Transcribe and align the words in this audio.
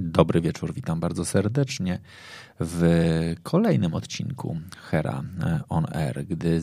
Dobry 0.00 0.40
wieczór, 0.40 0.74
witam 0.74 1.00
bardzo 1.00 1.24
serdecznie 1.24 1.98
w 2.60 3.34
kolejnym 3.42 3.94
odcinku 3.94 4.56
Hera 4.76 5.22
on 5.68 5.86
Air. 5.92 6.24
Gdy 6.26 6.60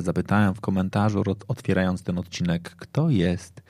zapytałem 0.00 0.54
w 0.54 0.60
komentarzu, 0.60 1.22
otwierając 1.48 2.02
ten 2.02 2.18
odcinek, 2.18 2.70
kto 2.70 3.10
jest 3.10 3.62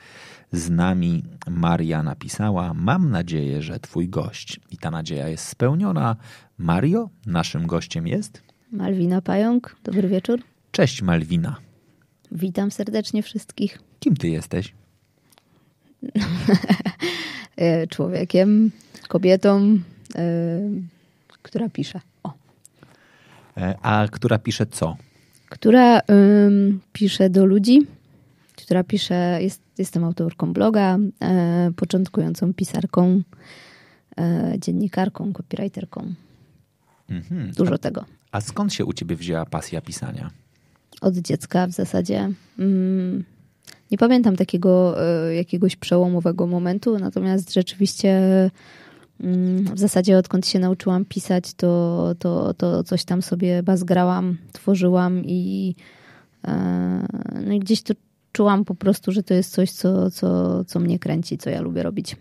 z 0.51 0.69
nami, 0.69 1.23
Maria 1.49 2.03
napisała: 2.03 2.73
Mam 2.73 3.11
nadzieję, 3.11 3.61
że 3.61 3.79
Twój 3.79 4.09
gość. 4.09 4.59
I 4.71 4.77
ta 4.77 4.91
nadzieja 4.91 5.27
jest 5.27 5.45
spełniona. 5.47 6.15
Mario, 6.57 7.09
naszym 7.25 7.67
gościem 7.67 8.07
jest? 8.07 8.43
Malwina 8.71 9.21
Pająk, 9.21 9.75
dobry 9.83 10.07
wieczór. 10.07 10.39
Cześć, 10.71 11.01
Malwina. 11.01 11.55
Witam 12.31 12.71
serdecznie 12.71 13.23
wszystkich. 13.23 13.79
Kim 13.99 14.15
Ty 14.15 14.29
jesteś? 14.29 14.73
E, 17.59 17.87
człowiekiem, 17.87 18.71
kobietą, 19.09 19.79
e, 20.15 20.59
która 21.41 21.69
pisze. 21.69 22.01
O. 22.23 22.33
E, 23.57 23.77
a 23.81 24.07
która 24.11 24.37
pisze 24.37 24.65
co? 24.65 24.97
Która 25.49 26.01
pisze 26.93 27.29
do 27.29 27.45
ludzi, 27.45 27.87
która 28.55 28.83
pisze, 28.83 29.39
jest, 29.41 29.61
jestem 29.77 30.03
autorką 30.03 30.53
bloga, 30.53 30.97
początkującą 31.75 32.53
pisarką, 32.53 33.21
dziennikarką, 34.57 35.33
copywriterką. 35.33 36.13
Mhm. 37.09 37.51
Dużo 37.51 37.73
a, 37.73 37.77
tego. 37.77 38.05
A 38.31 38.41
skąd 38.41 38.73
się 38.73 38.85
u 38.85 38.93
ciebie 38.93 39.15
wzięła 39.15 39.45
pasja 39.45 39.81
pisania? 39.81 40.31
Od 41.01 41.17
dziecka 41.17 41.67
w 41.67 41.71
zasadzie. 41.71 42.31
Mm, 42.59 43.23
nie 43.91 43.97
pamiętam 43.97 44.35
takiego 44.35 45.03
e, 45.03 45.35
jakiegoś 45.35 45.75
przełomowego 45.75 46.47
momentu, 46.47 46.99
natomiast 46.99 47.53
rzeczywiście 47.53 48.21
w 49.73 49.79
zasadzie 49.79 50.17
odkąd 50.17 50.47
się 50.47 50.59
nauczyłam 50.59 51.05
pisać, 51.05 51.53
to, 51.53 52.13
to, 52.19 52.53
to 52.53 52.83
coś 52.83 53.05
tam 53.05 53.21
sobie 53.21 53.63
bazgrałam, 53.63 54.37
tworzyłam 54.51 55.25
i, 55.25 55.75
e, 56.47 57.05
no 57.45 57.53
i 57.53 57.59
gdzieś 57.59 57.81
to 57.81 57.93
czułam 58.31 58.65
po 58.65 58.75
prostu, 58.75 59.11
że 59.11 59.23
to 59.23 59.33
jest 59.33 59.51
coś, 59.51 59.71
co, 59.71 60.11
co, 60.11 60.65
co 60.65 60.79
mnie 60.79 60.99
kręci, 60.99 61.37
co 61.37 61.49
ja 61.49 61.61
lubię 61.61 61.83
robić 61.83 62.15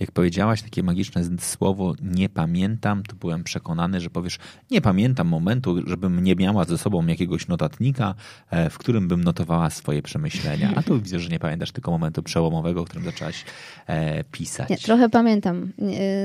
jak 0.00 0.12
powiedziałaś 0.12 0.62
takie 0.62 0.82
magiczne 0.82 1.22
słowo 1.38 1.94
nie 2.02 2.28
pamiętam, 2.28 3.02
to 3.02 3.16
byłem 3.16 3.44
przekonany, 3.44 4.00
że 4.00 4.10
powiesz 4.10 4.38
nie 4.70 4.80
pamiętam 4.80 5.28
momentu, 5.28 5.76
żebym 5.86 6.24
nie 6.24 6.34
miała 6.34 6.64
ze 6.64 6.78
sobą 6.78 7.06
jakiegoś 7.06 7.48
notatnika, 7.48 8.14
e, 8.50 8.70
w 8.70 8.78
którym 8.78 9.08
bym 9.08 9.24
notowała 9.24 9.70
swoje 9.70 10.02
przemyślenia. 10.02 10.72
A 10.76 10.82
tu 10.82 10.98
widzę, 11.02 11.20
że 11.20 11.28
nie 11.28 11.38
pamiętasz 11.38 11.72
tylko 11.72 11.90
momentu 11.90 12.22
przełomowego, 12.22 12.84
w 12.84 12.88
którym 12.88 13.04
zaczęłaś 13.04 13.44
e, 13.86 14.24
pisać. 14.24 14.68
Nie, 14.70 14.78
trochę 14.78 15.08
pamiętam. 15.08 15.72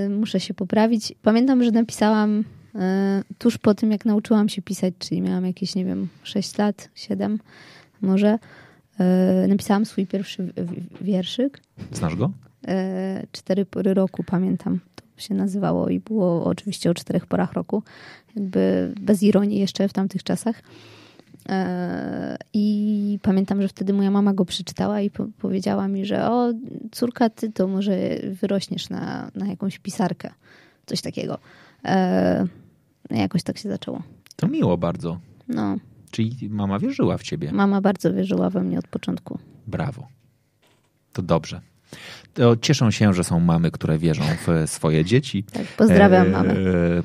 Muszę 0.10 0.40
się 0.40 0.54
poprawić. 0.54 1.14
Pamiętam, 1.22 1.64
że 1.64 1.72
napisałam 1.72 2.44
e, 2.76 3.24
tuż 3.38 3.58
po 3.58 3.74
tym, 3.76 3.92
jak 3.92 4.06
nauczyłam 4.06 4.50
się 4.50 4.62
pisać, 4.62 4.94
czyli 5.00 5.22
miałam 5.22 5.46
jakieś, 5.46 5.76
nie 5.76 5.86
wiem, 5.86 6.08
6 6.24 6.58
lat, 6.58 6.90
7 6.96 7.40
może. 8.02 8.40
Napisałam 9.48 9.86
swój 9.86 10.08
pierwszy 10.08 10.54
wierszyk. 11.02 11.62
Znasz 11.92 12.16
go? 12.16 12.32
E, 12.68 13.28
cztery 13.32 13.66
pory 13.66 13.94
roku, 13.94 14.24
pamiętam. 14.24 14.80
To 14.96 15.22
się 15.22 15.34
nazywało 15.34 15.90
i 15.90 16.00
było 16.00 16.46
oczywiście 16.46 16.92
o 16.92 16.94
czterech 16.94 17.26
porach 17.26 17.54
roku. 17.54 17.84
Jakby 18.36 18.94
bez 19.02 19.24
ironii 19.24 19.60
jeszcze 19.60 19.88
w 19.88 19.94
tamtych 19.94 20.24
czasach. 20.24 20.62
E, 21.50 22.38
I 22.54 23.20
pamiętam, 23.22 23.62
że 23.62 23.68
wtedy 23.68 23.94
moja 23.94 24.12
mama 24.12 24.34
go 24.34 24.46
przeczytała 24.46 25.02
i 25.02 25.10
po 25.10 25.26
powiedziała 25.40 25.88
mi, 25.88 26.06
że 26.06 26.30
o, 26.32 26.54
córka, 26.92 27.30
ty 27.30 27.52
to 27.52 27.68
może 27.68 27.98
wyrośniesz 28.42 28.90
na, 28.90 29.32
na 29.36 29.48
jakąś 29.48 29.80
pisarkę. 29.80 30.30
Coś 30.86 31.02
takiego. 31.02 31.38
E, 31.86 32.48
jakoś 33.10 33.44
tak 33.44 33.58
się 33.58 33.70
zaczęło. 33.70 34.04
To 34.36 34.48
miło 34.48 34.78
bardzo. 34.78 35.20
No. 35.48 35.78
Czyli 36.12 36.50
mama 36.50 36.80
wierzyła 36.80 37.18
w 37.18 37.24
ciebie. 37.24 37.52
Mama 37.52 37.82
bardzo 37.82 38.14
wierzyła 38.14 38.50
we 38.50 38.64
mnie 38.64 38.80
od 38.80 38.88
początku. 38.88 39.40
Brawo. 39.68 40.08
To 41.14 41.22
dobrze 41.22 41.62
to 42.34 42.58
cieszą 42.58 42.92
się, 42.92 43.14
że 43.14 43.24
są 43.24 43.40
mamy, 43.40 43.72
które 43.72 43.98
wierzą 43.98 44.24
w 44.48 44.70
swoje 44.70 45.06
dzieci. 45.06 45.44
Tak, 45.44 45.66
pozdrawiam 45.78 46.28
e, 46.28 46.30
mamy. 46.30 46.56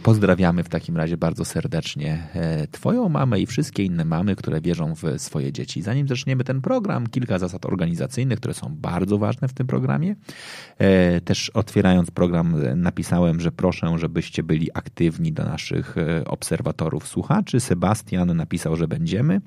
Pozdrawiamy 0.03 0.63
w 0.63 0.69
takim 0.69 0.97
razie 0.97 1.17
bardzo 1.17 1.45
serdecznie 1.45 2.29
e, 2.35 2.67
Twoją 2.67 3.09
mamę 3.09 3.41
i 3.41 3.47
wszystkie 3.47 3.85
inne 3.85 4.05
mamy, 4.05 4.37
które 4.37 4.61
wierzą 4.61 4.95
w 4.95 5.03
swoje 5.19 5.53
dzieci. 5.53 5.83
Zanim 5.83 6.09
zaczniemy 6.09 6.45
ten 6.45 6.61
program, 6.61 7.07
kilka 7.07 7.39
zasad 7.39 7.67
organizacyjnych, 7.67 8.39
które 8.39 8.55
są 8.55 8.77
bardzo 8.77 9.19
ważne 9.19 9.49
w 9.49 9.53
tym 9.53 9.67
programie. 9.67 10.17
E, 10.79 11.21
też 11.21 11.51
otwierając 11.51 12.11
program, 12.11 12.57
napisałem, 12.77 13.41
że 13.41 13.53
proszę, 13.53 13.99
żebyście 13.99 14.43
byli 14.43 14.69
aktywni 14.75 15.33
do 15.33 15.45
naszych 15.45 15.97
obserwatorów, 16.27 17.09
słuchaczy. 17.09 17.61
Sebastian 17.61 18.37
napisał, 18.37 18.77
że 18.77 18.89
będziemy. 18.89 19.41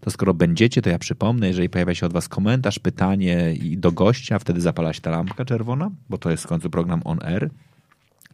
To 0.00 0.10
skoro 0.10 0.34
będziecie, 0.34 0.82
to 0.82 0.90
ja 0.90 0.98
przypomnę, 0.98 1.48
jeżeli 1.48 1.68
pojawia 1.68 1.94
się 1.94 2.06
od 2.06 2.12
Was 2.12 2.28
komentarz, 2.28 2.78
pytanie 2.78 3.54
i 3.54 3.78
do 3.78 3.92
gościa, 3.92 4.38
wtedy 4.38 4.60
zapala 4.74 4.92
się 4.92 5.00
ta 5.00 5.10
lampka 5.10 5.44
czerwona, 5.44 5.90
bo 6.10 6.18
to 6.18 6.30
jest 6.30 6.42
w 6.42 6.46
końcu 6.46 6.70
program 6.70 7.00
on 7.04 7.18
air. 7.22 7.50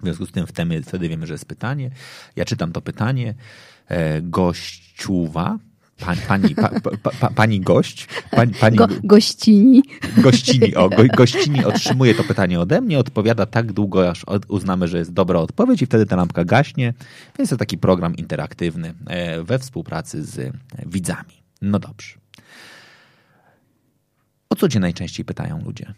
W 0.00 0.02
związku 0.02 0.26
z 0.26 0.32
tym 0.32 0.46
wtedy, 0.46 0.82
wtedy 0.82 1.08
wiemy, 1.08 1.26
że 1.26 1.34
jest 1.34 1.44
pytanie. 1.44 1.90
Ja 2.36 2.44
czytam 2.44 2.72
to 2.72 2.80
pytanie. 2.80 3.34
E, 3.88 4.22
gościuwa, 4.22 5.58
Pani, 6.00 6.20
pani, 6.28 6.54
pa, 6.54 6.70
pa, 7.02 7.10
pa, 7.20 7.30
pani 7.30 7.60
gość, 7.60 8.08
pani, 8.30 8.54
pani 8.54 8.76
Go, 8.76 8.88
gościni. 9.04 9.82
Gościni, 10.16 10.74
o, 10.74 10.88
go, 10.88 11.02
gościni 11.22 11.64
otrzymuje 11.64 12.14
to 12.14 12.24
pytanie 12.24 12.60
ode 12.60 12.80
mnie, 12.80 12.98
odpowiada 12.98 13.46
tak 13.46 13.72
długo, 13.72 14.10
aż 14.10 14.24
uznamy, 14.48 14.88
że 14.88 14.98
jest 14.98 15.12
dobra 15.12 15.38
odpowiedź 15.38 15.82
i 15.82 15.86
wtedy 15.86 16.06
ta 16.06 16.16
lampka 16.16 16.44
gaśnie. 16.44 16.94
Więc 17.38 17.50
to 17.50 17.56
taki 17.56 17.78
program 17.78 18.16
interaktywny 18.16 18.94
e, 19.06 19.42
we 19.42 19.58
współpracy 19.58 20.24
z 20.24 20.52
widzami. 20.86 21.42
No 21.62 21.78
dobrze. 21.78 22.14
O 24.50 24.56
co 24.56 24.68
cię 24.68 24.80
najczęściej 24.80 25.24
pytają 25.24 25.62
ludzie? 25.64 25.94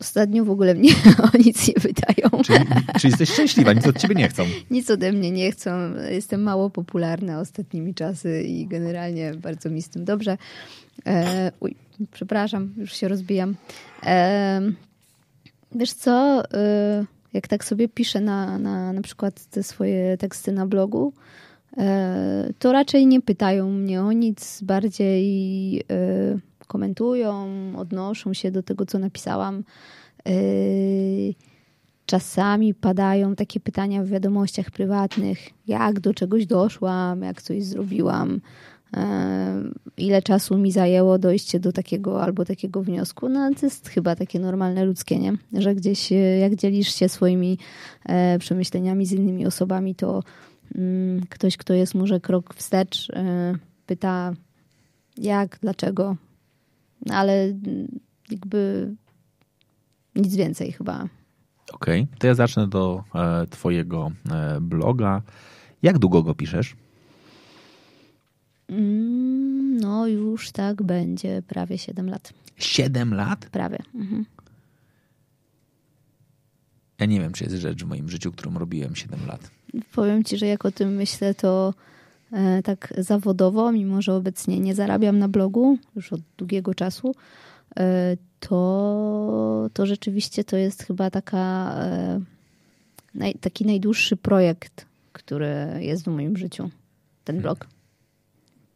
Ostatnio 0.00 0.44
w 0.44 0.50
ogóle 0.50 0.74
mnie 0.74 0.90
o 1.34 1.38
nic 1.38 1.68
nie 1.68 1.74
pytają. 1.74 2.42
Czyli, 2.44 2.58
czyli 3.00 3.10
jesteś 3.10 3.30
szczęśliwa, 3.30 3.72
nic 3.72 3.86
od 3.86 3.98
ciebie 3.98 4.14
nie 4.14 4.28
chcą. 4.28 4.44
Nic 4.70 4.90
ode 4.90 5.12
mnie 5.12 5.30
nie 5.30 5.52
chcą. 5.52 5.70
Jestem 6.10 6.42
mało 6.42 6.70
popularna 6.70 7.40
ostatnimi 7.40 7.94
czasy 7.94 8.42
i 8.42 8.66
generalnie 8.66 9.34
bardzo 9.34 9.70
mi 9.70 9.82
z 9.82 9.88
tym 9.88 10.04
dobrze. 10.04 10.38
E, 11.06 11.52
uj, 11.60 11.74
przepraszam, 12.12 12.74
już 12.76 12.96
się 12.96 13.08
rozbijam. 13.08 13.56
E, 14.06 14.60
wiesz 15.72 15.92
co, 15.92 16.42
e, 16.54 17.04
jak 17.32 17.48
tak 17.48 17.64
sobie 17.64 17.88
piszę 17.88 18.20
na, 18.20 18.58
na, 18.58 18.92
na 18.92 19.02
przykład 19.02 19.44
te 19.46 19.62
swoje 19.62 20.16
teksty 20.16 20.52
na 20.52 20.66
blogu, 20.66 21.12
e, 21.76 22.52
to 22.58 22.72
raczej 22.72 23.06
nie 23.06 23.20
pytają 23.20 23.70
mnie 23.70 24.02
o 24.02 24.12
nic, 24.12 24.62
bardziej 24.62 25.80
e, 25.80 26.49
komentują, 26.70 27.48
odnoszą 27.76 28.34
się 28.34 28.50
do 28.50 28.62
tego, 28.62 28.86
co 28.86 28.98
napisałam. 28.98 29.64
Yy, 30.26 31.34
czasami 32.06 32.74
padają 32.74 33.34
takie 33.36 33.60
pytania 33.60 34.02
w 34.02 34.08
wiadomościach 34.08 34.70
prywatnych, 34.70 35.38
jak 35.66 36.00
do 36.00 36.14
czegoś 36.14 36.46
doszłam, 36.46 37.22
jak 37.22 37.42
coś 37.42 37.64
zrobiłam, 37.64 38.40
yy, 38.96 39.00
ile 39.96 40.22
czasu 40.22 40.58
mi 40.58 40.72
zajęło 40.72 41.18
dojście 41.18 41.60
do 41.60 41.72
takiego 41.72 42.22
albo 42.22 42.44
takiego 42.44 42.82
wniosku. 42.82 43.28
No 43.28 43.50
to 43.60 43.66
jest 43.66 43.88
chyba 43.88 44.16
takie 44.16 44.40
normalne 44.40 44.84
ludzkie, 44.84 45.18
nie? 45.18 45.32
Że 45.52 45.74
gdzieś 45.74 46.10
yy, 46.10 46.38
jak 46.38 46.54
dzielisz 46.54 46.94
się 46.94 47.08
swoimi 47.08 47.58
przemyśleniami 48.38 49.06
z 49.06 49.12
innymi 49.12 49.46
osobami, 49.46 49.94
to 49.94 50.22
mm, 50.74 51.26
ktoś, 51.30 51.56
kto 51.56 51.74
jest 51.74 51.94
może 51.94 52.20
krok 52.20 52.54
wstecz, 52.54 53.08
pyta 53.86 54.32
jak, 55.16 55.58
dlaczego, 55.62 56.16
ale 57.10 57.54
jakby 58.30 58.90
nic 60.16 60.36
więcej 60.36 60.72
chyba. 60.72 61.08
Okej, 61.72 62.02
okay. 62.02 62.18
to 62.18 62.26
ja 62.26 62.34
zacznę 62.34 62.68
do 62.68 63.04
e, 63.14 63.46
Twojego 63.46 64.12
e, 64.30 64.60
bloga. 64.60 65.22
Jak 65.82 65.98
długo 65.98 66.22
go 66.22 66.34
piszesz? 66.34 66.76
Mm, 68.68 69.80
no, 69.80 70.06
już 70.06 70.50
tak 70.50 70.82
będzie 70.82 71.42
prawie 71.46 71.78
7 71.78 72.10
lat. 72.10 72.32
7 72.56 73.14
lat? 73.14 73.46
Prawie. 73.46 73.78
Mhm. 73.94 74.24
Ja 76.98 77.06
nie 77.06 77.20
wiem, 77.20 77.32
czy 77.32 77.44
jest 77.44 77.56
rzecz 77.56 77.84
w 77.84 77.86
moim 77.86 78.10
życiu, 78.10 78.32
którą 78.32 78.58
robiłem 78.58 78.96
7 78.96 79.26
lat. 79.26 79.50
Powiem 79.94 80.24
ci, 80.24 80.38
że 80.38 80.46
jak 80.46 80.64
o 80.64 80.70
tym 80.70 80.94
myślę, 80.94 81.34
to 81.34 81.74
tak 82.64 82.94
zawodowo, 82.98 83.72
mimo 83.72 84.02
że 84.02 84.14
obecnie 84.14 84.60
nie 84.60 84.74
zarabiam 84.74 85.18
na 85.18 85.28
blogu 85.28 85.78
już 85.96 86.12
od 86.12 86.20
długiego 86.36 86.74
czasu, 86.74 87.14
e, 87.76 88.16
to, 88.40 89.68
to 89.72 89.86
rzeczywiście 89.86 90.44
to 90.44 90.56
jest 90.56 90.82
chyba 90.82 91.10
taka, 91.10 91.74
e, 91.78 92.20
taki 93.40 93.66
najdłuższy 93.66 94.16
projekt, 94.16 94.86
który 95.12 95.54
jest 95.78 96.04
w 96.04 96.06
moim 96.06 96.36
życiu. 96.36 96.70
Ten 97.24 97.40
blog. 97.40 97.66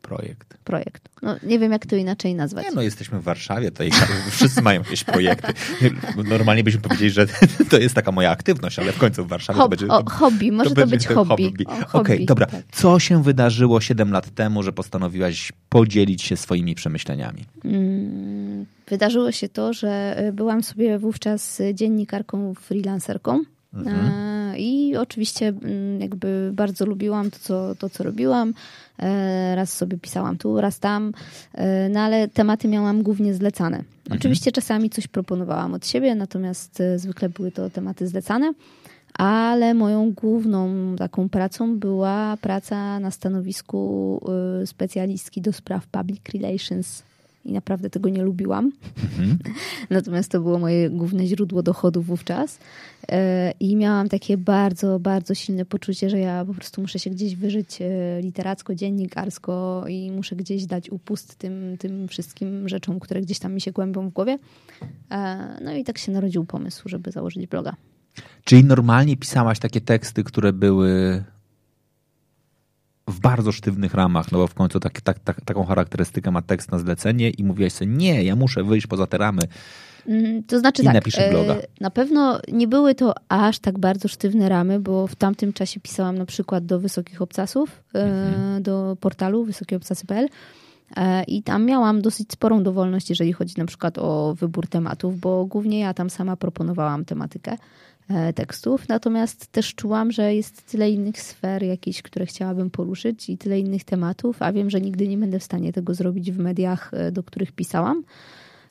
Projekt. 0.04 0.58
Projekt. 0.64 1.08
No, 1.22 1.36
nie 1.42 1.58
wiem, 1.58 1.72
jak 1.72 1.86
to 1.86 1.96
inaczej 1.96 2.34
nazwać. 2.34 2.64
Nie, 2.64 2.72
no 2.72 2.82
jesteśmy 2.82 3.20
w 3.20 3.22
Warszawie, 3.22 3.70
tutaj 3.70 3.90
wszyscy 4.30 4.62
mają 4.62 4.80
jakieś 4.80 5.04
projekty. 5.04 5.52
Normalnie 6.24 6.64
byśmy 6.64 6.80
powiedzieli, 6.80 7.10
że 7.10 7.26
to 7.70 7.78
jest 7.78 7.94
taka 7.94 8.12
moja 8.12 8.30
aktywność, 8.30 8.78
ale 8.78 8.92
w 8.92 8.98
końcu 8.98 9.24
w 9.24 9.28
Warszawie 9.28 9.58
Hob, 9.58 9.64
to 9.66 9.76
będzie... 9.76 9.88
o, 9.88 10.10
hobby, 10.10 10.52
może 10.52 10.70
to, 10.70 10.76
będzie 10.76 10.96
być 10.96 11.06
to 11.06 11.14
hobby. 11.14 11.44
hobby. 11.44 11.64
Okej, 11.66 11.84
hobby, 11.88 12.26
dobra. 12.26 12.46
tak. 12.46 12.62
Co 12.72 12.98
się 12.98 13.22
wydarzyło 13.22 13.80
7 13.80 14.10
lat 14.10 14.30
temu, 14.30 14.62
że 14.62 14.72
postanowiłaś 14.72 15.52
podzielić 15.68 16.22
się 16.22 16.36
swoimi 16.36 16.74
przemyśleniami? 16.74 17.44
Mm, 17.64 18.66
Wydarzyło 18.88 19.32
się 19.32 19.48
to, 19.48 19.72
że 19.72 20.16
e, 20.16 20.32
byłam 20.32 20.62
sobie 20.62 20.98
wówczas 20.98 21.62
dziennikarką, 21.74 22.54
freelancerką. 22.54 23.44
E, 23.86 24.58
I 24.58 24.96
oczywiście 24.96 25.48
mm, 25.48 26.00
jakby 26.00 26.50
bardzo 26.54 26.86
lubiłam 26.86 27.30
to, 27.30 27.38
co, 27.38 27.74
to, 27.74 27.90
co 27.90 28.04
robiłam. 28.04 28.54
E, 28.98 29.54
Raz 29.56 29.72
sobie 29.72 29.98
pisałam 29.98 30.38
tu, 30.38 30.60
raz 30.60 30.78
tam, 30.78 31.12
E, 31.54 31.88
no 31.88 32.00
ale 32.00 32.28
tematy 32.28 32.68
miałam 32.68 33.02
głównie 33.02 33.34
zlecane. 33.34 33.84
Oczywiście 34.10 34.52
czasami 34.52 34.90
coś 34.90 35.06
proponowałam 35.06 35.74
od 35.74 35.86
siebie, 35.86 36.14
natomiast 36.14 36.82
zwykle 36.96 37.28
były 37.28 37.52
to 37.52 37.70
tematy 37.70 38.08
zlecane. 38.08 38.52
Ale 39.18 39.74
moją 39.74 40.12
główną 40.12 40.68
taką 40.96 41.28
pracą 41.28 41.78
była 41.78 42.36
praca 42.40 43.00
na 43.00 43.10
stanowisku 43.10 44.20
specjalistki 44.66 45.40
do 45.40 45.52
spraw 45.52 45.86
public 45.86 46.20
relations. 46.34 47.02
I 47.44 47.52
naprawdę 47.52 47.90
tego 47.90 48.08
nie 48.08 48.22
lubiłam. 48.22 48.72
Natomiast 49.90 50.30
to 50.30 50.40
było 50.40 50.58
moje 50.58 50.90
główne 50.90 51.26
źródło 51.26 51.62
dochodu 51.62 52.02
wówczas. 52.02 52.58
E, 53.08 53.52
I 53.60 53.76
miałam 53.76 54.08
takie 54.08 54.36
bardzo, 54.36 54.98
bardzo 54.98 55.34
silne 55.34 55.64
poczucie, 55.64 56.10
że 56.10 56.18
ja 56.18 56.44
po 56.44 56.54
prostu 56.54 56.80
muszę 56.80 56.98
się 56.98 57.10
gdzieś 57.10 57.36
wyżyć 57.36 57.82
e, 57.82 57.86
literacko, 58.22 58.74
dziennikarsko 58.74 59.84
i 59.88 60.10
muszę 60.10 60.36
gdzieś 60.36 60.66
dać 60.66 60.90
upust 60.90 61.36
tym, 61.36 61.76
tym 61.78 62.08
wszystkim 62.08 62.68
rzeczom, 62.68 63.00
które 63.00 63.20
gdzieś 63.20 63.38
tam 63.38 63.54
mi 63.54 63.60
się 63.60 63.72
głębią 63.72 64.08
w 64.08 64.12
głowie. 64.12 64.38
E, 65.10 65.58
No 65.64 65.74
i 65.74 65.84
tak 65.84 65.98
się 65.98 66.12
narodził 66.12 66.44
pomysł, 66.44 66.88
żeby 66.88 67.10
założyć 67.10 67.46
bloga. 67.46 67.76
Czyli 68.44 68.64
normalnie 68.64 69.16
pisałaś 69.16 69.58
takie 69.58 69.80
teksty, 69.80 70.24
które 70.24 70.52
były 70.52 71.24
w 73.08 73.20
bardzo 73.20 73.52
sztywnych 73.52 73.94
ramach, 73.94 74.32
no 74.32 74.38
bo 74.38 74.46
w 74.46 74.54
końcu 74.54 74.80
tak, 74.80 75.00
tak, 75.00 75.18
tak, 75.18 75.40
taką 75.40 75.64
charakterystykę 75.64 76.30
ma 76.30 76.42
tekst 76.42 76.72
na 76.72 76.78
zlecenie 76.78 77.30
i 77.30 77.44
mówiłaś 77.44 77.72
sobie, 77.72 77.90
nie, 77.90 78.24
ja 78.24 78.36
muszę 78.36 78.64
wyjść 78.64 78.86
poza 78.86 79.06
te 79.06 79.18
ramy. 79.18 79.42
Mm, 80.06 80.42
To 80.42 80.58
znaczy 80.58 80.82
I 80.82 80.84
tak, 80.84 80.94
napiszesz 80.94 81.30
bloga. 81.30 81.54
e, 81.54 81.62
na 81.80 81.90
pewno 81.90 82.40
nie 82.52 82.68
były 82.68 82.94
to 82.94 83.14
aż 83.28 83.58
tak 83.58 83.78
bardzo 83.78 84.08
sztywne 84.08 84.48
ramy, 84.48 84.80
bo 84.80 85.06
w 85.06 85.14
tamtym 85.16 85.52
czasie 85.52 85.80
pisałam 85.80 86.18
na 86.18 86.26
przykład 86.26 86.66
do 86.66 86.80
Wysokich 86.80 87.22
Obcasów, 87.22 87.82
e, 87.94 88.02
Mhm. 88.04 88.62
do 88.62 88.96
portalu 89.00 89.44
wysokieobcasy.pl 89.44 90.28
e, 90.96 91.22
i 91.24 91.42
tam 91.42 91.64
miałam 91.64 92.02
dosyć 92.02 92.32
sporą 92.32 92.62
dowolność, 92.62 93.10
jeżeli 93.10 93.32
chodzi 93.32 93.54
na 93.58 93.66
przykład 93.66 93.98
o 93.98 94.34
wybór 94.38 94.66
tematów, 94.68 95.20
bo 95.20 95.46
głównie 95.46 95.78
ja 95.80 95.94
tam 95.94 96.10
sama 96.10 96.36
proponowałam 96.36 97.04
tematykę 97.04 97.52
e, 97.52 97.58
tekstów, 98.34 98.88
natomiast 98.88 99.46
też 99.46 99.74
czułam, 99.74 100.12
że 100.12 100.34
jest 100.34 100.70
tyle 100.70 100.90
innych 100.90 101.22
sfer 101.22 101.62
jakichś, 101.62 102.02
które 102.02 102.26
chciałabym 102.26 102.70
poruszyć 102.70 103.30
i 103.30 103.38
tyle 103.38 103.58
innych 103.58 103.84
tematów, 103.84 104.42
a 104.42 104.52
wiem, 104.52 104.70
że 104.70 104.80
nigdy 104.80 105.08
nie 105.08 105.18
będę 105.18 105.38
w 105.38 105.44
stanie 105.44 105.72
tego 105.72 105.94
zrobić 105.94 106.32
w 106.32 106.38
mediach, 106.38 106.90
e, 106.94 107.12
do 107.12 107.22
których 107.22 107.52
pisałam. 107.52 108.02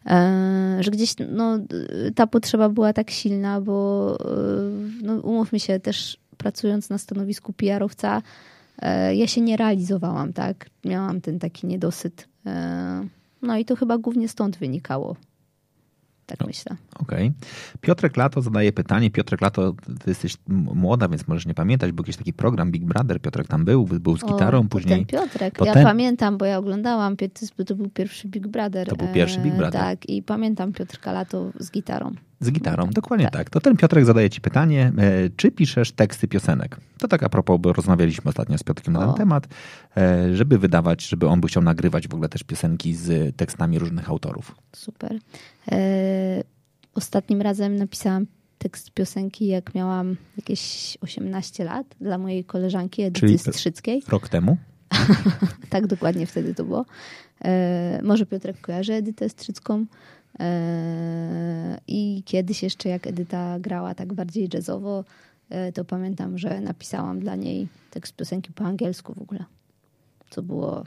E, 0.06 0.78
że 0.80 0.92
gdzieś 0.92 1.16
no, 1.32 1.60
ta 2.16 2.28
potrzeba 2.28 2.70
była 2.70 2.94
tak 2.94 3.12
silna, 3.12 3.62
bo 3.62 4.18
e, 4.20 4.26
no, 5.02 5.14
umówmy 5.16 5.60
się, 5.60 5.80
też 5.80 6.18
pracując 6.38 6.90
na 6.90 6.98
stanowisku 6.98 7.54
PR-owca, 7.54 8.22
e, 8.80 9.16
ja 9.16 9.28
się 9.28 9.42
nie 9.42 9.58
realizowałam, 9.58 10.34
tak? 10.34 10.70
Miałam 10.86 11.22
ten 11.22 11.40
taki 11.40 11.68
niedosyt. 11.68 12.28
E, 12.46 13.08
No 13.42 13.58
i 13.58 13.66
to 13.66 13.76
chyba 13.76 13.98
głównie 13.98 14.28
stąd 14.28 14.58
wynikało. 14.58 15.16
Tak 16.26 16.40
No. 16.40 16.48
myślę. 16.48 16.76
Okej. 17.00 17.32
Piotrek 17.82 18.18
Lato 18.18 18.42
zadaje 18.42 18.74
pytanie. 18.74 19.12
Piotrek 19.12 19.42
Lato, 19.42 19.74
ty 19.74 20.10
jesteś 20.10 20.38
młoda, 20.48 21.08
więc 21.08 21.28
możesz 21.28 21.46
nie 21.46 21.54
pamiętać. 21.54 21.92
Był 21.92 22.04
jakiś 22.04 22.18
taki 22.18 22.34
program 22.34 22.72
Big 22.72 22.86
Brother. 22.86 23.22
Piotrek 23.22 23.48
tam 23.48 23.66
był, 23.66 23.86
był 23.86 24.18
z 24.18 24.26
gitarą, 24.26 24.60
O, 24.60 24.64
później... 24.64 25.06
Ten 25.06 25.22
Piotrek, 25.22 25.58
to 25.58 25.66
ja 25.66 25.74
ten- 25.74 25.84
pamiętam, 25.84 26.38
bo 26.38 26.46
ja 26.46 26.58
oglądałam, 26.58 27.16
to 27.68 27.76
był 27.76 27.90
pierwszy 27.90 28.28
Big 28.28 28.48
Brother. 28.48 28.88
To 28.88 28.96
był 28.96 29.08
pierwszy 29.08 29.40
Big 29.40 29.54
e, 29.54 29.58
Brother. 29.58 29.82
Tak, 29.82 30.10
i 30.10 30.24
pamiętam 30.24 30.74
Piotrka 30.74 31.12
Lato 31.12 31.52
z 31.60 31.72
gitarą. 31.72 32.12
Z 32.44 32.52
gitarą, 32.52 32.90
dokładnie 32.90 33.30
tak. 33.30 33.50
To 33.50 33.60
ten 33.62 33.78
Piotrek 33.78 34.06
zadaje 34.06 34.30
ci 34.30 34.42
pytanie, 34.42 34.92
e, 34.98 35.30
czy 35.36 35.52
piszesz 35.52 35.92
teksty 35.92 36.28
piosenek? 36.28 36.78
To 37.00 37.08
tak 37.08 37.24
a 37.24 37.30
propos, 37.30 37.62
bo 37.62 37.74
rozmawialiśmy 37.74 38.30
ostatnio 38.30 38.58
z 38.58 38.64
Piotrkiem 38.64 38.94
na 38.94 39.00
ten 39.00 39.10
O. 39.10 39.14
temat, 39.14 39.48
e, 39.98 40.36
żeby 40.36 40.58
wydawać, 40.58 41.08
żeby 41.08 41.28
on 41.28 41.42
by 41.42 41.48
chciał 41.48 41.64
nagrywać 41.64 42.08
w 42.08 42.14
ogóle 42.14 42.30
też 42.30 42.44
piosenki 42.44 42.94
z 42.96 43.36
tekstami 43.36 43.80
różnych 43.80 44.10
autorów. 44.10 44.56
Super. 44.76 45.20
E, 45.72 46.44
ostatnim 46.96 47.42
razem 47.42 47.76
napisałam 47.76 48.26
tekst 48.58 48.92
piosenki, 48.92 49.48
jak 49.48 49.76
miałam 49.76 50.16
jakieś 50.38 50.98
18 51.02 51.64
lat 51.64 51.88
dla 52.02 52.18
mojej 52.18 52.44
koleżanki 52.46 53.02
Edyty 53.02 53.20
Czyli- 53.28 53.40
Strzyckiej. 53.40 54.04
Rok 54.08 54.30
temu? 54.30 54.58
Tak 55.70 55.88
dokładnie 55.88 56.26
wtedy 56.26 56.56
to 56.56 56.64
było. 56.64 56.86
Może 58.04 58.26
Piotrek 58.26 58.62
kojarzy 58.62 58.94
Edytę 58.94 59.30
Strzycką. 59.30 59.86
E, 60.40 61.80
I 61.88 62.24
kiedyś 62.26 62.64
jeszcze 62.64 62.90
jak 62.90 63.08
Edyta 63.08 63.60
grała 63.60 63.96
tak 63.96 64.14
bardziej 64.14 64.50
jazzowo, 64.54 65.04
e, 65.50 65.72
to 65.72 65.86
pamiętam, 65.86 66.38
że 66.38 66.62
napisałam 66.62 67.20
dla 67.20 67.36
niej 67.36 67.68
tekst 67.92 68.16
piosenki 68.16 68.52
po 68.52 68.64
angielsku 68.64 69.14
w 69.14 69.22
ogóle. 69.22 69.46
Co 70.30 70.42
było 70.42 70.84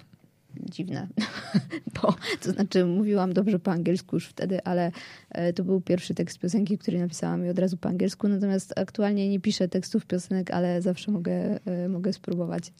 dziwne, 0.56 1.06
bo 2.02 2.14
to 2.40 2.52
znaczy 2.52 2.84
mówiłam 2.84 3.32
dobrze 3.32 3.58
po 3.58 3.70
angielsku 3.70 4.16
już 4.16 4.26
wtedy, 4.26 4.64
ale 4.64 4.92
e, 5.30 5.52
to 5.52 5.64
był 5.64 5.80
pierwszy 5.80 6.14
tekst 6.14 6.38
piosenki, 6.38 6.78
który 6.78 6.98
napisałam 6.98 7.46
i 7.46 7.48
od 7.48 7.58
razu 7.58 7.76
po 7.76 7.88
angielsku, 7.88 8.28
natomiast 8.28 8.78
aktualnie 8.78 9.28
nie 9.28 9.40
piszę 9.40 9.68
tekstów 9.68 10.06
piosenek, 10.06 10.50
ale 10.50 10.82
zawsze 10.82 11.10
mogę, 11.10 11.60
mogę 11.88 12.12
spróbować. 12.12 12.72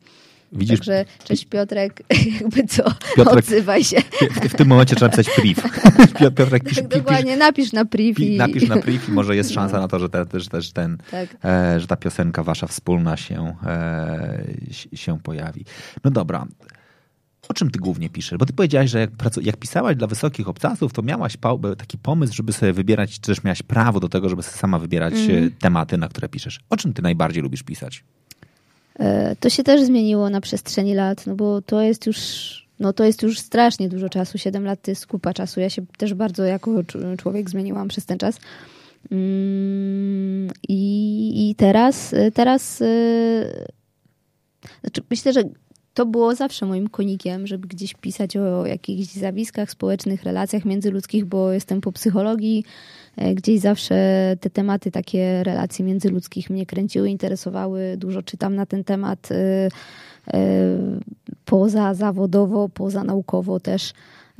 Widzisz, 0.56 0.78
Także 0.78 1.04
cześć 1.24 1.44
Piotrek, 1.44 2.02
jakby 2.40 2.64
co, 2.66 2.82
Piotrek- 3.16 3.38
odzywaj 3.38 3.84
się. 3.84 3.96
w, 4.30 4.48
w 4.48 4.56
tym 4.56 4.68
momencie 4.68 4.96
trzeba 4.96 5.08
pisać 5.10 5.30
priv. 5.36 5.62
Pio- 6.18 6.34
Piotrek 6.34 6.64
pisze, 6.64 6.82
Tak 6.82 6.90
dokładnie, 6.90 7.36
napisz 7.36 7.72
na 7.72 7.84
priv 7.84 8.22
i... 8.24 8.36
napisz 8.36 8.68
na 8.68 8.76
priv 8.76 9.00
i 9.08 9.12
może 9.12 9.36
jest 9.36 9.52
szansa 9.54 9.80
na 9.80 9.88
to, 9.88 9.98
że, 9.98 10.08
te, 10.08 10.26
że 10.34 10.48
też 10.48 10.70
ten, 10.72 10.98
Tak. 11.10 11.36
e, 11.44 11.80
że 11.80 11.86
ta 11.86 11.96
piosenka 11.96 12.42
wasza 12.42 12.66
wspólna 12.66 13.16
się, 13.16 13.56
e, 13.66 14.44
się- 14.96 15.18
pojawi. 15.22 15.64
No 16.04 16.10
dobra. 16.10 16.46
O 17.48 17.54
czym 17.54 17.70
ty 17.70 17.78
głównie 17.78 18.08
piszesz? 18.10 18.38
Bo 18.38 18.46
ty 18.46 18.52
powiedziałaś, 18.52 18.90
że 18.90 19.00
jak, 19.00 19.10
jak 19.42 19.56
pisałaś 19.56 19.96
dla 19.96 20.06
wysokich 20.06 20.48
obcasów, 20.48 20.92
to 20.92 21.02
miałaś 21.02 21.36
taki 21.78 21.98
pomysł, 21.98 22.34
żeby 22.34 22.52
sobie 22.52 22.72
wybierać, 22.72 23.10
czy 23.14 23.20
też 23.20 23.44
miałaś 23.44 23.62
prawo 23.62 24.00
do 24.00 24.08
tego, 24.08 24.28
żeby 24.28 24.42
sama 24.42 24.78
wybierać 24.78 25.14
e, 25.14 25.50
tematy, 25.58 25.98
na 25.98 26.08
które 26.08 26.28
piszesz. 26.28 26.60
O 26.70 26.76
czym 26.76 26.92
ty 26.92 27.02
najbardziej 27.02 27.42
lubisz 27.42 27.62
pisać? 27.62 28.04
E, 28.98 29.36
To 29.40 29.50
się 29.50 29.62
też 29.62 29.82
zmieniło 29.82 30.30
na 30.30 30.40
przestrzeni 30.40 30.94
lat, 30.94 31.26
no 31.26 31.34
bo 31.34 31.62
to 31.62 31.80
jest 31.82 32.06
już, 32.06 32.18
no 32.80 32.92
to 32.92 33.04
jest 33.04 33.22
już 33.22 33.38
strasznie 33.38 33.88
dużo 33.88 34.08
czasu. 34.08 34.38
Siedem 34.38 34.64
lat 34.64 34.82
to 34.82 34.90
jest 34.90 35.06
kupa 35.06 35.34
czasu. 35.34 35.60
Ja 35.60 35.70
się 35.70 35.82
też 35.98 36.14
bardzo 36.14 36.44
jako 36.44 36.70
cz- 36.70 37.16
człowiek 37.16 37.50
zmieniłam 37.50 37.88
przez 37.88 38.06
ten 38.06 38.18
czas. 38.18 38.38
Mm, 39.10 40.50
I, 40.68 41.50
i 41.50 41.54
teraz, 41.54 42.14
teraz 42.34 42.82
e, 42.82 42.86
znaczy 44.80 45.02
myślę, 45.10 45.32
że 45.32 45.42
to 45.96 46.06
było 46.06 46.34
zawsze 46.34 46.66
moim 46.66 46.88
konikiem, 46.88 47.46
żeby 47.46 47.68
gdzieś 47.68 47.94
pisać 47.94 48.36
o 48.36 48.66
jakichś 48.66 49.08
zjawiskach 49.08 49.70
społecznych, 49.70 50.22
relacjach 50.22 50.64
międzyludzkich, 50.64 51.24
bo 51.24 51.52
jestem 51.52 51.80
po 51.80 51.92
psychologii. 51.92 52.64
E, 53.16 53.34
Gdzieś 53.34 53.60
zawsze 53.60 53.96
te 54.40 54.50
tematy, 54.50 54.90
takie 54.90 55.44
relacji 55.44 55.84
międzyludzkich 55.84 56.50
mnie 56.50 56.66
kręciły, 56.66 57.10
interesowały. 57.10 57.96
Dużo 57.96 58.22
czytam 58.22 58.54
na 58.54 58.66
ten 58.66 58.84
temat 58.84 59.28
e, 59.32 59.68
e, 60.34 60.40
poza 61.44 61.94
zawodowo, 61.94 62.68
poza 62.68 63.04
naukowo 63.04 63.60
też. 63.60 63.92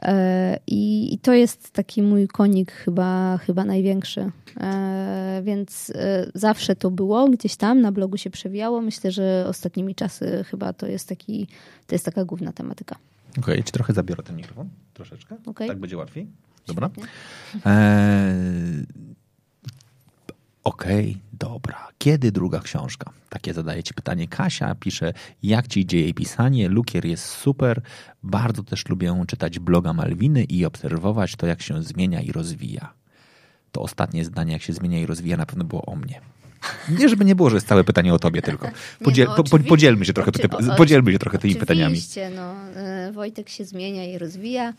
E, 0.02 0.58
I, 0.66 1.14
I 1.14 1.18
to 1.18 1.32
jest 1.32 1.70
taki 1.70 2.02
mój 2.02 2.28
konik 2.28 2.72
chyba, 2.72 3.38
chyba 3.38 3.64
największy. 3.64 4.30
E, 4.60 5.40
Więc 5.44 5.92
e, 5.94 6.30
zawsze 6.34 6.76
to 6.76 6.90
było, 6.90 7.28
gdzieś 7.28 7.56
tam 7.56 7.80
na 7.80 7.92
blogu 7.92 8.16
się 8.16 8.30
przewijało. 8.30 8.80
Myślę, 8.80 9.12
że 9.12 9.44
ostatnimi 9.48 9.94
czasy 9.94 10.44
chyba 10.50 10.72
to 10.72 10.86
jest, 10.86 11.08
taki, 11.08 11.46
to 11.86 11.94
jest 11.94 12.04
taka 12.04 12.24
główna 12.24 12.52
tematyka. 12.52 12.96
Okej, 13.38 13.64
czy 13.64 13.72
trochę 13.72 13.92
zabiorę 13.92 14.22
ten 14.22 14.36
mikrofon? 14.36 14.68
Troszeczkę? 14.94 15.36
Okej. 15.46 15.68
Tak 15.68 15.78
będzie 15.78 15.96
łatwiej? 15.96 16.26
Dobra. 16.66 16.90
Eee, 17.64 18.86
Okej, 20.66 21.16
Kiedy 21.98 22.32
druga 22.32 22.60
książka? 22.60 23.12
Takie 23.28 23.54
zadaje 23.54 23.82
ci 23.82 23.94
pytanie 23.94 24.28
Kasia. 24.28 24.74
Pisze, 24.74 25.12
jak 25.42 25.68
ci 25.68 25.80
idzie 25.80 26.00
jej 26.00 26.14
pisanie? 26.14 26.68
Lukier 26.68 27.04
jest 27.04 27.24
super. 27.24 27.80
Bardzo 28.22 28.62
też 28.62 28.88
lubię 28.88 29.24
czytać 29.26 29.58
bloga 29.58 29.92
Malwiny 29.92 30.44
i 30.44 30.64
obserwować 30.64 31.36
to, 31.36 31.46
jak 31.46 31.62
się 31.62 31.82
zmienia 31.82 32.20
i 32.20 32.32
rozwija. 32.32 32.92
To 33.72 33.82
ostatnie 33.82 34.24
zdanie, 34.24 34.52
jak 34.52 34.62
się 34.62 34.72
zmienia 34.72 35.00
i 35.00 35.06
rozwija, 35.06 35.36
na 35.36 35.46
pewno 35.46 35.64
było 35.64 35.82
o 35.82 35.96
mnie. 35.96 36.20
Nie, 36.98 37.08
żeby 37.08 37.24
nie 37.24 37.34
było, 37.34 37.50
że 37.50 37.56
jest 37.56 37.68
całe 37.68 37.84
pytanie 37.84 38.14
o 38.14 38.18
tobie 38.18 38.42
tylko. 38.42 38.68
Podziel, 39.04 39.28
no, 39.36 39.44
po, 39.44 39.58
podzielmy 39.58 40.04
się 40.04 40.12
trochę, 40.12 40.32
ty, 40.32 40.48
podzielmy 40.76 41.12
się 41.12 41.18
trochę 41.18 41.38
tymi 41.38 41.54
pytaniami. 41.54 41.92
Oczywiście, 41.92 42.30
no, 42.36 42.54
e, 42.76 43.12
Wojtek 43.12 43.48
się 43.48 43.64
zmienia 43.64 44.04
i 44.04 44.18
rozwija. 44.18 44.72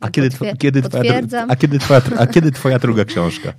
A 0.00 0.10
kiedy, 0.10 0.28
Potwier- 0.28 0.52
tw- 0.52 0.58
kiedy, 0.58 0.82
twoja, 0.82 1.14
a, 1.48 1.56
kiedy 1.56 1.78
twoja, 1.78 2.02
a 2.18 2.26
kiedy 2.26 2.52
twoja 2.52 2.78
druga 2.78 3.04
książka? 3.04 3.52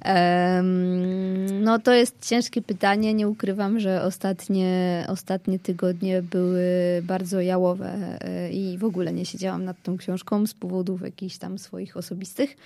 No 1.61 1.79
to 1.79 1.93
jest 1.93 2.15
ciężkie 2.21 2.61
pytanie. 2.61 3.13
Nie 3.13 3.27
ukrywam, 3.27 3.79
że 3.79 4.03
ostatnie, 4.03 5.05
ostatnie 5.07 5.59
tygodnie 5.59 6.21
były 6.21 6.63
bardzo 7.03 7.41
jałowe 7.41 8.19
e, 8.21 8.51
i 8.51 8.77
w 8.77 8.83
ogóle 8.83 9.13
nie 9.13 9.25
siedziałam 9.25 9.65
nad 9.65 9.83
tą 9.83 9.97
książką 9.97 10.47
z 10.47 10.53
powodów 10.53 11.01
jakichś 11.01 11.37
tam 11.37 11.59
swoich 11.59 11.97
osobistych. 11.97 12.57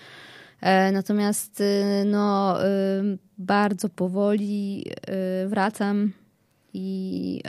E, 0.63 0.91
Natomiast 0.91 1.61
e, 1.61 2.05
no, 2.05 2.57
e, 2.65 2.67
bardzo 3.37 3.89
powoli 3.89 4.85
e, 4.87 5.47
wracam 5.47 6.11
i 6.73 7.41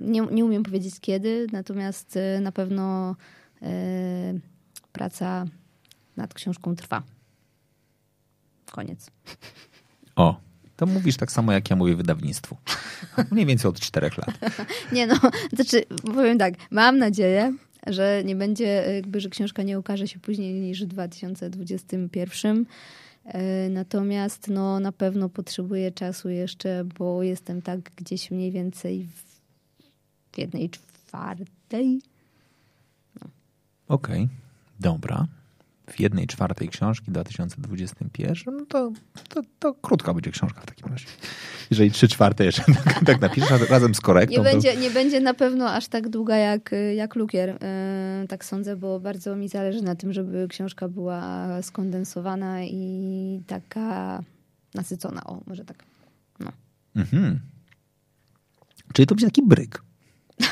nie, 0.00 0.20
nie 0.20 0.44
umiem 0.44 0.62
powiedzieć 0.62 1.00
kiedy, 1.00 1.46
natomiast 1.52 2.18
na 2.40 2.52
pewno 2.52 3.16
praca 4.92 5.44
nad 6.16 6.34
książką 6.34 6.76
trwa. 6.76 7.02
Koniec. 8.72 9.10
O, 10.16 10.40
to 10.76 10.86
mówisz 10.86 11.16
tak 11.16 11.32
samo, 11.32 11.52
jak 11.52 11.70
ja 11.70 11.76
mówię 11.76 11.96
wydawnictwu. 11.96 12.56
Mniej 13.30 13.46
więcej 13.46 13.68
od 13.68 13.80
czterech 13.80 14.18
lat. 14.18 14.30
Nie 14.92 15.06
no, 15.06 15.14
znaczy 15.52 15.84
powiem 16.02 16.38
tak, 16.38 16.54
mam 16.70 16.98
nadzieję, 16.98 17.52
że 17.86 18.22
nie 18.24 18.36
będzie, 18.36 18.64
jakby, 18.94 19.20
że 19.20 19.28
książka 19.28 19.62
nie 19.62 19.78
ukaże 19.78 20.08
się 20.08 20.18
później 20.18 20.60
niż 20.60 20.84
w 20.84 20.86
2021. 20.86 22.66
E, 23.24 23.68
Natomiast 23.68 24.48
no, 24.48 24.80
na 24.80 24.92
pewno 24.92 25.28
potrzebuję 25.28 25.92
czasu 25.92 26.28
jeszcze, 26.28 26.84
bo 26.98 27.22
jestem 27.22 27.62
tak 27.62 27.80
gdzieś 27.80 28.30
mniej 28.30 28.50
więcej 28.50 29.06
w 30.32 30.38
jednej 30.38 30.70
czwartej. 30.70 32.00
Okej, 33.88 34.28
dobra. 34.80 35.26
W 35.90 36.00
jednej 36.00 36.26
czwartej 36.26 36.68
książki 36.68 37.06
w 37.06 37.10
2021, 37.10 38.56
no 38.56 38.66
to, 38.66 38.92
to, 39.28 39.42
to 39.58 39.74
krótka 39.74 40.14
będzie 40.14 40.30
książka 40.30 40.60
w 40.60 40.66
takim 40.66 40.88
razie. 40.88 41.06
Jeżeli 41.70 41.90
trzy 41.90 42.08
czwarte 42.08 42.44
jeszcze 42.44 42.64
tak, 42.84 43.04
tak 43.04 43.20
napiszesz 43.20 43.50
raz- 43.50 43.70
razem 43.70 43.94
z 43.94 44.00
korektą, 44.00 44.30
Nie 44.30 44.36
to... 44.36 44.44
będzie, 44.44 44.76
nie 44.76 44.90
będzie 44.90 45.20
na 45.20 45.34
pewno 45.34 45.70
aż 45.70 45.88
tak 45.88 46.08
długa 46.08 46.36
jak, 46.36 46.74
jak 46.96 47.14
Lukier, 47.14 47.50
e, 47.50 48.24
tak 48.28 48.44
sądzę, 48.44 48.76
bo 48.76 49.00
bardzo 49.00 49.36
mi 49.36 49.48
zależy 49.48 49.82
na 49.82 49.94
tym, 49.94 50.12
żeby 50.12 50.46
książka 50.48 50.88
była 50.88 51.48
skondensowana 51.62 52.64
i 52.64 53.40
taka 53.46 54.22
nasycona. 54.74 55.24
O, 55.24 55.40
może 55.46 55.64
tak. 55.64 55.84
No. 56.40 56.52
Mhm. 56.96 57.40
Czyli 58.92 59.06
to 59.06 59.14
będzie 59.14 59.26
taki 59.26 59.42
bryk. 59.42 59.82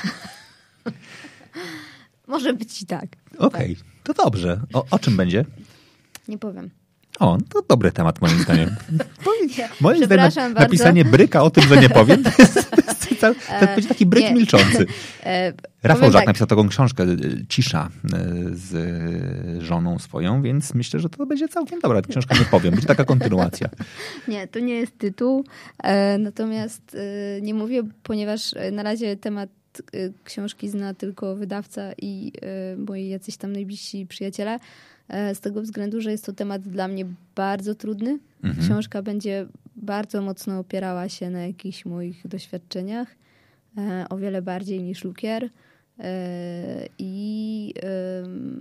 Może 2.27 2.55
być 2.55 2.83
i 2.83 2.87
tak. 2.87 3.07
Okej, 3.39 3.77
to 4.03 4.15
dobrze. 4.15 4.61
O, 4.73 4.85
o 4.91 4.99
czym 4.99 5.17
będzie? 5.17 5.45
Nie 6.29 6.39
powiem. 6.39 6.71
O, 7.21 7.39
to 7.49 7.63
dobry 7.69 7.93
temat 7.93 8.21
moim 8.21 8.39
zdaniem. 8.39 8.71
Nie, 9.59 9.69
Moim 9.81 10.05
zdaniem 10.05 10.25
na, 10.25 10.31
bardzo. 10.31 10.61
napisanie 10.61 11.05
bryka 11.05 11.43
o 11.43 11.51
tym, 11.51 11.65
że 11.65 11.77
nie 11.77 11.89
powiem, 11.89 12.23
to, 12.23 12.31
jest, 12.39 12.55
to, 12.55 12.77
jest, 12.77 13.21
to, 13.21 13.35
to 13.61 13.67
będzie 13.67 13.89
taki 13.89 14.07
bryk 14.07 14.25
nie. 14.25 14.35
milczący. 14.35 14.87
E, 15.25 15.53
Rafał 15.83 16.13
Żak 16.13 16.21
tak, 16.21 16.27
napisał 16.27 16.47
taką 16.47 16.69
książkę 16.69 17.03
y, 17.03 17.47
Cisza 17.49 17.89
z 18.53 19.63
żoną 19.63 19.99
swoją, 19.99 20.43
więc 20.43 20.75
myślę, 20.75 21.01
że 21.01 21.09
to 21.09 21.27
będzie 21.27 21.49
całkiem 21.49 21.81
dobra 21.81 22.03
książka, 22.03 22.35
nie 22.39 22.45
powiem. 22.45 22.71
Będzie 22.71 22.87
taka 22.87 23.05
kontynuacja. 23.05 23.69
Nie, 24.29 24.49
to 24.49 24.59
nie 24.59 24.75
jest 24.75 24.99
tytuł. 24.99 25.45
E, 25.83 26.19
natomiast 26.19 26.97
e, 27.37 27.41
nie 27.41 27.55
mówię, 27.55 27.83
ponieważ 28.03 28.55
e, 28.57 28.71
na 28.71 28.83
razie 28.83 29.17
temat 29.17 29.51
e, 29.51 29.62
książki 30.25 30.69
zna 30.69 30.95
tylko 30.95 31.37
wydawca 31.37 31.93
i 32.03 32.33
e, 32.43 32.77
moi 32.77 33.09
jacyś 33.09 33.37
tam 33.37 33.53
najbliżsi 33.53 34.07
przyjaciele. 34.07 34.59
E, 35.09 35.35
z 35.35 35.41
tego 35.41 35.63
względu, 35.63 36.01
że 36.01 36.11
jest 36.11 36.27
to 36.27 36.33
temat 36.33 36.63
dla 36.63 36.89
mnie 36.89 37.07
bardzo 37.35 37.75
trudny. 37.75 38.19
Mhm. 38.45 38.67
Książka 38.67 39.03
będzie 39.03 39.47
bardzo 39.77 40.23
mocno 40.23 40.59
opierała 40.59 41.09
się 41.09 41.31
na 41.31 41.47
jakichś 41.47 41.85
moich 41.85 42.29
doświadczeniach. 42.29 43.09
E, 43.79 44.07
o 44.11 44.17
wiele 44.17 44.43
bardziej 44.43 44.83
niż 44.83 45.05
Lukier. 45.05 45.49
E, 45.99 46.87
I, 46.99 47.75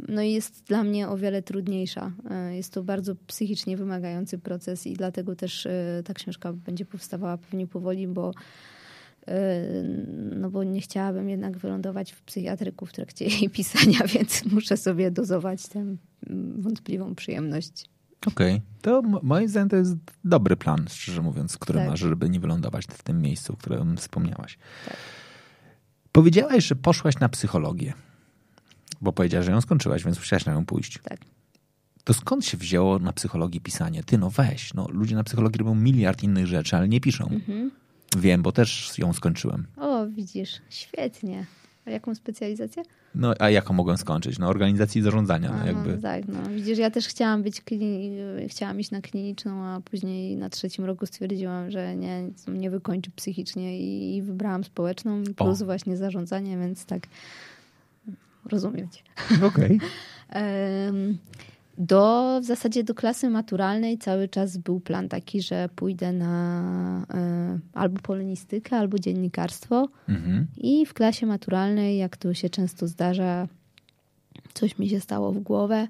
no 0.08 0.22
jest 0.22 0.64
dla 0.64 0.84
mnie 0.84 1.10
o 1.10 1.18
wiele 1.18 1.42
trudniejsza. 1.42 2.12
Jest 2.52 2.74
to 2.74 2.84
bardzo 2.84 3.16
psychicznie 3.28 3.78
wymagający 3.78 4.38
proces 4.38 4.88
i 4.88 4.94
dlatego 4.94 5.36
też 5.36 5.68
ta 6.06 6.14
książka 6.14 6.54
będzie 6.54 6.86
powstawała 6.86 7.38
pewnie 7.38 7.68
powoli, 7.68 8.08
bo 8.08 8.34
no 10.36 10.50
bo 10.50 10.64
nie 10.64 10.82
chciałabym 10.82 11.30
jednak 11.30 11.58
wylądować 11.58 12.12
w 12.12 12.22
psychiatryku 12.22 12.86
w 12.86 12.94
trakcie 12.94 13.26
jej 13.26 13.50
pisania, 13.60 14.00
więc 14.08 14.46
muszę 14.46 14.78
sobie 14.78 15.12
dozować 15.12 15.68
tę 15.68 15.80
mm, 15.80 16.62
wątpliwą 16.62 17.16
przyjemność. 17.16 17.90
Okej, 18.26 18.62
to 18.82 19.00
m- 19.00 19.20
moim 19.24 19.50
zdaniem 19.50 19.70
to 19.70 19.76
jest 19.76 19.96
dobry 20.24 20.56
plan, 20.56 20.86
szczerze 20.90 21.22
mówiąc, 21.22 21.58
który 21.58 21.80
Tak. 21.80 21.90
masz, 21.90 22.00
żeby 22.00 22.30
nie 22.30 22.40
wylądować 22.40 22.86
w 22.86 23.04
tym 23.04 23.22
miejscu, 23.22 23.54
o 23.54 23.58
którym 23.58 23.98
wspomniałaś. 23.98 24.58
Tak. 24.86 24.98
Powiedziałaś, 26.12 26.66
że 26.66 26.76
poszłaś 26.76 27.20
na 27.20 27.30
psychologię, 27.30 27.94
bo 29.02 29.14
powiedziałaś, 29.14 29.46
że 29.46 29.52
ją 29.52 29.62
skończyłaś, 29.62 30.04
więc 30.04 30.18
musiałaś 30.18 30.46
na 30.46 30.54
nią 30.54 30.66
pójść. 30.66 31.00
Tak. 31.04 31.20
To 32.04 32.14
skąd 32.14 32.46
się 32.46 32.58
wzięło 32.58 33.00
na 33.00 33.14
psychologii 33.14 33.62
pisanie? 33.62 34.04
Ty, 34.04 34.18
no 34.18 34.30
weź, 34.30 34.74
no 34.74 34.88
ludzie 34.90 35.16
na 35.16 35.24
psychologii 35.24 35.60
robią 35.60 35.76
miliard 35.76 36.24
innych 36.24 36.48
rzeczy, 36.48 36.76
ale 36.78 36.88
nie 36.90 37.02
piszą. 37.02 37.28
Mhm. 37.28 37.72
Wiem, 38.18 38.42
bo 38.42 38.52
też 38.52 38.98
ją 38.98 39.14
skończyłem. 39.14 39.68
O, 39.78 40.08
widzisz, 40.08 40.62
świetnie. 40.70 41.46
A 41.86 41.90
jaką 41.92 42.16
specjalizację? 42.16 42.84
No, 43.16 43.34
a 43.40 43.50
jaką 43.50 43.74
mogłem 43.74 43.98
skończyć? 43.98 44.40
No, 44.40 44.48
organizacji 44.48 45.00
i 45.00 45.04
zarządzania, 45.04 45.52
no, 45.52 45.62
A, 45.64 45.66
jakby. 45.66 45.98
Tak, 45.98 46.28
no. 46.28 46.50
Widzisz, 46.50 46.78
ja 46.78 46.92
też 46.92 47.08
chciałam 47.08 47.44
być, 47.44 47.62
chciałam 48.48 48.80
iść 48.80 48.92
na 48.92 49.02
kliniczną, 49.02 49.66
a 49.66 49.82
później 49.82 50.38
na 50.38 50.50
trzecim 50.50 50.86
roku 50.86 51.06
stwierdziłam, 51.06 51.72
że 51.72 51.96
nie, 51.96 52.24
mnie 52.48 52.70
wykończy 52.70 53.12
psychicznie 53.16 53.80
i, 53.80 54.16
i 54.18 54.22
wybrałam 54.22 54.64
społeczną 54.64 55.24
plus 55.36 55.62
O. 55.62 55.66
właśnie 55.66 55.98
zarządzanie, 55.98 56.58
więc 56.58 56.86
tak 56.86 57.08
rozumiem 58.46 58.90
cię. 58.90 59.02
Okej. 59.46 59.80
Em, 60.30 61.18
Do, 61.82 62.40
w 62.42 62.46
zasadzie 62.46 62.84
do 62.84 62.94
klasy 62.94 63.30
maturalnej 63.30 63.98
cały 63.98 64.28
czas 64.28 64.58
był 64.58 64.80
plan 64.80 65.10
taki, 65.10 65.42
że 65.42 65.70
pójdę 65.76 66.14
na 66.14 67.06
e, 67.14 67.60
albo 67.74 68.02
polonistykę, 68.02 68.78
albo 68.78 69.00
dziennikarstwo. 69.00 69.90
Mhm. 70.10 70.48
I 70.58 70.86
w 70.86 70.94
klasie 70.94 71.26
maturalnej, 71.26 71.98
jak 71.98 72.18
to 72.18 72.34
się 72.34 72.50
często 72.50 72.88
zdarza, 72.88 73.48
coś 74.54 74.80
mi 74.80 74.90
się 74.90 75.00
stało 75.00 75.32
w 75.32 75.40
głowę 75.40 75.88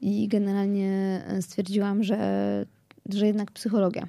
i 0.00 0.28
generalnie 0.28 1.22
stwierdziłam, 1.40 2.04
że, 2.04 2.66
że 3.08 3.26
jednak 3.26 3.50
psychologia. 3.50 4.08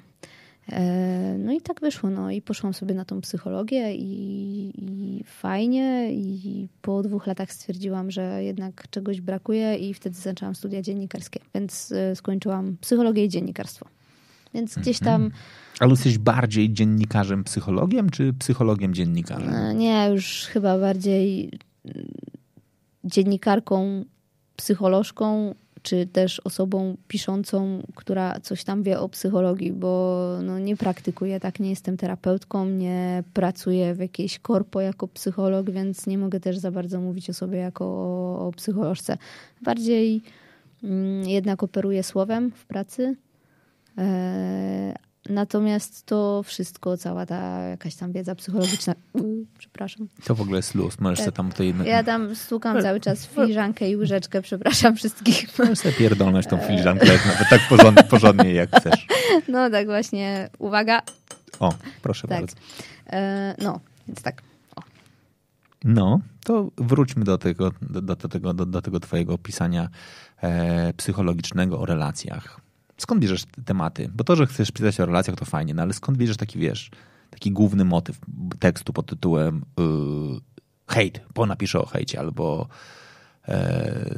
E, 0.72 1.36
No 1.38 1.52
i 1.52 1.60
tak 1.60 1.80
wyszło, 1.80 2.10
no 2.10 2.30
i 2.30 2.42
poszłam 2.42 2.74
sobie 2.74 2.94
na 2.94 3.04
tą 3.04 3.20
psychologię 3.20 3.94
i, 3.94 4.72
i 4.78 5.24
fajnie 5.24 6.12
i 6.12 6.68
po 6.82 7.02
dwóch 7.02 7.26
latach 7.26 7.52
stwierdziłam, 7.52 8.10
że 8.10 8.44
jednak 8.44 8.90
czegoś 8.90 9.20
brakuje 9.20 9.76
i 9.76 9.94
wtedy 9.94 10.16
zaczęłam 10.16 10.54
studia 10.54 10.82
dziennikarskie, 10.82 11.40
więc 11.54 11.92
e, 11.92 12.16
skończyłam 12.16 12.76
psychologię 12.80 13.24
i 13.24 13.28
dziennikarstwo. 13.28 13.86
Więc 14.54 14.74
gdzieś 14.78 14.98
tam 14.98 15.30
Ale 15.80 15.90
jesteś 15.90 16.18
bardziej 16.18 16.72
dziennikarzem 16.72 17.44
psychologiem, 17.44 18.10
czy 18.10 18.32
psychologiem 18.32 18.94
dziennikarzem? 18.94 19.54
E, 19.54 19.74
Nie, 19.74 20.08
już 20.12 20.46
chyba 20.52 20.78
bardziej 20.78 21.50
mm, 21.84 22.08
dziennikarką, 23.04 24.04
psycholożką, 24.56 25.54
czy 25.82 26.06
też 26.06 26.40
osobą 26.40 26.96
piszącą, 27.08 27.82
która 27.94 28.40
coś 28.40 28.64
tam 28.64 28.82
wie 28.82 29.00
o 29.00 29.08
psychologii, 29.08 29.72
bo 29.72 30.26
no, 30.42 30.58
nie 30.58 30.76
praktykuję 30.76 31.40
tak, 31.40 31.60
nie 31.60 31.70
jestem 31.70 31.96
terapeutką, 31.96 32.66
nie 32.66 33.24
pracuję 33.34 33.94
w 33.94 33.98
jakiejś 33.98 34.38
korpo 34.38 34.80
jako 34.80 35.08
psycholog, 35.08 35.70
więc 35.70 36.06
nie 36.06 36.18
mogę 36.18 36.40
też 36.40 36.58
za 36.58 36.70
bardzo 36.70 37.00
mówić 37.00 37.30
o 37.30 37.34
sobie 37.34 37.58
jako 37.58 37.84
o, 37.84 38.46
o 38.46 38.52
psycholożce. 38.52 39.18
Bardziej 39.62 40.22
mm, 40.84 41.28
jednak 41.28 41.62
operuję 41.62 42.02
słowem 42.02 42.50
w 42.50 42.66
pracy. 42.66 43.16
Natomiast 45.28 46.06
to 46.06 46.42
wszystko, 46.42 46.96
cała 46.96 47.26
ta 47.26 47.62
jakaś 47.62 47.94
tam 47.94 48.12
wiedza 48.12 48.34
psychologiczna, 48.34 48.94
przepraszam. 49.58 50.08
To 50.24 50.34
w 50.34 50.40
ogóle 50.40 50.56
jest 50.56 50.74
luz. 50.74 51.00
Możesz 51.00 51.18
Tak. 51.18 51.24
sobie 51.24 51.36
tam 51.36 51.50
tutaj... 51.50 51.74
Ja 51.84 52.04
tam 52.04 52.36
stukam 52.36 52.82
cały 52.82 53.00
czas 53.00 53.26
filiżankę 53.26 53.90
i 53.90 53.96
łyżeczkę, 53.96 54.42
przepraszam 54.42 54.96
wszystkich. 54.96 55.58
Możesz 55.58 55.78
sobie 55.78 55.94
pierdolnąć 55.94 56.46
tą 56.46 56.58
filiżankę 56.58 57.06
jak 57.06 57.26
nawet 57.26 57.48
tak 57.50 57.60
porządnie, 57.68 58.04
porządnie 58.04 58.52
jak 58.52 58.76
chcesz. 58.76 59.06
No 59.48 59.70
tak 59.70 59.86
właśnie, 59.86 60.50
uwaga. 60.58 61.02
O, 61.60 61.74
proszę 62.02 62.28
tak. 62.28 62.38
bardzo. 62.38 62.56
E, 63.06 63.54
no, 63.58 63.80
więc 64.08 64.22
tak. 64.22 64.42
O. 64.76 64.80
No, 65.84 66.20
to 66.44 66.70
wróćmy 66.76 67.24
do 67.24 67.38
tego, 67.38 67.72
do, 67.82 68.02
do, 68.02 68.16
tego, 68.16 68.54
do, 68.54 68.66
do 68.66 68.82
tego 68.82 69.00
twojego 69.00 69.34
opisania 69.34 69.88
e, 70.42 70.92
psychologicznego 70.92 71.80
o 71.80 71.86
relacjach. 71.86 72.60
Skąd 73.00 73.20
bierzesz 73.20 73.44
te 73.44 73.62
tematy? 73.62 74.10
Bo 74.14 74.24
to, 74.24 74.36
że 74.36 74.46
chcesz 74.46 74.70
pisać 74.70 75.00
o 75.00 75.06
relacjach, 75.06 75.36
to 75.36 75.44
fajnie, 75.44 75.74
no 75.74 75.82
ale 75.82 75.92
skąd 75.92 76.18
bierzesz 76.18 76.36
taki, 76.36 76.58
wiesz, 76.58 76.90
taki 77.30 77.52
główny 77.52 77.84
motyw 77.84 78.18
tekstu 78.58 78.92
pod 78.92 79.06
tytułem 79.06 79.64
yy, 79.78 80.40
hejt, 80.88 81.20
bo 81.34 81.46
napiszę 81.46 81.80
o 81.80 81.86
hejcie, 81.86 82.18
albo 82.18 82.68
e, 83.48 84.14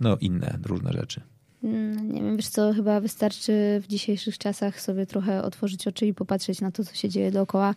no 0.00 0.16
inne 0.16 0.58
różne 0.64 0.92
rzeczy. 0.92 1.20
Mm, 1.64 2.12
nie 2.12 2.22
wiem, 2.22 2.36
wiesz 2.36 2.48
co, 2.48 2.72
chyba 2.72 3.00
wystarczy 3.00 3.80
w 3.82 3.86
dzisiejszych 3.86 4.38
czasach 4.38 4.80
sobie 4.80 5.06
trochę 5.06 5.42
otworzyć 5.42 5.88
oczy 5.88 6.06
i 6.06 6.14
popatrzeć 6.14 6.60
na 6.60 6.70
to, 6.70 6.84
co 6.84 6.94
się 6.94 7.08
dzieje 7.08 7.32
dookoła, 7.32 7.74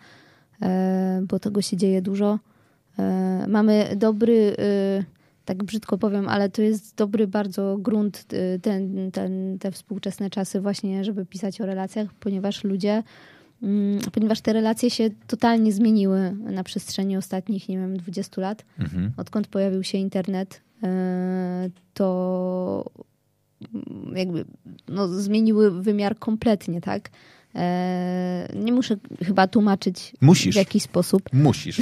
e, 0.62 1.22
bo 1.28 1.40
tego 1.40 1.62
się 1.62 1.78
dzieje 1.78 2.02
dużo. 2.02 2.40
E, 3.00 3.46
mamy 3.48 3.96
dobry, 3.96 4.56
e, 4.60 5.15
tak 5.46 5.64
brzydko 5.64 5.98
powiem, 5.98 6.30
ale 6.30 6.50
to 6.50 6.62
jest 6.62 6.96
dobry 6.96 7.28
bardzo 7.28 7.78
grunt 7.80 8.26
ten, 8.62 9.12
ten, 9.12 9.60
te 9.60 9.72
współczesne 9.72 10.30
czasy 10.30 10.62
właśnie, 10.62 11.04
żeby 11.04 11.26
pisać 11.26 11.62
o 11.62 11.66
relacjach, 11.66 12.14
ponieważ 12.14 12.64
ludzie 12.64 13.04
mm, 13.64 14.00
ponieważ 14.12 14.42
te 14.42 14.54
relacje 14.54 14.90
się 14.90 15.10
totalnie 15.28 15.72
zmieniły 15.72 16.32
na 16.32 16.64
przestrzeni 16.64 17.18
ostatnich, 17.18 17.70
nie 17.70 17.78
wiem, 17.78 17.98
20 17.98 18.42
lat. 18.42 18.66
Mhm. 18.80 19.12
Odkąd 19.18 19.48
pojawił 19.48 19.84
się 19.84 19.98
internet, 19.98 20.62
to 21.94 22.92
jakby 24.16 24.46
no, 24.88 25.08
zmieniły 25.08 25.82
wymiar 25.82 26.20
kompletnie, 26.20 26.82
tak? 26.82 27.10
E, 27.56 28.48
nie 28.56 28.72
muszę 28.72 28.96
chyba 29.26 29.48
tłumaczyć 29.48 30.14
Musisz. 30.22 30.56
w 30.56 30.58
jakiś 30.58 30.84
sposób. 30.84 31.30
Musisz. 31.34 31.82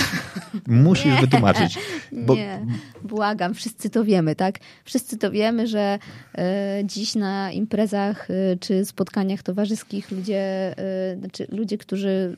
Musisz 0.68 1.06
nie, 1.16 1.22
wytłumaczyć. 1.22 1.80
Bo... 2.12 2.36
Nie, 2.36 2.66
błagam, 3.04 3.54
wszyscy 3.54 3.90
to 3.90 4.04
wiemy, 4.04 4.36
tak? 4.36 4.60
Wszyscy 4.86 5.18
to 5.18 5.32
wiemy, 5.32 5.68
że 5.68 6.00
e, 6.38 6.82
dziś 6.86 7.16
na 7.16 7.52
imprezach 7.52 8.28
e, 8.32 8.34
czy 8.60 8.86
spotkaniach 8.86 9.44
towarzyskich 9.44 10.12
ludzie, 10.12 10.76
znaczy 11.20 11.48
ludzie, 11.52 11.78
którzy 11.78 12.36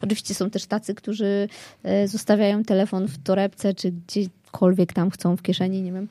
oczywiście 0.00 0.34
są 0.34 0.50
też 0.50 0.66
tacy, 0.66 0.94
którzy 0.94 1.48
zostawiają 2.06 2.64
telefon 2.64 3.08
w 3.08 3.18
torebce 3.18 3.74
czy 3.74 3.92
gdziekolwiek 3.92 4.92
tam 4.92 5.10
chcą 5.10 5.36
w 5.36 5.42
kieszeni, 5.42 5.82
nie 5.82 5.92
wiem. 5.92 6.08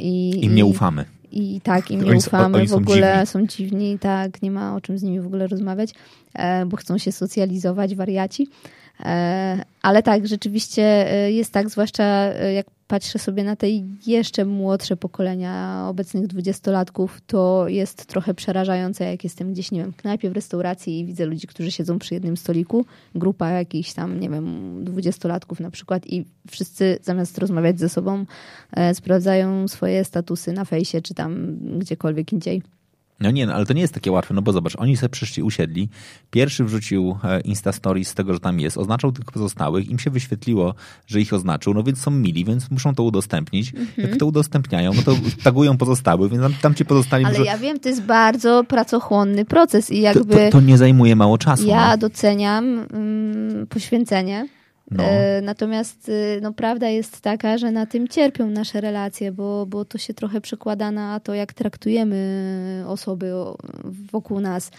I, 0.00 0.44
Im 0.44 0.54
nie 0.54 0.64
ufamy. 0.64 1.04
I 1.32 1.60
tak, 1.60 1.90
im 1.90 2.02
nie 2.02 2.16
ufamy, 2.16 2.58
oni 2.58 2.66
w 2.66 2.74
ogóle 2.74 3.26
są 3.26 3.40
dziwni. 3.40 3.48
są 3.48 3.56
dziwni, 3.56 3.98
tak, 3.98 4.42
nie 4.42 4.50
ma 4.50 4.74
o 4.76 4.80
czym 4.80 4.98
z 4.98 5.02
nimi 5.02 5.20
w 5.20 5.26
ogóle 5.26 5.46
rozmawiać, 5.46 5.94
e, 6.34 6.66
bo 6.66 6.76
chcą 6.76 6.98
się 6.98 7.12
socjalizować, 7.12 7.94
wariaci. 7.94 8.48
E, 9.00 9.64
ale 9.82 10.02
tak, 10.02 10.26
rzeczywiście 10.26 11.12
e, 11.12 11.32
jest 11.32 11.52
tak, 11.52 11.70
zwłaszcza 11.70 12.04
jak 12.32 12.66
patrzę 12.90 13.18
sobie 13.18 13.44
na 13.44 13.56
te 13.56 13.66
jeszcze 14.06 14.44
młodsze 14.44 14.96
pokolenia 14.96 15.86
obecnych 15.88 16.26
dwudziestolatków, 16.26 17.20
to 17.26 17.68
jest 17.68 18.06
trochę 18.06 18.34
przerażające, 18.34 19.04
jak 19.04 19.24
jestem 19.24 19.52
gdzieś, 19.52 19.70
nie 19.70 19.80
wiem, 19.80 19.92
w 19.92 19.96
knajpie, 19.96 20.30
w 20.30 20.32
restauracji 20.32 21.00
i 21.00 21.04
widzę 21.04 21.26
ludzi, 21.26 21.46
którzy 21.46 21.70
siedzą 21.70 21.98
przy 21.98 22.14
jednym 22.14 22.36
stoliku, 22.36 22.84
grupa 23.14 23.50
jakichś 23.50 23.92
tam, 23.92 24.20
nie 24.20 24.30
wiem, 24.30 24.78
dwudziestolatków 24.84 25.60
na 25.60 25.70
przykład 25.70 26.06
i 26.06 26.24
wszyscy 26.50 26.98
zamiast 27.02 27.38
rozmawiać 27.38 27.80
ze 27.80 27.88
sobą 27.88 28.24
e, 28.72 28.94
sprawdzają 28.94 29.68
swoje 29.68 30.04
statusy 30.04 30.52
na 30.52 30.64
fejsie 30.64 31.02
czy 31.02 31.14
tam 31.14 31.58
gdziekolwiek 31.78 32.32
indziej. 32.32 32.62
No 33.20 33.30
nie, 33.30 33.46
no, 33.46 33.54
ale 33.54 33.66
to 33.66 33.72
nie 33.72 33.80
jest 33.80 33.94
takie 33.94 34.12
łatwe, 34.12 34.34
no 34.34 34.42
bo 34.42 34.52
zobacz, 34.52 34.76
oni 34.78 34.96
sobie 34.96 35.08
przyszli, 35.08 35.42
usiedli, 35.42 35.88
pierwszy 36.30 36.64
wrzucił 36.64 37.18
e, 37.24 37.40
Insta 37.40 37.72
Stories 37.72 38.08
z 38.08 38.14
tego, 38.14 38.34
że 38.34 38.40
tam 38.40 38.60
jest, 38.60 38.78
oznaczał 38.78 39.12
tych 39.12 39.24
pozostałych, 39.24 39.88
im 39.88 39.98
się 39.98 40.10
wyświetliło, 40.10 40.74
że 41.06 41.20
ich 41.20 41.32
oznaczył, 41.32 41.74
no 41.74 41.82
więc 41.82 42.00
są 42.00 42.10
mili, 42.10 42.44
więc 42.44 42.70
muszą 42.70 42.94
to 42.94 43.02
udostępnić. 43.02 43.74
Mhm. 43.74 44.08
Jak 44.08 44.18
to 44.18 44.26
udostępniają, 44.26 44.92
no 44.94 45.02
to 45.02 45.14
tagują 45.42 45.76
pozostałych, 45.76 46.30
więc 46.30 46.42
tam, 46.42 46.54
tam 46.62 46.74
ci 46.74 46.84
pozostali... 46.84 47.24
Ale 47.24 47.40
ja 47.44 47.58
wiem, 47.58 47.80
to 47.80 47.88
jest 47.88 48.02
bardzo 48.02 48.64
pracochłonny 48.64 49.44
proces 49.44 49.90
i 49.90 50.00
jakby... 50.00 50.34
To, 50.34 50.40
to, 50.40 50.50
to 50.50 50.60
nie 50.60 50.78
zajmuje 50.78 51.16
mało 51.16 51.38
czasu. 51.38 51.66
Ja 51.66 51.90
no. 51.90 51.96
doceniam 51.96 52.86
mm, 52.92 53.66
poświęcenie, 53.66 54.46
no. 54.90 55.04
E, 55.04 55.40
natomiast 55.42 56.08
y, 56.08 56.38
no, 56.42 56.52
prawda 56.52 56.88
jest 56.88 57.20
taka, 57.20 57.58
że 57.58 57.70
na 57.70 57.86
tym 57.86 58.08
cierpią 58.08 58.50
nasze 58.50 58.80
relacje, 58.80 59.32
bo, 59.32 59.66
bo 59.66 59.84
to 59.84 59.98
się 59.98 60.14
trochę 60.14 60.40
przekłada 60.40 60.90
na 60.90 61.20
to, 61.20 61.34
jak 61.34 61.52
traktujemy 61.52 62.84
osoby 62.86 63.32
wokół 64.12 64.40
nas. 64.40 64.70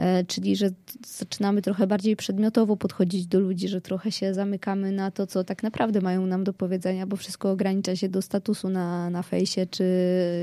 E, 0.00 0.24
czyli, 0.24 0.56
że 0.56 0.70
zaczynamy 1.06 1.62
trochę 1.62 1.86
bardziej 1.86 2.16
przedmiotowo 2.16 2.76
podchodzić 2.76 3.26
do 3.26 3.40
ludzi, 3.40 3.68
że 3.68 3.80
trochę 3.80 4.12
się 4.12 4.34
zamykamy 4.34 4.92
na 4.92 5.10
to, 5.10 5.26
co 5.26 5.44
tak 5.44 5.62
naprawdę 5.62 6.00
mają 6.00 6.26
nam 6.26 6.44
do 6.44 6.52
powiedzenia, 6.52 7.06
bo 7.06 7.16
wszystko 7.16 7.50
ogranicza 7.50 7.96
się 7.96 8.08
do 8.08 8.22
statusu 8.22 8.68
na, 8.68 9.10
na 9.10 9.22
fejsie, 9.22 9.66
czy 9.66 9.84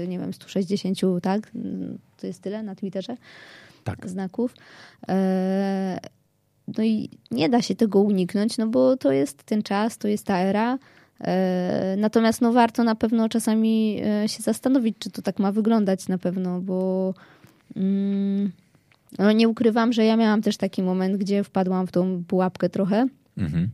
nie 0.07 0.19
wiem, 0.19 0.33
160, 0.33 0.97
tak? 1.21 1.51
To 2.17 2.27
jest 2.27 2.41
tyle 2.41 2.63
na 2.63 2.75
Twitterze? 2.75 3.17
Tak. 3.83 4.09
Znaków. 4.09 4.53
No 6.77 6.83
i 6.83 7.09
nie 7.31 7.49
da 7.49 7.61
się 7.61 7.75
tego 7.75 8.01
uniknąć, 8.01 8.57
no 8.57 8.67
bo 8.67 8.97
to 8.97 9.11
jest 9.11 9.43
ten 9.43 9.63
czas, 9.63 9.97
to 9.97 10.07
jest 10.07 10.25
ta 10.25 10.39
era. 10.39 10.77
E, 11.21 11.95
natomiast 11.97 12.41
no 12.41 12.53
warto 12.53 12.83
na 12.83 12.95
pewno 12.95 13.29
czasami 13.29 14.01
e, 14.05 14.29
się 14.29 14.43
zastanowić, 14.43 14.95
czy 14.99 15.11
to 15.11 15.21
tak 15.21 15.39
ma 15.39 15.51
wyglądać 15.51 16.07
na 16.07 16.17
pewno, 16.17 16.61
bo 16.61 17.13
mm, 17.75 18.51
no 19.19 19.31
nie 19.31 19.49
ukrywam, 19.49 19.93
że 19.93 20.05
ja 20.05 20.17
miałam 20.17 20.41
też 20.41 20.57
taki 20.57 20.83
moment, 20.83 21.17
gdzie 21.17 21.43
wpadłam 21.43 21.87
w 21.87 21.91
tą 21.91 22.23
pułapkę 22.27 22.69
trochę. 22.69 23.07
Mhm 23.37 23.69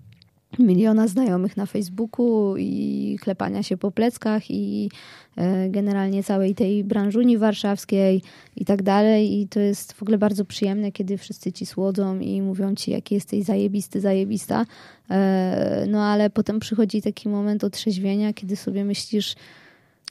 miliona 0.60 1.08
znajomych 1.08 1.58
na 1.58 1.66
Facebooku 1.66 2.56
i 2.58 3.18
klepania 3.22 3.64
się 3.64 3.78
po 3.78 3.92
pleckach 3.92 4.52
i 4.52 4.90
e, 5.36 5.70
generalnie 5.70 6.24
całej 6.24 6.56
tej 6.56 6.84
branżuni 6.84 7.38
warszawskiej 7.38 8.22
i 8.56 8.66
tak 8.66 8.84
dalej. 8.84 9.40
I 9.40 9.48
to 9.48 9.60
jest 9.60 9.94
w 9.94 10.02
ogóle 10.02 10.18
bardzo 10.18 10.46
przyjemne, 10.46 10.92
kiedy 10.92 11.18
wszyscy 11.18 11.52
ci 11.52 11.66
słodzą 11.66 12.20
i 12.20 12.42
mówią 12.42 12.76
ci, 12.76 12.92
jaki 12.92 13.16
jesteś 13.16 13.44
zajebisty, 13.44 14.02
zajebista. 14.02 14.66
E, 15.10 15.86
no 15.90 16.04
ale 16.04 16.30
potem 16.30 16.60
przychodzi 16.60 17.02
taki 17.02 17.30
moment 17.30 17.64
otrzeźwienia, 17.64 18.34
kiedy 18.34 18.56
sobie 18.56 18.86
myślisz... 18.86 19.36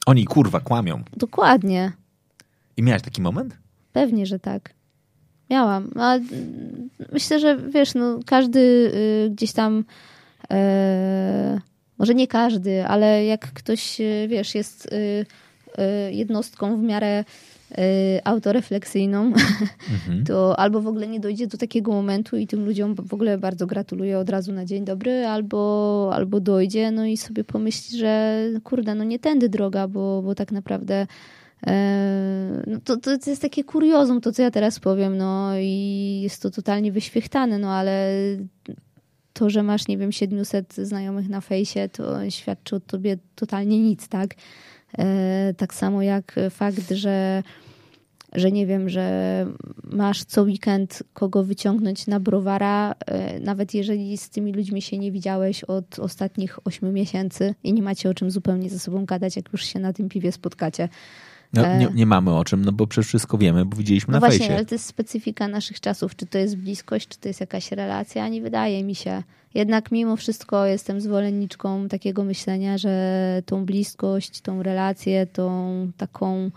Oni 0.05 0.25
kurwa 0.25 0.59
kłamią. 0.59 1.03
Dokładnie. 1.17 1.91
I 2.77 2.83
miałeś 2.83 3.01
taki 3.01 3.21
moment? 3.21 3.57
Pewnie, 3.93 4.25
że 4.25 4.39
tak. 4.39 4.73
Miałam. 5.49 5.91
A 5.95 6.19
myślę, 7.13 7.39
że 7.39 7.57
wiesz, 7.57 7.93
no, 7.93 8.19
każdy 8.25 8.59
y, 8.59 9.29
gdzieś 9.29 9.53
tam 9.53 9.83
może 11.97 12.15
nie 12.15 12.27
każdy, 12.27 12.85
ale 12.85 13.25
jak 13.25 13.53
ktoś, 13.53 14.01
e, 14.01 14.27
wiesz, 14.27 14.55
jest 14.55 14.89
e, 15.77 16.11
jednostką 16.11 16.77
w 16.77 16.83
miarę 16.83 17.23
autorefleksyjną, 18.23 19.33
mhm. 19.95 20.25
to 20.25 20.59
albo 20.59 20.81
w 20.81 20.87
ogóle 20.87 21.07
nie 21.07 21.19
dojdzie 21.19 21.47
do 21.47 21.57
takiego 21.57 21.91
momentu 21.91 22.37
i 22.37 22.47
tym 22.47 22.65
ludziom 22.65 22.95
w 22.95 23.13
ogóle 23.13 23.37
bardzo 23.37 23.67
gratuluję 23.67 24.19
od 24.19 24.29
razu 24.29 24.51
na 24.51 24.65
dzień 24.65 24.85
dobry, 24.85 25.25
albo, 25.25 26.11
albo 26.13 26.39
dojdzie, 26.39 26.91
no 26.91 27.05
i 27.05 27.17
sobie 27.17 27.43
pomyśli, 27.43 27.97
że 27.97 28.43
kurde, 28.63 28.95
no 28.95 29.03
nie 29.03 29.19
tędy 29.19 29.49
droga, 29.49 29.87
bo, 29.87 30.21
bo 30.21 30.35
tak 30.35 30.51
naprawdę 30.51 31.07
no 32.67 32.79
to, 32.83 32.97
to 32.97 33.11
jest 33.27 33.41
takie 33.41 33.63
kuriozum, 33.63 34.21
to 34.21 34.31
co 34.31 34.41
ja 34.41 34.51
teraz 34.51 34.79
powiem, 34.79 35.17
no 35.17 35.57
i 35.57 36.19
jest 36.23 36.41
to 36.41 36.51
totalnie 36.51 36.91
wyświechtane, 36.91 37.59
no 37.59 37.71
ale 37.71 38.11
to, 39.33 39.49
że 39.49 39.63
masz, 39.63 39.87
nie 39.87 39.97
wiem, 39.97 40.11
700 40.11 40.73
znajomych 40.73 41.29
na 41.29 41.41
fejsie, 41.41 41.89
to 41.91 42.29
świadczy 42.29 42.75
o 42.75 42.79
tobie 42.79 43.17
totalnie 43.35 43.79
nic, 43.79 44.07
tak? 44.07 44.35
E, 44.97 45.53
tak 45.57 45.73
samo 45.73 46.01
jak 46.01 46.35
fakt, 46.49 46.91
że, 46.91 47.43
że 48.33 48.51
nie 48.51 48.67
wiem, 48.67 48.89
że 48.89 49.45
masz 49.83 50.23
co 50.23 50.43
weekend 50.43 51.03
kogo 51.13 51.43
wyciągnąć 51.43 52.07
na 52.07 52.19
browara, 52.19 52.95
e, 53.05 53.39
nawet 53.39 53.73
jeżeli 53.73 54.17
z 54.17 54.29
tymi 54.29 54.53
ludźmi 54.53 54.81
się 54.81 54.97
nie 54.97 55.11
widziałeś 55.11 55.63
od 55.63 55.99
ostatnich 55.99 56.67
8 56.67 56.93
miesięcy 56.93 57.55
i 57.63 57.73
nie 57.73 57.81
macie 57.81 58.09
o 58.09 58.13
czym 58.13 58.31
zupełnie 58.31 58.69
ze 58.69 58.79
sobą 58.79 59.05
gadać, 59.05 59.35
jak 59.35 59.53
już 59.53 59.65
się 59.65 59.79
na 59.79 59.93
tym 59.93 60.09
piwie 60.09 60.31
spotkacie. 60.31 60.89
No, 61.53 61.65
e, 61.65 61.77
nie, 61.77 61.87
nie, 61.93 62.05
mamy 62.05 62.35
o 62.35 62.43
czym, 62.43 62.65
no 62.65 62.71
bo 62.71 62.87
przecież 62.87 63.07
wszystko 63.07 63.37
wiemy, 63.37 63.65
bo 63.65 63.77
widzieliśmy 63.77 64.11
no 64.11 64.15
na 64.15 64.19
właśnie, 64.19 64.39
fejsie. 64.39 64.53
ale 64.53 64.65
to 64.65 64.75
jest 64.75 64.85
specyfika 64.85 65.47
naszych 65.47 65.79
czasów. 65.79 66.15
Czy 66.15 66.25
to 66.25 66.37
jest 66.37 66.57
bliskość, 66.57 67.07
czy 67.07 67.19
to 67.19 67.27
jest 67.27 67.39
jakaś 67.39 67.71
relacja? 67.71 68.27
Nie 68.27 68.41
wydaje 68.41 68.83
mi 68.83 68.95
się. 68.95 69.23
Jednak 69.53 69.91
mimo 69.91 70.15
wszystko 70.15 70.65
jestem 70.65 71.01
zwolenniczką 71.01 71.87
takiego 71.87 72.23
myślenia, 72.23 72.77
że 72.77 73.41
tą 73.45 73.65
bliskość, 73.65 74.41
tą 74.41 74.63
relację, 74.63 75.27
tą 75.27 75.91
taką 75.97 76.51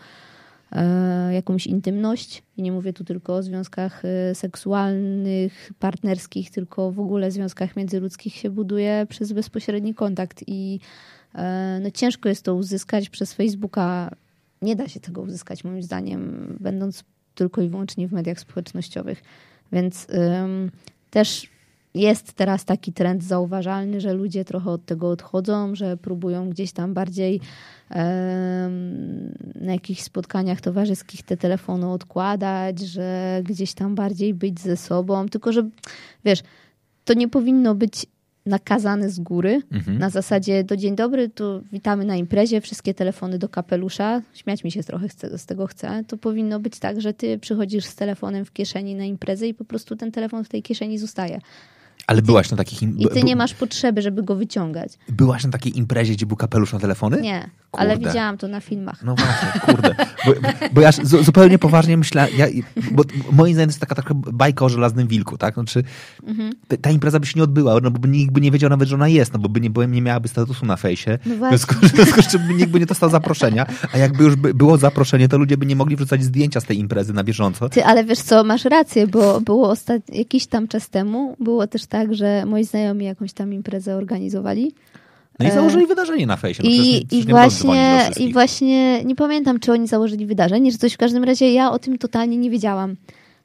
e, 0.73 1.35
jakąś 1.35 1.67
intymność, 1.67 2.43
i 2.57 2.63
nie 2.63 2.73
mówię 2.73 2.93
tu 2.93 3.05
tylko 3.05 3.35
o 3.35 3.43
związkach 3.43 4.03
e, 4.05 4.35
seksualnych, 4.35 5.73
partnerskich, 5.79 6.51
tylko 6.51 6.93
w 6.93 7.01
ogóle 7.01 7.31
związkach 7.31 7.77
międzyludzkich 7.77 8.35
się 8.35 8.51
buduje 8.51 9.07
przez 9.09 9.33
bezpośredni 9.33 9.95
kontakt 9.95 10.45
i 10.47 10.81
e, 11.35 11.81
no, 11.83 11.91
ciężko 11.91 12.29
jest 12.29 12.45
to 12.45 12.55
uzyskać 12.55 13.09
przez 13.09 13.33
Facebooka 13.33 14.11
nie 14.63 14.77
da 14.77 14.89
się 14.89 15.01
tego 15.01 15.21
uzyskać, 15.23 15.65
moim 15.65 15.83
zdaniem, 15.83 16.57
będąc 16.61 17.05
tylko 17.35 17.63
i 17.63 17.69
wyłącznie 17.69 18.09
w 18.09 18.13
mediach 18.13 18.41
społecznościowych. 18.41 19.23
Więc 19.73 20.07
ym, 20.11 20.71
też 21.11 21.49
jest 21.95 22.33
teraz 22.33 22.65
taki 22.65 22.93
trend 22.93 23.25
zauważalny, 23.25 24.01
że 24.01 24.13
ludzie 24.13 24.45
trochę 24.45 24.71
od 24.71 24.85
tego 24.85 25.11
odchodzą, 25.11 25.75
że 25.75 25.97
próbują 25.97 26.51
gdzieś 26.51 26.73
tam 26.73 26.95
bardziej 26.95 27.41
na 29.55 29.73
jakichś 29.73 30.03
spotkaniach 30.03 30.61
towarzyskich 30.61 31.23
te 31.23 31.37
telefony 31.37 31.89
odkładać, 31.91 32.81
że 32.81 33.41
gdzieś 33.45 33.75
tam 33.75 33.95
bardziej 33.95 34.35
być 34.35 34.61
ze 34.61 34.77
sobą. 34.77 35.29
Tylko, 35.29 35.53
że 35.53 35.69
wiesz, 36.25 36.43
to 37.05 37.15
nie 37.15 37.29
powinno 37.29 37.75
być 37.75 38.07
nakazane 38.47 39.11
z 39.11 39.21
góry. 39.21 39.63
Mhm. 39.73 39.99
Na 39.99 40.11
zasadzie 40.11 40.65
do 40.65 40.77
dzień 40.77 40.97
dobry, 40.97 41.29
to 41.29 41.61
witamy 41.73 42.05
na 42.05 42.17
imprezie, 42.17 42.61
wszystkie 42.61 42.95
telefony 42.95 43.39
do 43.39 43.49
kapelusza. 43.49 44.23
Śmiać 44.35 44.65
mi 44.65 44.73
się 44.73 44.83
trochę 44.83 45.09
z 45.37 45.47
tego 45.47 45.67
chcę. 45.67 46.05
To 46.07 46.17
powinno 46.17 46.61
być 46.61 46.79
tak, 46.79 47.01
że 47.01 47.15
ty 47.15 47.39
przychodzisz 47.39 47.85
z 47.85 47.95
telefonem 47.95 48.45
w 48.45 48.53
kieszeni 48.53 48.95
na 48.95 49.05
imprezę 49.05 49.49
i 49.49 49.55
po 49.55 49.65
prostu 49.65 49.97
ten 49.97 50.13
telefon 50.13 50.45
w 50.45 50.49
tej 50.49 50.63
kieszeni 50.63 50.99
zostaje. 50.99 51.41
Ale 52.07 52.23
byłaś 52.23 52.51
na 52.51 52.57
takich... 52.57 52.83
Im... 52.83 52.99
I 52.99 53.09
ty 53.09 53.23
nie 53.23 53.37
masz 53.37 53.55
potrzeby, 53.55 54.03
żeby 54.03 54.23
go 54.23 54.37
wyciągać. 54.37 54.93
Byłaś 55.09 55.45
na 55.45 55.51
takiej 55.51 55.79
imprezie, 55.79 56.13
gdzie 56.13 56.27
był 56.27 56.37
kapelusz 56.37 56.73
na 56.73 56.79
telefony? 56.79 57.21
Nie, 57.21 57.41
kurde. 57.71 57.87
ale 57.87 57.99
widziałam 57.99 58.39
to 58.39 58.49
na 58.49 58.61
filmach. 58.61 59.03
No 59.03 59.15
właśnie, 59.15 59.61
kurde. 59.61 59.95
Bo, 60.27 60.33
bo 60.73 60.81
ja 60.81 60.91
zupełnie 61.03 61.59
poważnie 61.59 61.97
myślę, 61.97 62.29
ja, 62.37 62.47
bo 62.93 63.03
moim 63.33 63.55
zdaniem 63.55 63.69
to 63.69 63.71
jest 63.71 63.81
taka, 63.81 63.95
taka 63.95 64.15
bajka 64.15 64.65
o 64.65 64.69
żelaznym 64.69 65.09
wilku, 65.09 65.39
tak? 65.39 65.55
Znaczy, 65.55 65.83
mhm. 66.27 66.53
ta 66.81 66.91
impreza 66.91 67.21
by 67.21 67.27
się 67.27 67.33
nie 67.37 67.45
odbyła, 67.45 67.81
no 67.83 67.91
bo 67.91 68.09
nikt 68.09 68.33
by 68.33 68.41
nie 68.41 68.51
wiedział 68.51 68.71
nawet, 68.71 68.89
że 68.89 68.95
ona 68.95 69.09
jest, 69.09 69.33
no 69.33 69.39
bo 69.39 69.49
by 69.49 69.61
nie, 69.61 69.71
nie 69.89 70.03
miałaby 70.03 70.29
statusu 70.29 70.67
na 70.67 70.77
fejsie. 70.77 71.19
No. 71.27 71.51
W 71.51 71.59
związku 71.95 72.23
z 72.23 72.27
czym 72.29 72.57
nikt 72.57 72.71
by 72.71 72.81
nie 72.81 72.87
dostał 72.87 73.11
zaproszenia, 73.11 73.67
a 73.93 73.99
jakby 73.99 74.25
już 74.25 74.37
by 74.37 74.55
było 74.55 74.79
zaproszenie, 74.79 75.29
to 75.29 75.39
ludzie 75.39 75.57
by 75.57 75.67
nie 75.67 75.77
mogli 75.77 75.97
wrzucać 75.97 76.25
zdjęcia 76.25 76.61
z 76.61 76.65
tej 76.65 76.79
imprezy 76.79 77.13
na 77.13 77.25
bieżąco. 77.25 77.69
Ty, 77.69 77.85
ale 77.85 78.05
wiesz 78.05 78.21
co, 78.21 78.45
masz 78.45 78.65
rację, 78.65 79.07
bo 79.07 79.41
było 79.41 79.71
ostat... 79.71 80.03
jakiś 80.13 80.47
tam 80.47 80.69
czas 80.69 80.89
temu, 80.89 81.37
było 81.41 81.67
też 81.67 81.87
tak, 81.87 81.96
że 82.11 82.47
moi 82.47 82.65
znajomi 82.65 83.05
jakąś 83.05 83.33
tam 83.33 83.53
imprezę 83.53 83.97
organizowali. 83.97 84.73
No 85.39 85.49
i 85.49 85.51
założyli 85.51 85.85
e, 85.85 85.87
wydarzenie 85.87 86.27
na 86.27 86.37
fejsie. 86.37 86.63
No 86.63 86.71
I, 86.71 87.07
i, 87.11 87.25
właśnie, 87.25 88.11
I 88.17 88.33
właśnie 88.33 89.05
nie 89.05 89.17
pamiętam, 89.17 89.61
czy 89.61 89.73
oni 89.73 89.89
założyli 89.89 90.27
wydarzenie, 90.27 90.73
czy 90.73 90.79
coś. 90.79 90.93
W 90.93 90.99
każdym 90.99 91.25
razie 91.25 91.53
ja 91.53 91.71
o 91.71 91.79
tym 91.79 91.99
totalnie 91.99 92.37
nie 92.37 92.51
wiedziałam. 92.51 92.97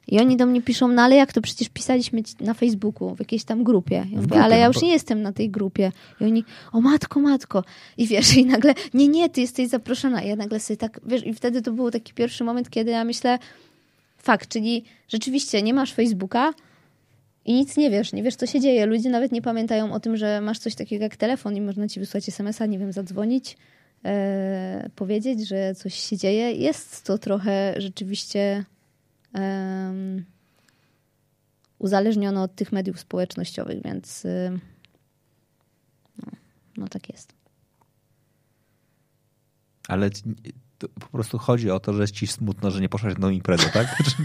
I 0.08 0.20
oni 0.20 0.36
do 0.36 0.46
mnie 0.46 0.62
piszą, 0.62 0.88
no 0.88 1.02
ale 1.02 1.16
jak 1.16 1.32
to 1.32 1.40
przecież 1.40 1.68
pisaliśmy 1.68 2.22
na 2.40 2.54
Facebooku, 2.54 3.14
w 3.14 3.18
jakiejś 3.18 3.44
tam 3.44 3.64
grupie. 3.64 4.06
Ja 4.12 4.20
mówię, 4.20 4.42
ale 4.42 4.58
ja 4.58 4.64
no 4.64 4.72
już 4.72 4.82
nie 4.82 4.92
jestem 4.92 5.22
na 5.22 5.32
tej 5.32 5.50
grupie. 5.50 5.92
I 6.20 6.24
oni, 6.24 6.44
o 6.72 6.80
matko, 6.80 7.20
matko. 7.20 7.64
I 7.96 8.06
wiesz, 8.06 8.36
i 8.36 8.46
nagle, 8.46 8.74
nie, 8.94 9.08
nie, 9.08 9.28
ty 9.28 9.40
jesteś 9.40 9.68
zaproszona. 9.68 10.22
I 10.22 10.28
ja 10.28 10.36
nagle 10.36 10.60
sobie 10.60 10.76
tak, 10.76 11.00
wiesz, 11.06 11.26
i 11.26 11.34
wtedy 11.34 11.62
to 11.62 11.72
był 11.72 11.90
taki 11.90 12.14
pierwszy 12.14 12.44
moment, 12.44 12.70
kiedy 12.70 12.90
ja 12.90 13.04
myślę, 13.04 13.38
fakt, 14.18 14.48
czyli 14.48 14.84
rzeczywiście 15.08 15.62
nie 15.62 15.74
masz 15.74 15.92
Facebooka, 15.92 16.52
i 17.44 17.52
nic 17.54 17.76
nie 17.76 17.90
wiesz, 17.90 18.12
nie 18.12 18.22
wiesz, 18.22 18.36
co 18.36 18.46
się 18.46 18.60
dzieje. 18.60 18.86
Ludzie 18.86 19.10
nawet 19.10 19.32
nie 19.32 19.42
pamiętają 19.42 19.92
o 19.92 20.00
tym, 20.00 20.16
że 20.16 20.40
masz 20.40 20.58
coś 20.58 20.74
takiego 20.74 21.02
jak 21.02 21.16
telefon 21.16 21.56
i 21.56 21.60
można 21.60 21.88
ci 21.88 22.00
wysłać 22.00 22.28
SMS-a, 22.28 22.66
nie 22.66 22.78
wiem, 22.78 22.92
zadzwonić, 22.92 23.56
e, 24.04 24.90
powiedzieć, 24.96 25.48
że 25.48 25.74
coś 25.74 25.94
się 25.94 26.16
dzieje. 26.16 26.52
Jest 26.52 27.04
to 27.04 27.18
trochę 27.18 27.74
rzeczywiście 27.78 28.64
e, 29.34 29.92
uzależnione 31.78 32.42
od 32.42 32.54
tych 32.54 32.72
mediów 32.72 33.00
społecznościowych, 33.00 33.82
więc 33.82 34.24
e, 34.24 34.58
no, 36.18 36.32
no 36.76 36.88
tak 36.88 37.08
jest. 37.08 37.32
Ale 39.88 40.10
po 40.88 41.06
prostu 41.06 41.38
chodzi 41.38 41.70
o 41.70 41.80
to, 41.80 41.92
że 41.92 42.02
jest 42.02 42.14
ci 42.14 42.26
smutno, 42.26 42.70
że 42.70 42.80
nie 42.80 42.88
poszłaś 42.88 43.14
na 43.14 43.20
tą 43.20 43.30
imprezę, 43.30 43.70
tak? 43.72 43.86
Znaczy, 43.96 44.16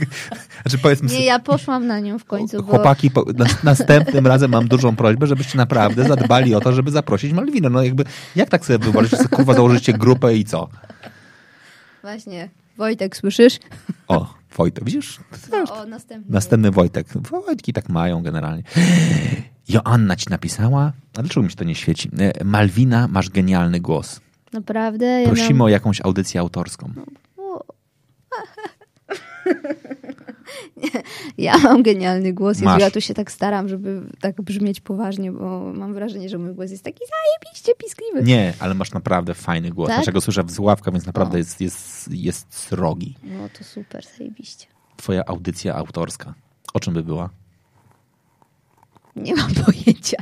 znaczy 0.62 0.78
powiedzmy 0.78 1.10
nie, 1.10 1.26
ja 1.26 1.40
poszłam 1.40 1.88
na 1.88 2.00
nią 2.00 2.20
w 2.20 2.26
końcu. 2.26 2.64
Chłopaki, 2.64 3.10
bo... 3.10 3.26
następnym 3.64 4.28
razem 4.28 4.52
mam 4.52 4.68
dużą 4.68 4.96
prośbę, 4.96 5.28
żebyście 5.28 5.58
naprawdę 5.58 6.08
zadbali 6.08 6.56
o 6.56 6.60
to, 6.60 6.74
żeby 6.74 6.92
zaprosić 6.92 7.34
Malwinę. 7.34 7.70
No 7.70 7.84
jakby, 7.84 8.04
jak 8.36 8.50
tak 8.50 8.66
sobie 8.66 8.80
wyobrazić, 8.80 9.12
że 9.12 9.28
kurwa 9.28 9.54
założycie 9.54 9.94
grupę 9.94 10.36
i 10.36 10.46
co? 10.46 10.70
Właśnie. 12.02 12.50
Wojtek, 12.78 13.18
słyszysz? 13.18 13.60
O, 14.08 14.34
Wojtek, 14.58 14.84
widzisz? 14.84 15.20
No, 15.52 15.74
o, 15.74 15.86
następny. 15.86 16.34
Następny 16.34 16.72
Wojtek. 16.72 17.08
Wojtki 17.46 17.74
tak 17.74 17.90
mają 17.90 18.24
generalnie. 18.24 18.64
Joanna 19.70 20.16
ci 20.16 20.26
napisała, 20.30 20.94
a 21.18 21.22
dlaczego 21.22 21.44
mi 21.44 21.50
się 21.50 21.56
to 21.56 21.64
nie 21.64 21.76
świeci? 21.76 22.10
E, 22.20 22.44
Malwina, 22.44 23.08
masz 23.08 23.30
genialny 23.30 23.80
głos. 23.80 24.22
Naprawdę? 24.58 25.24
Prosimy 25.26 25.64
o 25.64 25.68
jakąś 25.68 26.02
audycję 26.02 26.40
autorską. 26.40 26.94
No, 27.38 27.64
ja 31.38 31.58
mam 31.58 31.84
genialny 31.84 32.34
głos. 32.34 32.60
Jezu, 32.60 32.80
ja 32.80 32.92
tu 32.92 33.02
się 33.02 33.14
tak 33.14 33.32
staram, 33.32 33.70
żeby 33.70 34.02
tak 34.22 34.42
brzmieć 34.42 34.82
poważnie, 34.82 35.32
bo 35.32 35.74
mam 35.74 35.94
wrażenie, 35.94 36.30
że 36.30 36.38
mój 36.38 36.54
głos 36.54 36.72
jest 36.72 36.84
taki 36.84 37.00
zajebiście 37.00 37.76
piskliwy. 37.76 38.24
Nie, 38.24 38.54
ale 38.60 38.74
masz 38.74 38.92
naprawdę 38.92 39.34
fajny 39.34 39.72
głos. 39.72 39.88
Tak? 39.88 39.98
Dlaczego 39.98 40.22
słyszę 40.22 40.44
w 40.44 40.52
Zławka, 40.52 40.92
więc 40.92 41.06
naprawdę 41.06 41.38
jest, 41.38 41.62
jest, 41.62 42.10
jest 42.12 42.56
srogi. 42.56 43.16
No 43.24 43.50
to 43.58 43.64
super, 43.64 44.06
zajebiście. 44.18 44.68
Twoja 44.98 45.26
audycja 45.26 45.76
autorska. 45.76 46.34
O 46.74 46.80
czym 46.80 46.94
by 46.94 47.04
była? 47.04 47.30
Nie 49.24 49.36
mam 49.36 49.54
pojęcia. 49.66 50.18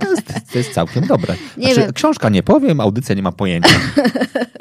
To 0.00 0.10
jest, 0.10 0.52
to 0.52 0.58
jest 0.58 0.72
całkiem 0.72 1.06
dobre. 1.06 1.34
Nie 1.56 1.66
znaczy, 1.66 1.80
wiem. 1.80 1.92
Książka 1.92 2.28
nie 2.28 2.42
powiem, 2.42 2.80
audycja 2.80 3.14
nie 3.14 3.22
ma 3.22 3.32
pojęcia. 3.32 3.80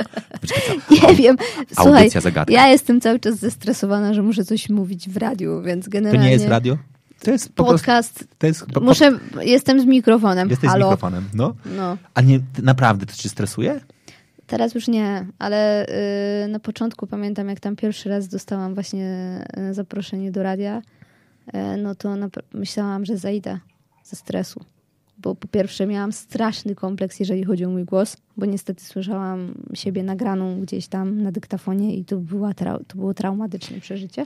nie 1.01 1.15
wiem. 1.15 1.37
Słuchaj, 1.75 1.93
audycja 1.93 2.21
zagadka. 2.21 2.53
Ja 2.53 2.67
jestem 2.67 3.01
cały 3.01 3.19
czas 3.19 3.35
zestresowana, 3.35 4.13
że 4.13 4.21
muszę 4.21 4.45
coś 4.45 4.69
mówić 4.69 5.09
w 5.09 5.17
radiu, 5.17 5.61
więc 5.61 5.87
generalnie... 5.87 6.19
To 6.19 6.25
nie 6.25 6.31
jest 6.31 6.47
radio? 6.47 6.77
To 7.23 7.31
jest 7.31 7.53
podcast. 7.53 8.13
Prostu, 8.13 8.35
to 8.37 8.47
jest 8.47 8.65
po, 8.65 8.79
muszę, 8.79 9.19
jestem 9.41 9.81
z 9.81 9.85
mikrofonem. 9.85 10.49
Jesteś 10.49 10.69
Halo. 10.69 10.85
z 10.85 10.87
mikrofonem, 10.87 11.29
no. 11.33 11.55
no. 11.65 11.97
A 12.13 12.21
nie, 12.21 12.39
naprawdę 12.63 13.05
to 13.05 13.13
cię 13.13 13.29
stresuje? 13.29 13.79
Teraz 14.47 14.75
już 14.75 14.87
nie, 14.87 15.25
ale 15.39 15.85
yy, 16.41 16.47
na 16.47 16.59
początku 16.59 17.07
pamiętam, 17.07 17.49
jak 17.49 17.59
tam 17.59 17.75
pierwszy 17.75 18.09
raz 18.09 18.27
dostałam 18.27 18.73
właśnie 18.73 19.39
y, 19.69 19.73
zaproszenie 19.73 20.31
do 20.31 20.43
radia 20.43 20.81
no 21.77 21.95
to 21.95 22.15
myślałam, 22.53 23.05
że 23.05 23.17
zejdę 23.17 23.59
ze 24.03 24.15
stresu. 24.15 24.65
Bo 25.17 25.35
po 25.35 25.47
pierwsze 25.47 25.87
miałam 25.87 26.11
straszny 26.11 26.75
kompleks, 26.75 27.19
jeżeli 27.19 27.43
chodzi 27.43 27.65
o 27.65 27.69
mój 27.69 27.85
głos, 27.85 28.17
bo 28.37 28.45
niestety 28.45 28.85
słyszałam 28.85 29.53
siebie 29.73 30.03
nagraną 30.03 30.61
gdzieś 30.61 30.87
tam 30.87 31.21
na 31.21 31.31
dyktafonie 31.31 31.95
i 31.95 32.05
to, 32.05 32.17
była 32.17 32.53
to 32.53 32.95
było 32.95 33.13
traumatyczne 33.13 33.79
przeżycie. 33.79 34.25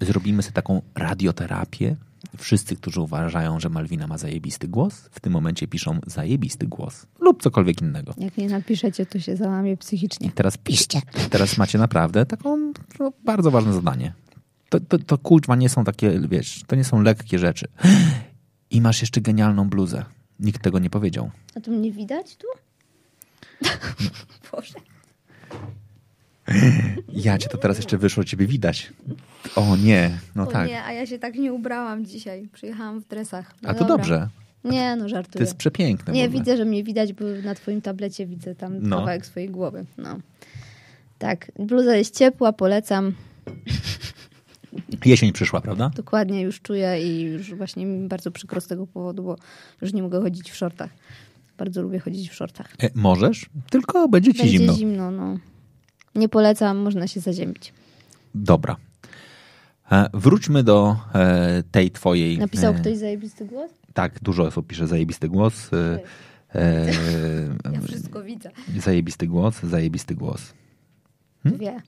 Zrobimy 0.00 0.42
sobie 0.42 0.54
taką 0.54 0.82
radioterapię. 0.94 1.96
Wszyscy, 2.38 2.76
którzy 2.76 3.00
uważają, 3.00 3.60
że 3.60 3.68
Malwina 3.68 4.06
ma 4.06 4.18
zajebisty 4.18 4.68
głos, 4.68 4.94
w 5.10 5.20
tym 5.20 5.32
momencie 5.32 5.66
piszą 5.66 5.98
zajebisty 6.06 6.66
głos 6.66 7.06
lub 7.20 7.42
cokolwiek 7.42 7.82
innego. 7.82 8.14
Jak 8.18 8.36
nie 8.36 8.48
napiszecie, 8.48 9.06
to 9.06 9.20
się 9.20 9.36
załamie 9.36 9.76
psychicznie. 9.76 10.26
I 10.26 10.30
teraz 10.30 10.58
piszcie. 10.58 11.00
Teraz 11.30 11.58
macie 11.58 11.78
naprawdę 11.78 12.26
taką 12.26 12.72
no, 13.00 13.12
bardzo 13.24 13.50
ważne 13.50 13.72
zadanie 13.72 14.12
to, 14.80 14.98
to, 14.98 14.98
to 14.98 15.18
kurczma 15.18 15.56
nie 15.56 15.68
są 15.68 15.84
takie, 15.84 16.20
wiesz, 16.28 16.62
to 16.66 16.76
nie 16.76 16.84
są 16.84 17.02
lekkie 17.02 17.38
rzeczy. 17.38 17.68
I 18.70 18.80
masz 18.80 19.00
jeszcze 19.00 19.20
genialną 19.20 19.68
bluzę. 19.68 20.04
Nikt 20.40 20.62
tego 20.62 20.78
nie 20.78 20.90
powiedział. 20.90 21.30
A 21.56 21.60
to 21.60 21.70
mnie 21.70 21.92
widać 21.92 22.36
tu? 22.36 22.46
Boże. 24.52 24.74
Ja 27.12 27.38
cię 27.38 27.48
to 27.48 27.58
teraz 27.58 27.76
jeszcze 27.76 27.98
wyszło, 27.98 28.24
ciebie 28.24 28.46
widać. 28.46 28.92
O 29.56 29.76
nie, 29.76 30.18
no 30.34 30.42
o 30.42 30.46
tak. 30.46 30.68
nie, 30.68 30.84
a 30.84 30.92
ja 30.92 31.06
się 31.06 31.18
tak 31.18 31.34
nie 31.34 31.52
ubrałam 31.52 32.04
dzisiaj. 32.04 32.48
Przyjechałam 32.52 33.00
w 33.00 33.08
dresach. 33.08 33.54
No 33.62 33.68
a 33.68 33.74
to 33.74 33.80
dobra. 33.80 33.96
dobrze. 33.96 34.28
Nie, 34.64 34.96
no 34.96 35.08
żartuję. 35.08 35.32
To 35.32 35.42
jest 35.42 35.56
przepiękne. 35.56 36.12
Nie, 36.12 36.28
widzę, 36.28 36.56
że 36.56 36.64
mnie 36.64 36.84
widać, 36.84 37.12
bo 37.12 37.24
na 37.44 37.54
twoim 37.54 37.82
tablecie 37.82 38.26
widzę 38.26 38.54
tam 38.54 38.88
no. 38.88 38.98
kawałek 38.98 39.26
swojej 39.26 39.48
głowy. 39.48 39.84
No. 39.98 40.18
Tak, 41.18 41.52
bluza 41.58 41.96
jest 41.96 42.18
ciepła, 42.18 42.52
polecam. 42.52 43.12
Jesień 45.04 45.32
przyszła, 45.32 45.60
prawda? 45.60 45.90
Dokładnie, 45.94 46.42
już 46.42 46.60
czuję 46.60 47.02
i 47.02 47.20
już 47.22 47.54
właśnie 47.54 47.86
mi 47.86 48.08
bardzo 48.08 48.30
przykro 48.30 48.60
z 48.60 48.66
tego 48.66 48.86
powodu, 48.86 49.22
bo 49.22 49.36
już 49.82 49.92
nie 49.92 50.02
mogę 50.02 50.20
chodzić 50.20 50.50
w 50.50 50.56
shortach. 50.56 50.90
Bardzo 51.58 51.82
lubię 51.82 51.98
chodzić 51.98 52.30
w 52.30 52.34
shortach. 52.34 52.74
E, 52.82 52.90
możesz, 52.94 53.46
tylko 53.70 54.08
będzie 54.08 54.32
ci 54.34 54.38
będzie 54.38 54.58
zimno. 54.58 54.72
zimno, 54.72 55.10
no. 55.10 55.38
Nie 56.14 56.28
polecam, 56.28 56.76
można 56.76 57.06
się 57.06 57.20
zaziębić. 57.20 57.72
Dobra. 58.34 58.76
E, 59.92 60.10
wróćmy 60.14 60.62
do 60.62 60.96
e, 61.14 61.62
tej 61.70 61.90
twojej... 61.90 62.38
Napisał 62.38 62.74
e, 62.74 62.76
ktoś 62.76 62.96
zajebisty 62.96 63.44
głos? 63.44 63.70
Tak, 63.94 64.18
dużo 64.22 64.42
osób 64.42 64.66
pisze 64.66 64.86
zajebisty 64.86 65.28
głos. 65.28 65.54
Ja 67.72 67.80
wszystko 67.80 68.22
widzę. 68.22 68.50
Zajebisty 68.78 69.26
głos, 69.26 69.62
zajebisty 69.62 70.14
głos. 70.14 70.52
Hm? 71.42 71.56
Dwie. 71.56 71.82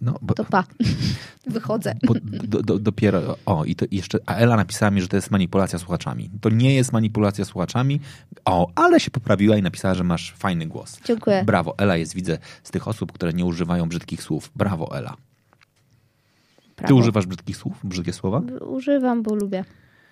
No, 0.00 0.18
bo, 0.22 0.34
to 0.34 0.44
pa. 0.44 0.64
Wychodzę. 1.46 1.94
Bo, 2.06 2.14
do, 2.22 2.62
do, 2.62 2.78
dopiero, 2.78 3.36
o 3.46 3.64
i 3.64 3.74
to 3.74 3.86
jeszcze, 3.90 4.18
a 4.26 4.34
Ela 4.34 4.56
napisała 4.56 4.90
mi, 4.90 5.00
że 5.00 5.08
to 5.08 5.16
jest 5.16 5.30
manipulacja 5.30 5.78
słuchaczami. 5.78 6.30
To 6.40 6.50
nie 6.50 6.74
jest 6.74 6.92
manipulacja 6.92 7.44
słuchaczami, 7.44 8.00
o, 8.44 8.70
ale 8.74 9.00
się 9.00 9.10
poprawiła 9.10 9.56
i 9.56 9.62
napisała, 9.62 9.94
że 9.94 10.04
masz 10.04 10.32
fajny 10.32 10.66
głos. 10.66 11.00
Dziękuję. 11.04 11.42
Brawo, 11.46 11.74
Ela 11.78 11.96
jest, 11.96 12.14
widzę, 12.14 12.38
z 12.62 12.70
tych 12.70 12.88
osób, 12.88 13.12
które 13.12 13.32
nie 13.32 13.44
używają 13.44 13.88
brzydkich 13.88 14.22
słów. 14.22 14.50
Brawo, 14.56 14.96
Ela. 14.96 15.16
prawo. 16.76 16.88
Ty 16.88 16.94
używasz 16.94 17.26
brzydkich 17.26 17.56
słów, 17.56 17.80
brzydkie 17.84 18.12
słowa? 18.12 18.42
Używam, 18.66 19.22
bo 19.22 19.34
lubię. 19.34 19.64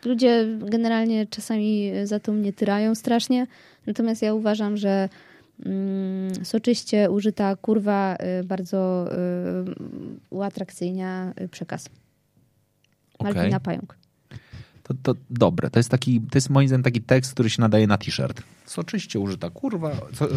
Ludzie 0.05 0.46
generalnie 0.59 1.27
czasami 1.27 1.92
za 2.05 2.20
to 2.20 2.33
mnie 2.33 2.53
tyrają 2.53 2.94
strasznie, 2.94 3.46
natomiast 3.87 4.22
ja 4.22 4.35
uważam, 4.35 4.77
że 4.77 5.09
soczyście 6.42 7.10
użyta 7.10 7.56
kurwa 7.56 8.16
y, 8.40 8.44
bardzo 8.44 9.08
y, 9.12 9.16
uatrakcyjnia 10.30 11.32
y, 11.40 11.48
przekaz. 11.48 11.88
Okej. 13.18 13.34
Malwina 13.34 13.60
Pająk. 13.60 14.05
To, 14.88 14.94
to 15.03 15.14
dobre. 15.31 15.70
To 15.70 15.79
jest, 15.79 15.88
taki, 15.88 16.20
to 16.20 16.37
jest 16.38 16.51
moim 16.51 16.68
zdaniem 16.68 16.83
taki 16.83 17.01
tekst, 17.03 17.33
który 17.33 17.51
się 17.51 17.61
nadaje 17.62 17.87
na 17.87 17.99
t-shirt. 17.99 18.42
Soczyście 18.66 19.20
użyta 19.20 19.51
kurwa. 19.51 19.90
Co, 20.14 20.25
e, 20.31 20.35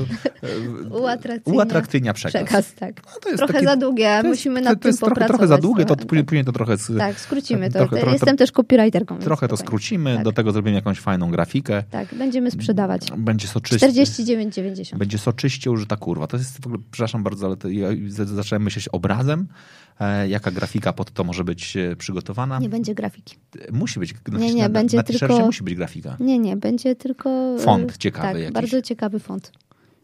Uatrakcyjnia, 0.89 1.57
uatrakcyjnia 1.57 2.13
przekaz. 2.13 2.43
Przekaz, 2.43 2.73
tak. 2.73 3.01
No 3.05 3.11
to 3.21 3.29
jest 3.29 3.37
trochę 3.37 3.53
takie- 3.53 3.65
za 3.65 3.75
długie, 3.75 4.05
to 4.05 4.27
jest- 4.27 4.27
musimy 4.39 4.59
to- 4.61 4.65
nad 4.65 4.73
to 4.73 4.79
tym 4.83 4.89
jest 4.89 4.99
trochę, 4.99 5.09
popracować. 5.09 5.37
trochę 5.37 5.47
za 5.47 5.57
długie, 5.57 5.85
to 5.85 5.95
później, 5.95 6.23
później 6.25 6.45
to 6.45 6.51
trochę... 6.51 6.75
Tak, 6.97 7.19
skrócimy 7.19 7.71
to. 7.71 7.79
trochę- 7.79 7.97
trochę- 7.97 8.11
Jestem 8.13 8.37
też 8.37 8.51
copywriterką. 8.51 9.17
Trochę 9.19 9.47
to 9.47 9.57
skrócimy, 9.57 10.15
Tak. 10.15 10.23
do 10.23 10.31
tego 10.31 10.51
zrobimy 10.51 10.75
jakąś 10.75 10.99
fajną 10.99 11.31
grafikę. 11.31 11.83
Tak, 11.91 12.15
będziemy 12.15 12.51
sprzedawać. 12.51 13.01
Będzie 13.17 13.47
soczyście. 13.47 13.87
49,90. 13.87 14.97
Będzie 14.99 15.17
soczyście 15.17 15.71
użyta 15.71 15.95
kurwa. 15.97 16.27
To 16.27 16.37
jest 16.37 16.61
w 16.61 16.65
ogóle, 16.67 16.81
przepraszam 16.91 17.23
bardzo, 17.23 17.45
ale 17.47 17.57
to 17.57 17.69
ja 17.69 17.87
zacząłem 18.25 18.63
myśleć 18.63 18.87
obrazem, 18.87 19.39
e, 19.41 19.88
jaka 20.27 20.51
grafika 20.51 20.93
pod 20.93 21.11
to 21.11 21.23
może 21.23 21.43
być 21.43 21.77
e, 21.77 21.95
przygotowana. 21.95 22.59
Nie 22.59 22.69
będzie 22.69 22.95
grafiki. 22.95 23.35
Musi 23.71 23.99
być. 23.99 24.13
Nie, 24.31 24.53
nie, 24.53 24.63
na, 24.63 24.69
będzie 24.69 24.97
na 24.97 25.03
tylko- 25.03 25.39
musi 25.45 25.63
być 25.63 25.75
grafika. 25.75 26.17
Nie, 26.19 26.39
nie, 26.39 26.57
będzie 26.57 26.95
tylko... 26.95 27.29
e, 27.29 27.59
Font 27.59 27.97
ciekawy 27.97 28.27
Tak, 28.33 28.41
jakiś. 28.41 28.53
bardzo 28.53 28.81
ciekawy 28.81 29.19
font. 29.19 29.51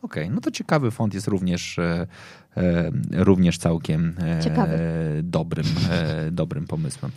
Okej, 0.01 0.29
no 0.29 0.41
to 0.41 0.51
ciekawy 0.51 0.91
font 0.91 1.13
jest 1.13 1.27
również, 1.27 1.79
e, 1.79 2.07
e, 2.57 2.91
również 3.11 3.57
całkiem 3.57 4.15
e, 4.19 4.43
Ciekawy. 4.43 4.77
dobrym, 5.23 5.65
e, 5.91 6.31
dobrym 6.31 6.67
pomysłem. 6.67 7.11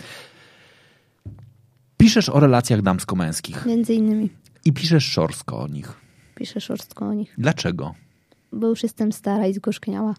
Piszesz 1.97 2.29
o 2.29 2.41
relacjach 2.41 2.83
damsko-męskich 2.83 3.67
Między 3.67 3.95
innymi 3.95 4.31
i 4.65 4.73
piszesz 4.73 5.05
szorstko 5.05 5.61
o 5.61 5.69
nich. 5.69 5.93
piszę 6.35 6.61
szorstko 6.61 7.07
o 7.09 7.15
nich, 7.15 7.35
Dlaczego? 7.39 7.95
bo 8.53 8.67
już 8.69 8.83
jestem 8.83 9.13
stara 9.13 9.47
i 9.47 9.55
zgorzkniała. 9.55 10.15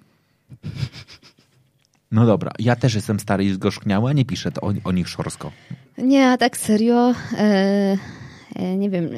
No 2.11 2.25
dobra, 2.25 2.51
ja 2.59 2.75
też 2.75 2.95
jestem 2.95 3.19
stary 3.19 3.45
i 3.45 3.53
zgorzkniały, 3.53 4.09
a 4.09 4.13
nie 4.13 4.25
piszę 4.25 4.51
o, 4.61 4.73
o 4.83 4.91
nich 4.91 5.09
szorstko. 5.09 5.51
Nie, 5.97 6.27
a 6.27 6.37
tak 6.37 6.57
serio, 6.57 7.13
e, 7.37 7.97
e, 8.55 8.77
nie 8.77 8.89
wiem, 8.89 9.05
e, 9.05 9.17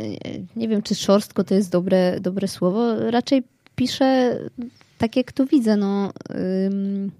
nie 0.55 0.67
wiem, 0.67 0.81
czy 0.81 0.95
szorstko 0.95 1.43
to 1.43 1.55
jest 1.55 1.71
dobre, 1.71 2.19
dobre 2.19 2.47
słowo. 2.47 3.11
Raczej 3.11 3.43
piszę 3.75 4.39
tak, 4.97 5.15
jak 5.15 5.31
to 5.31 5.45
widzę. 5.45 5.77
No, 5.77 6.13
ym, 6.65 7.11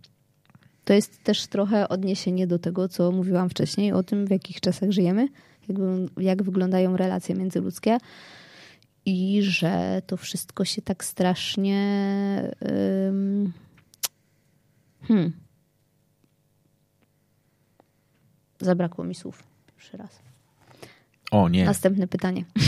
to 0.86 0.94
jest 0.94 1.24
też 1.24 1.48
trochę 1.48 1.90
odniesienie 1.90 2.48
do 2.48 2.60
tego, 2.60 2.90
co 2.90 3.12
mówiłam 3.12 3.50
wcześniej, 3.50 3.92
o 3.92 4.04
tym, 4.04 4.26
w 4.26 4.30
jakich 4.30 4.62
czasach 4.62 4.92
żyjemy, 4.92 5.28
jak, 5.70 5.78
jak 6.18 6.44
wyglądają 6.44 6.98
relacje 6.98 7.36
międzyludzkie 7.36 7.98
i 9.06 9.40
że 9.42 10.02
to 10.08 10.18
wszystko 10.18 10.66
się 10.66 10.82
tak 10.82 11.04
strasznie... 11.06 11.82
Ym, 13.08 13.54
hmm. 15.08 15.32
Zabrakło 18.62 19.04
mi 19.04 19.16
słów. 19.16 19.44
Jeszcze 19.78 19.98
raz. 19.98 20.20
O 21.32 21.50
nie. 21.50 21.66
Następne 21.66 22.08
pytanie. 22.08 22.46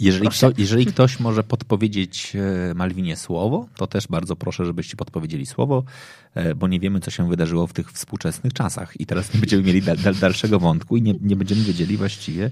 Jeżeli, 0.00 0.28
kto, 0.28 0.50
jeżeli 0.58 0.86
ktoś 0.86 1.20
może 1.20 1.44
podpowiedzieć 1.44 2.36
e, 2.70 2.74
Malwinie 2.74 3.16
słowo, 3.16 3.66
to 3.76 3.86
też 3.86 4.08
bardzo 4.08 4.36
proszę, 4.36 4.66
żebyście 4.66 4.96
podpowiedzieli 4.96 5.46
słowo, 5.46 5.84
e, 6.34 6.54
bo 6.54 6.68
nie 6.68 6.80
wiemy, 6.80 7.00
co 7.00 7.10
się 7.10 7.28
wydarzyło 7.28 7.66
w 7.66 7.72
tych 7.72 7.92
współczesnych 7.92 8.52
czasach. 8.52 9.00
I 9.00 9.06
teraz 9.06 9.34
nie 9.34 9.40
będziemy 9.40 9.62
mieli 9.62 9.82
dal, 9.82 9.96
dal, 9.96 10.14
dalszego 10.14 10.58
wątku 10.58 10.96
i 10.96 11.02
nie, 11.02 11.14
nie 11.20 11.36
będziemy 11.36 11.62
wiedzieli 11.62 11.96
właściwie, 11.96 12.50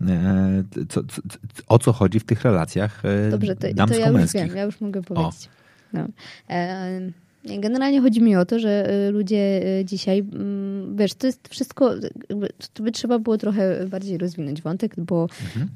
e, 0.00 0.64
co, 0.88 1.04
co, 1.04 1.22
o 1.68 1.78
co 1.78 1.92
chodzi 1.92 2.20
w 2.20 2.24
tych 2.24 2.42
relacjach 2.42 3.02
Dobrze, 3.30 3.54
to, 3.54 3.60
to 3.60 3.66
ja 3.66 3.70
już 3.70 3.76
damsko-męskich. 3.76 4.46
wiem, 4.46 4.56
ja 4.56 4.62
już 4.62 4.80
mogę 4.80 5.02
powiedzieć. 5.02 5.48
No. 5.92 6.06
E, 6.50 7.00
Generalnie 7.44 8.00
chodzi 8.00 8.22
mi 8.22 8.36
o 8.36 8.44
to, 8.44 8.58
że 8.58 8.88
e, 8.88 9.10
ludzie 9.10 9.62
e, 9.78 9.84
dzisiaj, 9.84 10.18
mm, 10.18 10.96
wiesz, 10.96 11.14
to 11.14 11.26
jest 11.26 11.48
wszystko, 11.48 11.90
to 12.72 12.82
by 12.82 12.92
trzeba 12.92 13.18
było 13.18 13.38
trochę 13.38 13.86
bardziej 13.86 14.18
rozwinąć 14.18 14.62
wątek, 14.62 14.94
bo 14.98 15.28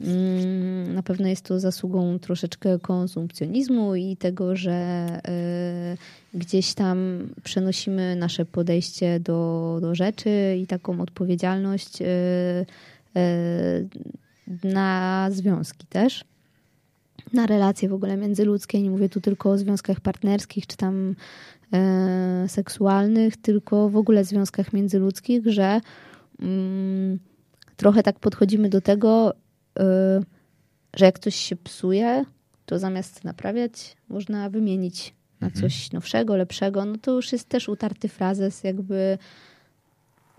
mm, 0.04 0.94
na 0.94 1.02
pewno 1.02 1.28
jest 1.28 1.44
to 1.44 1.60
zasługą 1.60 2.18
troszeczkę 2.18 2.78
konsumpcjonizmu 2.78 3.94
i 3.94 4.16
tego, 4.16 4.56
że 4.56 4.72
e, 4.72 5.96
gdzieś 6.34 6.74
tam 6.74 7.28
przenosimy 7.42 8.16
nasze 8.16 8.44
podejście 8.44 9.20
do, 9.20 9.78
do 9.80 9.94
rzeczy 9.94 10.58
i 10.62 10.66
taką 10.66 11.00
odpowiedzialność 11.00 11.98
na 14.64 15.28
związki 15.30 15.86
też 15.86 16.24
na 17.32 17.46
relacje 17.46 17.88
w 17.88 17.92
ogóle 17.92 18.16
międzyludzkie. 18.16 18.82
Nie 18.82 18.90
mówię 18.90 19.08
tu 19.08 19.20
tylko 19.20 19.50
o 19.50 19.58
związkach 19.58 20.00
partnerskich 20.00 20.66
czy 20.66 20.76
tam 20.76 21.14
seksualnych, 22.46 23.36
tylko 23.36 23.88
w 23.88 23.96
ogóle 23.96 24.24
związkach 24.24 24.72
międzyludzkich, 24.72 25.46
że 25.46 25.80
mm, 26.40 27.18
trochę 27.76 28.02
tak 28.02 28.18
podchodzimy 28.18 28.68
do 28.68 28.80
tego, 28.80 29.34
e, 29.78 30.20
że 30.96 31.04
jak 31.04 31.18
coś 31.18 31.34
się 31.34 31.56
psuje, 31.56 32.24
to 32.66 32.78
zamiast 32.78 33.24
naprawiać, 33.24 33.96
można 34.08 34.50
wymienić 34.50 35.14
na 35.40 35.50
coś 35.50 35.92
nowszego, 35.92 36.36
lepszego. 36.36 36.84
No 36.84 36.98
to 37.02 37.12
już 37.12 37.32
jest 37.32 37.48
też 37.48 37.68
utarty 37.68 38.08
frazes, 38.08 38.64
jakby 38.64 39.18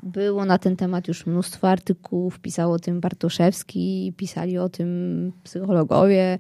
było 0.04 0.46
na 0.46 0.58
ten 0.58 0.76
temat 0.76 1.08
już 1.08 1.26
mnóstwo 1.26 1.70
artykułów, 1.70 2.40
pisał 2.40 2.72
o 2.72 2.80
tym 2.80 3.00
Bartoszewski, 3.00 4.14
pisali 4.18 4.58
o 4.58 4.70
tym 4.70 5.32
psychologowie 5.44 6.38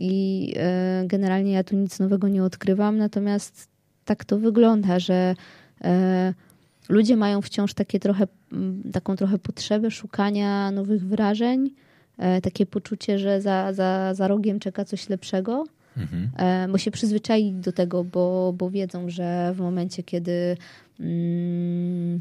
i 0.00 0.54
e, 0.56 1.02
generalnie 1.06 1.52
ja 1.52 1.64
tu 1.64 1.76
nic 1.76 1.98
nowego 1.98 2.28
nie 2.28 2.44
odkrywam, 2.44 2.98
natomiast 2.98 3.68
tak 4.08 4.24
to 4.24 4.38
wygląda, 4.38 4.98
że 4.98 5.34
e, 5.84 6.34
ludzie 6.88 7.16
mają 7.16 7.42
wciąż 7.42 7.74
takie 7.74 8.00
trochę, 8.00 8.26
taką 8.92 9.16
trochę 9.16 9.38
potrzebę 9.38 9.90
szukania 9.90 10.70
nowych 10.70 11.06
wyrażeń, 11.06 11.70
e, 12.18 12.40
takie 12.40 12.66
poczucie, 12.66 13.18
że 13.18 13.40
za, 13.40 13.72
za, 13.72 14.14
za 14.14 14.28
rogiem 14.28 14.60
czeka 14.60 14.84
coś 14.84 15.08
lepszego. 15.08 15.64
Mhm. 15.96 16.30
E, 16.36 16.68
bo 16.72 16.78
się 16.78 16.90
przyzwyczaili 16.90 17.52
do 17.52 17.72
tego, 17.72 18.04
bo, 18.04 18.54
bo 18.58 18.70
wiedzą, 18.70 19.10
że 19.10 19.52
w 19.54 19.60
momencie, 19.60 20.02
kiedy 20.02 20.56
mm, 21.00 22.20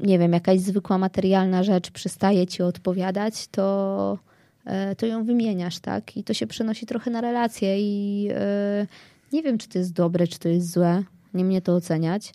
nie 0.00 0.18
wiem, 0.18 0.32
jakaś 0.32 0.60
zwykła 0.60 0.98
materialna 0.98 1.62
rzecz 1.62 1.90
przestaje 1.90 2.46
ci 2.46 2.62
odpowiadać, 2.62 3.48
to, 3.48 4.18
e, 4.64 4.96
to 4.96 5.06
ją 5.06 5.24
wymieniasz, 5.24 5.78
tak? 5.78 6.16
I 6.16 6.24
to 6.24 6.34
się 6.34 6.46
przenosi 6.46 6.86
trochę 6.86 7.10
na 7.10 7.20
relacje 7.20 7.80
i 7.80 8.28
e, 8.34 8.86
nie 9.32 9.42
wiem, 9.42 9.58
czy 9.58 9.68
to 9.68 9.78
jest 9.78 9.92
dobre, 9.92 10.26
czy 10.26 10.38
to 10.38 10.48
jest 10.48 10.72
złe. 10.72 11.02
Nie 11.34 11.44
mnie 11.44 11.62
to 11.62 11.74
oceniać. 11.74 12.32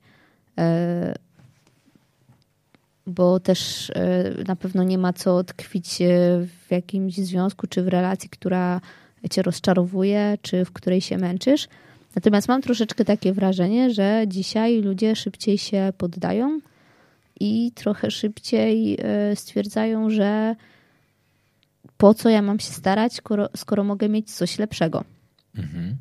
E, 0.58 1.16
bo 3.08 3.40
też 3.40 3.90
e, 3.90 4.34
na 4.48 4.56
pewno 4.56 4.84
nie 4.84 4.98
ma 4.98 5.14
co 5.14 5.44
tkwić 5.44 6.02
e, 6.02 6.08
w 6.68 6.72
jakimś 6.72 7.16
związku 7.16 7.68
czy 7.68 7.84
w 7.84 7.88
relacji, 7.88 8.30
która 8.30 8.82
cię 9.32 9.42
rozczarowuje, 9.42 10.38
czy 10.42 10.66
w 10.66 10.72
której 10.72 11.02
się 11.02 11.18
męczysz. 11.18 11.68
Natomiast 12.16 12.48
mam 12.48 12.62
troszeczkę 12.62 13.06
takie 13.06 13.34
wrażenie, 13.34 13.94
że 13.94 14.24
dzisiaj 14.28 14.82
ludzie 14.82 15.16
szybciej 15.16 15.58
się 15.58 15.94
poddają 15.98 16.60
i 17.40 17.72
trochę 17.72 18.12
szybciej 18.12 18.98
stwierdzają, 19.36 20.10
że 20.10 20.56
po 21.98 22.14
co 22.14 22.30
ja 22.30 22.42
mam 22.42 22.60
się 22.60 22.72
starać, 22.72 23.14
skoro, 23.14 23.50
skoro 23.56 23.84
mogę 23.84 24.10
mieć 24.10 24.32
coś 24.32 24.60
lepszego. 24.60 25.04
Mhm. 25.58 25.98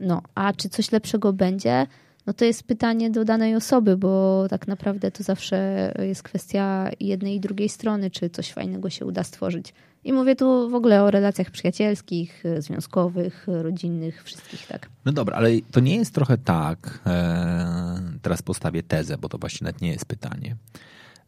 No, 0.00 0.22
a 0.34 0.52
czy 0.52 0.68
coś 0.68 0.92
lepszego 0.92 1.32
będzie? 1.32 1.86
No 2.26 2.32
to 2.32 2.44
jest 2.44 2.62
pytanie 2.62 3.10
do 3.10 3.24
danej 3.24 3.54
osoby, 3.54 3.96
bo 3.96 4.46
tak 4.50 4.68
naprawdę 4.68 5.10
to 5.10 5.22
zawsze 5.22 5.92
jest 5.98 6.22
kwestia 6.22 6.90
jednej 7.00 7.34
i 7.34 7.40
drugiej 7.40 7.68
strony, 7.68 8.10
czy 8.10 8.30
coś 8.30 8.52
fajnego 8.52 8.90
się 8.90 9.06
uda 9.06 9.24
stworzyć. 9.24 9.74
I 10.04 10.12
mówię 10.12 10.36
tu 10.36 10.70
w 10.70 10.74
ogóle 10.74 11.02
o 11.02 11.10
relacjach 11.10 11.50
przyjacielskich, 11.50 12.44
związkowych, 12.58 13.46
rodzinnych, 13.46 14.24
wszystkich 14.24 14.66
tak. 14.66 14.88
No 15.04 15.12
dobra, 15.12 15.36
ale 15.36 15.50
to 15.70 15.80
nie 15.80 15.96
jest 15.96 16.14
trochę 16.14 16.38
tak, 16.38 17.00
e, 17.06 18.00
teraz 18.22 18.42
postawię 18.42 18.82
tezę, 18.82 19.18
bo 19.18 19.28
to 19.28 19.38
właśnie 19.38 19.64
nawet 19.64 19.82
nie 19.82 19.92
jest 19.92 20.04
pytanie, 20.04 20.56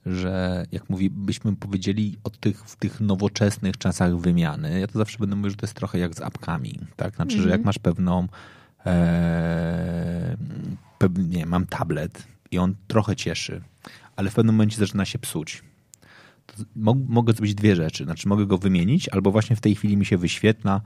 że 0.07 0.65
jak 0.73 0.91
mówi, 0.91 1.11
byśmy 1.11 1.57
powiedzieli 1.57 2.19
o 2.25 2.31
tych, 2.31 2.65
w 2.65 2.77
tych 2.77 3.01
nowoczesnych 3.01 3.79
czasach 3.79 4.17
wymiany, 4.17 4.81
ja 4.81 4.87
to 4.87 4.99
zawsze 4.99 5.19
będę 5.19 5.37
mówił, 5.37 5.51
że 5.51 5.57
to 5.57 5.67
jest 5.67 5.75
trochę 5.77 5.99
jak 5.99 6.15
z 6.15 6.21
apkami, 6.21 6.79
tak? 6.97 7.17
Znaczy, 7.17 7.43
że 7.43 7.49
jak 7.49 7.65
masz 7.65 7.79
pewną, 7.79 8.29
e, 8.87 10.37
nie 11.19 11.47
mam 11.47 11.67
tablet 11.67 12.27
i 12.51 12.59
on 12.59 12.75
trochę 12.87 13.17
cieszy, 13.17 13.61
ale 14.17 14.31
w 14.31 14.35
pewnym 14.35 14.55
momencie 14.55 14.77
zaczyna 14.77 15.05
się 15.05 15.19
psuć. 15.19 15.63
Mogę 17.09 17.33
zrobić 17.33 17.55
dwie 17.55 17.77
rzeczy. 17.77 18.05
Znaczy, 18.05 18.29
mogę 18.29 18.47
go 18.47 18.59
wymienić, 18.59 19.09
albo 19.09 19.31
właśnie 19.31 19.57
w 19.57 19.61
tej 19.61 19.75
chwili 19.75 19.97
mi 19.97 20.07
się 20.07 20.19
wyświetla, 20.19 20.81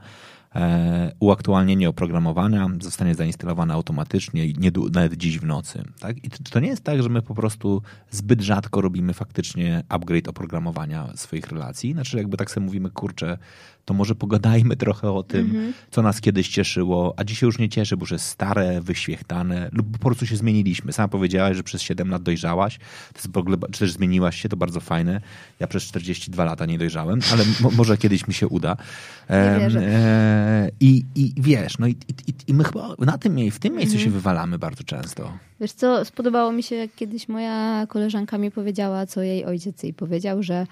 uaktualnienie 1.19 1.89
oprogramowania 1.89 2.69
zostanie 2.81 3.15
zainstalowane 3.15 3.73
automatycznie 3.73 4.53
nie, 4.53 4.71
nawet 4.93 5.13
dziś 5.13 5.39
w 5.39 5.45
nocy. 5.45 5.83
Tak? 5.99 6.23
I 6.23 6.29
to, 6.29 6.37
to 6.51 6.59
nie 6.59 6.67
jest 6.67 6.83
tak, 6.83 7.03
że 7.03 7.09
my 7.09 7.21
po 7.21 7.35
prostu 7.35 7.81
zbyt 8.11 8.41
rzadko 8.41 8.81
robimy 8.81 9.13
faktycznie 9.13 9.83
upgrade 9.89 10.27
oprogramowania 10.27 11.07
swoich 11.15 11.47
relacji. 11.47 11.93
Znaczy 11.93 12.17
jakby 12.17 12.37
tak 12.37 12.51
sobie 12.51 12.65
mówimy, 12.65 12.89
kurczę, 12.89 13.37
to 13.85 13.93
może 13.93 14.15
pogadajmy 14.15 14.75
trochę 14.85 15.11
o 15.11 15.23
tym, 15.23 15.49
mm 15.49 15.71
-hmm. 15.71 15.73
co 15.91 16.01
nas 16.01 16.21
kiedyś 16.21 16.49
cieszyło, 16.49 17.13
a 17.17 17.23
dzisiaj 17.23 17.47
już 17.47 17.59
nie 17.59 17.69
cieszy, 17.69 17.97
bo 17.97 18.03
już 18.03 18.11
jest 18.11 18.25
stare, 18.25 18.81
wyświechtane, 18.81 19.69
lub 19.71 19.91
po 19.91 19.99
prostu 19.99 20.25
się 20.25 20.35
zmieniliśmy. 20.35 20.93
Sama 20.93 21.07
powiedziałaś, 21.07 21.57
że 21.57 21.63
przez 21.63 21.81
7 21.81 22.09
lat 22.09 22.23
dojrzałaś, 22.23 22.77
to 23.13 23.19
jest 23.19 23.31
w 23.31 23.37
ogóle, 23.37 23.57
czy 23.71 23.79
też 23.79 23.91
zmieniłaś 23.91 24.41
się, 24.41 24.49
to 24.49 24.57
bardzo 24.57 24.79
fajne. 24.79 25.21
Ja 25.59 25.67
przez 25.67 25.83
42 25.83 26.45
lata 26.45 26.65
nie 26.65 26.77
dojrzałem, 26.77 27.19
ale 27.31 27.43
mo 27.61 27.71
może 27.71 27.97
kiedyś 27.97 28.27
mi 28.27 28.33
się 28.33 28.47
uda. 28.47 28.77
E, 29.29 29.69
i, 30.79 31.03
I 31.15 31.33
wiesz, 31.37 31.79
no 31.79 31.87
i, 31.87 31.91
i, 31.91 32.33
i 32.47 32.53
my 32.53 32.63
chyba 32.63 32.95
na 32.99 33.17
tym, 33.17 33.51
w 33.51 33.59
tym 33.59 33.75
miejscu 33.75 33.95
mm 33.95 34.01
-hmm. 34.01 34.05
się 34.05 34.11
wywalamy 34.11 34.59
bardzo 34.59 34.83
często. 34.83 35.31
Wiesz 35.59 35.71
co, 35.71 36.05
spodobało 36.05 36.51
mi 36.51 36.63
się, 36.63 36.75
jak 36.75 36.95
kiedyś 36.95 37.29
moja 37.29 37.87
koleżanka 37.89 38.37
mi 38.37 38.51
powiedziała, 38.51 39.05
co 39.05 39.21
jej 39.21 39.45
ojciec 39.45 39.83
jej 39.83 39.93
powiedział, 39.93 40.43
że 40.43 40.67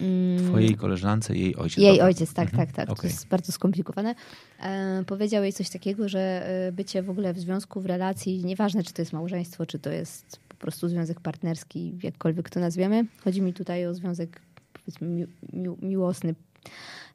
Mm. 0.00 0.48
Twojej 0.48 0.74
koleżance, 0.74 1.36
jej 1.36 1.56
ojciec. 1.56 1.78
Jej 1.78 1.92
dobra. 1.92 2.06
ojciec, 2.06 2.32
tak, 2.32 2.48
mhm. 2.48 2.66
tak, 2.66 2.76
tak. 2.76 2.90
Okay. 2.90 3.02
To 3.02 3.06
jest 3.06 3.28
bardzo 3.28 3.52
skomplikowane. 3.52 4.14
E, 4.62 5.04
powiedział 5.06 5.42
jej 5.42 5.52
coś 5.52 5.70
takiego, 5.70 6.08
że 6.08 6.46
e, 6.68 6.72
bycie 6.72 7.02
w 7.02 7.10
ogóle 7.10 7.34
w 7.34 7.38
związku, 7.38 7.80
w 7.80 7.86
relacji, 7.86 8.44
nieważne 8.44 8.82
czy 8.82 8.92
to 8.92 9.02
jest 9.02 9.12
małżeństwo, 9.12 9.66
czy 9.66 9.78
to 9.78 9.90
jest 9.90 10.38
po 10.48 10.54
prostu 10.54 10.88
związek 10.88 11.20
partnerski, 11.20 11.98
jakkolwiek 12.02 12.50
to 12.50 12.60
nazwiemy. 12.60 13.06
Chodzi 13.24 13.42
mi 13.42 13.52
tutaj 13.52 13.86
o 13.86 13.94
związek 13.94 14.40
powiedzmy 14.72 15.08
mi, 15.08 15.26
mi, 15.52 15.76
miłosny. 15.82 16.34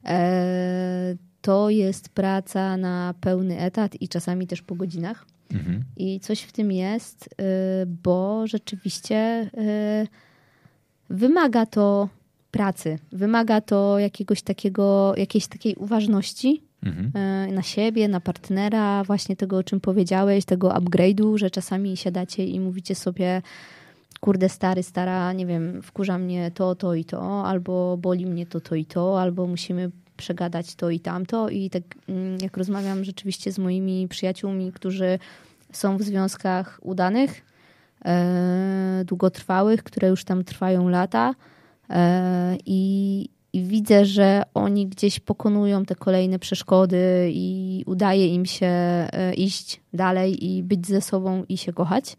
E, 0.04 1.16
to 1.46 1.70
jest 1.70 2.08
praca 2.08 2.76
na 2.76 3.14
pełny 3.20 3.58
etat 3.58 4.02
i 4.02 4.08
czasami 4.08 4.46
też 4.46 4.62
po 4.62 4.74
godzinach. 4.74 5.26
Mhm. 5.52 5.84
I 5.96 6.20
coś 6.20 6.40
w 6.40 6.52
tym 6.52 6.72
jest, 6.72 7.28
e, 7.38 7.86
bo 7.86 8.46
rzeczywiście 8.46 9.16
e, 9.16 10.06
wymaga 11.10 11.66
to 11.66 12.08
pracy. 12.50 12.98
Wymaga 13.12 13.60
to 13.60 13.98
jakiegoś 13.98 14.42
takiego, 14.42 15.14
jakiejś 15.16 15.46
takiej 15.46 15.74
uważności 15.74 16.62
mhm. 16.82 17.10
E, 17.14 17.52
na 17.52 17.62
siebie, 17.62 18.08
na 18.08 18.20
partnera, 18.20 19.04
właśnie 19.04 19.36
tego, 19.36 19.56
o 19.56 19.62
czym 19.62 19.80
powiedziałeś, 19.80 20.44
tego 20.44 20.68
upgrade'u, 20.68 21.38
że 21.38 21.50
czasami 21.50 21.96
siadacie 21.96 22.46
i 22.46 22.60
mówicie 22.60 22.94
sobie 22.94 23.42
kurde 24.20 24.48
stary, 24.48 24.82
stara, 24.82 25.32
nie 25.32 25.46
wiem, 25.46 25.82
wkurza 25.82 26.18
mnie 26.18 26.50
to, 26.50 26.74
to 26.74 26.94
i 26.94 27.04
to, 27.04 27.46
albo 27.46 27.96
boli 27.96 28.26
mnie 28.26 28.46
to, 28.46 28.60
to 28.60 28.74
i 28.74 28.84
to, 28.84 29.20
albo 29.20 29.46
musimy 29.46 29.90
przegadać 30.16 30.74
to 30.74 30.90
i 30.90 31.00
tamto. 31.00 31.48
I 31.48 31.70
tak 31.70 31.82
mm, 32.08 32.38
jak 32.42 32.56
rozmawiam 32.56 33.04
rzeczywiście 33.04 33.52
z 33.52 33.58
moimi 33.58 34.08
przyjaciółmi, 34.08 34.72
którzy 34.72 35.18
są 35.72 35.96
w 35.96 36.02
związkach 36.02 36.80
udanych, 36.82 37.42
e, 38.04 39.02
długotrwałych, 39.04 39.82
które 39.82 40.08
już 40.08 40.24
tam 40.24 40.44
trwają 40.44 40.88
lata, 40.88 41.34
E, 41.90 42.56
I, 42.66 43.28
I, 43.52 43.62
widzę, 43.62 44.04
że 44.04 44.42
oni 44.54 44.86
gdzieś 44.86 45.20
pokonują 45.20 45.84
te 45.84 45.94
kolejne 45.94 46.38
przeszkody 46.38 47.30
i 47.32 47.82
udaje 47.86 48.34
im 48.34 48.46
się 48.46 48.66
e, 48.66 49.34
iść 49.34 49.80
dalej 49.92 50.44
i 50.44 50.62
być 50.62 50.86
ze 50.86 51.00
sobą 51.00 51.44
i 51.48 51.56
się 51.56 51.72
kochać, 51.72 52.16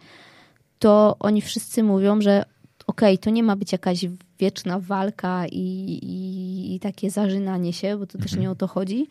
to 0.80 1.16
oni 1.20 1.42
wszyscy 1.42 1.84
mówią, 1.84 2.22
że 2.22 2.44
okej, 2.88 3.14
okay, 3.14 3.18
to 3.18 3.30
nie 3.30 3.44
ma 3.44 3.56
być 3.56 3.72
jakaś 3.72 4.06
wieczna 4.40 4.80
walka 4.80 5.48
i, 5.48 5.60
i, 6.04 6.76
i 6.76 6.80
takie 6.80 7.12
zażynanie 7.12 7.74
się, 7.74 7.98
bo 7.98 8.08
to 8.08 8.18
też 8.18 8.32
mhm. 8.32 8.42
nie 8.42 8.52
o 8.52 8.56
to 8.56 8.68
chodzi. 8.68 9.08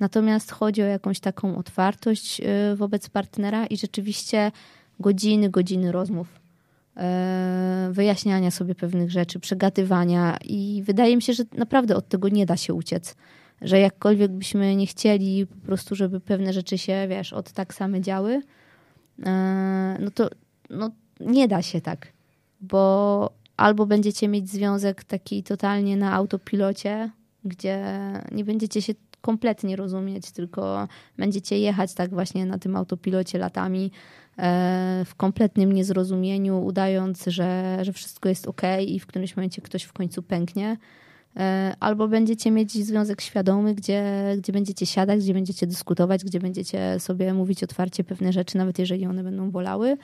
Natomiast 0.00 0.50
chodzi 0.50 0.82
o 0.82 0.86
jakąś 0.86 1.20
taką 1.20 1.56
otwartość 1.56 2.40
e, 2.40 2.76
wobec 2.76 3.08
partnera 3.08 3.66
i 3.66 3.76
rzeczywiście 3.76 4.52
godziny, 5.00 5.50
godziny 5.50 5.92
rozmów 5.92 6.40
E, 6.98 7.88
wyjaśniania 7.92 8.50
sobie 8.50 8.74
pewnych 8.74 9.10
rzeczy, 9.10 9.40
przegadywania 9.40 10.36
i 10.44 10.82
wydaje 10.86 11.16
mi 11.16 11.22
się, 11.22 11.32
że 11.32 11.44
naprawdę 11.52 11.96
od 11.96 12.08
tego 12.08 12.28
nie 12.28 12.46
da 12.46 12.56
się 12.56 12.74
uciec. 12.74 13.16
Że 13.62 13.78
jakkolwiek 13.78 14.30
byśmy 14.30 14.76
nie 14.76 14.86
chcieli 14.86 15.46
po 15.46 15.66
prostu, 15.66 15.94
żeby 15.94 16.20
pewne 16.20 16.52
rzeczy 16.52 16.78
się, 16.78 17.06
wiesz, 17.08 17.32
od 17.32 17.52
tak 17.52 17.74
same 17.74 18.00
działy, 18.00 18.42
e, 19.26 19.96
no 20.00 20.10
to 20.10 20.30
no, 20.70 20.90
nie 21.20 21.48
da 21.48 21.62
się 21.62 21.80
tak, 21.80 22.12
bo 22.60 23.30
albo 23.58 23.86
będziecie 23.86 24.28
mieć 24.28 24.50
związek 24.50 25.04
taki 25.04 25.42
totalnie 25.42 25.96
na 25.96 26.12
autopilocie, 26.12 27.10
gdzie 27.44 27.84
nie 28.32 28.44
będziecie 28.44 28.82
się 28.82 28.94
kompletnie 29.20 29.76
rozumieć, 29.76 30.30
tylko 30.30 30.88
będziecie 31.16 31.58
jechać 31.58 31.94
tak 31.94 32.10
właśnie 32.10 32.46
na 32.46 32.58
tym 32.58 32.76
autopilocie 32.76 33.38
latami, 33.38 33.90
E, 34.38 35.02
w 35.06 35.14
kompletnym 35.14 35.72
niezrozumieniu, 35.72 36.64
udając, 36.64 37.24
że, 37.26 37.78
że 37.82 37.92
wszystko 37.92 38.28
jest 38.28 38.48
ok 38.48 38.62
i 38.86 39.00
w 39.00 39.06
którymś 39.06 39.36
momencie 39.36 39.62
ktoś 39.62 39.82
w 39.82 39.92
końcu 39.92 40.22
pęknie. 40.22 40.76
E, 41.36 41.74
albo 41.80 42.08
będziecie 42.08 42.50
mieć 42.50 42.72
związek 42.72 43.20
świadomy, 43.20 43.74
gdzie, 43.74 44.04
gdzie 44.38 44.52
będziecie 44.52 44.86
siadać, 44.86 45.20
gdzie 45.20 45.34
będziecie 45.34 45.66
dyskutować, 45.66 46.24
gdzie 46.24 46.40
będziecie 46.40 47.00
sobie 47.00 47.34
mówić 47.34 47.64
otwarcie 47.64 48.04
pewne 48.04 48.32
rzeczy, 48.32 48.58
nawet 48.58 48.78
jeżeli 48.78 49.06
one 49.06 49.22
będą 49.22 49.50
bolały. 49.50 49.96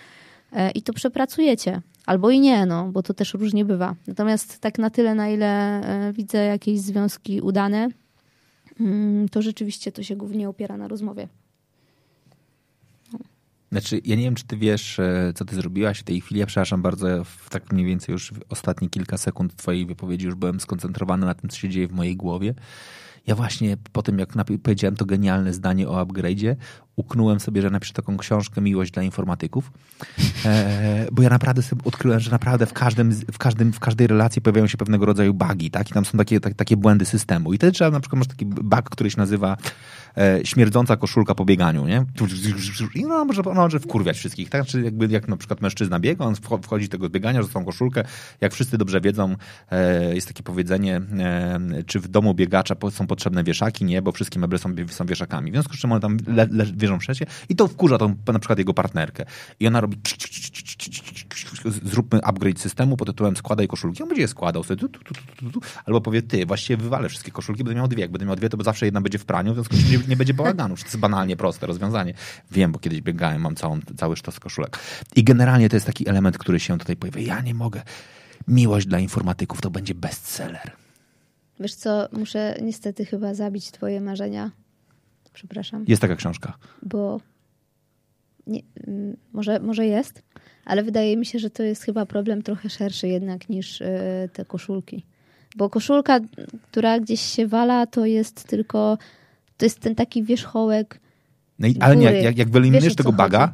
E, 0.52 0.70
I 0.70 0.82
to 0.82 0.92
przepracujecie. 0.92 1.80
Albo 2.06 2.30
i 2.30 2.40
nie, 2.40 2.66
no, 2.66 2.88
bo 2.92 3.02
to 3.02 3.14
też 3.14 3.34
różnie 3.34 3.64
bywa. 3.64 3.94
Natomiast 4.06 4.58
tak 4.58 4.78
na 4.78 4.90
tyle, 4.90 5.14
na 5.14 5.28
ile 5.28 5.80
widzę 6.12 6.38
jakieś 6.38 6.80
związki 6.80 7.40
udane, 7.40 7.88
mm, 8.80 9.28
to 9.28 9.42
rzeczywiście 9.42 9.92
to 9.92 10.02
się 10.02 10.16
głównie 10.16 10.48
opiera 10.48 10.76
na 10.76 10.88
rozmowie. 10.88 11.28
Znaczy, 13.72 14.00
ja 14.04 14.16
nie 14.16 14.22
wiem, 14.22 14.34
czy 14.34 14.44
ty 14.44 14.56
wiesz, 14.56 14.98
e, 14.98 15.32
co 15.34 15.44
ty 15.44 15.54
zrobiłaś 15.54 15.98
w 15.98 16.02
tej 16.02 16.20
chwili. 16.20 16.40
Ja 16.40 16.46
przepraszam 16.46 16.82
bardzo, 16.82 17.24
w 17.24 17.50
tak 17.50 17.72
mniej 17.72 17.86
więcej 17.86 18.12
już 18.12 18.32
ostatnie 18.48 18.88
kilka 18.88 19.18
sekund 19.18 19.56
twojej 19.56 19.86
wypowiedzi 19.86 20.26
już 20.26 20.34
byłem 20.34 20.60
skoncentrowany 20.60 21.26
na 21.26 21.34
tym, 21.34 21.50
co 21.50 21.56
się 21.56 21.68
dzieje 21.68 21.88
w 21.88 21.92
mojej 21.92 22.16
głowie. 22.16 22.54
Ja 23.26 23.34
właśnie 23.34 23.76
po 23.92 24.02
tym, 24.02 24.18
jak 24.18 24.32
powiedziałem 24.62 24.96
to 24.96 25.04
genialne 25.04 25.52
zdanie 25.52 25.88
o 25.88 26.04
upgrade'zie, 26.04 26.56
uknąłem 26.96 27.40
sobie, 27.40 27.62
że 27.62 27.70
napiszę 27.70 27.92
taką 27.92 28.16
książkę 28.16 28.60
Miłość 28.60 28.92
dla 28.92 29.02
informatyków, 29.02 29.72
e, 30.44 31.06
bo 31.12 31.22
ja 31.22 31.28
naprawdę 31.28 31.62
sobie 31.62 31.82
odkryłem, 31.84 32.20
że 32.20 32.30
naprawdę 32.30 32.66
w, 32.66 32.72
każdym, 32.72 33.12
w, 33.32 33.38
każdym, 33.38 33.72
w 33.72 33.80
każdej 33.80 34.06
relacji 34.06 34.42
pojawiają 34.42 34.66
się 34.66 34.76
pewnego 34.76 35.06
rodzaju 35.06 35.34
bugi, 35.34 35.70
tak? 35.70 35.90
I 35.90 35.92
tam 35.92 36.04
są 36.04 36.18
takie, 36.18 36.40
tak, 36.40 36.54
takie 36.54 36.76
błędy 36.76 37.04
systemu. 37.04 37.52
I 37.52 37.56
wtedy 37.56 37.72
trzeba, 37.72 37.90
na 37.90 38.00
przykład 38.00 38.18
masz 38.18 38.28
taki 38.28 38.46
bug, 38.46 38.90
który 38.90 39.10
się 39.10 39.18
nazywa 39.18 39.56
e, 40.18 40.40
śmierdząca 40.44 40.96
koszulka 40.96 41.34
po 41.34 41.44
bieganiu, 41.44 41.86
nie? 41.86 42.04
I 42.94 43.02
no, 43.02 43.24
może, 43.24 43.42
no, 43.44 43.54
może 43.54 43.80
wkurwiać 43.80 44.16
wszystkich, 44.16 44.50
tak? 44.50 44.66
Czy 44.66 44.82
jakby 44.82 45.06
jak 45.06 45.28
na 45.28 45.36
przykład 45.36 45.60
mężczyzna 45.60 46.00
biega, 46.00 46.24
on 46.24 46.34
wchodzi 46.62 46.88
tego 46.88 47.08
biegania, 47.08 47.42
że 47.42 47.48
tą 47.48 47.64
koszulkę, 47.64 48.04
jak 48.40 48.52
wszyscy 48.52 48.78
dobrze 48.78 49.00
wiedzą, 49.00 49.36
e, 49.70 50.14
jest 50.14 50.28
takie 50.28 50.42
powiedzenie, 50.42 50.96
e, 50.96 51.82
czy 51.86 52.00
w 52.00 52.08
domu 52.08 52.34
biegacza 52.34 52.74
są 52.90 53.06
potrzebne 53.06 53.44
wieszaki? 53.44 53.84
Nie, 53.84 54.02
bo 54.02 54.12
wszystkie 54.12 54.38
meble 54.38 54.58
są, 54.58 54.74
są 54.88 55.06
wieszakami. 55.06 55.50
W 55.50 55.54
związku 55.54 55.74
z 55.74 55.78
czym 55.78 55.92
one 55.92 56.00
tam 56.00 56.16
le, 56.26 56.48
le, 56.50 56.66
wierzą 56.76 56.98
w 56.98 57.04
i 57.48 57.56
to 57.56 57.68
wkurza 57.68 57.98
tą, 57.98 58.14
na 58.32 58.38
przykład 58.38 58.58
jego 58.58 58.74
partnerkę. 58.74 59.24
I 59.60 59.66
ona 59.66 59.80
robi 59.80 59.96
zróbmy 61.84 62.22
upgrade 62.22 62.60
systemu 62.60 62.96
pod 62.96 63.08
tytułem 63.08 63.36
składaj 63.36 63.68
koszulki. 63.68 64.02
On 64.02 64.08
będzie 64.08 64.22
je 64.22 64.28
składał 64.28 64.64
sobie, 64.64 64.80
tu, 64.80 64.88
tu, 64.88 65.14
tu, 65.50 65.60
albo 65.84 66.00
powie 66.00 66.22
ty, 66.22 66.46
właściwie 66.46 66.76
wywalę 66.76 67.08
wszystkie 67.08 67.32
koszulki, 67.32 67.64
będę 67.64 67.76
miał 67.76 67.88
dwie. 67.88 68.00
Jak 68.00 68.10
będę 68.10 68.26
miał 68.26 68.36
dwie, 68.36 68.48
to 68.48 68.62
zawsze 68.62 68.84
jedna 68.86 69.00
będzie 69.00 69.18
w 69.18 69.24
praniu, 69.24 69.52
w 69.52 69.54
związku 69.54 69.76
z 69.76 69.90
czym 69.90 70.02
nie, 70.08 70.16
będzie 70.16 70.34
bałaganu. 70.34 70.76
To 70.76 70.84
jest 70.84 70.96
banalnie 70.96 71.36
proste 71.36 71.66
rozwiązanie. 71.66 72.14
Wiem, 72.50 72.72
bo 72.72 72.78
kiedyś 72.78 73.00
biegałem, 73.00 73.42
mam 73.42 73.54
całą, 73.56 73.80
cały 73.96 74.16
sztos 74.16 74.40
koszulek. 74.40 74.78
I 75.16 75.24
generalnie 75.24 75.68
to 75.68 75.76
jest 75.76 75.86
taki 75.86 76.08
element, 76.08 76.38
który 76.38 76.60
się 76.60 76.78
tutaj 76.78 76.96
pojawia. 76.96 77.20
Ja 77.20 77.40
nie 77.40 77.54
mogę. 77.54 77.82
Miłość 78.48 78.86
dla 78.86 78.98
informatyków 78.98 79.60
to 79.60 79.70
będzie 79.70 79.94
bestseller. 79.94 80.70
Wiesz 81.60 81.74
co, 81.74 82.08
muszę 82.12 82.56
niestety 82.62 83.04
chyba 83.04 83.34
zabić 83.34 83.70
twoje 83.70 84.00
marzenia 84.00 84.50
przepraszam. 85.34 85.84
Jest 85.88 86.02
taka 86.02 86.16
książka. 86.16 86.58
Bo 86.82 87.20
nie, 88.46 88.60
mm, 88.86 89.16
może, 89.32 89.60
może 89.60 89.86
jest, 89.86 90.22
ale 90.64 90.82
wydaje 90.82 91.16
mi 91.16 91.26
się, 91.26 91.38
że 91.38 91.50
to 91.50 91.62
jest 91.62 91.82
chyba 91.82 92.06
problem 92.06 92.42
trochę 92.42 92.70
szerszy 92.70 93.08
jednak 93.08 93.48
niż 93.48 93.80
y, 93.80 93.86
te 94.32 94.44
koszulki. 94.44 95.04
Bo 95.56 95.70
koszulka, 95.70 96.20
która 96.70 97.00
gdzieś 97.00 97.20
się 97.20 97.46
wala, 97.46 97.86
to 97.86 98.06
jest 98.06 98.44
tylko, 98.44 98.98
to 99.56 99.66
jest 99.66 99.80
ten 99.80 99.94
taki 99.94 100.22
wierzchołek 100.22 101.00
no 101.58 101.68
i, 101.68 101.76
ale 101.80 101.96
nie, 101.96 102.12
jak, 102.12 102.38
jak 102.38 102.50
wyeliminujesz 102.50 102.94
tego 102.94 103.12
baga, 103.12 103.52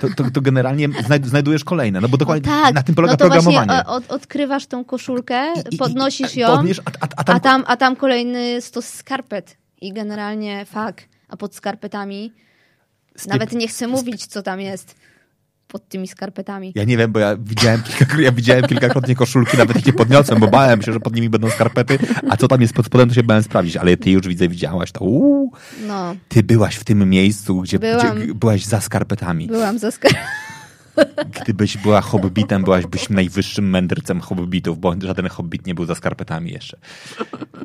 to, 0.00 0.08
to, 0.16 0.30
to, 0.30 0.40
generalnie 0.40 0.88
znajdujesz 1.22 1.64
kolejne, 1.64 2.00
no 2.00 2.08
bo 2.08 2.16
dokładnie 2.16 2.42
tak, 2.42 2.74
na 2.74 2.82
tym 2.82 2.94
polega 2.94 3.12
no 3.12 3.16
to 3.16 3.24
programowanie. 3.24 3.66
Właśnie 3.66 3.86
od, 3.86 4.12
odkrywasz 4.12 4.66
tą 4.66 4.84
koszulkę, 4.84 5.52
I, 5.70 5.76
podnosisz 5.76 6.36
ją, 6.36 6.56
podniesz, 6.56 6.78
a, 6.78 6.90
a, 7.00 7.08
a, 7.16 7.24
tam, 7.24 7.36
a, 7.36 7.40
tam, 7.40 7.64
a 7.66 7.76
tam 7.76 7.96
kolejny 7.96 8.60
stos 8.60 8.88
skarpet 8.88 9.56
i 9.80 9.92
generalnie 9.92 10.64
fak, 10.64 11.02
a 11.28 11.36
pod 11.36 11.54
skarpetami 11.54 12.32
nawet 13.26 13.52
nie 13.52 13.68
chcę 13.68 13.86
mówić, 13.88 14.26
co 14.26 14.42
tam 14.42 14.60
jest. 14.60 14.96
Pod 15.74 15.88
tymi 15.88 16.08
skarpetami? 16.08 16.72
Ja 16.74 16.84
nie 16.84 16.96
wiem, 16.96 17.12
bo 17.12 17.18
ja 17.18 17.36
widziałem, 17.36 17.82
kilka, 17.82 18.20
ja 18.20 18.32
widziałem 18.32 18.64
kilkakrotnie 18.64 19.14
koszulki, 19.14 19.56
nawet 19.56 19.76
ich 19.76 19.86
nie 19.86 19.92
podniosłem, 19.92 20.40
bo 20.40 20.46
bałem 20.48 20.82
się, 20.82 20.92
że 20.92 21.00
pod 21.00 21.14
nimi 21.14 21.28
będą 21.28 21.50
skarpety, 21.50 21.98
a 22.30 22.36
co 22.36 22.48
tam 22.48 22.60
jest 22.60 22.74
pod 22.74 22.86
spodem, 22.86 23.08
to 23.08 23.14
się 23.14 23.22
bałem 23.22 23.42
sprawdzić. 23.42 23.76
Ale 23.76 23.96
ty 23.96 24.10
już 24.10 24.28
widzę, 24.28 24.48
widziałaś 24.48 24.92
to. 24.92 25.00
Uuu, 25.04 25.52
No, 25.86 26.16
ty 26.28 26.42
byłaś 26.42 26.76
w 26.76 26.84
tym 26.84 27.10
miejscu, 27.10 27.60
gdzie, 27.60 27.78
Byłam. 27.78 28.18
gdzie 28.20 28.34
byłaś 28.34 28.64
za 28.64 28.80
skarpetami. 28.80 29.46
byłam 29.46 29.78
za 29.78 29.90
skarpetami. 29.90 30.28
Gdybyś 31.42 31.76
była 31.76 32.00
hobbitem, 32.00 32.64
byłaś 32.64 32.86
byś 32.86 33.10
najwyższym 33.10 33.70
mędrcem 33.70 34.20
hobbitów, 34.20 34.78
bo 34.78 34.94
żaden 35.02 35.28
hobbit 35.28 35.66
nie 35.66 35.74
był 35.74 35.84
za 35.84 35.94
skarpetami 35.94 36.52
jeszcze. 36.52 36.78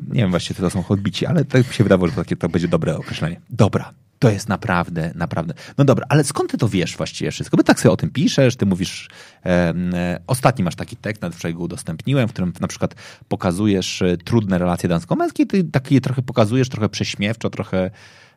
Nie 0.08 0.20
wiem 0.20 0.30
właściwie, 0.30 0.56
co 0.56 0.62
to 0.62 0.70
są 0.70 0.82
hobbici, 0.82 1.26
ale 1.26 1.44
tak 1.44 1.68
mi 1.68 1.74
się 1.74 1.84
wydawało, 1.84 2.08
że 2.08 2.14
to, 2.14 2.22
takie, 2.22 2.36
to 2.36 2.48
będzie 2.48 2.68
dobre 2.68 2.96
określenie. 2.96 3.40
Dobra, 3.50 3.92
to 4.20 4.30
jest 4.30 4.48
naprawdę, 4.48 5.12
naprawdę. 5.14 5.54
No 5.78 5.84
dobra, 5.84 6.06
ale 6.08 6.24
skąd 6.24 6.50
ty 6.50 6.58
to 6.58 6.68
wiesz 6.68 6.96
właściwie 6.96 7.30
wszystko? 7.30 7.56
Bo 7.56 7.62
tak 7.62 7.80
sobie 7.80 7.92
o 7.92 7.96
tym 7.96 8.10
piszesz, 8.10 8.56
ty 8.56 8.66
mówisz, 8.66 9.10
em, 9.42 9.94
e, 9.94 10.20
ostatni 10.26 10.64
masz 10.64 10.76
taki 10.76 10.96
tekst, 10.96 11.22
nawet 11.22 11.38
wczoraj 11.38 11.54
go 11.54 11.62
udostępniłem, 11.62 12.28
w 12.28 12.32
którym 12.32 12.52
na 12.60 12.68
przykład 12.68 12.94
pokazujesz 13.28 14.02
e, 14.02 14.16
trudne 14.16 14.58
relacje 14.58 14.88
damsko-męskie, 14.88 15.46
ty 15.46 15.64
takie 15.64 16.00
trochę 16.00 16.22
pokazujesz, 16.22 16.68
trochę 16.68 16.88
prześmiewczo, 16.88 17.50
trochę 17.50 17.90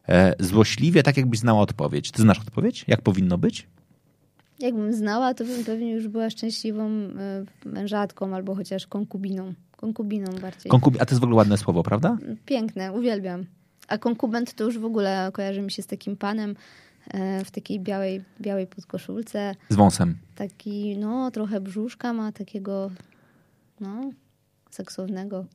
e, 0.09 0.35
złośliwie, 0.39 1.03
tak 1.03 1.17
jakbyś 1.17 1.39
znała 1.39 1.61
odpowiedź. 1.61 2.11
Ty 2.11 2.21
znasz 2.21 2.39
odpowiedź? 2.39 2.85
Jak 2.87 3.01
powinno 3.01 3.37
być? 3.37 3.67
Jakbym 4.63 4.93
znała, 4.93 5.33
to 5.33 5.43
bym 5.43 5.63
pewnie 5.63 5.91
już 5.91 6.07
była 6.07 6.29
szczęśliwą 6.29 6.89
y, 6.89 7.09
mężatką 7.65 8.35
albo 8.35 8.55
chociaż 8.55 8.87
konkubiną. 8.87 9.53
Konkubiną 9.77 10.31
bardziej. 10.41 10.69
Konkub... 10.69 10.95
A 11.01 11.05
to 11.05 11.11
jest 11.11 11.21
w 11.21 11.23
ogóle 11.23 11.37
ładne 11.37 11.57
słowo, 11.57 11.83
prawda? 11.83 12.17
Piękne, 12.45 12.91
uwielbiam. 12.91 13.45
A 13.87 13.97
konkubent 13.97 14.53
to 14.53 14.63
już 14.63 14.79
w 14.79 14.85
ogóle 14.85 15.29
kojarzy 15.33 15.61
mi 15.61 15.71
się 15.71 15.81
z 15.81 15.87
takim 15.87 16.17
panem 16.17 16.55
e, 17.07 17.45
w 17.45 17.51
takiej 17.51 17.79
białej, 17.79 18.23
białej 18.41 18.67
podkoszulce. 18.67 19.55
Z 19.69 19.75
wąsem. 19.75 20.17
Taki, 20.35 20.97
no, 20.97 21.31
trochę 21.31 21.61
brzuszka 21.61 22.13
ma, 22.13 22.31
takiego, 22.31 22.91
no, 23.79 24.11
seksownego. 24.71 25.45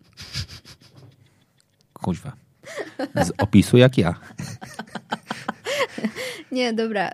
Kuźwa. 1.92 2.32
Z 3.14 3.32
opisu 3.38 3.76
jak 3.76 3.98
ja. 3.98 4.14
Nie, 6.52 6.72
dobra. 6.72 7.10
Y, 7.10 7.12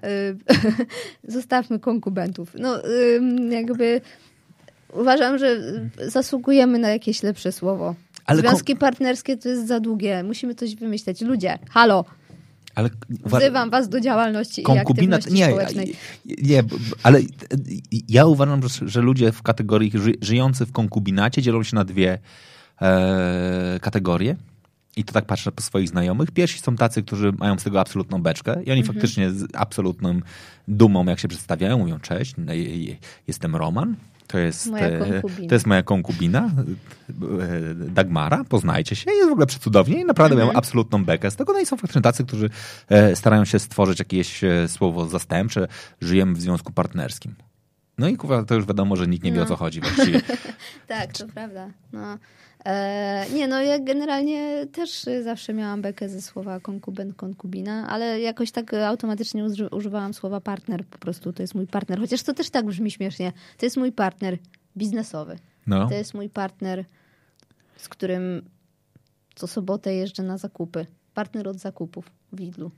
zostawmy 1.36 1.78
konkubentów. 1.78 2.52
No, 2.58 2.88
y, 2.88 3.20
jakby 3.50 4.00
uważam, 4.92 5.38
że 5.38 5.46
y, 6.00 6.10
zasługujemy 6.10 6.78
na 6.78 6.90
jakieś 6.90 7.22
lepsze 7.22 7.52
słowo. 7.52 7.94
Ale 8.26 8.40
Związki 8.40 8.76
partnerskie 8.76 9.36
to 9.36 9.48
jest 9.48 9.66
za 9.68 9.80
długie. 9.80 10.22
Musimy 10.22 10.54
coś 10.54 10.74
wymyśleć. 10.76 11.20
Ludzie, 11.20 11.58
halo, 11.70 12.04
Ale 12.74 12.90
wa- 13.24 13.38
wzywam 13.38 13.70
was 13.70 13.88
do 13.88 14.00
działalności 14.00 14.62
konkubina. 14.62 15.16
i 15.16 15.18
aktywności 15.18 15.40
Nie, 15.40 15.46
społecznej. 15.46 15.96
nie, 16.42 16.62
b- 16.62 16.76
ale 17.02 17.20
ja 18.08 18.26
uważam, 18.26 18.62
że, 18.68 18.88
że 18.88 19.00
ludzie 19.00 19.32
w 19.32 19.42
kategorii 19.42 19.92
ży, 19.94 20.12
żyjący 20.20 20.66
w 20.66 20.72
konkubinacie 20.72 21.42
dzielą 21.42 21.62
się 21.62 21.76
na 21.76 21.84
dwie 21.84 22.18
e, 22.82 23.78
kategorie. 23.82 24.36
I 24.96 25.04
to 25.04 25.12
tak 25.12 25.24
patrzę 25.24 25.52
po 25.52 25.62
swoich 25.62 25.88
znajomych. 25.88 26.30
Pierwsi 26.30 26.60
są 26.60 26.76
tacy, 26.76 27.02
którzy 27.02 27.32
mają 27.32 27.58
z 27.58 27.62
tego 27.64 27.80
absolutną 27.80 28.22
beczkę 28.22 28.52
i 28.52 28.70
oni 28.70 28.80
Mhm. 28.80 28.84
faktycznie 28.86 29.30
z 29.30 29.44
absolutną 29.54 30.20
dumą, 30.68 31.04
jak 31.06 31.18
się 31.18 31.28
przedstawiają, 31.28 31.78
mówią 31.78 32.00
cześć, 32.00 32.34
no, 32.38 32.52
jestem 33.28 33.56
Roman. 33.56 33.96
To 34.26 34.38
jest, 34.38 34.66
Moja 34.70 34.86
e, 34.86 34.98
konkubina. 34.98 35.48
to 35.48 35.54
jest 35.54 35.66
moja 35.66 35.82
konkubina, 35.82 36.50
e, 36.50 37.74
Dagmara, 37.74 38.44
poznajcie 38.44 38.96
się, 38.96 39.10
jest 39.12 39.28
w 39.28 39.32
ogóle 39.32 39.46
przecudownie 39.46 40.00
i 40.00 40.04
naprawdę 40.04 40.34
Mhm. 40.34 40.46
mają 40.48 40.58
absolutną 40.58 41.04
bekę 41.04 41.30
z 41.30 41.36
tego. 41.36 41.52
No 41.52 41.60
i 41.60 41.66
są 41.66 41.76
faktycznie 41.76 42.02
tacy, 42.02 42.24
którzy 42.24 42.50
e, 42.88 43.16
starają 43.16 43.44
się 43.44 43.58
stworzyć 43.58 43.98
jakieś 43.98 44.40
słowo 44.66 45.06
zastępcze, 45.06 45.68
żyjemy 46.00 46.34
w 46.34 46.40
związku 46.40 46.72
partnerskim. 46.72 47.34
No 47.98 48.08
i 48.08 48.16
kurwa, 48.16 48.44
to 48.44 48.54
już 48.54 48.66
wiadomo, 48.66 48.96
że 48.96 49.06
nikt 49.06 49.24
nie 49.24 49.32
wie 49.32 49.42
o 49.42 49.46
co 49.46 49.56
chodzi 49.56 49.80
właściwie. 49.80 50.20
Tak, 50.86 51.12
to 51.12 51.26
prawda. 51.34 51.68
No. 51.92 52.18
E, 52.64 53.26
nie, 53.34 53.48
no 53.48 53.62
ja 53.62 53.78
generalnie 53.78 54.66
też 54.72 55.04
zawsze 55.24 55.54
miałam 55.54 55.82
bekę 55.82 56.08
ze 56.08 56.22
słowa 56.22 56.60
konkubent, 56.60 57.16
konkubina, 57.16 57.88
ale 57.88 58.20
jakoś 58.20 58.50
tak 58.50 58.74
automatycznie 58.74 59.44
uży- 59.44 59.68
używałam 59.74 60.14
słowa 60.14 60.40
partner, 60.40 60.84
po 60.86 60.98
prostu 60.98 61.32
to 61.32 61.42
jest 61.42 61.54
mój 61.54 61.66
partner. 61.66 62.00
Chociaż 62.00 62.22
to 62.22 62.34
też 62.34 62.50
tak 62.50 62.66
brzmi 62.66 62.90
śmiesznie. 62.90 63.32
To 63.58 63.66
jest 63.66 63.76
mój 63.76 63.92
partner 63.92 64.38
biznesowy. 64.76 65.38
No. 65.66 65.88
To 65.88 65.94
jest 65.94 66.14
mój 66.14 66.28
partner, 66.30 66.84
z 67.76 67.88
którym 67.88 68.42
co 69.34 69.46
sobotę 69.46 69.94
jeżdżę 69.94 70.22
na 70.22 70.38
zakupy. 70.38 70.86
Partner 71.14 71.48
od 71.48 71.56
zakupów 71.58 72.10
w 72.32 72.40
Lidlu. 72.40 72.70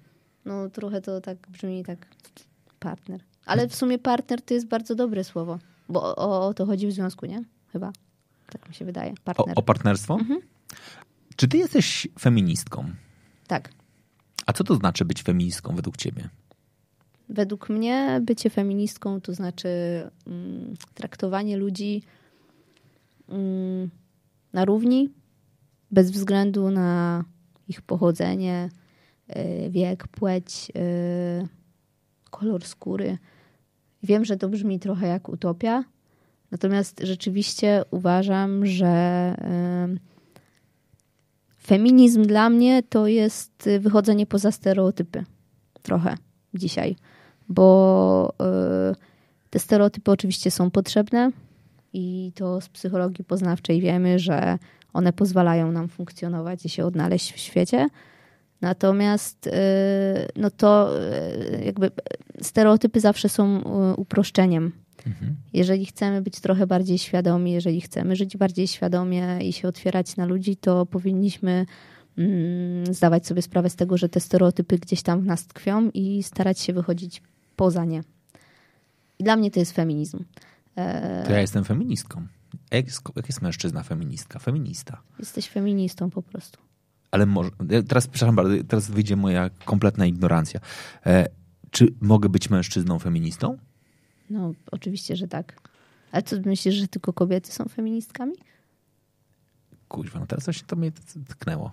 No 0.45 0.69
trochę 0.71 1.01
to 1.01 1.21
tak 1.21 1.39
brzmi 1.49 1.85
tak 1.85 2.07
partner. 2.79 3.21
Ale 3.47 3.69
w 3.69 3.75
sumie 3.75 3.99
partner 3.99 4.43
to 4.43 4.55
jest 4.55 4.67
bardzo 4.67 4.95
dobre 4.95 5.25
słowo, 5.25 5.59
bo 5.89 6.17
o, 6.17 6.47
o 6.49 6.55
to 6.55 6.67
chodzi 6.67 6.87
w 6.87 6.93
związku, 6.93 7.27
nie? 7.27 7.45
Chyba. 7.73 7.93
Tak 8.51 8.69
mi 8.69 8.75
się 8.75 8.85
wydaje. 8.85 9.11
O, 9.13 9.15
Partner. 9.25 9.59
o 9.59 9.63
partnerstwo? 9.63 10.15
Mhm. 10.15 10.41
Czy 11.37 11.49
ty 11.49 11.59
jesteś 11.59 12.09
feministką? 12.19 12.91
Tak. 13.47 13.71
A 14.47 14.53
co 14.53 14.65
to 14.65 14.75
znaczy 14.75 15.05
być 15.05 15.23
feministką 15.23 15.77
według 15.77 15.97
ciebie? 15.97 16.29
Według 17.29 17.69
mnie 17.69 18.21
bycie 18.23 18.51
feministką 18.51 19.21
to 19.21 19.35
znaczy 19.35 19.69
mm, 20.27 20.75
traktowanie 20.95 21.57
ludzi 21.57 22.03
mm, 23.29 23.91
na 24.53 24.65
równi, 24.65 25.11
bez 25.91 26.11
względu 26.11 26.71
na 26.71 27.25
ich 27.69 27.83
pochodzenie, 27.83 28.69
y, 29.37 29.71
wiek, 29.71 30.09
płeć, 30.09 30.73
y, 30.77 31.49
kolor 32.31 32.65
skóry. 32.65 33.19
Wiem, 34.03 34.25
że 34.25 34.37
to 34.37 34.49
brzmi 34.49 34.79
trochę 34.79 35.07
jak 35.07 35.29
utopia, 35.29 35.85
natomiast 36.51 37.01
rzeczywiście 37.05 37.83
uważam, 37.91 38.67
że 38.67 39.35
feminizm 41.67 42.23
dla 42.23 42.51
mnie 42.51 42.83
to 42.83 43.07
jest 43.07 43.67
y, 43.67 43.81
wychodzenie 43.81 44.27
poza 44.27 44.53
stereotypy. 44.53 45.25
Trochę 45.83 46.15
dzisiaj, 46.55 46.97
bo 47.49 48.35
y, 48.93 48.95
te 49.51 49.59
stereotypy 49.59 50.11
oczywiście 50.11 50.51
są 50.51 50.71
potrzebne 50.71 51.31
i 51.93 52.33
to 52.35 52.61
z 52.61 52.69
psychologii 52.69 53.25
poznawczej 53.25 53.81
wiemy, 53.81 54.19
że 54.19 54.59
one 54.93 55.13
pozwalają 55.13 55.73
nam 55.73 55.89
funkcjonować 55.89 56.65
i 56.65 56.69
się 56.69 56.85
odnaleźć 56.87 57.33
w 57.33 57.39
świecie. 57.39 57.89
Natomiast 58.61 59.47
y, 59.47 59.51
no 60.37 60.51
to 60.51 60.91
jakby 61.65 61.91
stereotypy 62.43 63.01
zawsze 63.01 63.29
są 63.29 63.61
y, 63.93 63.97
uproszczeniem. 65.07 65.37
Jeżeli 65.53 65.87
chcemy 65.87 66.23
być 66.23 66.41
trochę 66.41 66.67
bardziej 66.67 66.99
świadomi, 66.99 67.53
jeżeli 67.53 67.81
chcemy 67.81 68.17
żyć 68.17 68.37
bardziej 68.37 68.69
świadomie 68.69 69.39
i 69.43 69.53
się 69.53 69.69
otwierać 69.69 70.17
na 70.17 70.27
ludzi, 70.27 70.57
to 70.57 70.87
powinniśmy 70.87 71.67
mm, 72.19 72.95
zdawać 72.95 73.27
sobie 73.27 73.43
sprawę 73.43 73.71
z 73.71 73.77
tego, 73.77 73.97
że 73.97 74.09
te 74.09 74.21
stereotypy 74.21 74.79
gdzieś 74.79 75.03
tam 75.03 75.21
w 75.21 75.27
nas 75.27 75.47
tkwią 75.47 75.91
i 75.95 76.23
starać 76.23 76.61
się 76.61 76.73
wychodzić 76.73 77.23
poza 77.57 77.85
nie. 77.85 78.03
I 79.19 79.25
dla 79.25 79.37
mnie 79.37 79.51
to 79.51 79.61
jest 79.61 79.73
feminizm. 79.73 80.25
To 81.25 81.33
ja 81.33 81.41
jestem 81.41 81.65
feministką. 81.65 82.27
Jak 82.71 82.87
jest, 82.87 83.01
jak 83.17 83.29
jest 83.29 83.43
mężczyzna 83.43 83.83
feministka? 83.83 84.39
Feminista. 84.39 85.03
jesteś 85.19 85.49
feministą 85.49 86.11
po 86.11 86.23
prostu. 86.23 86.59
Ale 87.11 87.27
może, 87.27 87.51
teraz, 87.89 88.07
przepraszam 88.07 88.37
bardzo, 88.37 88.65
teraz 88.69 88.91
wyjdzie 88.91 89.17
moja 89.17 89.51
kompletna 89.65 90.07
ignorancja. 90.07 90.61
E, 91.07 91.29
czy 91.71 91.95
mogę 92.01 92.29
być 92.29 92.51
mężczyzną 92.51 92.99
feministą? 92.99 93.59
No, 94.31 94.53
oczywiście, 94.71 95.17
że 95.17 95.29
tak. 95.29 95.61
Ale 96.13 96.23
co 96.23 96.37
myślisz, 96.45 96.75
że 96.75 96.89
tylko 96.89 97.13
kobiety 97.13 97.53
są 97.53 97.65
feministkami? 97.65 98.35
Kuźwa, 99.89 100.21
no 100.21 100.27
teraz 100.27 100.45
coś 100.45 100.63
to 100.63 100.77
mnie 100.77 100.93
tknęło. 101.29 101.73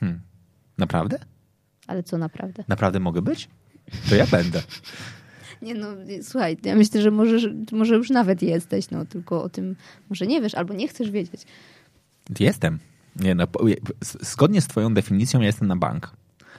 Hmm. 0.00 0.20
Naprawdę? 0.78 1.18
Ale 1.86 2.02
co 2.02 2.18
naprawdę? 2.18 2.64
Naprawdę 2.68 3.00
mogę 3.00 3.22
być? 3.22 3.48
To 4.08 4.14
ja 4.14 4.26
będę. 4.26 4.62
Nie 5.62 5.74
no, 5.74 5.88
słuchaj, 6.22 6.56
ja 6.64 6.74
myślę, 6.74 7.02
że 7.02 7.10
może, 7.10 7.54
może 7.72 7.96
już 7.96 8.10
nawet 8.10 8.42
jesteś, 8.42 8.90
no 8.90 9.04
tylko 9.04 9.42
o 9.42 9.48
tym 9.48 9.76
może 10.10 10.26
nie 10.26 10.40
wiesz 10.40 10.54
albo 10.54 10.74
nie 10.74 10.88
chcesz 10.88 11.10
wiedzieć. 11.10 11.42
Jestem. 12.40 12.78
Nie, 13.16 13.34
no, 13.34 13.46
zgodnie 14.20 14.60
z 14.60 14.66
twoją 14.66 14.94
definicją 14.94 15.40
ja 15.40 15.46
jestem 15.46 15.68
na 15.68 15.76
bank. 15.76 16.12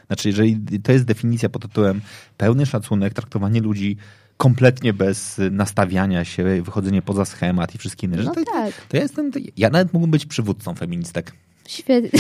Znaczy, 0.08 0.30
jeżeli 0.30 0.80
to 0.84 0.92
jest 0.92 1.06
definicja 1.06 1.50
pod 1.50 1.62
tytułem 1.62 2.02
pełny 2.38 2.66
szacunek, 2.66 3.14
traktowanie 3.14 3.62
ludzi 3.62 3.98
kompletnie 4.38 4.94
bez 4.94 5.42
nastawiania 5.52 6.26
się, 6.26 6.62
wychodzenie 6.62 7.02
poza 7.02 7.26
schemat 7.26 7.76
i 7.76 7.78
wszystkie 7.78 8.08
inne 8.08 8.18
No 8.18 8.24
rzeczy, 8.24 8.36
to, 8.46 8.52
tak. 8.52 8.74
to 8.90 8.98
ja 8.98 9.04
jestem, 9.04 9.32
ja 9.58 9.70
nawet 9.70 9.94
mógłbym 9.94 10.12
być 10.12 10.26
przywódcą 10.26 10.76
feministek. 10.76 11.34
Świetnie. 11.68 12.20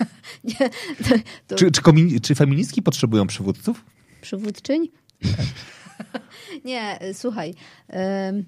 nie, 0.44 0.54
to, 1.08 1.14
to 1.46 1.56
Czy, 1.56 1.70
czy, 1.70 1.80
komi- 1.82 2.20
czy 2.20 2.34
feministki 2.34 2.82
potrzebują 2.82 3.26
przywódców? 3.26 3.84
przywódczyń? 4.22 4.88
nie, 6.64 6.98
słuchaj. 7.14 7.54
em, 7.88 8.44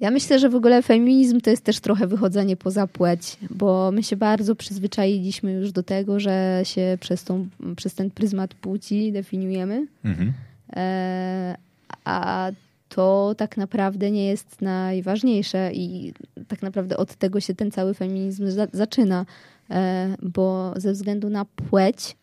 Ja 0.00 0.10
myślę, 0.10 0.38
że 0.38 0.48
w 0.50 0.54
ogóle 0.54 0.82
feminizm 0.82 1.40
to 1.40 1.50
jest 1.50 1.64
też 1.64 1.80
trochę 1.80 2.06
wychodzenie 2.06 2.56
poza 2.56 2.86
płeć, 2.86 3.36
bo 3.50 3.90
my 3.92 4.02
się 4.02 4.16
bardzo 4.16 4.56
przyzwyczailiśmy 4.56 5.52
już 5.52 5.72
do 5.72 5.82
tego, 5.82 6.20
że 6.20 6.60
się 6.64 6.98
przez, 7.00 7.24
tą, 7.24 7.48
przez 7.76 7.94
ten 7.94 8.10
pryzmat 8.10 8.54
płci 8.54 9.12
definiujemy. 9.12 9.86
Mhm. 10.04 10.32
E, 10.76 11.56
a 12.04 12.50
to 12.88 13.34
tak 13.38 13.56
naprawdę 13.56 14.10
nie 14.10 14.26
jest 14.26 14.62
najważniejsze 14.62 15.70
i 15.72 16.12
tak 16.48 16.62
naprawdę 16.62 16.96
od 16.96 17.14
tego 17.14 17.40
się 17.40 17.54
ten 17.54 17.70
cały 17.70 17.94
feminizm 17.94 18.50
za 18.50 18.66
zaczyna, 18.72 19.26
e, 19.70 20.16
bo 20.22 20.74
ze 20.76 20.92
względu 20.92 21.30
na 21.30 21.44
płeć 21.44 22.16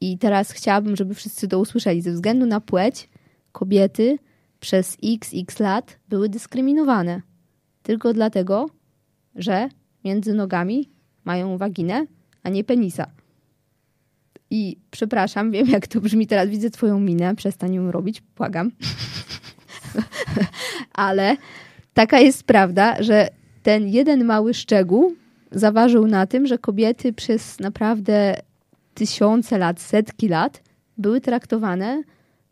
i 0.00 0.18
teraz 0.18 0.50
chciałabym, 0.50 0.96
żeby 0.96 1.14
wszyscy 1.14 1.48
to 1.48 1.58
usłyszeli, 1.58 2.02
ze 2.02 2.12
względu 2.12 2.46
na 2.46 2.60
płeć 2.60 3.08
kobiety 3.52 4.18
przez 4.60 4.96
xx 5.04 5.60
lat 5.60 5.98
były 6.08 6.28
dyskryminowane. 6.28 7.20
Tylko 7.82 8.12
dlatego, 8.12 8.70
że 9.34 9.68
między 10.04 10.34
nogami 10.34 10.90
mają 11.24 11.58
waginę, 11.58 12.06
a 12.42 12.48
nie 12.48 12.64
penisa. 12.64 13.06
I 14.54 14.76
przepraszam, 14.90 15.50
wiem 15.50 15.68
jak 15.68 15.86
to 15.86 16.00
brzmi 16.00 16.26
teraz, 16.26 16.48
widzę 16.48 16.70
twoją 16.70 17.00
minę, 17.00 17.34
przestań 17.36 17.74
ją 17.74 17.90
robić, 17.90 18.22
błagam. 18.36 18.70
Ale 20.92 21.36
taka 21.94 22.20
jest 22.20 22.42
prawda, 22.42 23.02
że 23.02 23.28
ten 23.62 23.88
jeden 23.88 24.24
mały 24.24 24.54
szczegół 24.54 25.14
zaważył 25.52 26.06
na 26.06 26.26
tym, 26.26 26.46
że 26.46 26.58
kobiety 26.58 27.12
przez 27.12 27.60
naprawdę 27.60 28.36
tysiące 28.94 29.58
lat, 29.58 29.80
setki 29.80 30.28
lat 30.28 30.62
były 30.98 31.20
traktowane 31.20 32.02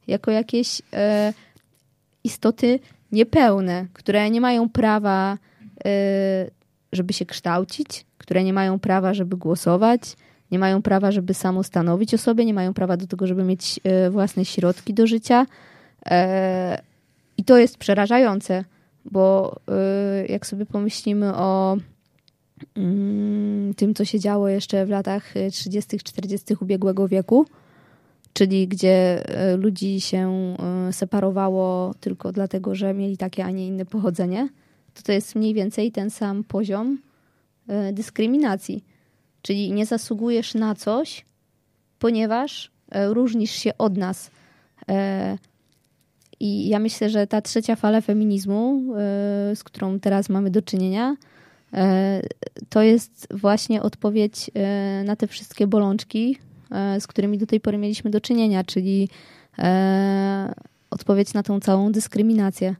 jako 0.06 0.30
jakieś 0.30 0.82
e, 0.92 1.32
istoty 2.24 2.78
niepełne, 3.12 3.86
które 3.92 4.30
nie 4.30 4.40
mają 4.40 4.68
prawa, 4.68 5.38
e, 5.84 6.50
żeby 6.92 7.12
się 7.12 7.26
kształcić, 7.26 8.06
które 8.18 8.44
nie 8.44 8.52
mają 8.52 8.78
prawa, 8.78 9.14
żeby 9.14 9.36
głosować, 9.36 10.16
nie 10.52 10.58
mają 10.58 10.82
prawa, 10.82 11.12
żeby 11.12 11.34
samostanowić 11.34 12.14
o 12.14 12.18
sobie, 12.18 12.44
nie 12.44 12.54
mają 12.54 12.74
prawa 12.74 12.96
do 12.96 13.06
tego, 13.06 13.26
żeby 13.26 13.44
mieć 13.44 13.80
e, 13.84 14.10
własne 14.10 14.44
środki 14.44 14.94
do 14.94 15.06
życia. 15.06 15.46
E, 16.06 16.82
I 17.36 17.44
to 17.44 17.58
jest 17.58 17.78
przerażające, 17.78 18.64
bo 19.04 19.56
e, 19.68 20.26
jak 20.26 20.46
sobie 20.46 20.66
pomyślimy 20.66 21.34
o 21.34 21.76
mm, 22.76 23.74
tym, 23.74 23.94
co 23.94 24.04
się 24.04 24.20
działo 24.20 24.48
jeszcze 24.48 24.86
w 24.86 24.88
latach 24.88 25.34
30., 25.52 25.98
40. 25.98 26.56
ubiegłego 26.60 27.08
wieku, 27.08 27.46
czyli 28.32 28.68
gdzie 28.68 29.24
ludzi 29.58 30.00
się 30.00 30.54
separowało 30.90 31.94
tylko 32.00 32.32
dlatego, 32.32 32.74
że 32.74 32.94
mieli 32.94 33.16
takie, 33.16 33.44
a 33.44 33.50
nie 33.50 33.66
inne 33.66 33.84
pochodzenie, 33.84 34.48
to 34.94 35.02
to 35.02 35.12
jest 35.12 35.34
mniej 35.34 35.54
więcej 35.54 35.92
ten 35.92 36.10
sam 36.10 36.44
poziom 36.44 36.98
dyskryminacji. 37.92 38.84
Czyli 39.42 39.72
nie 39.72 39.86
zasługujesz 39.86 40.54
na 40.54 40.74
coś, 40.74 41.24
ponieważ 41.98 42.70
e, 42.90 43.14
różnisz 43.14 43.50
się 43.50 43.78
od 43.78 43.96
nas. 43.96 44.30
E, 44.88 45.38
I 46.40 46.68
ja 46.68 46.78
myślę, 46.78 47.10
że 47.10 47.26
ta 47.26 47.40
trzecia 47.40 47.76
fala 47.76 48.00
feminizmu, 48.00 48.82
e, 48.92 48.96
z 49.56 49.64
którą 49.64 50.00
teraz 50.00 50.28
mamy 50.28 50.50
do 50.50 50.62
czynienia, 50.62 51.16
to 52.68 52.82
jest 52.82 53.28
właśnie 53.30 53.82
odpowiedź 53.82 54.50
na 55.04 55.16
te 55.16 55.26
wszystkie 55.26 55.66
bolączki, 55.66 56.38
z 57.00 57.06
którymi 57.06 57.38
do 57.38 57.46
tej 57.46 57.60
pory 57.60 57.78
mieliśmy 57.78 58.10
do 58.10 58.20
czynienia, 58.20 58.64
czyli 58.64 59.08
odpowiedź 60.90 61.34
na 61.34 61.42
tą 61.42 61.60
całą 61.60 61.92
dyskryminację. 61.92 62.74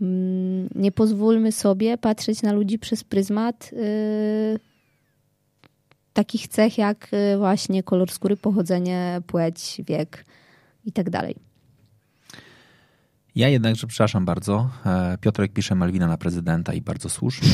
Mm, 0.00 0.68
nie 0.74 0.92
pozwólmy 0.92 1.52
sobie 1.52 1.98
patrzeć 1.98 2.42
na 2.42 2.52
ludzi 2.52 2.78
przez 2.78 3.04
pryzmat 3.04 3.70
takich 6.18 6.48
cech 6.48 6.78
jak 6.78 7.08
y, 7.12 7.38
właśnie 7.38 7.82
kolor 7.82 8.10
skóry, 8.10 8.36
pochodzenie, 8.36 9.20
płeć, 9.26 9.80
wiek 9.86 10.24
i 10.84 10.92
tak 10.92 11.10
dalej. 11.10 11.36
Ja 13.34 13.48
jednakże, 13.48 13.86
przepraszam 13.86 14.24
bardzo, 14.24 14.70
e, 14.86 15.18
Piotrek 15.20 15.52
pisze 15.52 15.74
Malwina 15.74 16.06
na 16.06 16.16
prezydenta 16.16 16.72
i 16.72 16.80
bardzo 16.80 17.08
słusznie. 17.08 17.48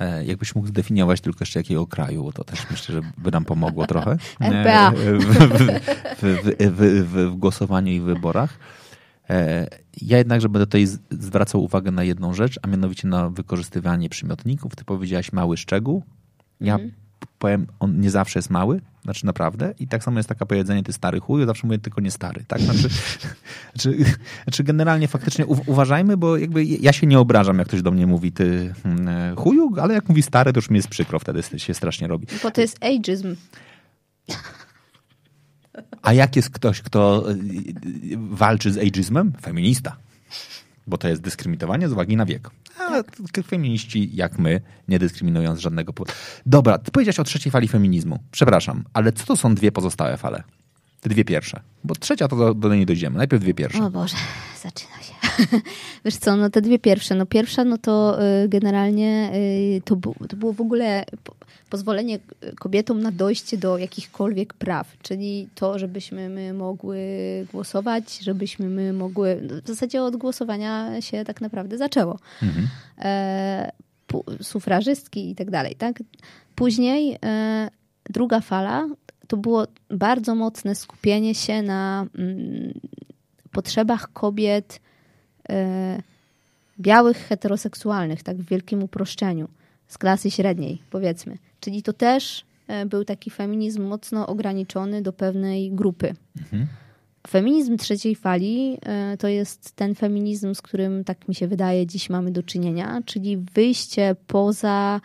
E, 0.00 0.24
jakbyś 0.24 0.54
mógł 0.54 0.68
zdefiniować 0.68 1.20
tylko 1.20 1.38
jeszcze 1.40 1.60
jakiego 1.60 1.86
kraju, 1.86 2.32
to 2.32 2.44
też 2.44 2.70
myślę, 2.70 2.94
że 2.94 3.00
by 3.18 3.30
nam 3.30 3.44
pomogło 3.44 3.86
trochę. 3.86 4.16
RPA. 4.40 4.90
W, 4.90 5.24
w, 6.18 6.56
w, 6.60 7.06
w, 7.12 7.36
głosowaniu 7.36 7.92
i 7.92 8.00
wyborach. 8.00 8.58
E, 9.30 9.66
ja 10.02 10.18
jednakże 10.18 10.48
będę 10.48 10.66
tutaj 10.66 10.86
zwracał 11.10 11.64
uwagę 11.64 11.90
na 11.90 12.04
jedną 12.04 12.34
rzecz, 12.34 12.58
a 12.62 12.66
mianowicie 12.66 13.08
na 13.08 13.30
wykorzystywanie 13.30 14.08
przymiotników. 14.08 14.76
Ty 14.76 14.84
powiedziałaś 14.84 15.32
mały 15.32 15.56
szczegół. 15.56 16.02
Ja 16.60 16.74
mm 16.74 16.90
powiem, 17.38 17.66
on 17.80 18.00
nie 18.00 18.10
zawsze 18.10 18.38
jest 18.38 18.50
mały, 18.50 18.80
znaczy 19.04 19.26
naprawdę. 19.26 19.74
I 19.78 19.88
tak 19.88 20.04
samo 20.04 20.18
jest 20.18 20.28
takie 20.28 20.46
powiedzenie, 20.46 20.82
ty 20.82 20.92
stary 20.92 21.20
chuju, 21.20 21.46
zawsze 21.46 21.66
mówię 21.66 21.78
tylko 21.78 22.00
nie 22.00 22.10
stary, 22.10 22.44
tak? 22.48 22.60
Znaczy, 22.60 22.88
znaczy, 23.74 24.04
znaczy 24.44 24.64
generalnie 24.64 25.08
faktycznie 25.08 25.46
u, 25.46 25.56
uważajmy, 25.66 26.16
bo 26.16 26.36
jakby 26.36 26.64
ja 26.64 26.92
się 26.92 27.06
nie 27.06 27.18
obrażam, 27.18 27.58
jak 27.58 27.68
ktoś 27.68 27.82
do 27.82 27.90
mnie 27.90 28.06
mówi 28.06 28.32
ty 28.32 28.74
hmm, 28.82 29.36
chuju, 29.36 29.74
ale 29.80 29.94
jak 29.94 30.08
mówi 30.08 30.22
stary, 30.22 30.52
to 30.52 30.58
już 30.58 30.70
mi 30.70 30.76
jest 30.76 30.88
przykro, 30.88 31.18
wtedy 31.18 31.42
się 31.56 31.74
strasznie 31.74 32.08
robi. 32.08 32.26
Bo 32.42 32.50
to 32.50 32.60
jest 32.60 32.84
ageism. 32.84 33.36
A 36.02 36.12
jak 36.12 36.36
jest 36.36 36.50
ktoś, 36.50 36.82
kto 36.82 37.30
y, 37.30 37.34
y, 37.34 37.38
walczy 38.16 38.72
z 38.72 38.78
ageizmem? 38.78 39.32
Feminista. 39.42 39.96
Bo 40.86 40.98
to 40.98 41.08
jest 41.08 41.22
dyskryminowanie 41.22 41.88
z 41.88 41.92
uwagi 41.92 42.16
na 42.16 42.26
wiek 42.26 42.50
ale 42.80 43.04
feminiści 43.46 44.10
jak 44.16 44.38
my 44.38 44.60
nie 44.88 44.98
dyskryminują 44.98 45.56
z 45.56 45.58
żadnego 45.58 45.92
powodu. 45.92 46.12
Dobra, 46.46 46.78
ty 46.78 46.90
powiedziałeś 46.90 47.20
o 47.20 47.24
trzeciej 47.24 47.52
fali 47.52 47.68
feminizmu. 47.68 48.18
Przepraszam, 48.30 48.84
ale 48.92 49.12
co 49.12 49.26
to 49.26 49.36
są 49.36 49.54
dwie 49.54 49.72
pozostałe 49.72 50.16
fale? 50.16 50.42
Te 51.00 51.08
dwie 51.08 51.24
pierwsze. 51.24 51.60
Bo 51.84 51.94
trzecia 51.94 52.28
to 52.28 52.36
do, 52.36 52.54
do 52.54 52.74
niej 52.74 52.86
dojdziemy. 52.86 53.18
Najpierw 53.18 53.42
dwie 53.42 53.54
pierwsze. 53.54 53.84
O 53.84 53.90
Boże, 53.90 54.16
zaczyna 54.62 54.96
się. 54.96 54.97
Wiesz 56.04 56.16
co, 56.16 56.36
no 56.36 56.50
te 56.50 56.60
dwie 56.60 56.78
pierwsze. 56.78 57.14
No 57.14 57.26
pierwsza, 57.26 57.64
no 57.64 57.78
to 57.78 58.18
y, 58.44 58.48
generalnie 58.48 59.30
y, 59.34 59.82
to, 59.84 59.96
to 60.28 60.36
było 60.36 60.52
w 60.52 60.60
ogóle 60.60 61.04
pozwolenie 61.70 62.18
kobietom 62.58 63.02
na 63.02 63.12
dojście 63.12 63.58
do 63.58 63.78
jakichkolwiek 63.78 64.54
praw, 64.54 64.96
czyli 65.02 65.48
to, 65.54 65.78
żebyśmy 65.78 66.28
my 66.28 66.52
mogły 66.52 66.98
głosować, 67.52 68.18
żebyśmy 68.18 68.68
my 68.68 68.92
mogły. 68.92 69.40
No, 69.42 69.54
w 69.64 69.66
zasadzie 69.66 70.02
od 70.02 70.16
głosowania 70.16 71.00
się 71.00 71.24
tak 71.24 71.40
naprawdę 71.40 71.78
zaczęło. 71.78 72.18
Mhm. 72.42 72.68
E, 72.98 73.72
sufrażystki 74.42 75.30
i 75.30 75.34
tak 75.34 75.50
dalej. 75.50 75.74
Tak? 75.76 76.02
Później 76.54 77.18
e, 77.24 77.68
druga 78.10 78.40
fala 78.40 78.88
to 79.28 79.36
było 79.36 79.66
bardzo 79.90 80.34
mocne 80.34 80.74
skupienie 80.74 81.34
się 81.34 81.62
na 81.62 82.06
mm, 82.18 82.80
potrzebach 83.50 84.12
kobiet 84.12 84.80
białych, 86.80 87.16
heteroseksualnych, 87.16 88.22
tak 88.22 88.36
w 88.36 88.48
wielkim 88.48 88.82
uproszczeniu, 88.82 89.48
z 89.88 89.98
klasy 89.98 90.30
średniej, 90.30 90.82
powiedzmy. 90.90 91.38
Czyli 91.60 91.82
to 91.82 91.92
też 91.92 92.44
e, 92.68 92.86
był 92.86 93.04
taki 93.04 93.30
feminizm 93.30 93.82
mocno 93.82 94.26
ograniczony 94.26 95.02
do 95.02 95.12
pewnej 95.12 95.70
grupy. 95.70 96.14
Mhm. 96.38 96.66
Feminizm 97.26 97.76
trzeciej 97.76 98.14
fali 98.14 98.78
e, 98.82 99.16
to 99.16 99.28
jest 99.28 99.72
ten 99.76 99.94
feminizm, 99.94 100.54
z 100.54 100.62
którym, 100.62 101.04
tak 101.04 101.28
mi 101.28 101.34
się 101.34 101.48
wydaje, 101.48 101.86
dziś 101.86 102.10
mamy 102.10 102.30
do 102.30 102.42
czynienia, 102.42 103.00
czyli 103.04 103.36
wyjście 103.36 104.16
poza 104.26 105.00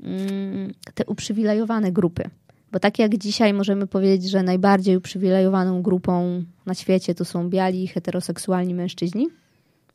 mm, 0.00 0.72
te 0.94 1.04
uprzywilejowane 1.06 1.92
grupy. 1.92 2.30
Bo 2.72 2.80
tak 2.80 2.98
jak 2.98 3.18
dzisiaj 3.18 3.52
możemy 3.52 3.86
powiedzieć, 3.86 4.30
że 4.30 4.42
najbardziej 4.42 4.96
uprzywilejowaną 4.96 5.82
grupą 5.82 6.44
na 6.66 6.74
świecie 6.74 7.14
to 7.14 7.24
są 7.24 7.50
biali, 7.50 7.86
heteroseksualni 7.86 8.74
mężczyźni 8.74 9.28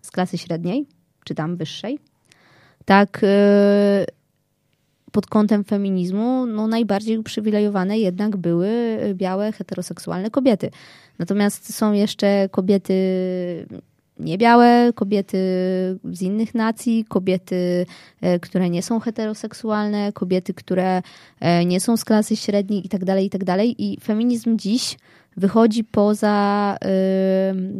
z 0.01 0.11
klasy 0.11 0.37
średniej, 0.37 0.85
czy 1.23 1.35
tam 1.35 1.57
wyższej, 1.57 1.99
tak 2.85 3.21
e, 3.23 4.05
pod 5.11 5.27
kątem 5.27 5.63
feminizmu 5.63 6.45
no, 6.45 6.67
najbardziej 6.67 7.17
uprzywilejowane 7.17 7.99
jednak 7.99 8.37
były 8.37 8.69
białe, 9.13 9.51
heteroseksualne 9.51 10.29
kobiety. 10.29 10.71
Natomiast 11.19 11.73
są 11.73 11.93
jeszcze 11.93 12.49
kobiety 12.51 12.93
niebiałe, 14.19 14.93
kobiety 14.95 15.37
z 16.11 16.21
innych 16.21 16.55
nacji, 16.55 17.05
kobiety, 17.09 17.85
e, 18.21 18.39
które 18.39 18.69
nie 18.69 18.83
są 18.83 18.99
heteroseksualne, 18.99 20.13
kobiety, 20.13 20.53
które 20.53 21.01
e, 21.39 21.65
nie 21.65 21.79
są 21.79 21.97
z 21.97 22.05
klasy 22.05 22.35
średniej 22.35 22.83
itd., 22.83 23.05
tak 23.05 23.23
itd. 23.23 23.45
Tak 23.45 23.65
I 23.65 23.97
feminizm 24.03 24.57
dziś 24.57 24.97
wychodzi 25.37 25.83
poza, 25.83 26.77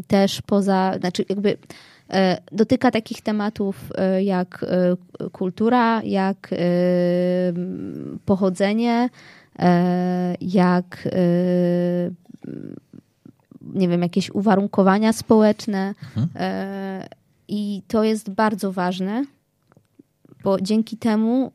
też 0.07 0.41
poza, 0.41 0.93
znaczy 0.99 1.25
jakby 1.29 1.57
dotyka 2.51 2.91
takich 2.91 3.21
tematów 3.21 3.91
e, 3.95 4.23
jak 4.23 4.65
e, 5.19 5.29
kultura, 5.29 6.03
jak 6.03 6.49
pochodzenie, 8.25 9.09
jak 10.41 11.07
nie 13.61 13.87
wiem, 13.87 14.01
jakieś 14.01 14.29
uwarunkowania 14.29 15.13
społeczne. 15.13 15.95
Mhm. 16.17 16.29
I 17.47 17.81
to 17.87 18.03
jest 18.03 18.29
bardzo 18.29 18.71
ważne, 18.71 19.25
bo 20.43 20.61
dzięki 20.61 20.97
temu 20.97 21.51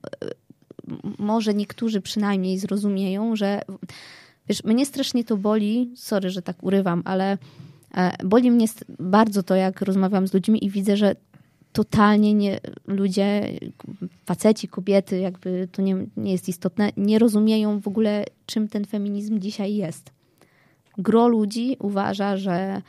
może 1.19 1.55
niektórzy 1.55 2.01
przynajmniej 2.01 2.59
zrozumieją, 2.59 3.37
że 3.37 3.63
wiesz, 4.49 4.65
mnie 4.65 4.87
strasznie 4.87 5.25
to 5.25 5.37
boli, 5.37 5.93
sorry, 5.97 6.31
że 6.31 6.43
tak 6.43 6.63
urywam, 6.63 7.03
ale 7.05 7.33
E, 7.33 7.39
boli 8.25 8.51
mnie 8.51 8.67
bardzo 8.99 9.43
to, 9.43 9.55
jak 9.55 9.81
rozmawiam 9.81 10.29
z 10.29 10.35
ludźmi 10.35 10.65
i 10.65 10.71
widzę, 10.71 10.97
że 10.97 11.17
totalnie 11.73 12.35
nie, 12.35 12.61
ludzie, 12.87 13.59
faceci, 14.25 14.69
kobiety, 14.69 15.19
jakby 15.19 15.69
to 15.73 15.83
nie, 15.83 15.97
nie 16.17 16.33
jest 16.33 16.49
istotne, 16.49 16.91
nie 16.97 17.19
rozumieją 17.19 17.81
w 17.81 17.89
ogóle, 17.89 18.25
czym 18.47 18.69
ten 18.69 18.85
feminizm 18.85 19.39
dzisiaj 19.39 19.75
jest. 19.75 20.11
Gro 20.99 21.29
ludzi 21.29 21.77
uważa, 21.79 22.37
że 22.37 22.83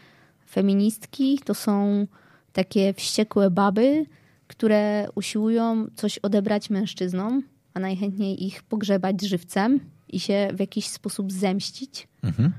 feministki 0.49 1.39
to 1.45 1.53
są 1.53 2.07
takie 2.53 2.93
wściekłe 2.93 3.49
baby, 3.49 4.05
które 4.47 5.07
usiłują 5.15 5.87
coś 5.95 6.17
odebrać 6.17 6.69
mężczyznom, 6.69 7.43
a 7.73 7.79
najchętniej 7.79 8.45
ich 8.45 8.63
pogrzebać 8.63 9.21
żywcem 9.21 9.79
i 10.09 10.19
się 10.19 10.47
w 10.53 10.59
jakiś 10.59 10.87
sposób 10.87 11.31
zemścić. 11.31 12.07
Mhm. 12.23 12.51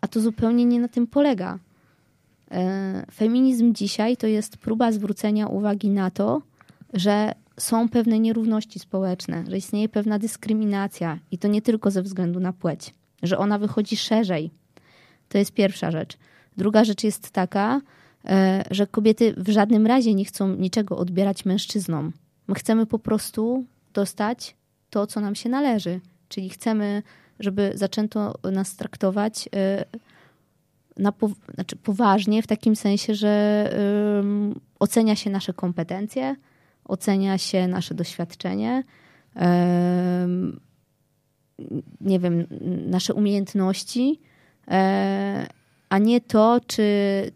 A 0.00 0.08
to 0.08 0.20
zupełnie 0.20 0.64
nie 0.64 0.80
na 0.80 0.88
tym 0.88 1.06
polega. 1.06 1.58
E, 2.50 3.06
feminizm 3.12 3.74
dzisiaj 3.74 4.16
to 4.16 4.26
jest 4.26 4.56
próba 4.56 4.92
zwrócenia 4.92 5.46
uwagi 5.46 5.90
na 5.90 6.10
to, 6.10 6.42
że 6.92 7.34
są 7.56 7.88
pewne 7.88 8.20
nierówności 8.20 8.78
społeczne, 8.78 9.44
że 9.48 9.56
istnieje 9.58 9.88
pewna 9.88 10.18
dyskryminacja 10.18 11.18
i 11.30 11.38
to 11.38 11.48
nie 11.48 11.62
tylko 11.62 11.90
ze 11.90 12.02
względu 12.02 12.40
na 12.40 12.52
płeć, 12.52 12.94
że 13.22 13.38
ona 13.38 13.58
wychodzi 13.58 13.96
szerzej. 13.96 14.50
To 15.28 15.38
jest 15.38 15.52
pierwsza 15.52 15.90
rzecz. 15.90 16.18
Druga 16.56 16.84
rzecz 16.84 17.04
jest 17.04 17.30
taka, 17.30 17.80
e, 18.24 18.64
że 18.70 18.86
kobiety 18.86 19.34
w 19.36 19.48
żadnym 19.48 19.86
razie 19.86 20.14
nie 20.14 20.24
chcą 20.24 20.56
niczego 20.56 20.96
odbierać 20.96 21.44
mężczyznom. 21.44 22.12
My 22.48 22.54
chcemy 22.54 22.86
po 22.86 22.98
prostu 22.98 23.64
dostać 23.94 24.56
to, 24.90 25.06
co 25.06 25.20
nam 25.20 25.34
się 25.34 25.48
należy. 25.48 26.00
Czyli 26.28 26.50
chcemy, 26.50 27.02
żeby 27.40 27.72
zaczęto 27.74 28.34
nas 28.52 28.76
traktować 28.76 29.48
e, 29.56 29.84
na 30.96 31.12
po, 31.12 31.30
znaczy 31.54 31.76
poważnie, 31.76 32.42
w 32.42 32.46
takim 32.46 32.76
sensie, 32.76 33.14
że 33.14 33.64
um, 34.16 34.60
ocenia 34.78 35.16
się 35.16 35.30
nasze 35.30 35.52
kompetencje, 35.52 36.36
ocenia 36.84 37.38
się 37.38 37.68
nasze 37.68 37.94
doświadczenie, 37.94 38.84
um, 39.36 40.60
nie 42.00 42.18
wiem, 42.18 42.46
nasze 42.86 43.14
umiejętności, 43.14 44.20
e, 44.68 45.46
a 45.88 45.98
nie 45.98 46.20
to, 46.20 46.60
czy 46.66 46.84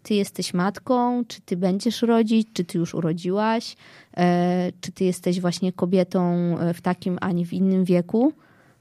ty 0.03 0.13
jesteś 0.13 0.53
matką, 0.53 1.25
czy 1.25 1.41
ty 1.41 1.57
będziesz 1.57 2.01
rodzić, 2.01 2.47
czy 2.53 2.65
ty 2.65 2.77
już 2.77 2.93
urodziłaś, 2.93 3.75
e, 4.17 4.71
czy 4.81 4.91
ty 4.91 5.03
jesteś 5.03 5.41
właśnie 5.41 5.73
kobietą 5.73 6.55
w 6.73 6.81
takim, 6.81 7.17
a 7.21 7.31
nie 7.31 7.45
w 7.45 7.53
innym 7.53 7.85
wieku. 7.85 8.33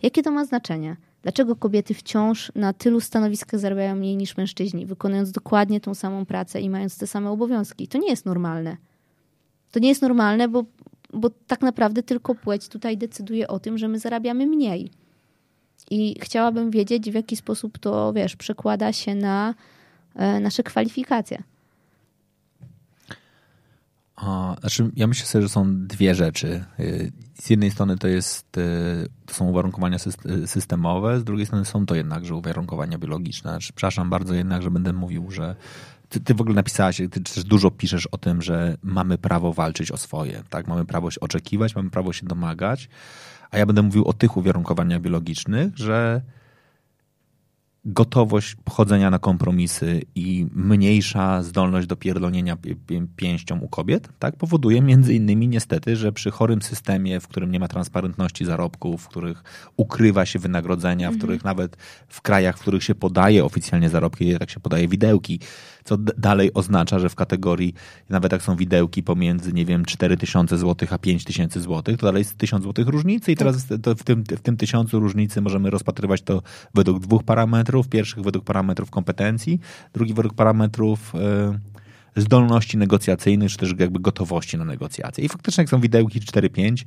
Jakie 0.02 0.22
to 0.22 0.30
ma 0.30 0.44
znaczenie? 0.44 0.96
Dlaczego 1.24 1.56
kobiety 1.56 1.94
wciąż 1.94 2.52
na 2.54 2.72
tylu 2.72 3.00
stanowiskach 3.00 3.60
zarabiają 3.60 3.96
mniej 3.96 4.16
niż 4.16 4.36
mężczyźni, 4.36 4.86
wykonując 4.86 5.32
dokładnie 5.32 5.80
tą 5.80 5.94
samą 5.94 6.26
pracę 6.26 6.60
i 6.60 6.70
mając 6.70 6.98
te 6.98 7.06
same 7.06 7.30
obowiązki? 7.30 7.88
To 7.88 7.98
nie 7.98 8.10
jest 8.10 8.26
normalne. 8.26 8.76
To 9.72 9.78
nie 9.78 9.88
jest 9.88 10.02
normalne, 10.02 10.48
bo, 10.48 10.64
bo 11.12 11.30
tak 11.46 11.60
naprawdę 11.60 12.02
tylko 12.02 12.34
płeć 12.34 12.68
tutaj 12.68 12.98
decyduje 12.98 13.48
o 13.48 13.60
tym, 13.60 13.78
że 13.78 13.88
my 13.88 13.98
zarabiamy 13.98 14.46
mniej. 14.46 14.90
I 15.90 16.16
chciałabym 16.20 16.70
wiedzieć, 16.70 17.10
w 17.10 17.14
jaki 17.14 17.36
sposób 17.36 17.78
to, 17.78 18.12
wiesz, 18.12 18.36
przekłada 18.36 18.92
się 18.92 19.14
na 19.14 19.54
e, 20.14 20.40
nasze 20.40 20.62
kwalifikacje. 20.62 21.42
O, 24.16 24.56
znaczy, 24.60 24.90
ja 24.96 25.06
myślę 25.06 25.26
sobie, 25.26 25.42
że 25.42 25.48
są 25.48 25.86
dwie 25.86 26.14
rzeczy. 26.14 26.64
Y, 26.80 27.12
z 27.34 27.50
jednej 27.50 27.70
strony 27.70 27.98
to, 27.98 28.08
jest, 28.08 28.58
y, 28.58 29.08
to 29.26 29.34
są 29.34 29.44
uwarunkowania 29.48 29.98
y, 30.26 30.46
systemowe, 30.46 31.20
z 31.20 31.24
drugiej 31.24 31.46
strony 31.46 31.64
są 31.64 31.86
to 31.86 31.94
jednakże 31.94 32.34
uwarunkowania 32.34 32.98
biologiczne. 32.98 33.50
Znaczy, 33.50 33.72
przepraszam 33.72 34.10
bardzo 34.10 34.34
jednak, 34.34 34.62
że 34.62 34.70
będę 34.70 34.92
mówił, 34.92 35.30
że 35.30 35.56
ty, 36.08 36.20
ty 36.20 36.34
w 36.34 36.40
ogóle 36.40 36.54
napisałaś, 36.54 36.96
ty 36.96 37.08
też 37.08 37.44
dużo 37.44 37.70
piszesz 37.70 38.06
o 38.06 38.18
tym, 38.18 38.42
że 38.42 38.76
mamy 38.82 39.18
prawo 39.18 39.52
walczyć 39.52 39.92
o 39.92 39.96
swoje, 39.96 40.42
tak? 40.50 40.68
Mamy 40.68 40.84
prawo 40.84 41.10
się 41.10 41.20
oczekiwać, 41.20 41.76
mamy 41.76 41.90
prawo 41.90 42.12
się 42.12 42.26
domagać, 42.26 42.88
a 43.50 43.58
ja 43.58 43.66
będę 43.66 43.82
mówił 43.82 44.04
o 44.04 44.12
tych 44.12 44.36
uwarunkowaniach 44.36 45.00
biologicznych, 45.00 45.78
że 45.78 46.22
gotowość 47.84 48.56
pochodzenia 48.64 49.10
na 49.10 49.18
kompromisy 49.18 50.02
i 50.14 50.46
mniejsza 50.54 51.42
zdolność 51.42 51.86
do 51.86 51.96
pierdolnienia 51.96 52.56
pięścią 53.16 53.58
u 53.58 53.68
kobiet, 53.68 54.08
tak, 54.18 54.36
powoduje 54.36 54.82
między 54.82 55.14
innymi 55.14 55.48
niestety, 55.48 55.96
że 55.96 56.12
przy 56.12 56.30
chorym 56.30 56.62
systemie, 56.62 57.20
w 57.20 57.28
którym 57.28 57.50
nie 57.50 57.60
ma 57.60 57.68
transparentności 57.68 58.44
zarobków, 58.44 59.02
w 59.02 59.08
których 59.08 59.42
ukrywa 59.76 60.26
się 60.26 60.38
wynagrodzenia, 60.38 61.08
w 61.08 61.12
mhm. 61.12 61.18
których 61.18 61.44
nawet 61.44 61.76
w 62.08 62.22
krajach, 62.22 62.56
w 62.56 62.60
których 62.60 62.84
się 62.84 62.94
podaje 62.94 63.44
oficjalnie 63.44 63.88
zarobki, 63.88 64.38
tak 64.38 64.50
się 64.50 64.60
podaje 64.60 64.88
widełki, 64.88 65.40
co 65.84 65.96
dalej 65.96 66.54
oznacza, 66.54 66.98
że 66.98 67.08
w 67.08 67.14
kategorii, 67.14 67.74
nawet 68.08 68.32
jak 68.32 68.42
są 68.42 68.56
widełki 68.56 69.02
pomiędzy, 69.02 69.52
nie 69.52 69.64
wiem, 69.64 69.84
4000 69.84 70.58
zł 70.58 70.88
a 70.90 70.98
5000 70.98 71.60
zł, 71.60 71.96
to 71.96 72.06
dalej 72.06 72.20
jest 72.20 72.38
1000 72.38 72.64
zł 72.64 72.84
różnicy 72.88 73.32
i 73.32 73.36
teraz 73.36 73.66
tak. 73.66 73.98
w 73.98 74.04
tym, 74.04 74.24
w 74.24 74.40
tym 74.40 74.56
tysiącu 74.56 75.00
różnicy 75.00 75.40
możemy 75.40 75.70
rozpatrywać 75.70 76.22
to 76.22 76.42
według 76.74 77.00
dwóch 77.00 77.22
parametrów. 77.22 77.88
Pierwszych 77.88 78.22
według 78.22 78.44
parametrów 78.44 78.90
kompetencji, 78.90 79.60
drugi 79.92 80.14
według 80.14 80.34
parametrów 80.34 81.12
yy, 81.14 81.73
zdolności 82.16 82.78
negocjacyjnych, 82.78 83.50
czy 83.52 83.58
też 83.58 83.74
jakby 83.78 84.00
gotowości 84.00 84.58
na 84.58 84.64
negocjacje. 84.64 85.24
I 85.24 85.28
faktycznie 85.28 85.62
jak 85.62 85.68
są 85.68 85.80
widełki 85.80 86.20
4-5 86.20 86.84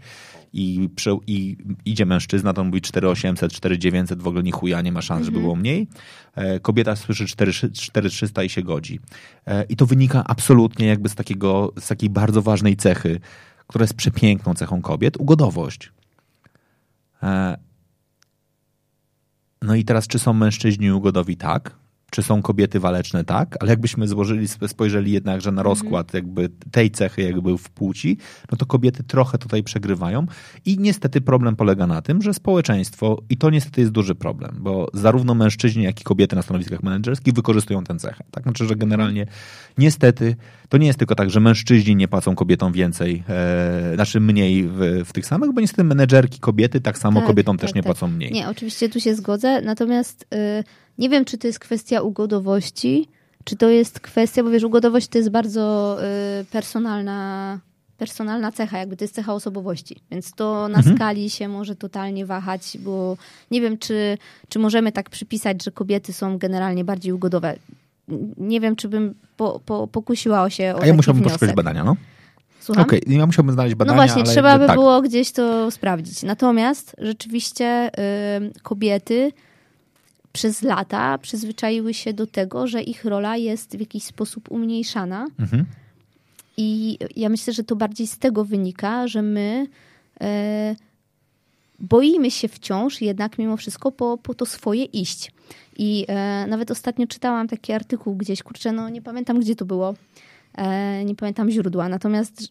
i, 0.53 0.89
i 1.27 1.57
idzie 1.85 2.05
mężczyzna, 2.05 2.53
to 2.53 2.61
on 2.61 2.67
mówi 2.67 2.81
4800, 2.81 3.53
4900, 3.53 4.21
w 4.21 4.27
ogóle 4.27 4.43
ni 4.43 4.51
chuja, 4.51 4.81
nie 4.81 4.91
ma 4.91 5.01
szans, 5.01 5.25
żeby 5.25 5.37
mhm. 5.37 5.43
było 5.43 5.55
mniej. 5.55 5.87
E, 6.35 6.59
kobieta 6.59 6.95
słyszy 6.95 7.25
4300 7.25 8.43
i 8.43 8.49
się 8.49 8.63
godzi. 8.63 8.99
E, 9.45 9.63
I 9.63 9.75
to 9.75 9.85
wynika 9.85 10.23
absolutnie 10.27 10.87
jakby 10.87 11.09
z 11.09 11.15
takiego, 11.15 11.73
z 11.79 11.87
takiej 11.87 12.09
bardzo 12.09 12.41
ważnej 12.41 12.75
cechy, 12.75 13.19
która 13.67 13.83
jest 13.83 13.93
przepiękną 13.93 14.53
cechą 14.53 14.81
kobiet, 14.81 15.17
ugodowość. 15.17 15.91
E, 17.23 17.57
no 19.61 19.75
i 19.75 19.83
teraz, 19.85 20.07
czy 20.07 20.19
są 20.19 20.33
mężczyźni 20.33 20.91
ugodowi? 20.91 21.37
Tak 21.37 21.86
czy 22.11 22.23
są 22.23 22.41
kobiety 22.41 22.79
waleczne, 22.79 23.23
tak, 23.23 23.55
ale 23.59 23.69
jakbyśmy 23.69 24.07
złożyli, 24.07 24.47
spojrzeli 24.67 25.11
jednakże 25.11 25.51
na 25.51 25.63
rozkład 25.63 26.13
jakby 26.13 26.49
tej 26.71 26.91
cechy 26.91 27.21
jakby 27.21 27.57
w 27.57 27.69
płci, 27.69 28.17
no 28.51 28.57
to 28.57 28.65
kobiety 28.65 29.03
trochę 29.03 29.37
tutaj 29.37 29.63
przegrywają 29.63 30.25
i 30.65 30.77
niestety 30.79 31.21
problem 31.21 31.55
polega 31.55 31.87
na 31.87 32.01
tym, 32.01 32.21
że 32.21 32.33
społeczeństwo, 32.33 33.21
i 33.29 33.37
to 33.37 33.49
niestety 33.49 33.81
jest 33.81 33.93
duży 33.93 34.15
problem, 34.15 34.55
bo 34.59 34.87
zarówno 34.93 35.35
mężczyźni, 35.35 35.83
jak 35.83 36.01
i 36.01 36.03
kobiety 36.03 36.35
na 36.35 36.41
stanowiskach 36.41 36.83
menedżerskich 36.83 37.33
wykorzystują 37.33 37.83
tę 37.83 37.99
cechę. 37.99 38.23
Tak, 38.31 38.43
znaczy, 38.43 38.65
że 38.65 38.75
generalnie 38.75 39.27
niestety 39.77 40.35
to 40.69 40.77
nie 40.77 40.87
jest 40.87 40.99
tylko 40.99 41.15
tak, 41.15 41.29
że 41.29 41.39
mężczyźni 41.39 41.95
nie 41.95 42.07
płacą 42.07 42.35
kobietom 42.35 42.73
więcej, 42.73 43.23
e, 43.29 43.91
znaczy 43.95 44.19
mniej 44.19 44.63
w, 44.63 45.03
w 45.05 45.13
tych 45.13 45.25
samych, 45.25 45.53
bo 45.53 45.61
niestety 45.61 45.83
menedżerki 45.83 46.39
kobiety 46.39 46.81
tak 46.81 46.97
samo 46.97 47.19
tak, 47.19 47.27
kobietom 47.27 47.57
tak, 47.57 47.61
też 47.61 47.75
nie 47.75 47.81
tak. 47.81 47.85
płacą 47.85 48.07
mniej. 48.07 48.31
Nie, 48.31 48.49
oczywiście 48.49 48.89
tu 48.89 48.99
się 48.99 49.15
zgodzę, 49.15 49.61
natomiast... 49.61 50.27
Y 50.33 50.86
nie 50.97 51.09
wiem, 51.09 51.25
czy 51.25 51.37
to 51.37 51.47
jest 51.47 51.59
kwestia 51.59 52.01
ugodowości, 52.01 53.07
czy 53.43 53.55
to 53.55 53.69
jest 53.69 53.99
kwestia, 53.99 54.43
bo 54.43 54.49
wiesz, 54.49 54.63
ugodowość 54.63 55.07
to 55.07 55.17
jest 55.17 55.29
bardzo 55.29 55.97
y, 56.41 56.45
personalna, 56.45 57.59
personalna 57.97 58.51
cecha, 58.51 58.77
jakby 58.77 58.97
to 58.97 59.03
jest 59.03 59.15
cecha 59.15 59.33
osobowości, 59.33 60.01
więc 60.11 60.31
to 60.31 60.67
na 60.67 60.77
mhm. 60.77 60.95
skali 60.95 61.29
się 61.29 61.47
może 61.47 61.75
totalnie 61.75 62.25
wahać, 62.25 62.77
bo 62.79 63.17
nie 63.51 63.61
wiem, 63.61 63.77
czy, 63.77 64.17
czy 64.49 64.59
możemy 64.59 64.91
tak 64.91 65.09
przypisać, 65.09 65.63
że 65.63 65.71
kobiety 65.71 66.13
są 66.13 66.37
generalnie 66.37 66.83
bardziej 66.83 67.13
ugodowe. 67.13 67.55
Nie 68.37 68.59
wiem, 68.59 68.75
czy 68.75 68.87
bym 68.87 69.15
po, 69.37 69.61
po, 69.65 69.87
pokusiła 69.87 70.49
się 70.49 70.73
o 70.75 70.81
A 70.81 70.87
ja 70.87 70.93
musiałbym 70.93 71.23
poszukać 71.23 71.53
badania, 71.53 71.83
no. 71.83 71.95
Słucham? 72.59 72.83
Okej, 72.83 73.03
okay, 73.03 73.15
ja 73.15 73.25
musiałbym 73.25 73.53
znaleźć 73.53 73.73
no 73.73 73.77
badania. 73.77 73.97
No 73.97 74.07
właśnie, 74.07 74.23
trzeba 74.23 74.59
by 74.59 74.67
tak. 74.67 74.75
było 74.75 75.01
gdzieś 75.01 75.31
to 75.31 75.71
sprawdzić. 75.71 76.23
Natomiast 76.23 76.95
rzeczywiście 76.99 77.89
y, 78.47 78.61
kobiety 78.61 79.31
przez 80.37 80.61
lata 80.61 81.17
przyzwyczaiły 81.17 81.93
się 81.93 82.13
do 82.13 82.27
tego, 82.27 82.67
że 82.67 82.81
ich 82.81 83.05
rola 83.05 83.37
jest 83.37 83.77
w 83.77 83.79
jakiś 83.79 84.03
sposób 84.03 84.51
umniejszana. 84.51 85.27
Mhm. 85.39 85.65
I 86.57 86.97
ja 87.15 87.29
myślę, 87.29 87.53
że 87.53 87.63
to 87.63 87.75
bardziej 87.75 88.07
z 88.07 88.17
tego 88.17 88.45
wynika, 88.45 89.07
że 89.07 89.21
my 89.21 89.67
e, 90.21 90.75
boimy 91.79 92.31
się 92.31 92.47
wciąż 92.47 93.01
jednak 93.01 93.37
mimo 93.37 93.57
wszystko 93.57 93.91
po, 93.91 94.17
po 94.17 94.33
to 94.33 94.45
swoje 94.45 94.83
iść. 94.83 95.31
I 95.77 96.05
e, 96.07 96.47
nawet 96.47 96.71
ostatnio 96.71 97.07
czytałam 97.07 97.47
taki 97.47 97.73
artykuł 97.73 98.15
gdzieś, 98.15 98.43
kurczę, 98.43 98.71
no 98.71 98.89
nie 98.89 99.01
pamiętam 99.01 99.39
gdzie 99.39 99.55
to 99.55 99.65
było, 99.65 99.93
e, 100.57 101.05
nie 101.05 101.15
pamiętam 101.15 101.51
źródła, 101.51 101.89
natomiast 101.89 102.41
e, 102.41 102.47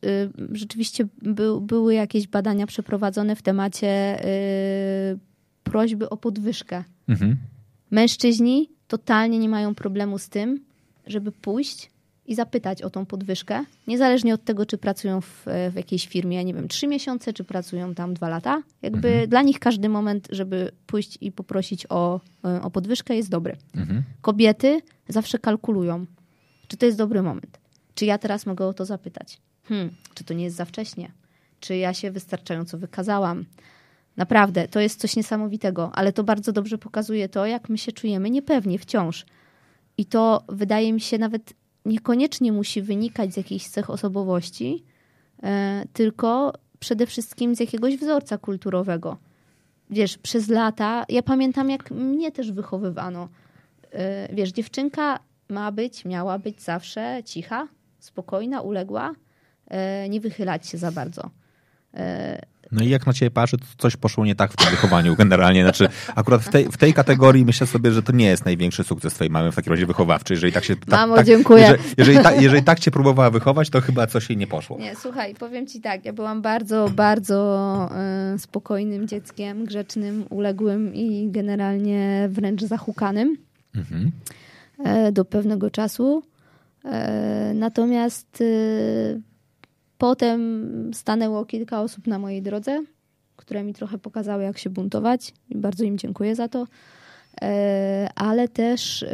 rzeczywiście 0.53 1.07
by, 1.23 1.61
były 1.61 1.95
jakieś 1.95 2.27
badania 2.27 2.67
przeprowadzone 2.67 3.37
w 3.37 3.43
temacie 3.43 3.89
e, 3.89 4.27
prośby 5.65 6.11
o 6.11 6.17
podwyżkę. 6.17 6.85
Mhm. 7.09 7.37
Mężczyźni 7.91 8.71
totalnie 8.89 9.39
nie 9.39 9.49
mają 9.49 9.75
problemu 9.75 10.19
z 10.19 10.29
tym, 10.29 10.61
żeby 11.07 11.33
pójść 11.33 11.91
i 12.27 12.35
zapytać 12.35 12.83
o 12.83 12.91
tą 12.91 13.07
podwyżkę, 13.07 13.65
niezależnie 13.87 14.35
od 14.35 14.45
tego, 14.45 14.67
czy 14.67 14.79
pracują 14.79 15.21
w, 15.21 15.45
w 15.71 15.75
jakiejś 15.75 16.07
firmie, 16.09 16.45
nie 16.45 16.55
wiem, 16.55 16.69
trzy 16.69 16.87
miesiące, 16.87 17.33
czy 17.33 17.45
pracują 17.45 17.95
tam 17.95 18.15
dwa 18.15 18.29
lata. 18.29 18.63
Jakby 18.83 19.09
mhm. 19.09 19.29
dla 19.29 19.43
nich 19.43 19.59
każdy 19.59 19.89
moment, 19.89 20.29
żeby 20.31 20.71
pójść 20.87 21.19
i 21.21 21.33
poprosić 21.33 21.87
o, 21.89 22.21
o 22.63 22.71
podwyżkę 22.71 23.17
jest 23.17 23.31
dobry. 23.31 23.57
Mhm. 23.77 24.03
Kobiety 24.23 24.81
zawsze 25.09 25.39
kalkulują, 25.39 26.07
czy 26.69 26.77
to 26.77 26.87
jest 26.87 26.99
dobry 26.99 27.23
moment. 27.23 27.59
Czy 27.95 28.05
ja 28.05 28.19
teraz 28.19 28.47
mogę 28.47 28.67
o 28.67 28.75
to 28.75 28.85
zapytać? 28.85 29.39
Hmm, 29.65 29.91
czy 30.15 30.25
to 30.25 30.35
nie 30.35 30.45
jest 30.45 30.57
za 30.57 30.65
wcześnie? 30.65 31.13
Czy 31.61 31.77
ja 31.77 31.95
się 31.95 32.11
wystarczająco 32.11 32.79
wykazałam? 32.79 33.45
Naprawdę, 34.17 34.69
to 34.69 34.81
jest 34.81 35.01
coś 35.01 35.17
niesamowitego, 35.17 35.91
ale 35.95 36.13
to 36.13 36.25
bardzo 36.25 36.53
dobrze 36.53 36.79
pokazuje 36.79 37.29
to, 37.29 37.47
jak 37.47 37.69
my 37.69 37.79
się 37.79 37.93
czujemy 37.93 38.31
niepewnie 38.31 38.79
wciąż. 38.79 39.27
I 39.99 40.07
to 40.07 40.45
wydaje 40.49 40.93
mi 40.93 41.01
się 41.01 41.19
nawet 41.19 41.53
niekoniecznie 41.85 42.53
musi 42.53 42.83
wynikać 42.83 43.35
z 43.35 43.37
jakichś 43.37 43.67
cech 43.67 43.91
osobowości, 43.91 44.85
e, 45.43 45.85
tylko 45.93 46.53
przede 46.79 47.07
wszystkim 47.07 47.55
z 47.55 47.61
jakiegoś 47.61 47.97
wzorca 47.97 48.39
kulturowego. 48.39 49.17
Wiesz, 49.91 50.19
przez 50.19 50.49
lata, 50.49 51.05
ja 51.09 51.23
pamiętam, 51.23 51.71
jak 51.71 51.91
mnie 51.91 52.33
też 52.33 52.53
wychowywano. 52.53 53.29
E, 53.93 54.35
wiesz, 54.35 54.53
dziewczynka 54.53 55.19
ma 55.49 55.73
być, 55.73 56.05
miała 56.05 56.39
być 56.39 56.63
zawsze 56.63 57.23
cicha, 57.25 57.69
spokojna, 57.99 58.61
uległa, 58.61 59.15
e, 59.69 60.09
nie 60.09 60.21
wychylać 60.21 60.67
się 60.67 60.79
za 60.79 60.93
bardzo. 60.93 61.31
No 62.73 62.85
i 62.85 62.89
jak 62.89 63.07
na 63.07 63.13
ciebie 63.13 63.31
patrzę, 63.31 63.59
to 63.59 63.65
coś 63.79 63.97
poszło 63.97 64.25
nie 64.25 64.35
tak 64.35 64.53
w 64.53 64.57
tym 64.57 64.71
wychowaniu 64.71 65.17
generalnie. 65.17 65.63
Znaczy, 65.63 65.89
akurat 66.15 66.43
w 66.43 66.49
tej, 66.49 66.65
w 66.65 66.77
tej 66.77 66.95
kategorii 66.95 67.45
myślę 67.45 67.67
sobie, 67.67 67.93
że 67.93 68.03
to 68.03 68.13
nie 68.13 68.27
jest 68.27 68.45
największy 68.45 68.85
sukces 68.85 69.15
twojej 69.15 69.31
mamy 69.31 69.53
w 69.53 69.55
takim 69.55 69.73
razie 69.73 69.87
wychowawczy. 69.87 70.35
Jeżeli 70.35 70.53
tak 70.53 70.65
się... 70.65 70.77
Tak, 70.77 70.89
Mamo, 70.89 71.17
tak, 71.17 71.27
dziękuję. 71.27 71.63
Jeżeli, 71.63 71.83
jeżeli, 71.97 72.19
ta, 72.19 72.35
jeżeli 72.35 72.63
tak 72.63 72.81
cię 72.81 72.91
próbowała 72.91 73.31
wychować, 73.31 73.71
to 73.71 73.81
chyba 73.81 74.07
coś 74.07 74.31
jej 74.31 74.37
nie 74.37 74.47
poszło. 74.47 74.79
Nie, 74.79 74.97
słuchaj, 74.97 75.35
powiem 75.35 75.67
ci 75.67 75.81
tak, 75.81 76.05
ja 76.05 76.13
byłam 76.13 76.43
bardzo, 76.43 76.91
bardzo 76.95 77.91
y, 78.35 78.39
spokojnym 78.39 79.09
dzieckiem, 79.09 79.65
grzecznym, 79.65 80.25
uległym 80.31 80.95
i 80.95 81.29
generalnie 81.31 82.29
wręcz 82.31 82.63
zahukanym 82.63 83.37
mhm. 83.75 84.13
y, 85.09 85.13
do 85.13 85.25
pewnego 85.25 85.71
czasu. 85.71 86.23
Y, 86.85 86.89
natomiast 87.55 88.43
Potem 89.99 90.91
stanęło 90.95 91.45
kilka 91.45 91.81
osób 91.81 92.07
na 92.07 92.19
mojej 92.19 92.43
drodze, 92.43 92.85
które 93.37 93.65
mi 93.65 93.75
trochę 93.75 93.99
pokazały, 93.99 94.45
jak 94.45 94.59
się 94.59 94.71
buntować 94.71 95.35
bardzo 95.51 95.85
im 95.85 95.99
dziękuję 95.99 96.35
za 96.35 96.49
to. 96.49 96.67
E, 97.43 98.09
ale 98.15 98.49
też 98.49 99.03
e, 99.03 99.09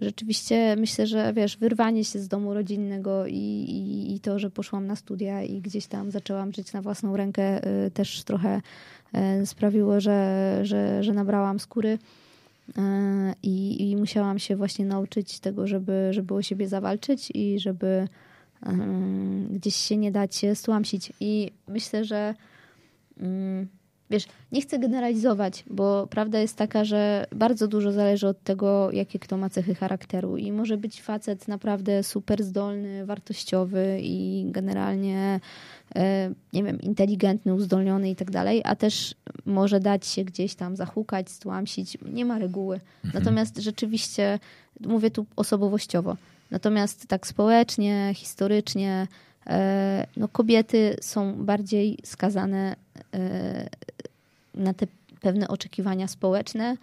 rzeczywiście 0.00 0.76
myślę, 0.76 1.06
że 1.06 1.32
wiesz, 1.32 1.56
wyrwanie 1.56 2.04
się 2.04 2.18
z 2.18 2.28
domu 2.28 2.54
rodzinnego 2.54 3.26
i, 3.26 3.32
i, 3.32 4.14
i, 4.14 4.20
to, 4.20 4.38
że 4.38 4.50
poszłam 4.50 4.86
na 4.86 4.96
studia 4.96 5.42
i 5.42 5.60
gdzieś 5.60 5.86
tam 5.86 6.10
zaczęłam 6.10 6.52
żyć 6.52 6.72
na 6.72 6.82
własną 6.82 7.16
rękę, 7.16 7.42
e, 7.42 7.90
też 7.90 8.24
trochę 8.24 8.60
sprawiło, 9.44 10.00
że, 10.00 10.58
że, 10.62 11.02
że 11.02 11.12
nabrałam 11.12 11.60
skóry. 11.60 11.98
I, 13.42 13.90
I 13.90 13.96
musiałam 13.96 14.38
się 14.38 14.56
właśnie 14.56 14.86
nauczyć 14.86 15.40
tego, 15.40 15.66
żeby, 15.66 16.08
żeby 16.10 16.34
o 16.34 16.42
siebie 16.42 16.68
zawalczyć 16.68 17.30
i 17.34 17.60
żeby 17.60 18.08
gdzieś 19.50 19.76
się 19.76 19.96
nie 19.96 20.12
dać 20.12 20.44
stłamsić. 20.54 21.12
I 21.20 21.50
myślę, 21.68 22.04
że 22.04 22.34
mm, 23.20 23.68
wiesz, 24.10 24.26
nie 24.52 24.62
chcę 24.62 24.78
generalizować, 24.78 25.64
bo 25.70 26.06
prawda 26.06 26.38
jest 26.38 26.56
taka, 26.56 26.84
że 26.84 27.26
bardzo 27.32 27.68
dużo 27.68 27.92
zależy 27.92 28.28
od 28.28 28.42
tego, 28.42 28.90
jakie 28.92 29.18
kto 29.18 29.36
ma 29.36 29.50
cechy 29.50 29.74
charakteru. 29.74 30.36
I 30.36 30.52
może 30.52 30.76
być 30.76 31.02
facet 31.02 31.48
naprawdę 31.48 32.02
super 32.02 32.42
zdolny, 32.42 33.06
wartościowy 33.06 33.98
i 34.02 34.46
generalnie, 34.48 35.40
e, 35.96 36.30
nie 36.52 36.64
wiem, 36.64 36.80
inteligentny, 36.80 37.54
uzdolniony 37.54 38.10
i 38.10 38.16
tak 38.16 38.30
dalej, 38.30 38.62
a 38.64 38.76
też 38.76 39.14
może 39.46 39.80
dać 39.80 40.06
się 40.06 40.24
gdzieś 40.24 40.54
tam 40.54 40.76
zahukać, 40.76 41.30
stłamsić. 41.30 41.98
Nie 42.12 42.24
ma 42.24 42.38
reguły. 42.38 42.80
Mhm. 43.04 43.24
Natomiast 43.24 43.58
rzeczywiście, 43.58 44.38
mówię 44.80 45.10
tu 45.10 45.26
osobowościowo, 45.36 46.16
Natomiast 46.50 47.06
tak 47.06 47.26
społecznie, 47.26 48.12
historycznie, 48.14 49.06
e, 49.46 50.06
no 50.16 50.28
kobiety 50.28 50.96
są 51.00 51.44
bardziej 51.44 51.98
skazane 52.04 52.76
e, 53.14 53.68
na 54.54 54.74
te 54.74 54.86
pewne 55.20 55.48
oczekiwania 55.48 56.08
społeczne. 56.08 56.76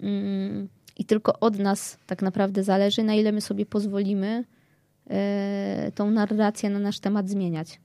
Mm, 0.00 0.68
I 0.98 1.04
tylko 1.04 1.38
od 1.40 1.58
nas 1.58 1.98
tak 2.06 2.22
naprawdę 2.22 2.64
zależy, 2.64 3.02
na 3.02 3.14
ile 3.14 3.32
my 3.32 3.40
sobie 3.40 3.66
pozwolimy 3.66 4.44
e, 5.10 5.92
tą 5.94 6.10
narrację 6.10 6.70
na 6.70 6.78
nasz 6.78 6.98
temat 6.98 7.28
zmieniać. 7.28 7.80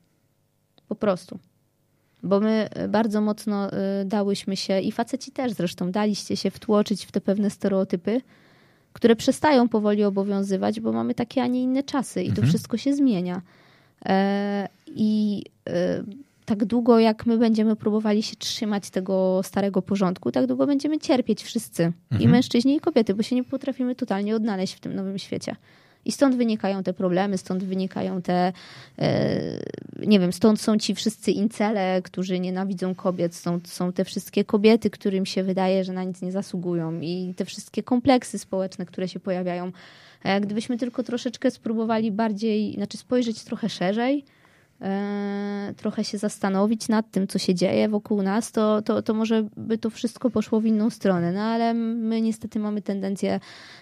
Po 0.88 0.96
prostu. 0.96 1.40
Bo 2.24 2.40
my 2.40 2.70
bardzo 2.90 3.22
mocno 3.22 3.70
dałyśmy 4.06 4.58
się, 4.58 4.80
i 4.80 4.92
faceci 4.92 5.32
też 5.32 5.52
zresztą, 5.52 5.92
daliście 5.92 6.38
się 6.38 6.52
wtłoczyć 6.52 7.06
w 7.06 7.12
te 7.12 7.22
pewne 7.22 7.50
stereotypy, 7.50 8.22
które 8.98 9.16
przestają 9.16 9.70
powoli 9.70 10.04
obowiązywać, 10.04 10.80
bo 10.80 10.92
mamy 10.92 11.14
takie, 11.14 11.44
a 11.44 11.48
nie 11.48 11.62
inne 11.62 11.84
czasy 11.84 12.24
i 12.24 12.28
to 12.28 12.32
mhm. 12.32 12.48
wszystko 12.48 12.78
się 12.78 12.96
zmienia. 12.96 13.42
E, 14.06 14.70
I 14.88 15.44
e, 15.70 16.04
tak 16.46 16.66
długo, 16.66 17.00
jak 17.00 17.26
my 17.26 17.38
będziemy 17.38 17.76
próbowali 17.76 18.24
się 18.24 18.36
trzymać 18.36 18.90
tego 18.90 19.42
starego 19.44 19.82
porządku, 19.82 20.32
tak 20.32 20.48
długo 20.48 20.68
będziemy 20.68 21.00
cierpieć 21.00 21.44
wszyscy. 21.44 21.84
Mhm. 21.84 22.22
I 22.22 22.28
mężczyźni, 22.28 22.76
i 22.76 22.80
kobiety, 22.80 23.14
bo 23.14 23.24
się 23.24 23.36
nie 23.36 23.44
potrafimy 23.44 23.96
totalnie 23.96 24.36
odnaleźć 24.36 24.74
w 24.74 24.80
tym 24.80 24.96
nowym 24.96 25.18
świecie. 25.18 25.56
I 26.08 26.12
stąd 26.12 26.36
wynikają 26.36 26.84
te 26.84 26.94
problemy, 26.94 27.38
stąd 27.38 27.64
wynikają 27.64 28.22
te, 28.22 28.54
e, 29.00 29.42
nie 30.00 30.20
wiem, 30.20 30.34
stąd 30.34 30.62
są 30.62 30.78
ci 30.78 30.96
wszyscy 30.96 31.32
incele, 31.32 32.02
którzy 32.02 32.40
nienawidzą 32.40 32.96
kobiet, 32.96 33.36
stąd 33.36 33.70
są 33.70 33.94
te 33.94 34.06
wszystkie 34.06 34.46
kobiety, 34.46 34.90
którym 34.90 35.26
się 35.26 35.44
wydaje, 35.44 35.84
że 35.84 35.94
na 35.94 36.04
nic 36.04 36.22
nie 36.22 36.32
zasługują 36.32 37.02
i 37.02 37.34
te 37.38 37.46
wszystkie 37.46 37.84
kompleksy 37.84 38.40
społeczne, 38.40 38.86
które 38.86 39.08
się 39.08 39.20
pojawiają. 39.20 39.72
Gdybyśmy 40.42 40.78
tylko 40.78 41.04
troszeczkę 41.04 41.52
spróbowali 41.52 42.12
bardziej, 42.12 42.74
znaczy 42.74 42.98
spojrzeć 42.98 43.44
trochę 43.44 43.70
szerzej, 43.70 44.26
trochę 45.78 46.04
się 46.04 46.18
zastanowić 46.18 46.90
nad 46.90 47.12
tym, 47.12 47.28
co 47.28 47.40
się 47.40 47.56
dzieje 47.56 47.90
wokół 47.90 48.22
nas, 48.22 48.52
to, 48.52 48.82
to, 48.82 49.02
to 49.02 49.14
może 49.14 49.48
by 49.58 49.78
to 49.78 49.90
wszystko 49.90 50.30
poszło 50.30 50.62
w 50.62 50.66
inną 50.66 50.90
stronę. 50.90 51.32
No 51.32 51.42
ale 51.42 51.74
my 51.74 52.22
niestety 52.22 52.60
mamy 52.60 52.82
tendencję 52.82 53.40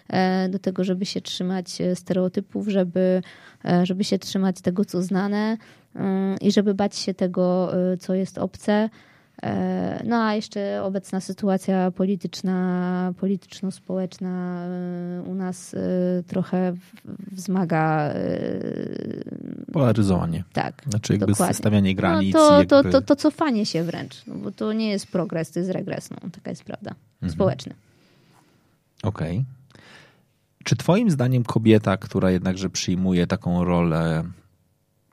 e, 0.10 0.50
do 0.50 0.60
tego, 0.60 0.84
żeby 0.84 1.06
się 1.06 1.22
trzymać 1.22 1.82
e, 1.82 1.96
stereotypów, 1.96 2.68
żeby, 2.68 3.22
żeby 3.84 4.04
się 4.04 4.20
trzymać 4.20 4.62
tego, 4.62 4.86
co 4.86 5.02
znane 5.02 5.58
i 6.42 6.52
żeby 6.52 6.74
bać 6.74 6.96
się 6.96 7.14
tego, 7.14 7.72
co 8.00 8.14
jest 8.14 8.38
obce. 8.38 8.90
E, 9.46 10.02
no 10.06 10.24
a 10.24 10.36
jeszcze 10.36 10.84
obecna 10.84 11.22
sytuacja 11.22 11.92
polityczna, 11.92 13.14
polityczno-społeczna 13.18 14.66
e, 14.66 15.22
u 15.22 15.36
nas 15.36 15.74
e, 15.74 15.78
trochę 16.28 16.74
wzmaga. 17.32 18.14
Polaryzowanie. 19.74 20.44
Tak. 20.54 20.82
Znaczy 20.90 21.14
jakby 21.14 21.26
dokładnie. 21.26 21.54
stawianie 21.54 21.96
granic. 21.96 22.34
No 22.34 22.40
to, 22.40 22.58
jakby... 22.60 22.70
to, 22.70 22.84
to, 22.84 23.02
to 23.02 23.16
cofanie 23.16 23.66
się 23.66 23.84
wręcz, 23.84 24.26
no 24.28 24.36
bo 24.36 24.52
to 24.52 24.74
nie 24.74 24.90
jest 24.90 25.08
progres, 25.08 25.52
to 25.52 25.60
jest 25.60 25.72
regres. 25.72 26.10
No, 26.12 26.18
taka 26.32 26.50
jest 26.50 26.64
prawda. 26.64 26.92
Mhm. 27.16 27.32
Społeczny. 27.32 27.74
Okej. 29.04 29.38
Okay. 29.38 29.82
Czy 30.64 30.76
twoim 30.76 31.12
zdaniem 31.12 31.44
kobieta, 31.44 31.98
która 31.98 32.32
jednakże 32.32 32.70
przyjmuje 32.70 33.28
taką 33.28 33.64
rolę 33.64 34.24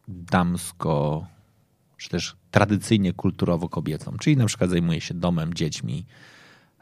damsko 0.09 1.27
czy 2.03 2.09
też 2.09 2.37
tradycyjnie 2.51 3.13
kulturowo 3.13 3.69
kobiecą, 3.69 4.17
czyli 4.21 4.37
na 4.37 4.47
przykład 4.47 4.71
zajmuje 4.71 5.01
się 5.01 5.15
domem, 5.15 5.55
dziećmi, 5.55 6.07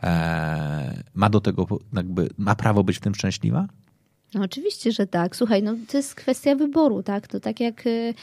e, 0.03 1.03
ma 1.15 1.31
do 1.31 1.41
tego 1.41 1.67
jakby, 1.93 2.29
ma 2.39 2.55
prawo 2.55 2.85
być 2.85 2.97
w 2.97 3.01
tym 3.01 3.15
szczęśliwa? 3.15 3.67
No 4.35 4.43
oczywiście, 4.43 4.93
że 4.93 5.07
tak. 5.07 5.37
Słuchaj, 5.37 5.63
no 5.63 5.75
to 5.89 5.97
jest 5.97 6.15
kwestia 6.15 6.55
wyboru, 6.55 7.03
tak? 7.03 7.29
To 7.29 7.41
tak 7.41 7.61
jak, 7.61 7.87
y, 7.87 8.15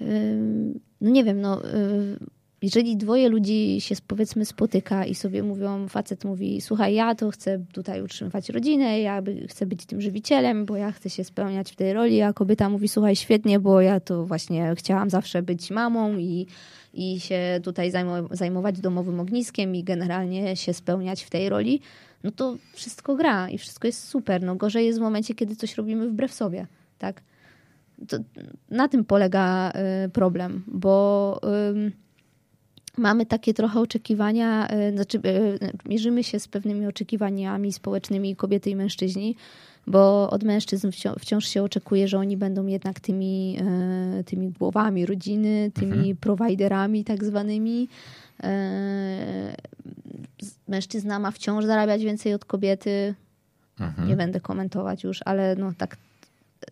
y, 0.00 0.74
no 1.00 1.10
nie 1.10 1.24
wiem, 1.24 1.40
no 1.40 1.64
y, 1.64 2.18
jeżeli 2.62 2.96
dwoje 2.96 3.28
ludzi 3.28 3.80
się 3.80 3.94
powiedzmy 4.06 4.44
spotyka 4.44 5.04
i 5.04 5.14
sobie 5.14 5.42
mówią, 5.42 5.88
facet 5.88 6.24
mówi, 6.24 6.60
słuchaj, 6.60 6.94
ja 6.94 7.14
to 7.14 7.30
chcę 7.30 7.58
tutaj 7.72 8.02
utrzymywać 8.02 8.48
rodzinę, 8.48 9.00
ja 9.00 9.22
chcę 9.48 9.66
być 9.66 9.86
tym 9.86 10.00
żywicielem, 10.00 10.66
bo 10.66 10.76
ja 10.76 10.92
chcę 10.92 11.10
się 11.10 11.24
spełniać 11.24 11.72
w 11.72 11.76
tej 11.76 11.92
roli, 11.92 12.22
a 12.22 12.32
kobieta 12.32 12.68
mówi, 12.68 12.88
słuchaj, 12.88 13.16
świetnie, 13.16 13.60
bo 13.60 13.80
ja 13.80 14.00
to 14.00 14.26
właśnie 14.26 14.74
chciałam 14.76 15.10
zawsze 15.10 15.42
być 15.42 15.70
mamą 15.70 16.18
i, 16.18 16.46
i 16.94 17.20
się 17.20 17.60
tutaj 17.62 17.92
zajmować 18.30 18.80
domowym 18.80 19.20
ogniskiem 19.20 19.74
i 19.74 19.84
generalnie 19.84 20.56
się 20.56 20.74
spełniać 20.74 21.24
w 21.24 21.30
tej 21.30 21.48
roli, 21.48 21.80
no 22.24 22.30
to 22.30 22.56
wszystko 22.72 23.16
gra 23.16 23.50
i 23.50 23.58
wszystko 23.58 23.88
jest 23.88 24.08
super. 24.08 24.42
No 24.42 24.56
gorzej 24.56 24.86
jest 24.86 24.98
w 24.98 25.02
momencie, 25.02 25.34
kiedy 25.34 25.56
coś 25.56 25.74
robimy 25.74 26.08
wbrew 26.08 26.32
sobie, 26.32 26.66
tak? 26.98 27.22
To 28.08 28.16
na 28.70 28.88
tym 28.88 29.04
polega 29.04 29.72
y, 30.06 30.08
problem, 30.08 30.64
bo 30.66 31.40
mamy 32.98 33.26
takie 33.26 33.54
trochę 33.54 33.80
oczekiwania, 33.80 34.68
e, 34.68 34.92
znaczy 34.92 35.18
e, 35.18 35.88
mierzymy 35.88 36.24
się 36.24 36.40
z 36.40 36.48
pewnymi 36.48 36.86
oczekiwaniami 36.86 37.72
społecznymi 37.72 38.36
kobiety 38.36 38.70
i 38.70 38.76
mężczyźni, 38.76 39.36
bo 39.86 40.30
od 40.30 40.42
mężczyzn 40.42 40.90
wciąż 41.18 41.48
się 41.48 41.62
oczekuje, 41.62 42.08
że 42.08 42.18
oni 42.18 42.36
będą 42.36 42.66
jednak 42.66 43.00
tymi, 43.00 43.56
e, 43.60 44.24
tymi 44.24 44.48
głowami 44.48 45.06
rodziny, 45.06 45.70
tymi 45.74 45.92
mhm. 45.92 46.16
prowajderami 46.16 47.04
tak 47.04 47.24
zwanymi. 47.24 47.88
Mężczyzna 50.68 51.18
ma 51.18 51.30
wciąż 51.30 51.64
zarabiać 51.64 52.04
więcej 52.04 52.34
od 52.34 52.44
kobiety. 52.44 53.14
Mhm. 53.80 54.08
Nie 54.08 54.16
będę 54.16 54.40
komentować 54.40 55.04
już, 55.04 55.20
ale 55.24 55.56
no 55.56 55.72
tak, 55.78 55.96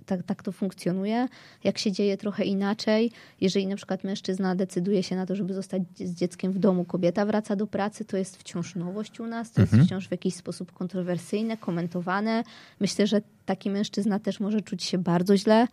tak, 0.07 0.23
tak 0.23 0.43
to 0.43 0.53
funkcjonuje. 0.53 1.29
Jak 1.65 1.79
się 1.79 1.93
dzieje 1.93 2.17
trochę 2.17 2.45
inaczej, 2.45 3.11
jeżeli 3.41 3.67
na 3.67 3.77
przykład 3.77 4.05
mężczyzna 4.05 4.55
decyduje 4.55 5.03
się 5.03 5.17
na 5.17 5.27
to, 5.27 5.37
żeby 5.37 5.55
zostać 5.55 5.83
z 5.97 6.15
dzieckiem 6.15 6.53
w 6.53 6.59
domu, 6.59 6.85
kobieta 6.85 7.27
wraca 7.27 7.57
do 7.57 7.67
pracy, 7.67 8.05
to 8.05 8.17
jest 8.17 8.37
wciąż 8.37 8.75
nowość 8.75 9.21
u 9.21 9.27
nas, 9.27 9.53
to 9.53 9.63
mhm. 9.63 9.79
jest 9.79 9.89
wciąż 9.89 10.09
w 10.09 10.11
jakiś 10.11 10.35
sposób 10.35 10.73
kontrowersyjne, 10.73 11.57
komentowane. 11.57 12.45
Myślę, 12.81 13.07
że 13.07 13.21
taki 13.47 13.71
mężczyzna 13.71 14.19
też 14.19 14.41
może 14.41 14.61
czuć 14.61 14.85
się 14.85 14.99
bardzo 14.99 15.37
źle, 15.37 15.67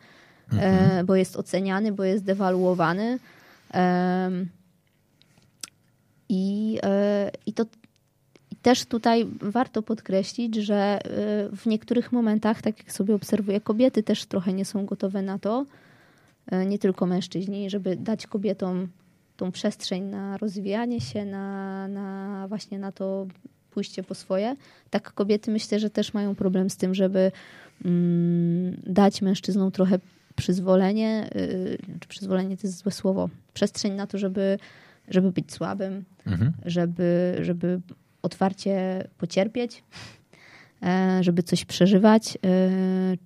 mhm. 0.52 1.00
e, 1.00 1.04
bo 1.04 1.16
jest 1.16 1.36
oceniany, 1.36 1.92
bo 1.92 2.04
jest 2.04 2.24
dewaluowany. 2.24 3.20
I, 6.30 6.80
e, 6.84 7.32
I 7.46 7.54
to 7.54 7.66
też 8.66 8.86
tutaj 8.86 9.26
warto 9.42 9.82
podkreślić, 9.82 10.56
że 10.56 11.00
y, 11.52 11.56
w 11.56 11.66
niektórych 11.66 12.12
momentach, 12.12 12.62
tak 12.62 12.78
jak 12.78 12.92
sobie 12.92 13.16
obserwuję, 13.16 13.62
kobiety 13.62 14.04
też 14.04 14.26
trochę 14.26 14.54
nie 14.54 14.66
są 14.66 14.86
gotowe 14.86 15.22
na 15.22 15.40
to, 15.40 15.66
y, 16.54 16.66
nie 16.66 16.80
tylko 16.80 17.06
mężczyźni, 17.06 17.70
żeby 17.70 17.96
dać 17.96 18.28
kobietom 18.28 18.88
tą 19.38 19.52
przestrzeń 19.52 20.04
na 20.04 20.38
rozwijanie 20.38 21.02
się, 21.02 21.26
na, 21.26 21.88
na 21.88 22.46
właśnie 22.50 22.80
na 22.80 22.92
to 22.92 23.28
pójście 23.72 24.04
po 24.04 24.16
swoje. 24.16 24.56
Tak 24.90 25.14
kobiety 25.14 25.52
myślę, 25.52 25.80
że 25.80 25.90
też 25.90 26.14
mają 26.14 26.36
problem 26.36 26.70
z 26.70 26.78
tym, 26.78 26.96
żeby 26.96 27.32
mm, 27.86 28.82
dać 28.88 29.22
mężczyznom 29.22 29.72
trochę 29.72 30.00
przyzwolenie, 30.36 31.30
yy, 31.36 31.78
czy 32.00 32.08
przyzwolenie 32.08 32.58
to 32.58 32.68
jest 32.68 32.78
złe 32.78 32.92
słowo, 32.92 33.30
przestrzeń 33.54 33.94
na 33.94 34.08
to, 34.08 34.18
żeby, 34.18 34.60
żeby 35.08 35.32
być 35.32 35.54
słabym, 35.54 36.06
mhm. 36.26 36.54
żeby, 36.66 37.38
żeby 37.42 37.82
otwarcie 38.26 39.08
pocierpieć, 39.18 39.84
e, 40.84 41.24
żeby 41.24 41.44
coś 41.44 41.66
przeżywać, 41.66 42.38
e, 42.38 42.38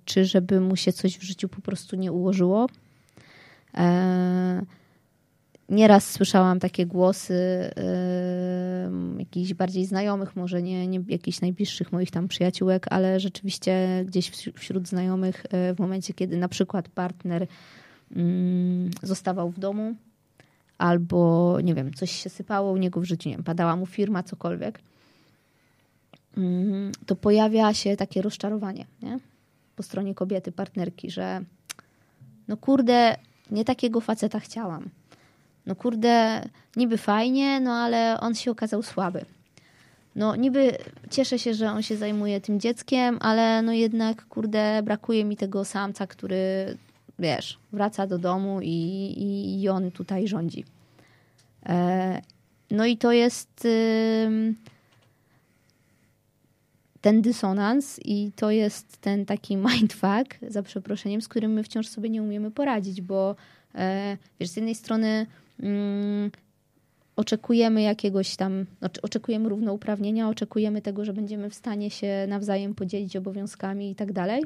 czy 0.04 0.24
żeby 0.24 0.60
mu 0.60 0.76
się 0.76 0.92
coś 0.92 1.18
w 1.18 1.22
życiu 1.22 1.48
po 1.48 1.60
prostu 1.60 1.96
nie 1.96 2.12
ułożyło. 2.12 2.66
E, 3.76 4.62
nieraz 5.68 6.10
słyszałam 6.10 6.60
takie 6.60 6.86
głosy 6.86 7.70
jakichś 9.18 9.54
bardziej 9.54 9.86
znajomych, 9.86 10.36
może 10.36 10.62
nie, 10.62 10.86
nie 10.86 11.00
jakichś 11.08 11.40
najbliższych 11.40 11.92
moich 11.92 12.10
tam 12.10 12.28
przyjaciółek, 12.28 12.86
ale 12.90 13.20
rzeczywiście 13.20 14.04
gdzieś 14.06 14.30
wśród 14.54 14.88
znajomych 14.88 15.46
w 15.52 15.78
momencie, 15.78 16.14
kiedy 16.14 16.36
na 16.36 16.48
przykład 16.48 16.88
partner 16.88 17.46
mm, 18.16 18.90
zostawał 19.02 19.50
w 19.50 19.58
domu, 19.58 19.94
albo 20.80 21.58
nie 21.62 21.74
wiem, 21.74 21.94
coś 21.94 22.10
się 22.10 22.30
sypało 22.30 22.72
u 22.72 22.76
niego 22.76 23.00
w 23.00 23.04
życiu, 23.04 23.28
nie 23.28 23.34
wiem, 23.34 23.44
padała 23.44 23.76
mu 23.76 23.86
firma, 23.86 24.22
cokolwiek, 24.22 24.80
to 27.06 27.16
pojawia 27.16 27.74
się 27.74 27.96
takie 27.96 28.22
rozczarowanie 28.22 28.86
nie? 29.02 29.18
po 29.76 29.82
stronie 29.82 30.14
kobiety, 30.14 30.52
partnerki, 30.52 31.10
że 31.10 31.40
no 32.48 32.56
kurde, 32.56 33.16
nie 33.50 33.64
takiego 33.64 34.00
faceta 34.00 34.40
chciałam. 34.40 34.88
No 35.66 35.74
kurde, 35.74 36.42
niby 36.76 36.98
fajnie, 36.98 37.60
no 37.60 37.72
ale 37.72 38.20
on 38.20 38.34
się 38.34 38.50
okazał 38.50 38.82
słaby. 38.82 39.24
No 40.16 40.36
niby 40.36 40.76
cieszę 41.10 41.38
się, 41.38 41.54
że 41.54 41.70
on 41.70 41.82
się 41.82 41.96
zajmuje 41.96 42.40
tym 42.40 42.60
dzieckiem, 42.60 43.18
ale 43.20 43.62
no 43.62 43.72
jednak 43.72 44.26
kurde, 44.26 44.82
brakuje 44.82 45.24
mi 45.24 45.36
tego 45.36 45.64
samca, 45.64 46.06
który 46.06 46.76
wiesz, 47.18 47.58
wraca 47.72 48.06
do 48.06 48.18
domu 48.18 48.60
i, 48.60 48.66
i, 48.66 49.62
i 49.62 49.68
on 49.68 49.90
tutaj 49.90 50.28
rządzi. 50.28 50.64
E, 51.66 52.22
no 52.70 52.86
i 52.86 52.96
to 52.96 53.12
jest 53.12 53.66
ten 57.00 57.22
dysonans 57.22 58.00
i 58.04 58.32
to 58.36 58.50
jest 58.50 58.98
ten 58.98 59.26
taki 59.26 59.56
mindfuck, 59.66 60.38
za 60.48 60.62
przeproszeniem, 60.62 61.20
z 61.20 61.28
którym 61.28 61.52
my 61.52 61.62
wciąż 61.62 61.86
sobie 61.86 62.10
nie 62.10 62.22
umiemy 62.22 62.50
poradzić, 62.50 63.02
bo 63.02 63.36
e, 63.74 64.16
wiesz, 64.40 64.48
z 64.48 64.56
jednej 64.56 64.74
strony 64.74 65.26
mm, 65.60 66.30
oczekujemy 67.16 67.82
jakiegoś 67.82 68.36
tam, 68.36 68.66
znaczy 68.78 69.02
oczekujemy 69.02 69.48
równouprawnienia, 69.48 70.28
oczekujemy 70.28 70.82
tego, 70.82 71.04
że 71.04 71.12
będziemy 71.12 71.50
w 71.50 71.54
stanie 71.54 71.90
się 71.90 72.26
nawzajem 72.28 72.74
podzielić 72.74 73.16
obowiązkami 73.16 73.90
i 73.90 73.94
tak 73.94 74.12
dalej, 74.12 74.42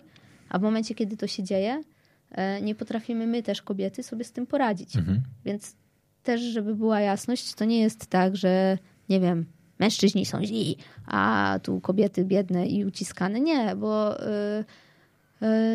a 0.48 0.58
w 0.58 0.62
momencie, 0.62 0.94
kiedy 0.94 1.16
to 1.16 1.26
się 1.26 1.42
dzieje, 1.42 1.82
e, 2.30 2.62
nie 2.62 2.74
potrafimy 2.74 3.26
my 3.26 3.42
też, 3.42 3.62
kobiety, 3.62 4.02
sobie 4.02 4.24
z 4.24 4.32
tym 4.32 4.46
poradzić. 4.46 4.96
Mhm. 4.96 5.22
Więc 5.44 5.76
też, 6.22 6.40
żeby 6.40 6.74
była 6.74 7.00
jasność, 7.00 7.54
to 7.54 7.64
nie 7.64 7.80
jest 7.80 8.06
tak, 8.06 8.36
że 8.36 8.78
nie 9.08 9.20
wiem, 9.20 9.44
mężczyźni 9.78 10.26
są 10.26 10.44
źli, 10.44 10.76
a 11.06 11.58
tu 11.62 11.80
kobiety 11.80 12.24
biedne 12.24 12.66
i 12.66 12.84
uciskane. 12.84 13.40
Nie, 13.40 13.76
bo 13.76 14.20
y, 14.26 14.64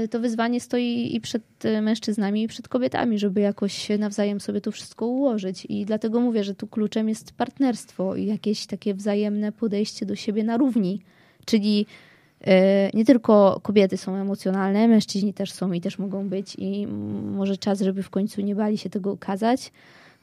y, 0.04 0.08
to 0.08 0.20
wyzwanie 0.20 0.62
stoi 0.62 1.16
i 1.16 1.22
przed 1.22 1.43
mężczyznami, 1.82 2.43
i 2.43 2.47
przed 2.47 2.68
kobietami, 2.68 3.20
żeby 3.20 3.41
jakoś 3.41 3.89
nawzajem 4.00 4.39
sobie 4.39 4.62
to 4.62 4.72
wszystko 4.72 5.08
ułożyć. 5.08 5.66
I 5.70 5.86
dlatego 5.86 6.20
mówię, 6.20 6.43
że 6.43 6.56
tu 6.56 6.68
kluczem 6.68 7.10
jest 7.10 7.32
partnerstwo 7.32 8.16
i 8.16 8.26
jakieś 8.26 8.66
takie 8.66 8.93
wzajemne 8.93 9.52
podejście 9.52 10.06
do 10.06 10.16
siebie 10.16 10.43
na 10.43 10.58
równi. 10.58 11.02
Czyli 11.45 11.86
y, 12.41 12.45
nie 12.93 13.06
tylko 13.06 13.60
kobiety 13.64 13.97
są 13.97 14.16
emocjonalne, 14.16 14.88
mężczyźni 14.88 15.34
też 15.34 15.52
są 15.52 15.72
i 15.72 15.82
też 15.82 16.00
mogą 16.00 16.30
być, 16.30 16.56
i 16.58 16.88
może 17.36 17.58
czas, 17.58 17.82
żeby 17.82 18.04
w 18.04 18.10
końcu 18.10 18.41
nie 18.41 18.56
bali 18.56 18.78
się 18.78 18.89
tego 18.89 19.12
okazać. 19.12 19.72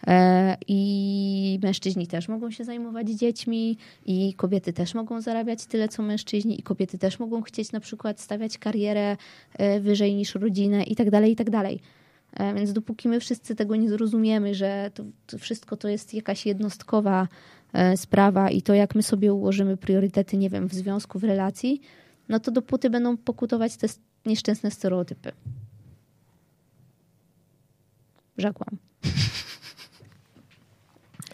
E, 0.07 0.57
I 0.69 1.59
mężczyźni 1.63 2.07
też 2.07 2.29
mogą 2.29 2.51
się 2.51 2.65
zajmować 2.65 3.09
dziećmi, 3.09 3.79
i 4.07 4.35
kobiety 4.35 4.73
też 4.73 4.95
mogą 4.95 5.21
zarabiać 5.21 5.67
tyle, 5.67 5.89
co 5.89 6.03
mężczyźni, 6.03 6.61
i 6.61 6.63
kobiety 6.63 6.99
też 6.99 7.19
mogą 7.19 7.43
chcieć 7.43 7.73
na 7.73 7.81
przykład 7.81 8.21
stawiać 8.21 8.59
karierę 8.59 9.17
e, 9.55 9.81
wyżej 9.81 10.15
niż 10.15 10.35
rodzinę, 10.35 10.83
i 10.83 10.97
tak 10.97 11.11
dalej, 11.11 11.33
i 11.33 11.37
tak 11.37 11.51
dalej. 11.51 11.81
E, 12.33 12.55
więc 12.55 12.73
dopóki 12.73 13.09
my 13.09 13.21
wszyscy 13.21 13.55
tego 13.55 13.77
nie 13.77 13.89
zrozumiemy, 13.89 14.55
że 14.55 14.91
to, 14.95 15.05
to 15.27 15.39
wszystko 15.39 15.77
to 15.77 15.89
jest 15.89 16.15
jakaś 16.15 16.47
jednostkowa 16.47 17.29
sprawa 17.97 18.51
i 18.51 18.63
to, 18.63 18.75
jak 18.75 18.95
my 18.95 19.03
sobie 19.03 19.33
ułożymy 19.33 19.77
priorytety, 19.77 20.37
nie 20.37 20.51
wiem, 20.51 20.69
w 20.69 20.75
związku, 20.75 21.19
w 21.19 21.25
relacji, 21.25 21.81
no 22.29 22.41
to 22.41 22.51
dopóty 22.51 22.91
będą 22.91 23.17
pokutować 23.17 23.77
te 23.77 23.87
nieszczęsne 24.27 24.71
stereotypy. 24.71 25.33
Rzekłam. 28.39 28.77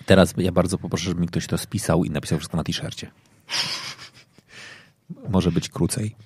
Teraz 0.07 0.35
ja 0.37 0.53
bardzo 0.53 0.79
poproszę, 0.79 1.05
żeby 1.05 1.21
mi 1.21 1.27
ktoś 1.27 1.47
to 1.47 1.59
spisał 1.59 2.05
i 2.05 2.11
napisał 2.11 2.39
wszystko 2.39 2.57
na 2.57 2.65
t-shircie. 2.65 3.11
Może 5.29 5.53
być 5.53 5.69
krócej. 5.69 6.17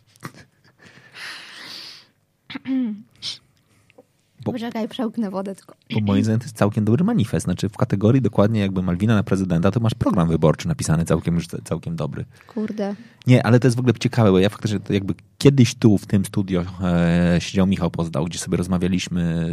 Bo, 4.44 4.52
Poczekaj, 4.52 4.88
przełknę 4.88 5.30
wodę 5.30 5.54
tylko. 5.54 5.74
Bo 5.92 6.00
moim 6.00 6.24
zdaniem 6.24 6.40
to 6.40 6.44
jest 6.44 6.56
całkiem 6.56 6.84
dobry 6.84 7.04
manifest. 7.04 7.44
Znaczy 7.44 7.68
w 7.68 7.76
kategorii 7.76 8.22
dokładnie 8.22 8.60
jakby 8.60 8.82
Malwina 8.82 9.14
na 9.14 9.22
prezydenta, 9.22 9.70
to 9.70 9.80
masz 9.80 9.94
program 9.94 10.28
wyborczy 10.28 10.68
napisany 10.68 11.04
całkiem 11.04 11.34
już 11.34 11.46
całkiem 11.64 11.96
dobry. 11.96 12.24
Kurde. 12.46 12.94
Nie, 13.26 13.46
ale 13.46 13.60
to 13.60 13.66
jest 13.66 13.76
w 13.76 13.80
ogóle 13.80 13.94
ciekawe, 13.94 14.30
bo 14.30 14.38
ja 14.38 14.48
faktycznie 14.48 14.78
jakby 14.88 15.14
kiedyś 15.38 15.74
tu 15.74 15.98
w 15.98 16.06
tym 16.06 16.24
studio 16.24 16.64
e, 16.82 17.36
siedział 17.40 17.66
Michał 17.66 17.90
Pozdał, 17.90 18.24
gdzie 18.24 18.38
sobie 18.38 18.56
rozmawialiśmy 18.56 19.50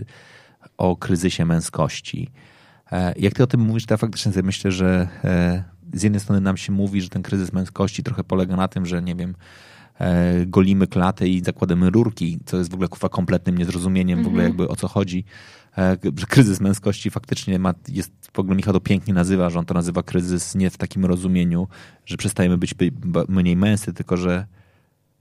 e, 0.00 0.04
o 0.78 0.96
kryzysie 0.96 1.44
męskości. 1.44 2.30
E, 2.92 3.14
jak 3.18 3.34
ty 3.34 3.42
o 3.42 3.46
tym 3.46 3.60
mówisz, 3.60 3.86
to 3.86 3.94
ja 3.94 3.98
faktycznie 3.98 4.32
sobie 4.32 4.46
myślę, 4.46 4.72
że 4.72 5.08
e, 5.24 5.64
z 5.92 6.02
jednej 6.02 6.20
strony 6.20 6.40
nam 6.40 6.56
się 6.56 6.72
mówi, 6.72 7.00
że 7.00 7.08
ten 7.08 7.22
kryzys 7.22 7.52
męskości 7.52 8.02
trochę 8.02 8.24
polega 8.24 8.56
na 8.56 8.68
tym, 8.68 8.86
że 8.86 9.02
nie 9.02 9.14
wiem, 9.14 9.34
e, 10.00 10.46
golimy 10.46 10.86
klatę 10.86 11.28
i 11.28 11.44
zakładamy 11.44 11.90
rurki, 11.90 12.38
co 12.46 12.56
jest 12.56 12.70
w 12.70 12.74
ogóle 12.74 12.88
kufa 12.88 13.08
kompletnym 13.08 13.58
niezrozumieniem 13.58 14.22
w 14.22 14.26
ogóle 14.26 14.44
mhm. 14.44 14.48
jakby 14.48 14.68
o 14.72 14.76
co 14.76 14.88
chodzi. 14.88 15.24
Że 16.16 16.26
kryzys 16.26 16.60
męskości 16.60 17.10
faktycznie 17.10 17.58
ma, 17.58 17.74
jest, 17.88 18.12
w 18.32 18.38
ogóle 18.38 18.56
Michał 18.56 18.72
to 18.74 18.80
pięknie 18.80 19.14
nazywa, 19.14 19.50
że 19.50 19.58
on 19.58 19.64
to 19.64 19.74
nazywa 19.74 20.02
kryzys 20.02 20.54
nie 20.54 20.70
w 20.70 20.76
takim 20.76 21.04
rozumieniu, 21.04 21.68
że 22.06 22.16
przestajemy 22.16 22.58
być 22.58 22.74
mniej 23.28 23.56
męscy, 23.56 23.92
tylko 23.92 24.16
że 24.16 24.46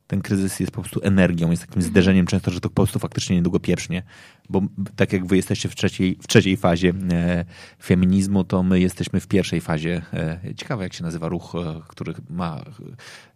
ten 0.08 0.22
kryzys 0.22 0.60
jest 0.60 0.72
po 0.72 0.82
prostu 0.82 1.00
energią, 1.04 1.52
jest 1.52 1.66
takim 1.68 1.82
zderzeniem 1.82 2.26
często, 2.26 2.52
że 2.52 2.62
to 2.62 2.70
po 2.70 2.76
prostu 2.76 3.00
faktycznie 3.00 3.36
niedługo 3.36 3.60
pieprznie, 3.60 4.04
bo 4.50 4.62
tak 4.96 5.14
jak 5.14 5.26
wy 5.26 5.36
jesteście 5.36 5.70
w 5.70 5.76
trzeciej, 5.76 6.18
w 6.22 6.28
trzeciej 6.28 6.58
fazie 6.58 6.94
e, 7.12 7.46
feminizmu, 7.84 8.44
to 8.44 8.64
my 8.64 8.80
jesteśmy 8.80 9.20
w 9.20 9.28
pierwszej 9.28 9.62
fazie. 9.62 10.02
E, 10.14 10.56
ciekawe, 10.56 10.84
jak 10.84 10.94
się 10.94 11.04
nazywa 11.04 11.28
ruch, 11.28 11.56
e, 11.56 11.82
który 11.88 12.14
ma 12.30 12.64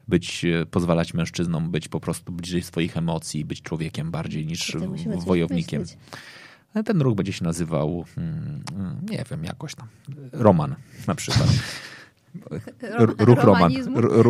być, 0.07 0.45
e, 0.45 0.65
pozwalać 0.65 1.13
mężczyznom 1.13 1.72
być 1.72 1.88
po 1.88 1.99
prostu 1.99 2.32
bliżej 2.32 2.63
swoich 2.63 2.97
emocji, 2.97 3.45
być 3.45 3.61
człowiekiem 3.61 4.11
bardziej 4.11 4.45
niż 4.45 4.78
wojownikiem. 5.26 5.84
Ten 6.86 7.01
ruch 7.01 7.15
będzie 7.15 7.34
się 7.34 7.43
nazywał, 7.43 8.05
hmm, 8.15 8.63
nie 9.09 9.24
wiem, 9.32 9.43
jakoś 9.43 9.76
tam, 9.76 9.88
Roman 10.32 10.76
na 11.07 11.15
przykład. 11.15 11.49
ruch 13.20 13.44
roman. 13.44 13.72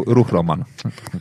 Ruch 0.06 0.30
roman. 0.30 0.64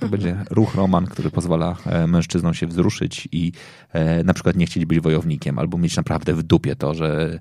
To 0.01 0.09
będzie 0.09 0.37
ruch 0.51 0.75
roman, 0.75 1.07
który 1.07 1.31
pozwala 1.31 1.77
e, 1.87 2.07
mężczyznom 2.07 2.55
się 2.55 2.67
wzruszyć 2.67 3.29
i 3.33 3.53
e, 3.93 4.25
na 4.25 4.35
przykład 4.35 4.57
nie 4.57 4.67
chcieć 4.67 4.85
być 4.87 5.01
wojownikiem, 5.01 5.59
albo 5.59 5.79
mieć 5.79 5.97
naprawdę 5.97 6.35
w 6.35 6.43
dupie 6.43 6.77
to, 6.77 6.95
że 6.95 7.39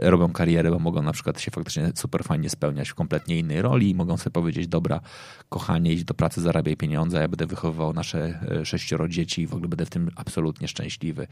robią 0.00 0.32
karierę, 0.32 0.70
bo 0.70 0.78
mogą 0.78 1.02
na 1.02 1.12
przykład 1.12 1.40
się 1.40 1.50
faktycznie 1.50 1.92
super 1.94 2.24
fajnie 2.24 2.50
spełniać 2.50 2.88
w 2.88 2.94
kompletnie 2.94 3.38
innej 3.38 3.62
roli 3.62 3.90
i 3.90 3.94
mogą 3.94 4.16
sobie 4.16 4.30
powiedzieć, 4.30 4.68
dobra, 4.68 5.00
kochanie, 5.48 5.92
idź 5.92 6.04
do 6.04 6.14
pracy, 6.14 6.40
zarabiaj 6.40 6.76
pieniądze, 6.76 7.20
ja 7.20 7.28
będę 7.28 7.46
wychowywał 7.46 7.92
nasze 7.92 8.40
sześcioro 8.64 9.08
dzieci 9.08 9.42
i 9.42 9.46
w 9.46 9.54
ogóle 9.54 9.68
będę 9.68 9.86
w 9.86 9.90
tym 9.90 10.10
absolutnie 10.16 10.68
szczęśliwy. 10.68 11.26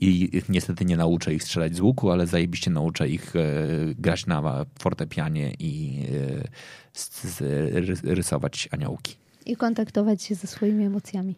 I 0.00 0.42
niestety 0.48 0.84
nie 0.84 0.96
nauczę 0.96 1.34
ich 1.34 1.42
strzelać 1.42 1.74
z 1.76 1.80
łuku, 1.80 2.10
ale 2.10 2.26
zajebiście 2.26 2.70
nauczę 2.70 3.08
ich 3.08 3.32
grać 3.98 4.26
na 4.26 4.66
fortepianie 4.78 5.54
i 5.58 6.02
rysować 8.04 8.68
aniołki. 8.70 9.16
I 9.46 9.56
kontaktować 9.56 10.22
się 10.22 10.34
ze 10.34 10.46
swoimi 10.46 10.84
emocjami. 10.84 11.34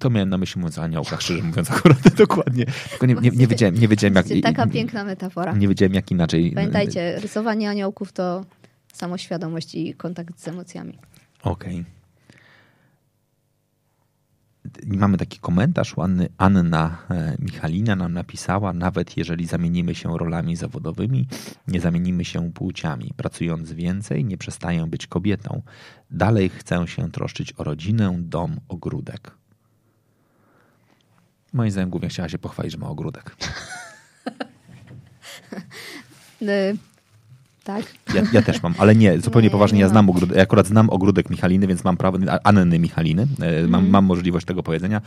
To 0.00 0.10
miałem 0.10 0.28
na 0.28 0.38
myśli 0.38 0.60
mówiąc 0.60 0.78
o 0.78 0.82
aniołkach, 0.82 1.22
szczerze 1.22 1.42
mówiąc 1.42 1.70
akurat 1.70 2.14
dokładnie. 2.16 2.66
Tylko 2.90 3.06
nie, 3.06 3.14
nie, 3.14 3.30
nie, 3.30 3.46
wiedziałem, 3.46 3.74
nie 3.78 3.88
wiedziałem 3.88 4.14
jak... 4.14 4.26
Taka 4.42 4.66
piękna 4.66 5.04
metafora. 5.04 5.52
Nie 5.52 5.68
wiedziałem 5.68 5.94
jak 5.94 6.10
inaczej. 6.10 6.52
Pamiętajcie, 6.54 7.20
rysowanie 7.20 7.70
aniołków 7.70 8.12
to 8.12 8.44
samoświadomość 8.92 9.74
i 9.74 9.94
kontakt 9.94 10.40
z 10.40 10.48
emocjami. 10.48 10.98
Okej. 11.42 11.74
Okay 11.80 12.01
mamy 14.86 15.18
taki 15.18 15.38
komentarz, 15.38 15.94
Anna 16.38 16.98
e, 17.10 17.36
Michalina 17.38 17.96
nam 17.96 18.12
napisała, 18.12 18.72
nawet 18.72 19.16
jeżeli 19.16 19.46
zamienimy 19.46 19.94
się 19.94 20.18
rolami 20.18 20.56
zawodowymi, 20.56 21.26
nie 21.68 21.80
zamienimy 21.80 22.24
się 22.24 22.52
płciami. 22.52 23.12
Pracując 23.16 23.72
więcej, 23.72 24.24
nie 24.24 24.38
przestaję 24.38 24.86
być 24.86 25.06
kobietą. 25.06 25.62
Dalej 26.10 26.48
chcę 26.48 26.88
się 26.88 27.10
troszczyć 27.10 27.54
o 27.56 27.64
rodzinę, 27.64 28.14
dom, 28.18 28.60
ogródek. 28.68 29.30
Moim 31.52 31.70
zdaniem 31.70 31.90
głównie 31.90 32.08
chciała 32.08 32.28
się 32.28 32.38
pochwalić, 32.38 32.72
że 32.72 32.78
ma 32.78 32.88
ogródek. 32.88 33.36
Tak? 37.64 37.84
Ja, 38.14 38.22
ja, 38.32 38.42
też 38.42 38.62
mam, 38.62 38.74
ale 38.78 38.94
nie, 38.94 39.20
zupełnie 39.20 39.48
nie, 39.48 39.52
poważnie, 39.52 39.76
nie 39.76 39.82
ja 39.82 39.88
znam 39.88 40.10
ogródek, 40.10 40.36
ja 40.36 40.42
akurat 40.42 40.66
znam 40.66 40.90
ogródek 40.90 41.30
Michaliny, 41.30 41.66
więc 41.66 41.84
mam 41.84 41.96
prawo, 41.96 42.18
Anny 42.44 42.78
Michaliny, 42.78 43.26
mm. 43.40 43.70
mam, 43.70 43.88
mam 43.88 44.04
możliwość 44.04 44.46
tego 44.46 44.62
powiedzenia, 44.62 45.00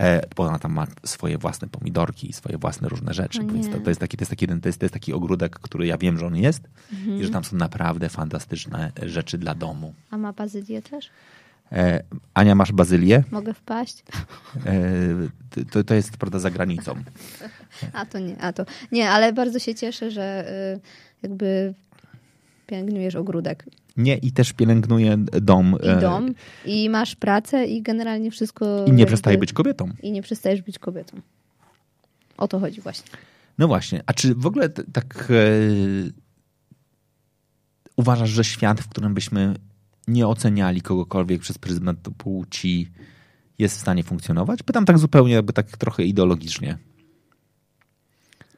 e, 0.00 0.26
bo 0.36 0.42
ona 0.42 0.58
tam 0.58 0.72
ma 0.72 0.86
swoje 1.04 1.38
własne 1.38 1.68
pomidorki 1.68 2.30
i 2.30 2.32
swoje 2.32 2.58
własne 2.58 2.88
różne 2.88 3.14
rzeczy, 3.14 3.44
więc 3.54 3.70
to, 3.70 3.80
to, 3.80 3.90
jest 3.90 4.00
taki, 4.00 4.16
to, 4.16 4.22
jest 4.22 4.30
taki, 4.30 4.46
to, 4.46 4.68
jest, 4.68 4.78
to 4.78 4.84
jest 4.84 4.94
taki 4.94 5.12
ogródek, 5.12 5.58
który 5.58 5.86
ja 5.86 5.98
wiem, 5.98 6.18
że 6.18 6.26
on 6.26 6.36
jest 6.36 6.62
mm. 7.06 7.20
i 7.20 7.24
że 7.24 7.30
tam 7.30 7.44
są 7.44 7.56
naprawdę 7.56 8.08
fantastyczne 8.08 8.92
rzeczy 9.02 9.38
dla 9.38 9.54
domu. 9.54 9.94
A 10.10 10.18
ma 10.18 10.32
bazylię 10.32 10.82
też? 10.82 11.10
E, 11.72 12.02
Ania, 12.34 12.54
masz 12.54 12.72
bazylię? 12.72 13.24
Mogę 13.30 13.54
wpaść? 13.54 14.02
E, 14.66 15.64
to, 15.70 15.84
to 15.84 15.94
jest, 15.94 16.16
prawda, 16.16 16.38
za 16.38 16.50
granicą. 16.50 16.94
A 17.92 18.06
to 18.06 18.18
nie, 18.18 18.38
a 18.38 18.52
to 18.52 18.64
nie, 18.92 19.10
ale 19.10 19.32
bardzo 19.32 19.58
się 19.58 19.74
cieszę, 19.74 20.10
że 20.10 20.52
y, 20.76 20.80
jakby 21.22 21.74
pielęgnujesz 22.72 23.14
ogródek. 23.14 23.66
Nie, 23.96 24.16
i 24.16 24.32
też 24.32 24.52
pielęgnuję 24.52 25.16
dom. 25.42 25.76
I 25.82 25.88
e, 25.88 26.00
dom, 26.00 26.34
i 26.66 26.90
masz 26.90 27.16
pracę, 27.16 27.66
i 27.66 27.82
generalnie 27.82 28.30
wszystko. 28.30 28.84
I 28.84 28.92
nie 28.92 29.06
przestaje 29.06 29.38
być 29.38 29.52
kobietą. 29.52 29.90
I 30.02 30.12
nie 30.12 30.22
przestajesz 30.22 30.62
być 30.62 30.78
kobietą. 30.78 31.20
O 32.36 32.48
to 32.48 32.60
chodzi 32.60 32.80
właśnie. 32.80 33.10
No 33.58 33.68
właśnie. 33.68 34.02
A 34.06 34.12
czy 34.12 34.34
w 34.34 34.46
ogóle 34.46 34.68
tak 34.68 35.28
e, 35.30 35.34
uważasz, 37.96 38.30
że 38.30 38.44
świat, 38.44 38.80
w 38.80 38.88
którym 38.88 39.14
byśmy 39.14 39.54
nie 40.08 40.26
oceniali 40.26 40.80
kogokolwiek 40.80 41.40
przez 41.40 41.58
pryzmat 41.58 41.96
płci, 42.18 42.90
jest 43.58 43.76
w 43.76 43.80
stanie 43.80 44.02
funkcjonować? 44.02 44.62
Pytam 44.62 44.84
tak 44.84 44.98
zupełnie, 44.98 45.34
jakby 45.34 45.52
tak 45.52 45.76
trochę 45.76 46.04
ideologicznie. 46.04 46.78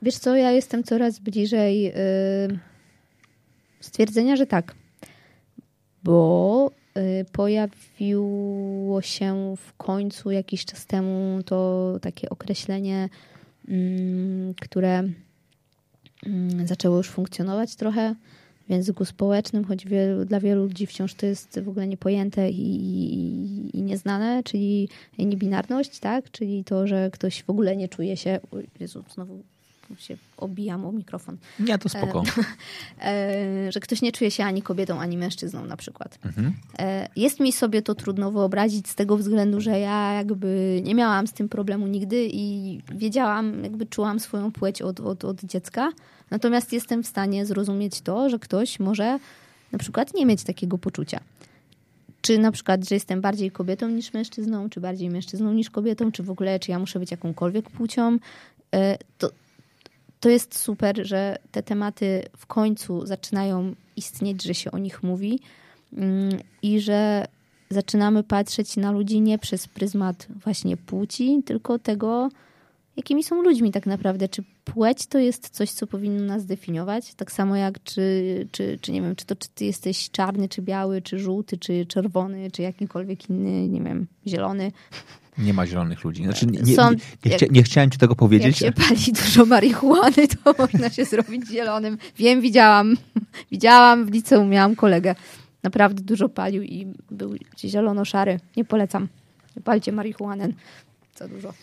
Wiesz 0.02 0.18
co, 0.18 0.36
ja 0.36 0.50
jestem 0.50 0.84
coraz 0.84 1.18
bliżej. 1.18 1.82
Yy 1.82 2.73
stwierdzenia, 3.84 4.36
że 4.36 4.46
tak. 4.46 4.74
Bo 6.04 6.70
y, 6.96 7.24
pojawiło 7.32 9.02
się 9.02 9.54
w 9.56 9.72
końcu 9.76 10.30
jakiś 10.30 10.64
czas 10.64 10.86
temu 10.86 11.42
to 11.44 11.98
takie 12.02 12.30
określenie, 12.30 13.08
mm, 13.68 14.54
które 14.54 15.02
mm, 16.26 16.66
zaczęło 16.66 16.96
już 16.96 17.10
funkcjonować 17.10 17.76
trochę 17.76 18.14
w 18.66 18.70
języku 18.70 19.04
społecznym, 19.04 19.64
choć 19.64 19.86
wielu, 19.86 20.24
dla 20.24 20.40
wielu 20.40 20.62
ludzi 20.62 20.86
wciąż 20.86 21.14
to 21.14 21.26
jest 21.26 21.60
w 21.60 21.68
ogóle 21.68 21.86
niepojęte 21.86 22.50
i, 22.50 22.76
i, 23.14 23.78
i 23.78 23.82
nieznane, 23.82 24.42
czyli 24.42 24.88
niebinarność, 25.18 25.98
tak? 25.98 26.30
Czyli 26.30 26.64
to, 26.64 26.86
że 26.86 27.10
ktoś 27.10 27.42
w 27.42 27.50
ogóle 27.50 27.76
nie 27.76 27.88
czuje 27.88 28.16
się. 28.16 28.40
Jezu, 28.80 29.04
znowu 29.14 29.42
się 29.98 30.16
obijam 30.36 30.86
o 30.86 30.92
mikrofon. 30.92 31.36
Nie, 31.60 31.78
to 31.78 31.88
spoko. 31.88 32.22
E, 33.00 33.72
że 33.72 33.80
ktoś 33.80 34.02
nie 34.02 34.12
czuje 34.12 34.30
się 34.30 34.44
ani 34.44 34.62
kobietą, 34.62 35.00
ani 35.00 35.18
mężczyzną 35.18 35.66
na 35.66 35.76
przykład. 35.76 36.18
Mhm. 36.24 36.52
E, 36.78 37.08
jest 37.16 37.40
mi 37.40 37.52
sobie 37.52 37.82
to 37.82 37.94
trudno 37.94 38.32
wyobrazić 38.32 38.88
z 38.88 38.94
tego 38.94 39.16
względu, 39.16 39.60
że 39.60 39.78
ja 39.80 40.12
jakby 40.12 40.80
nie 40.84 40.94
miałam 40.94 41.26
z 41.26 41.32
tym 41.32 41.48
problemu 41.48 41.86
nigdy 41.86 42.28
i 42.32 42.80
wiedziałam, 42.94 43.62
jakby 43.62 43.86
czułam 43.86 44.20
swoją 44.20 44.52
płeć 44.52 44.82
od, 44.82 45.00
od, 45.00 45.24
od 45.24 45.44
dziecka. 45.44 45.92
Natomiast 46.30 46.72
jestem 46.72 47.02
w 47.02 47.06
stanie 47.06 47.46
zrozumieć 47.46 48.00
to, 48.00 48.30
że 48.30 48.38
ktoś 48.38 48.80
może 48.80 49.18
na 49.72 49.78
przykład 49.78 50.14
nie 50.14 50.26
mieć 50.26 50.44
takiego 50.44 50.78
poczucia 50.78 51.20
czy 52.24 52.38
na 52.38 52.52
przykład, 52.52 52.88
że 52.88 52.94
jestem 52.94 53.20
bardziej 53.20 53.50
kobietą 53.50 53.88
niż 53.88 54.12
mężczyzną, 54.12 54.70
czy 54.70 54.80
bardziej 54.80 55.10
mężczyzną 55.10 55.52
niż 55.52 55.70
kobietą, 55.70 56.12
czy 56.12 56.22
w 56.22 56.30
ogóle, 56.30 56.60
czy 56.60 56.70
ja 56.70 56.78
muszę 56.78 56.98
być 56.98 57.10
jakąkolwiek 57.10 57.70
płcią, 57.70 58.18
e, 58.74 58.98
to, 59.18 59.30
to 60.20 60.28
jest 60.28 60.58
super, 60.58 61.06
że 61.06 61.36
te 61.52 61.62
tematy 61.62 62.22
w 62.36 62.46
końcu 62.46 63.06
zaczynają 63.06 63.74
istnieć, 63.96 64.42
że 64.42 64.54
się 64.54 64.70
o 64.70 64.78
nich 64.78 65.02
mówi 65.02 65.40
mm, 65.92 66.38
i 66.62 66.80
że 66.80 67.26
zaczynamy 67.70 68.22
patrzeć 68.22 68.76
na 68.76 68.90
ludzi 68.90 69.20
nie 69.20 69.38
przez 69.38 69.68
pryzmat 69.68 70.26
właśnie 70.44 70.76
płci, 70.76 71.42
tylko 71.44 71.78
tego, 71.78 72.28
jakimi 72.96 73.24
są 73.24 73.42
ludźmi 73.42 73.72
tak 73.72 73.86
naprawdę. 73.86 74.28
Czy 74.28 74.42
płeć 74.64 75.06
to 75.06 75.18
jest 75.18 75.50
coś, 75.50 75.70
co 75.70 75.86
powinno 75.86 76.24
nas 76.24 76.46
definiować? 76.46 77.14
Tak 77.14 77.32
samo 77.32 77.56
jak 77.56 77.82
czy, 77.82 78.48
czy, 78.52 78.78
czy 78.80 78.92
nie 78.92 79.02
wiem, 79.02 79.16
czy 79.16 79.26
to 79.26 79.36
czy 79.36 79.48
ty 79.48 79.64
jesteś 79.64 80.10
czarny, 80.10 80.48
czy 80.48 80.62
biały, 80.62 81.02
czy 81.02 81.18
żółty, 81.18 81.58
czy 81.58 81.86
czerwony, 81.86 82.50
czy 82.50 82.62
jakikolwiek 82.62 83.30
inny, 83.30 83.68
nie 83.68 83.80
wiem, 83.80 84.06
zielony. 84.26 84.72
Nie 85.38 85.54
ma 85.54 85.66
zielonych 85.66 86.04
ludzi. 86.04 86.24
Znaczy, 86.24 86.46
nie, 86.46 86.60
nie, 86.60 86.76
nie, 87.24 87.36
chcia, 87.36 87.46
nie 87.50 87.62
chciałem 87.62 87.90
ci 87.90 87.98
tego 87.98 88.16
powiedzieć. 88.16 88.60
Jak 88.60 88.76
się 88.76 88.82
pali 88.88 89.12
dużo 89.12 89.46
marihuany, 89.46 90.28
to 90.28 90.54
można 90.62 90.90
się 90.90 91.04
zrobić 91.04 91.48
zielonym. 91.48 91.98
Wiem, 92.16 92.40
widziałam. 92.40 92.96
Widziałam 93.52 94.06
w 94.06 94.10
liceum, 94.10 94.48
miałam 94.48 94.76
kolegę. 94.76 95.14
Naprawdę 95.62 96.02
dużo 96.02 96.28
palił 96.28 96.62
i 96.62 96.86
był 97.10 97.34
zielono-szary. 97.58 98.40
Nie 98.56 98.64
polecam. 98.64 99.08
Nie 99.56 99.62
palcie 99.62 99.92
marihuanę. 99.92 100.48
Za 101.16 101.28
dużo. 101.28 101.54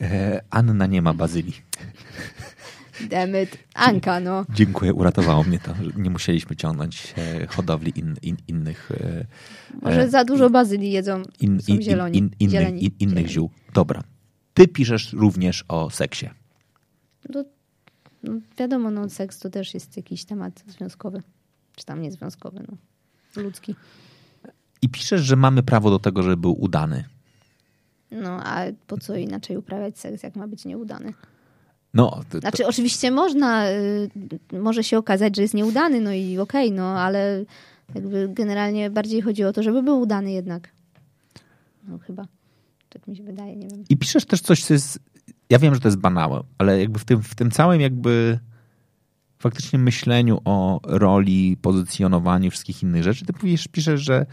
E, 0.00 0.40
Anna 0.50 0.86
nie 0.86 1.02
ma 1.02 1.14
bazylii. 1.14 1.54
Demet. 3.08 3.58
Anka, 3.74 4.20
no. 4.20 4.44
Dziękuję, 4.54 4.94
uratowało 4.94 5.44
mnie 5.44 5.58
to. 5.58 5.74
Nie 5.96 6.10
musieliśmy 6.10 6.56
ciągnąć 6.56 7.14
e, 7.16 7.46
hodowli 7.46 7.98
in, 7.98 8.16
in, 8.22 8.36
innych. 8.48 8.90
E, 8.90 9.26
Może 9.82 10.08
za 10.08 10.24
dużo 10.24 10.50
bazylii 10.50 10.92
jedzą. 10.92 11.22
In, 11.40 11.60
in, 11.68 11.82
zieloni, 11.82 12.18
in, 12.18 12.30
innych, 12.40 12.82
in, 12.82 12.90
innych 13.00 13.28
ziół. 13.28 13.50
Dobra. 13.74 14.02
Ty 14.54 14.68
piszesz 14.68 15.12
również 15.12 15.64
o 15.68 15.90
seksie. 15.90 16.30
No, 17.34 17.44
no, 18.22 18.32
wiadomo, 18.58 18.90
no, 18.90 19.08
seks 19.08 19.38
to 19.38 19.50
też 19.50 19.74
jest 19.74 19.96
jakiś 19.96 20.24
temat 20.24 20.64
związkowy. 20.66 21.22
Czy 21.76 21.84
tam 21.84 22.02
niezwiązkowy, 22.02 22.64
no. 22.68 22.76
Ludzki. 23.42 23.74
I 24.82 24.88
piszesz, 24.88 25.20
że 25.20 25.36
mamy 25.36 25.62
prawo 25.62 25.90
do 25.90 25.98
tego, 25.98 26.22
żeby 26.22 26.36
był 26.36 26.62
udany. 26.62 27.04
No, 28.10 28.40
a 28.44 28.64
po 28.86 28.98
co 28.98 29.16
inaczej 29.16 29.56
uprawiać 29.56 29.98
seks, 29.98 30.22
jak 30.22 30.36
ma 30.36 30.48
być 30.48 30.64
nieudany? 30.64 31.14
No, 31.94 32.20
to, 32.30 32.38
Znaczy, 32.38 32.66
oczywiście 32.66 33.10
można, 33.10 33.70
y, 33.70 34.10
może 34.52 34.84
się 34.84 34.98
okazać, 34.98 35.36
że 35.36 35.42
jest 35.42 35.54
nieudany, 35.54 36.00
no 36.00 36.12
i 36.12 36.38
okej, 36.38 36.66
okay, 36.66 36.76
no 36.76 37.00
ale 37.00 37.44
jakby 37.94 38.28
generalnie 38.28 38.90
bardziej 38.90 39.20
chodzi 39.20 39.44
o 39.44 39.52
to, 39.52 39.62
żeby 39.62 39.82
był 39.82 40.00
udany 40.00 40.32
jednak. 40.32 40.68
No 41.88 41.98
chyba. 41.98 42.26
Tak 42.88 43.06
mi 43.06 43.16
się 43.16 43.22
wydaje, 43.22 43.56
nie 43.56 43.68
wiem. 43.68 43.84
I 43.88 43.96
piszesz 43.96 44.24
też 44.24 44.40
coś, 44.40 44.64
co 44.64 44.74
jest, 44.74 44.98
ja 45.50 45.58
wiem, 45.58 45.74
że 45.74 45.80
to 45.80 45.88
jest 45.88 45.98
banałe, 45.98 46.42
ale 46.58 46.80
jakby 46.80 46.98
w 46.98 47.04
tym, 47.04 47.22
w 47.22 47.34
tym 47.34 47.50
całym 47.50 47.80
jakby 47.80 48.38
faktycznie 49.38 49.78
myśleniu 49.78 50.40
o 50.44 50.80
roli, 50.84 51.56
pozycjonowaniu 51.62 52.50
wszystkich 52.50 52.82
innych 52.82 53.02
rzeczy, 53.02 53.24
ty 53.24 53.32
piszesz, 53.32 53.68
piszesz 53.68 54.00
że 54.00 54.26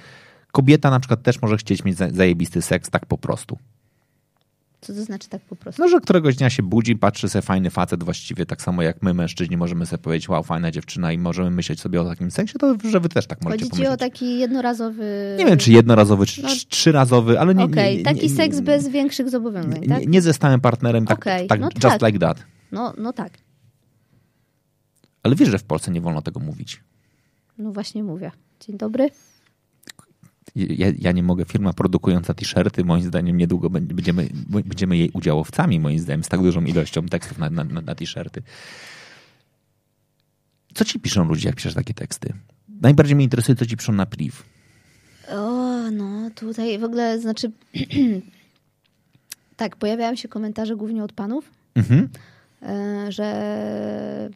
kobieta 0.51 0.89
na 0.89 0.99
przykład 0.99 1.23
też 1.23 1.41
może 1.41 1.57
chcieć 1.57 1.83
mieć 1.83 1.97
zajebisty 1.97 2.61
seks 2.61 2.89
tak 2.89 3.05
po 3.05 3.17
prostu. 3.17 3.57
Co 4.81 4.93
to 4.93 5.03
znaczy 5.03 5.29
tak 5.29 5.41
po 5.41 5.55
prostu? 5.55 5.81
No, 5.81 5.87
że 5.89 5.99
któregoś 6.01 6.35
dnia 6.35 6.49
się 6.49 6.63
budzi, 6.63 6.95
patrzy 6.95 7.29
sobie 7.29 7.41
fajny 7.41 7.69
facet 7.69 8.03
właściwie, 8.03 8.45
tak 8.45 8.61
samo 8.61 8.81
jak 8.81 9.03
my 9.03 9.13
mężczyźni 9.13 9.57
możemy 9.57 9.85
sobie 9.85 10.03
powiedzieć, 10.03 10.29
wow, 10.29 10.43
fajna 10.43 10.71
dziewczyna 10.71 11.11
i 11.11 11.17
możemy 11.17 11.51
myśleć 11.51 11.79
sobie 11.81 12.01
o 12.01 12.05
takim 12.05 12.31
seksie, 12.31 12.57
to 12.59 12.75
że 12.91 12.99
wy 12.99 13.09
też 13.09 13.27
tak 13.27 13.41
możecie 13.41 13.59
Chodzi 13.63 13.65
ci 13.65 13.69
pomyśleć. 13.69 13.93
o 13.93 13.97
taki 13.97 14.39
jednorazowy... 14.39 15.35
Nie 15.39 15.45
wiem, 15.45 15.57
czy 15.57 15.71
jednorazowy, 15.71 16.25
czy 16.25 16.41
No. 16.43 16.49
trzyrazowy, 16.69 17.39
ale 17.39 17.55
nie, 17.55 17.63
Okej, 17.63 17.97
nie, 17.97 18.03
taki 18.03 18.29
seks 18.29 18.59
bez 18.59 18.87
większych 18.87 19.29
zobowiązań, 19.29 19.81
nie, 19.81 19.87
tak? 19.87 19.99
nie, 19.99 20.05
nie 20.05 20.21
ze 20.21 20.33
stałym 20.33 20.61
partnerem, 20.61 21.05
tak, 21.05 21.17
Okej, 21.17 21.47
tak 21.47 21.59
no 21.59 21.69
just 21.83 21.97
tak. 21.97 22.01
like 22.01 22.19
that. 22.19 22.43
No, 22.71 22.93
no 22.97 23.13
tak. 23.13 23.31
Ale 25.23 25.35
wiesz, 25.35 25.49
że 25.49 25.59
w 25.59 25.63
Polsce 25.63 25.91
nie 25.91 26.01
wolno 26.01 26.21
tego 26.21 26.39
mówić. 26.39 26.83
No 27.57 27.71
właśnie 27.71 28.03
mówię. 28.03 28.31
Dzień 28.59 28.77
dobry. 28.77 29.09
Ja, 30.77 30.87
ja 30.99 31.11
nie 31.11 31.23
mogę, 31.23 31.45
firma 31.45 31.73
produkująca 31.73 32.33
t-shirty, 32.33 32.83
moim 32.83 33.03
zdaniem 33.03 33.37
niedługo 33.37 33.69
będzie- 33.69 33.93
będziemy, 33.95 34.29
będziemy 34.49 34.97
jej 34.97 35.09
udziałowcami, 35.13 35.79
moim 35.79 35.99
zdaniem, 35.99 36.23
z 36.23 36.27
tak 36.27 36.41
dużą 36.41 36.63
ilością 36.63 37.05
tekstów 37.05 37.37
na, 37.37 37.49
na, 37.49 37.63
na 37.63 37.81
na 37.81 37.95
t-shirty. 37.95 38.41
Co 40.73 40.85
ci 40.85 40.99
piszą 40.99 41.25
ludzie, 41.27 41.47
jak 41.49 41.55
piszesz 41.55 41.73
takie 41.73 41.93
teksty? 41.93 42.33
Najbardziej 42.81 43.15
mnie 43.15 43.23
interesuje, 43.23 43.55
co 43.55 43.65
ci 43.65 43.77
piszą 43.77 43.93
na 43.93 44.05
priv. 44.05 44.33
O, 45.31 45.91
no 45.91 46.29
tutaj 46.35 46.79
w 46.79 46.83
ogóle, 46.83 47.19
znaczy... 47.19 47.51
tak, 49.57 49.75
pojawiają 49.75 50.15
się 50.15 50.27
komentarze 50.27 50.75
głównie 50.75 51.03
od 51.03 51.13
panów, 51.13 51.51
Mhm. 51.75 52.09
e, 52.61 53.11
że... 53.11 54.29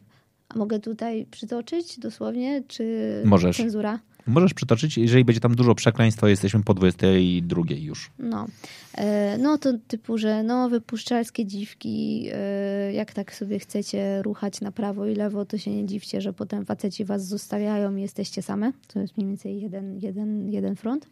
A 0.48 0.58
mogę 0.58 0.78
tutaj 0.80 1.26
przytoczyć 1.30 1.98
dosłownie, 1.98 2.62
czy 2.68 3.22
Możesz. 3.24 3.56
cenzura? 3.56 3.98
Możesz 4.26 4.54
przytoczyć, 4.54 4.98
jeżeli 4.98 5.24
będzie 5.24 5.40
tam 5.40 5.54
dużo 5.54 5.74
przekleństw, 5.74 6.20
to 6.20 6.28
jesteśmy 6.28 6.62
po 6.62 6.74
22 6.74 7.62
już. 7.68 8.10
No. 8.18 8.46
E, 8.94 9.38
no 9.38 9.58
to 9.58 9.72
typu, 9.88 10.18
że 10.18 10.42
no 10.42 10.68
wypuszczalskie 10.68 11.46
dziwki, 11.46 12.28
e, 12.32 12.92
jak 12.92 13.12
tak 13.12 13.34
sobie 13.34 13.58
chcecie 13.58 14.22
ruchać 14.22 14.60
na 14.60 14.72
prawo 14.72 15.06
i 15.06 15.14
lewo, 15.14 15.44
to 15.44 15.58
się 15.58 15.70
nie 15.70 15.86
dziwcie, 15.86 16.20
że 16.20 16.32
potem 16.32 16.64
faceci 16.64 17.04
was 17.04 17.26
zostawiają 17.26 17.96
i 17.96 18.02
jesteście 18.02 18.42
same. 18.42 18.72
To 18.92 19.00
jest 19.00 19.16
mniej 19.16 19.28
więcej 19.28 19.60
jeden, 19.60 19.98
jeden, 19.98 20.50
jeden 20.50 20.76
front 20.76 21.08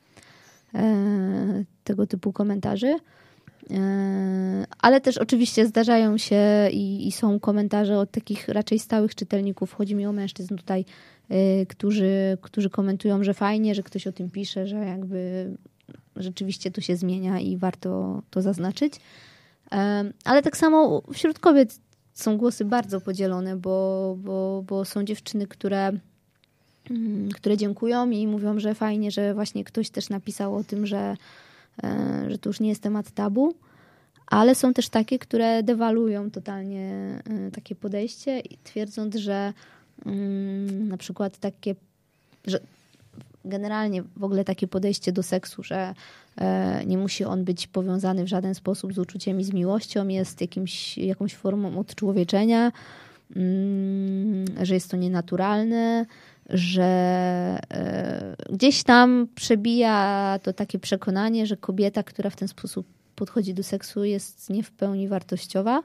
e, 0.75 1.65
tego 1.85 2.07
typu 2.07 2.33
komentarzy. 2.33 2.97
E, 3.71 4.67
Ale 4.79 5.01
też 5.01 5.19
oczywiście 5.19 5.67
zdarzają 5.67 6.19
się 6.19 6.69
i, 6.73 7.09
i 7.09 7.13
są 7.13 7.41
komentarze 7.41 7.99
od 7.99 8.11
takich 8.11 8.49
raczej 8.49 8.79
stałych 8.79 9.15
czytelników. 9.15 9.73
Chodzi 9.73 9.95
mi 9.95 10.07
o 10.07 10.13
mężczyzn 10.13 10.57
tutaj, 10.57 10.85
e, 11.29 11.67
którzy, 11.67 12.39
którzy 12.41 12.71
komentują, 12.71 13.25
że 13.25 13.35
fajnie, 13.35 13.75
że 13.75 13.83
ktoś 13.83 14.07
o 14.07 14.13
tym 14.13 14.31
pisze, 14.31 14.67
że 14.67 14.77
jakby 14.77 15.51
rzeczywiście 16.17 16.71
to 16.71 16.81
się 16.81 16.97
zmienia 16.97 17.41
i 17.41 17.57
warto 17.57 18.23
to 18.31 18.43
zaznaczyć. 18.43 18.95
Em, 19.71 20.13
Ale 20.25 20.43
tak 20.43 20.57
samo 20.57 21.03
wśród 21.13 21.39
kobiet 21.39 21.79
są 22.15 22.37
głosy 22.37 22.65
bardzo 22.65 23.01
podzielone, 23.01 23.57
bo, 23.57 24.17
bo, 24.19 24.65
bo 24.67 24.85
są 24.85 25.05
dziewczyny, 25.05 25.47
które, 25.47 25.93
mm, 26.91 27.29
które 27.29 27.57
dziękują 27.57 28.11
i 28.11 28.27
mówią, 28.27 28.59
że 28.59 28.75
fajnie, 28.75 29.11
że 29.11 29.35
właśnie 29.35 29.65
ktoś 29.65 29.91
też 29.91 30.09
napisał 30.09 30.57
o 30.57 30.65
tym, 30.65 30.87
że, 30.87 30.99
e, 30.99 31.17
że 32.29 32.39
to 32.39 32.49
już 32.49 32.61
nie 32.61 32.69
jest 32.69 32.83
temat 32.83 33.11
tabu. 33.11 33.55
Ale 34.27 34.55
są 34.55 34.75
też 34.75 34.89
takie, 34.89 35.19
które 35.19 35.63
dewaluują 35.63 36.31
totalnie 36.31 36.89
e, 37.25 37.51
takie 37.51 37.75
podejście, 37.75 38.41
i 38.41 38.59
twierdząc, 38.65 39.17
że 39.17 39.53
mm, 40.07 40.89
na 40.89 40.97
przykład 40.97 41.39
takie, 41.39 41.75
że 42.47 42.61
generalnie 43.45 44.03
w 44.03 44.25
ogóle 44.25 44.45
takie 44.45 44.69
podejście 44.69 45.13
do 45.13 45.23
seksu, 45.23 45.63
że 45.63 45.95
e, 46.37 46.85
nie 46.87 46.99
musi 46.99 47.25
on 47.25 47.45
być 47.45 47.67
powiązany 47.67 48.25
w 48.25 48.29
żaden 48.29 48.55
sposób 48.55 48.95
z 48.95 48.99
uczuciem 48.99 49.41
i 49.41 49.45
z 49.45 49.53
miłością, 49.53 50.09
jest 50.09 50.41
jakimś, 50.41 50.99
jakąś 50.99 51.35
formą 51.35 51.79
odczłowieczenia, 51.79 52.73
mm, 53.37 54.45
że 54.63 54.75
jest 54.75 54.91
to 54.91 54.97
nienaturalne, 54.97 56.07
że 56.51 56.83
e, 57.71 58.37
gdzieś 58.53 58.83
tam 58.83 59.29
przebija 59.35 60.39
to 60.43 60.53
takie 60.53 60.79
przekonanie, 60.79 61.47
że 61.47 61.57
kobieta, 61.57 62.03
która 62.03 62.31
w 62.31 62.37
ten 62.37 62.49
sposób 62.49 62.87
podchodzi 63.17 63.55
do 63.55 63.63
seksu, 63.63 64.05
jest 64.05 64.51
nie 64.51 64.63
w 64.63 64.71
pełni 64.71 65.09
wartościowa. 65.09 65.83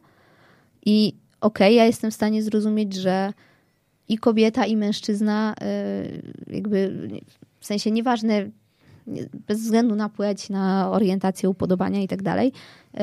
I 0.85 1.13
okej, 1.41 1.75
ja 1.75 1.85
jestem 1.85 2.11
w 2.11 2.13
stanie 2.13 2.43
zrozumieć, 2.43 2.93
że 2.93 3.33
i 4.09 4.17
kobieta, 4.17 4.65
i 4.65 4.77
mężczyzna, 4.77 5.55
y, 6.47 6.53
jakby 6.53 7.09
w 7.59 7.65
sensie 7.65 7.91
nieważne, 7.91 8.49
nie- 9.07 9.25
bez 9.47 9.61
względu 9.61 9.95
na 9.95 10.09
płeć, 10.09 10.49
na 10.49 10.91
orientację, 10.91 11.49
upodobania 11.49 12.01
i 12.01 12.07
tak 12.07 12.23
dalej, 12.23 12.51
y, 12.93 12.99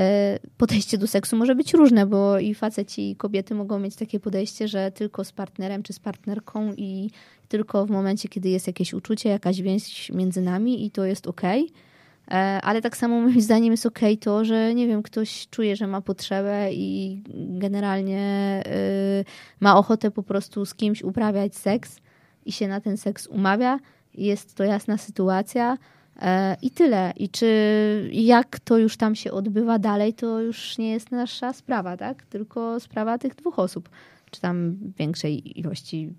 podejście 0.57 0.99
do 0.99 1.07
seksu 1.07 1.37
może 1.37 1.55
być 1.55 1.75
różne, 1.75 2.07
bo 2.07 2.39
i 2.39 2.55
faceci, 2.55 3.11
i 3.11 3.17
kobiety 3.17 3.55
mogą 3.55 3.79
mieć 3.79 3.97
takie 3.97 4.21
podejście, 4.21 4.69
że 4.69 4.91
tylko 4.91 5.25
z 5.25 5.33
partnerem 5.33 5.83
czy 5.83 5.93
z 5.93 5.99
partnerką 5.99 6.73
i 6.77 7.11
tylko 7.53 7.86
w 7.86 7.90
momencie, 7.90 8.28
kiedy 8.28 8.48
jest 8.48 8.66
jakieś 8.66 8.94
uczucie, 8.94 9.28
jakaś 9.28 9.62
więź 9.62 10.11
między 10.11 10.42
nami 10.42 10.86
i 10.86 10.90
to 10.90 11.05
jest 11.05 11.26
okej. 11.26 11.70
E, 12.30 12.61
Ale 12.62 12.82
tak 12.82 12.96
samo 12.96 13.20
moim 13.20 13.40
zdaniem 13.48 13.70
jest 13.70 13.86
okej 13.86 14.18
to, 14.18 14.44
że 14.44 14.74
nie 14.74 14.86
wiem, 14.86 15.03
ktoś 15.03 15.48
czuje, 15.48 15.76
że 15.76 15.86
ma 15.86 16.00
potrzebę 16.00 16.72
i 16.72 17.22
generalnie 17.34 18.62
y, 18.66 19.24
ma 19.61 19.76
ochotę 19.76 20.11
po 20.11 20.22
prostu 20.22 20.66
z 20.66 20.74
kimś 20.74 21.03
uprawiać 21.03 21.57
seks 21.57 22.00
i 22.46 22.53
się 22.53 22.68
na 22.68 22.80
ten 22.80 22.96
seks 22.96 23.26
umawia. 23.26 23.78
Jest 24.14 24.55
to 24.55 24.64
jasna 24.64 24.98
sytuacja 24.98 25.78
e, 26.22 26.57
i 26.62 26.70
tyle. 26.70 27.12
I 27.16 27.28
czy 27.28 28.11
jak 28.12 28.61
to 28.61 28.78
już 28.78 28.96
tam 28.96 29.14
się 29.14 29.32
odbywa 29.32 29.78
dalej, 29.78 30.14
to 30.14 30.40
już 30.40 30.78
nie 30.78 30.90
jest 30.92 31.11
nasza 31.11 31.53
sprawa, 31.53 31.96
tak? 31.96 32.26
Tylko 32.26 32.80
sprawa 32.80 33.18
tych 33.18 33.34
dwóch 33.34 33.59
osób. 33.59 33.88
Czy 34.30 34.40
tam 34.40 34.76
większej 34.98 35.61
ilości, 35.61 36.12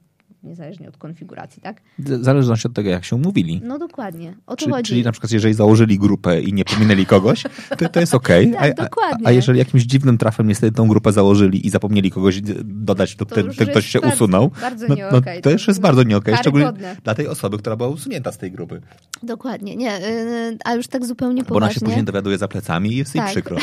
niezależnie 0.44 0.89
od 0.89 0.98
konfiguracji, 0.98 1.62
tak? 1.62 1.82
W 2.00 2.24
zależności 2.24 2.68
od 2.68 2.74
tego, 2.74 2.89
jak 2.89 3.06
się 3.06 3.16
umówili. 3.16 3.62
No 3.64 3.80
dokładnie. 3.80 4.34
O 4.48 4.56
to 4.56 4.66
Czy, 4.66 4.72
chodzi. 4.72 4.89
czyli 4.89 5.04
na 5.04 5.12
przykład, 5.12 5.32
jeżeli 5.32 5.54
założyli 5.54 6.00
grupę 6.00 6.41
i 6.41 6.54
nie 6.54 6.66
pominęli 6.66 7.06
kogoś, 7.06 7.44
to, 7.78 7.89
to 7.89 8.00
jest 8.00 8.14
okej. 8.16 8.52
Tak, 8.52 8.62
a, 8.62 8.82
a, 8.82 8.84
dokładnie. 8.84 9.28
a 9.28 9.32
jeżeli 9.32 9.60
jakimś 9.60 9.84
dziwnym 9.84 10.18
trafem 10.18 10.48
niestety 10.48 10.76
tą 10.76 10.88
grupę 10.88 11.12
założyli 11.12 11.68
i 11.68 11.70
zapomnieli 11.70 12.12
kogoś 12.12 12.41
dodać, 12.64 13.16
to 13.16 13.26
To 13.26 13.36
ten, 13.36 13.54
ten 13.54 13.68
ktoś 13.68 13.86
się 13.88 14.00
bardzo- 14.00 14.16
usunął, 14.16 14.52
bardzo 14.62 14.88
no, 14.88 14.96
nie 14.96 15.06
no, 15.12 15.22
to 15.44 15.50
już 15.52 15.68
jest 15.68 15.80
bardzo 15.82 16.04
nie 16.04 16.18
okej, 16.18 16.38
szczególnie 16.38 16.66
karygodne. 16.66 16.98
dla 17.04 17.16
tej 17.16 17.28
osoby, 17.28 17.58
która 17.58 17.76
była 17.76 17.89
usunięta 17.89 18.32
z 18.32 18.38
tej 18.38 18.52
grupy. 18.52 18.82
Dokładnie, 19.24 19.76
nie, 19.76 19.98
y, 20.08 20.58
a 20.66 20.74
już 20.74 20.88
tak 20.88 21.06
zupełnie 21.06 21.44
Bo 21.44 21.56
ona 21.56 21.68
się 21.68 21.74
poważnie, 21.74 21.86
później 21.88 22.04
dowiaduje 22.06 22.38
za 22.38 22.48
plecami 22.48 22.94
i 22.94 22.96
jest 22.96 23.16
jej 23.16 23.22
Tak. 23.24 23.32
przykro. 23.32 23.58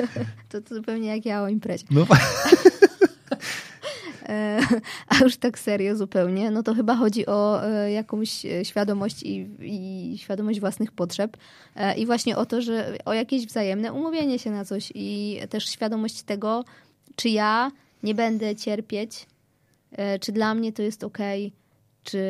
to, 0.50 0.60
to 0.60 0.74
zupełnie 0.74 1.08
jak 1.08 1.26
ja 1.26 1.42
o 1.42 1.48
imprezie. 1.48 1.84
No, 1.90 2.06
A 5.08 5.24
już 5.24 5.36
tak 5.36 5.58
serio 5.58 5.96
zupełnie, 5.96 6.50
no 6.50 6.62
to 6.62 6.74
chyba 6.74 6.96
chodzi 6.96 7.26
o 7.26 7.66
e, 7.66 7.92
jakąś 7.92 8.46
e, 8.46 8.64
świadomość 8.64 9.22
i, 9.22 9.48
i 9.60 10.18
świadomość 10.18 10.60
własnych 10.60 10.92
potrzeb. 10.92 11.36
E, 11.76 11.98
i 11.98 12.06
właśnie 12.06 12.36
o 12.36 12.46
to, 12.46 12.62
że 12.62 12.96
o 13.04 13.12
jakieś 13.12 13.46
wzajemne 13.46 13.92
umówienie 13.92 14.38
się 14.38 14.50
na 14.50 14.64
coś 14.64 14.92
i 14.94 15.40
też 15.50 15.68
świadomość 15.68 16.22
tego, 16.22 16.64
czy 17.16 17.28
ja 17.28 17.70
nie 18.02 18.14
będę 18.14 18.56
cierpieć, 18.56 19.26
e, 19.92 20.18
czy 20.18 20.32
dla 20.32 20.54
mnie 20.54 20.72
to 20.72 20.82
jest 20.82 21.04
ok, 21.04 21.18
czy 22.04 22.24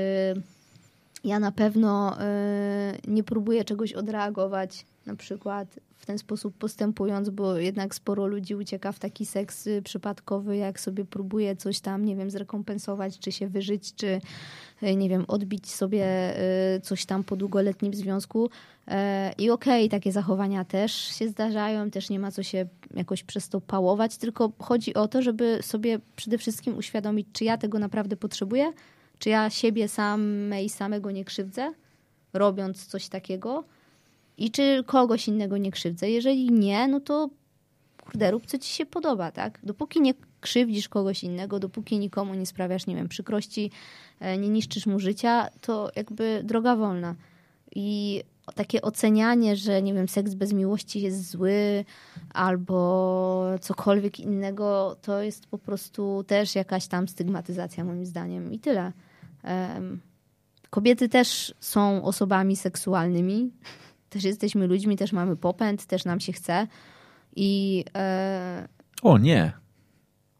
ja 1.24 1.38
na 1.38 1.52
pewno 1.52 2.20
e, 2.20 2.98
nie 3.08 3.22
próbuję 3.24 3.64
czegoś 3.64 3.92
odreagować, 3.92 4.86
na 5.06 5.16
przykład 5.16 5.68
w 6.04 6.06
ten 6.06 6.18
sposób 6.18 6.58
postępując, 6.58 7.30
bo 7.30 7.56
jednak 7.56 7.94
sporo 7.94 8.26
ludzi 8.26 8.54
ucieka 8.54 8.92
w 8.92 8.98
taki 8.98 9.26
seks 9.26 9.66
y, 9.66 9.82
przypadkowy, 9.82 10.56
jak 10.56 10.80
sobie 10.80 11.04
próbuje 11.04 11.56
coś 11.56 11.80
tam, 11.80 12.04
nie 12.04 12.16
wiem, 12.16 12.30
zrekompensować, 12.30 13.18
czy 13.18 13.32
się 13.32 13.48
wyżyć, 13.48 13.94
czy 13.94 14.20
y, 14.82 14.96
nie 14.96 15.08
wiem, 15.08 15.24
odbić 15.28 15.70
sobie 15.70 16.34
y, 16.76 16.80
coś 16.80 17.06
tam 17.06 17.24
po 17.24 17.36
długoletnim 17.36 17.94
związku. 17.94 18.50
E, 18.88 19.32
I 19.38 19.50
okej, 19.50 19.88
takie 19.88 20.12
zachowania 20.12 20.64
też 20.64 20.92
się 20.92 21.28
zdarzają, 21.28 21.90
też 21.90 22.10
nie 22.10 22.18
ma 22.18 22.30
co 22.30 22.42
się 22.42 22.66
jakoś 22.94 23.22
przez 23.22 23.48
to 23.48 23.60
pałować, 23.60 24.16
tylko 24.16 24.52
chodzi 24.58 24.94
o 24.94 25.08
to, 25.08 25.22
żeby 25.22 25.58
sobie 25.62 25.98
przede 26.16 26.38
wszystkim 26.38 26.76
uświadomić, 26.76 27.26
czy 27.32 27.44
ja 27.44 27.58
tego 27.58 27.78
naprawdę 27.78 28.16
potrzebuję, 28.16 28.72
czy 29.18 29.30
ja 29.30 29.50
siebie 29.50 29.88
samej 29.88 30.68
samego 30.68 31.10
nie 31.10 31.24
krzywdzę, 31.24 31.72
robiąc 32.32 32.86
coś 32.86 33.08
takiego 33.08 33.64
i 34.38 34.50
czy 34.50 34.84
kogoś 34.86 35.28
innego 35.28 35.58
nie 35.58 35.70
krzywdzę. 35.70 36.10
Jeżeli 36.10 36.50
nie, 36.50 36.88
no 36.88 37.00
to 37.00 37.30
kurde, 38.04 38.30
rób 38.30 38.46
co 38.46 38.58
ci 38.58 38.72
się 38.72 38.86
podoba, 38.86 39.32
tak? 39.32 39.58
Dopóki 39.62 40.00
nie 40.00 40.14
krzywdzisz 40.40 40.88
kogoś 40.88 41.24
innego, 41.24 41.58
dopóki 41.58 41.98
nikomu 41.98 42.34
nie 42.34 42.46
sprawiasz, 42.46 42.86
nie 42.86 42.96
wiem, 42.96 43.08
przykrości, 43.08 43.70
e, 44.20 44.38
nie 44.38 44.48
niszczysz 44.48 44.86
mu 44.86 44.98
życia, 44.98 45.48
to 45.60 45.90
jakby 45.96 46.40
droga 46.44 46.76
wolna. 46.76 47.14
I 47.74 48.22
takie 48.54 48.82
ocenianie, 48.82 49.56
że 49.56 49.82
nie 49.82 49.94
wiem, 49.94 50.08
seks 50.08 50.34
bez 50.34 50.52
miłości 50.52 51.00
jest 51.00 51.30
zły 51.30 51.84
albo 52.34 53.44
cokolwiek 53.60 54.20
innego, 54.20 54.96
to 55.02 55.22
jest 55.22 55.46
po 55.46 55.58
prostu 55.58 56.24
też 56.26 56.54
jakaś 56.54 56.86
tam 56.86 57.08
stygmatyzacja 57.08 57.84
moim 57.84 58.06
zdaniem 58.06 58.52
i 58.52 58.58
tyle. 58.58 58.92
Em, 59.42 60.00
Kobiety 60.70 61.08
też 61.08 61.54
są 61.60 62.04
osobami 62.04 62.56
seksualnymi, 62.56 63.50
też 64.14 64.24
jesteśmy 64.24 64.66
ludźmi, 64.66 64.96
też 64.96 65.12
mamy 65.12 65.36
popęd, 65.36 65.86
też 65.86 66.04
nam 66.04 66.20
się 66.20 66.32
chce 66.32 66.66
I 67.36 67.84
e, 67.94 68.68
O 69.02 69.18
nie, 69.18 69.52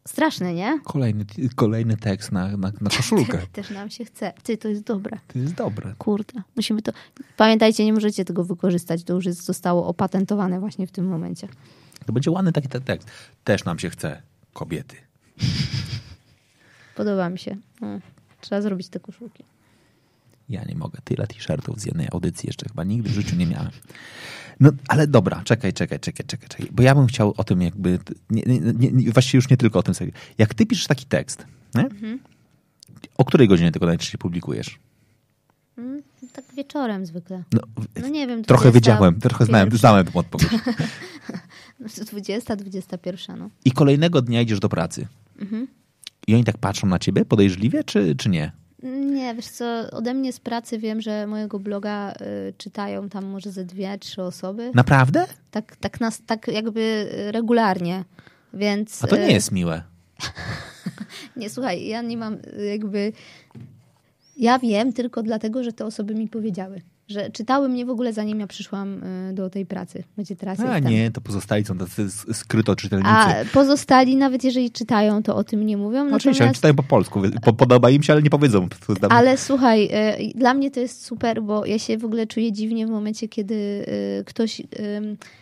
straszne, 0.08 0.54
nie? 0.54 0.80
kolejny, 0.84 1.24
kolejny 1.54 1.96
tekst 1.96 2.32
na, 2.32 2.56
na, 2.56 2.72
na 2.80 2.90
koszulkę. 2.96 3.38
Też 3.52 3.70
nam 3.70 3.90
się 3.90 4.04
chce. 4.04 4.32
Ty, 4.42 4.56
to 4.56 4.68
jest 4.68 4.82
dobre. 4.82 5.18
To 5.28 5.38
jest 5.38 5.54
dobre. 5.54 5.94
Kurde, 5.98 6.42
musimy 6.56 6.82
to. 6.82 6.92
Pamiętajcie, 7.36 7.84
nie 7.84 7.92
możecie 7.92 8.24
tego 8.24 8.44
wykorzystać. 8.44 9.04
To 9.04 9.14
już 9.14 9.24
jest, 9.26 9.44
zostało 9.44 9.86
opatentowane 9.86 10.60
właśnie 10.60 10.86
w 10.86 10.92
tym 10.92 11.06
momencie. 11.06 11.48
To 12.06 12.12
będzie 12.12 12.30
ładny 12.30 12.52
taki 12.52 12.68
ten 12.68 12.82
tekst. 12.82 13.08
Też 13.44 13.64
nam 13.64 13.78
się 13.78 13.90
chce 13.90 14.22
kobiety. 14.52 14.96
Podoba 16.96 17.30
mi 17.30 17.38
się. 17.38 17.56
No, 17.80 18.00
trzeba 18.40 18.62
zrobić 18.62 18.88
te 18.88 19.00
koszulki. 19.00 19.44
Ja 20.48 20.64
nie 20.64 20.74
mogę. 20.74 20.98
Tyle 21.04 21.26
t-shirtów 21.26 21.80
z 21.80 21.86
jednej 21.86 22.08
audycji 22.12 22.46
jeszcze 22.46 22.68
chyba 22.68 22.84
nigdy 22.84 23.08
w 23.08 23.12
życiu 23.12 23.36
nie 23.36 23.46
miałem. 23.46 23.70
No, 24.60 24.70
ale 24.88 25.06
dobra, 25.06 25.42
czekaj, 25.44 25.72
czekaj, 25.72 26.00
czekaj, 26.00 26.26
czekaj, 26.26 26.48
czekaj. 26.48 26.68
Bo 26.72 26.82
ja 26.82 26.94
bym 26.94 27.06
chciał 27.06 27.34
o 27.36 27.44
tym 27.44 27.62
jakby, 27.62 27.98
nie, 28.30 28.42
nie, 28.42 28.90
nie, 28.92 29.12
właściwie 29.12 29.36
już 29.38 29.50
nie 29.50 29.56
tylko 29.56 29.78
o 29.78 29.82
tym 29.82 29.94
sobie. 29.94 30.12
Jak 30.38 30.54
ty 30.54 30.66
piszesz 30.66 30.86
taki 30.86 31.06
tekst, 31.06 31.46
nie? 31.74 31.88
o 33.18 33.24
której 33.24 33.48
godzinie 33.48 33.72
tego 33.72 33.86
najczęściej 33.86 34.18
publikujesz? 34.18 34.78
Mm, 35.78 36.02
tak 36.32 36.44
wieczorem 36.56 37.06
zwykle. 37.06 37.42
No, 37.52 37.60
No 38.02 38.08
nie 38.08 38.26
wiem. 38.26 38.44
trochę 38.44 38.70
20, 38.70 38.74
wiedziałem, 38.74 39.20
trochę 39.20 39.44
znałem, 39.44 39.70
znałem 39.70 40.06
tę 40.06 40.18
odpowiedź. 40.18 40.50
20, 42.10 42.56
21, 42.56 43.38
no. 43.38 43.50
I 43.64 43.72
kolejnego 43.72 44.22
dnia 44.22 44.40
idziesz 44.40 44.60
do 44.60 44.68
pracy. 44.68 45.06
Mhm. 45.38 45.66
I 46.26 46.34
oni 46.34 46.44
tak 46.44 46.58
patrzą 46.58 46.86
na 46.86 46.98
ciebie 46.98 47.24
podejrzliwie, 47.24 47.84
czy, 47.84 48.16
czy 48.16 48.28
nie? 48.28 48.52
Nie, 48.84 49.34
wiesz 49.34 49.46
co, 49.48 49.90
ode 49.90 50.14
mnie 50.14 50.32
z 50.32 50.40
pracy 50.40 50.78
wiem, 50.78 51.00
że 51.00 51.26
mojego 51.26 51.58
bloga 51.58 52.12
y, 52.12 52.52
czytają 52.58 53.08
tam 53.08 53.24
może 53.24 53.50
ze 53.50 53.64
dwie, 53.64 53.98
trzy 53.98 54.22
osoby. 54.22 54.70
Naprawdę? 54.74 55.26
Tak, 55.50 55.76
tak, 55.76 56.00
nas, 56.00 56.22
tak 56.26 56.48
jakby 56.48 57.08
regularnie. 57.32 58.04
Więc. 58.54 59.04
A 59.04 59.06
to 59.06 59.16
nie 59.16 59.28
y, 59.28 59.32
jest 59.32 59.52
miłe. 59.52 59.82
Nie, 61.36 61.50
słuchaj, 61.50 61.86
ja 61.86 62.02
nie 62.02 62.16
mam 62.16 62.34
y, 62.34 62.64
jakby. 62.64 63.12
Ja 64.36 64.58
wiem 64.58 64.92
tylko 64.92 65.22
dlatego, 65.22 65.64
że 65.64 65.72
te 65.72 65.84
osoby 65.84 66.14
mi 66.14 66.28
powiedziały. 66.28 66.82
Że 67.08 67.30
czytały 67.30 67.68
mnie 67.68 67.86
w 67.86 67.90
ogóle 67.90 68.12
zanim 68.12 68.40
ja 68.40 68.46
przyszłam 68.46 69.02
y, 69.30 69.32
do 69.34 69.50
tej 69.50 69.66
pracy. 69.66 70.04
Będzie 70.16 70.36
teraz 70.36 70.60
A 70.60 70.74
jestem. 70.74 70.92
nie, 70.92 71.10
to 71.10 71.20
pozostali 71.20 71.64
są 71.64 71.78
tacy 71.78 72.10
skryto 72.10 72.76
czytelnicy. 72.76 73.10
A 73.10 73.34
pozostali, 73.52 74.16
nawet 74.16 74.44
jeżeli 74.44 74.70
czytają, 74.70 75.22
to 75.22 75.36
o 75.36 75.44
tym 75.44 75.66
nie 75.66 75.76
mówią. 75.76 76.00
Oczywiście, 76.00 76.28
oni 76.28 76.34
Natomiast, 76.38 76.54
czytają 76.54 76.74
po 76.74 76.82
polsku. 76.82 77.22
Po, 77.42 77.52
podoba 77.52 77.90
im 77.90 78.02
się, 78.02 78.12
ale 78.12 78.22
nie 78.22 78.30
powiedzą. 78.30 78.68
Ale 79.08 79.38
słuchaj, 79.38 79.84
y, 79.84 80.38
dla 80.38 80.54
mnie 80.54 80.70
to 80.70 80.80
jest 80.80 81.04
super, 81.04 81.42
bo 81.42 81.66
ja 81.66 81.78
się 81.78 81.98
w 81.98 82.04
ogóle 82.04 82.26
czuję 82.26 82.52
dziwnie 82.52 82.86
w 82.86 82.90
momencie, 82.90 83.28
kiedy 83.28 83.54
y, 84.20 84.24
ktoś, 84.24 84.62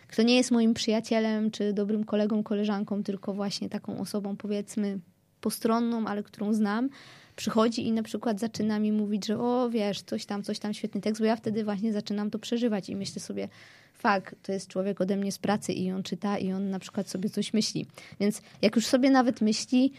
kto 0.08 0.22
nie 0.22 0.36
jest 0.36 0.50
moim 0.50 0.74
przyjacielem, 0.74 1.50
czy 1.50 1.72
dobrym 1.72 2.04
kolegą, 2.04 2.42
koleżanką, 2.42 3.02
tylko 3.02 3.34
właśnie 3.34 3.68
taką 3.68 3.98
osobą, 3.98 4.36
powiedzmy, 4.36 4.98
postronną, 5.40 6.06
ale 6.06 6.22
którą 6.22 6.52
znam, 6.52 6.88
przychodzi 7.36 7.86
i 7.86 7.92
na 7.92 8.02
przykład 8.02 8.40
zaczyna 8.40 8.78
mi 8.78 8.92
mówić, 8.92 9.26
że 9.26 9.38
o, 9.38 9.70
wiesz, 9.70 10.02
coś 10.02 10.26
tam, 10.26 10.42
coś 10.42 10.58
tam, 10.58 10.74
świetny 10.74 11.00
tekst, 11.00 11.20
bo 11.20 11.26
ja 11.26 11.36
wtedy 11.36 11.64
właśnie 11.64 11.92
zaczynam 11.92 12.30
to 12.30 12.38
przeżywać 12.38 12.88
i 12.88 12.96
myślę 12.96 13.22
sobie, 13.22 13.48
fakt, 13.94 14.34
to 14.42 14.52
jest 14.52 14.68
człowiek 14.68 15.00
ode 15.00 15.16
mnie 15.16 15.32
z 15.32 15.38
pracy 15.38 15.72
i 15.72 15.92
on 15.92 16.02
czyta 16.02 16.38
i 16.38 16.52
on 16.52 16.70
na 16.70 16.78
przykład 16.78 17.08
sobie 17.08 17.30
coś 17.30 17.52
myśli. 17.52 17.86
Więc 18.20 18.42
jak 18.62 18.76
już 18.76 18.86
sobie 18.86 19.10
nawet 19.10 19.40
myśli, 19.40 19.92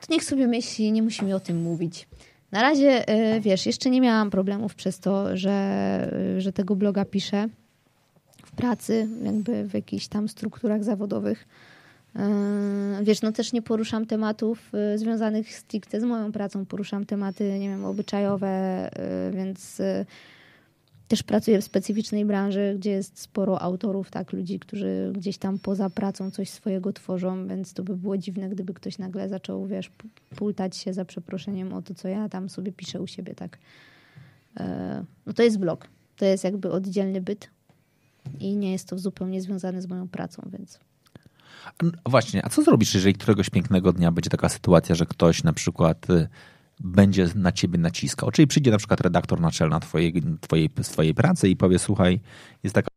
to 0.00 0.12
niech 0.12 0.24
sobie 0.24 0.46
myśli, 0.46 0.92
nie 0.92 1.02
musi 1.02 1.24
mi 1.24 1.32
o 1.32 1.40
tym 1.40 1.62
mówić. 1.62 2.08
Na 2.52 2.62
razie, 2.62 3.14
y, 3.36 3.40
wiesz, 3.40 3.66
jeszcze 3.66 3.90
nie 3.90 4.00
miałam 4.00 4.30
problemów 4.30 4.74
przez 4.74 5.00
to, 5.00 5.36
że, 5.36 6.10
y, 6.36 6.40
że 6.40 6.52
tego 6.52 6.76
bloga 6.76 7.04
piszę 7.04 7.48
w 8.44 8.52
pracy, 8.52 9.08
jakby 9.22 9.64
w 9.64 9.74
jakichś 9.74 10.08
tam 10.08 10.28
strukturach 10.28 10.84
zawodowych. 10.84 11.46
Yy, 12.14 13.04
Wiesz, 13.04 13.22
no 13.22 13.32
też 13.32 13.52
nie 13.52 13.62
poruszam 13.62 14.06
tematów 14.06 14.72
y, 14.94 14.98
związanych 14.98 15.54
stricte 15.54 16.00
z 16.00 16.04
moją 16.04 16.32
pracą. 16.32 16.66
Poruszam 16.66 17.06
tematy, 17.06 17.58
nie 17.58 17.68
wiem, 17.68 17.84
obyczajowe, 17.84 18.90
y, 19.28 19.36
więc 19.36 19.82
też 21.08 21.22
pracuję 21.22 21.60
w 21.60 21.64
specyficznej 21.64 22.24
branży, 22.24 22.74
gdzie 22.78 22.90
jest 22.90 23.18
sporo 23.20 23.62
autorów, 23.62 24.10
tak, 24.10 24.32
ludzi, 24.32 24.58
którzy 24.58 25.12
gdzieś 25.14 25.38
tam 25.38 25.58
poza 25.58 25.90
pracą 25.90 26.30
coś 26.30 26.50
swojego 26.50 26.92
tworzą, 26.92 27.48
więc 27.48 27.72
to 27.74 27.82
by 27.82 27.96
było 27.96 28.18
dziwne, 28.18 28.48
gdyby 28.48 28.74
ktoś 28.74 28.98
nagle 28.98 29.28
zaczął, 29.28 29.66
wiesz, 29.66 29.90
pu- 29.90 30.36
pultać 30.36 30.76
się 30.76 30.92
za 30.92 31.04
przeproszeniem 31.04 31.72
o 31.72 31.82
to, 31.82 31.94
co 31.94 32.08
ja 32.08 32.28
tam 32.28 32.48
sobie 32.48 32.72
piszę 32.72 33.00
u 33.00 33.06
siebie, 33.06 33.34
tak. 33.34 33.58
E, 34.60 35.04
No 35.26 35.32
to 35.32 35.42
jest 35.42 35.58
blog. 35.58 35.88
To 36.16 36.24
jest 36.24 36.44
jakby 36.44 36.70
oddzielny 36.70 37.20
byt 37.20 37.50
i 38.40 38.56
nie 38.56 38.72
jest 38.72 38.88
to 38.88 38.98
zupełnie 38.98 39.42
związane 39.42 39.82
z 39.82 39.86
moją 39.86 40.08
pracą, 40.08 40.42
więc... 40.52 40.80
Właśnie, 42.06 42.44
a 42.44 42.48
co 42.48 42.62
zrobisz, 42.62 42.94
jeżeli 42.94 43.14
któregoś 43.14 43.50
pięknego 43.50 43.92
dnia 43.92 44.12
będzie 44.12 44.30
taka 44.30 44.48
sytuacja, 44.48 44.94
że 44.94 45.06
ktoś 45.06 45.44
na 45.44 45.52
przykład 45.52 46.10
y, 46.10 46.28
będzie 46.80 47.28
na 47.34 47.52
ciebie 47.52 47.78
naciskał? 47.78 48.30
Czyli 48.30 48.48
przyjdzie 48.48 48.70
na 48.70 48.78
przykład 48.78 49.00
redaktor 49.00 49.40
naczelna 49.40 49.80
twojej, 49.80 50.22
twojej, 50.40 50.70
z 50.82 50.88
twojej 50.88 51.14
pracy 51.14 51.48
i 51.48 51.56
powie, 51.56 51.78
słuchaj, 51.78 52.20
jest 52.62 52.74
taka 52.74 52.87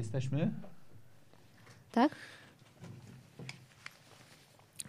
Jesteśmy? 0.00 0.50
Tak? 1.92 2.12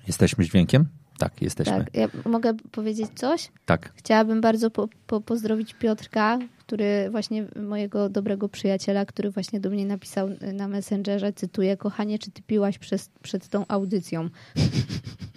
Jesteśmy 0.08 0.46
dźwiękiem? 0.46 0.88
Tak, 1.18 1.42
jesteśmy. 1.42 1.74
Tak. 1.74 1.96
Ja 1.96 2.08
mogę 2.26 2.54
powiedzieć 2.72 3.10
coś? 3.16 3.52
Tak. 3.66 3.94
Chciałabym 3.96 4.42
bardzo 4.42 4.72
po, 4.72 4.88
po, 5.08 5.22
pozdrowić 5.22 5.74
Piotrka, 5.74 6.40
który 6.60 7.10
właśnie 7.10 7.46
mojego 7.56 8.10
dobrego 8.10 8.50
przyjaciela, 8.50 9.06
który 9.06 9.32
właśnie 9.32 9.60
do 9.60 9.70
mnie 9.70 9.86
napisał 9.86 10.30
na 10.54 10.68
Messengerze, 10.68 11.34
cytuję, 11.34 11.78
kochanie, 11.78 12.20
czy 12.20 12.32
ty 12.32 12.42
piłaś 12.42 12.78
przez, 12.78 13.10
przed 13.22 13.48
tą 13.48 13.66
audycją? 13.68 14.30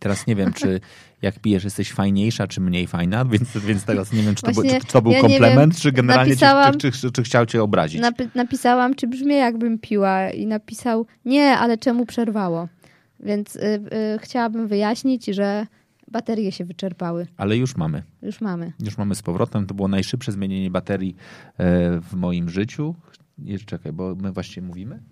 Teraz 0.00 0.26
nie 0.26 0.36
wiem, 0.36 0.52
czy 0.52 0.80
jak 1.22 1.38
pijesz, 1.38 1.64
jesteś 1.64 1.92
fajniejsza, 1.92 2.46
czy 2.46 2.60
mniej 2.60 2.86
fajna, 2.86 3.24
więc, 3.32 3.56
więc 3.58 3.84
teraz 3.84 4.12
nie 4.12 4.22
wiem, 4.22 4.34
czy 4.34 4.42
to, 4.42 4.52
był, 4.52 4.62
Właśnie 4.62 4.80
czy 4.80 4.86
to 4.86 5.02
był 5.02 5.12
ja 5.12 5.20
komplement, 5.20 5.72
wiem, 5.72 5.80
czy 5.80 5.92
generalnie 5.92 6.34
napisałam- 6.34 6.72
czy, 6.72 6.92
czy, 6.92 7.00
czy, 7.00 7.12
czy 7.12 7.22
chciał 7.22 7.46
cię 7.46 7.62
obrazić. 7.62 8.02
Napi- 8.02 8.28
napisałam, 8.34 8.94
czy 8.94 9.06
brzmi 9.06 9.34
jakbym 9.34 9.78
piła 9.78 10.30
i 10.30 10.46
napisał, 10.46 11.06
nie, 11.24 11.58
ale 11.58 11.78
czemu 11.78 12.06
przerwało? 12.06 12.68
Więc 13.20 13.56
y, 13.56 13.60
y, 14.14 14.18
chciałabym 14.18 14.68
wyjaśnić, 14.68 15.26
że 15.26 15.66
baterie 16.08 16.52
się 16.52 16.64
wyczerpały. 16.64 17.26
Ale 17.36 17.56
już 17.56 17.76
mamy. 17.76 18.02
Już 18.22 18.40
mamy. 18.40 18.72
Już 18.80 18.98
mamy 18.98 19.14
z 19.14 19.22
powrotem. 19.22 19.66
To 19.66 19.74
było 19.74 19.88
najszybsze 19.88 20.32
zmienienie 20.32 20.70
baterii 20.70 21.16
e, 21.58 22.00
w 22.00 22.14
moim 22.14 22.48
życiu. 22.50 22.94
Jeszcze 23.38 23.66
czekaj, 23.66 23.92
bo 23.92 24.14
my 24.14 24.32
właściwie 24.32 24.66
mówimy. 24.66 25.02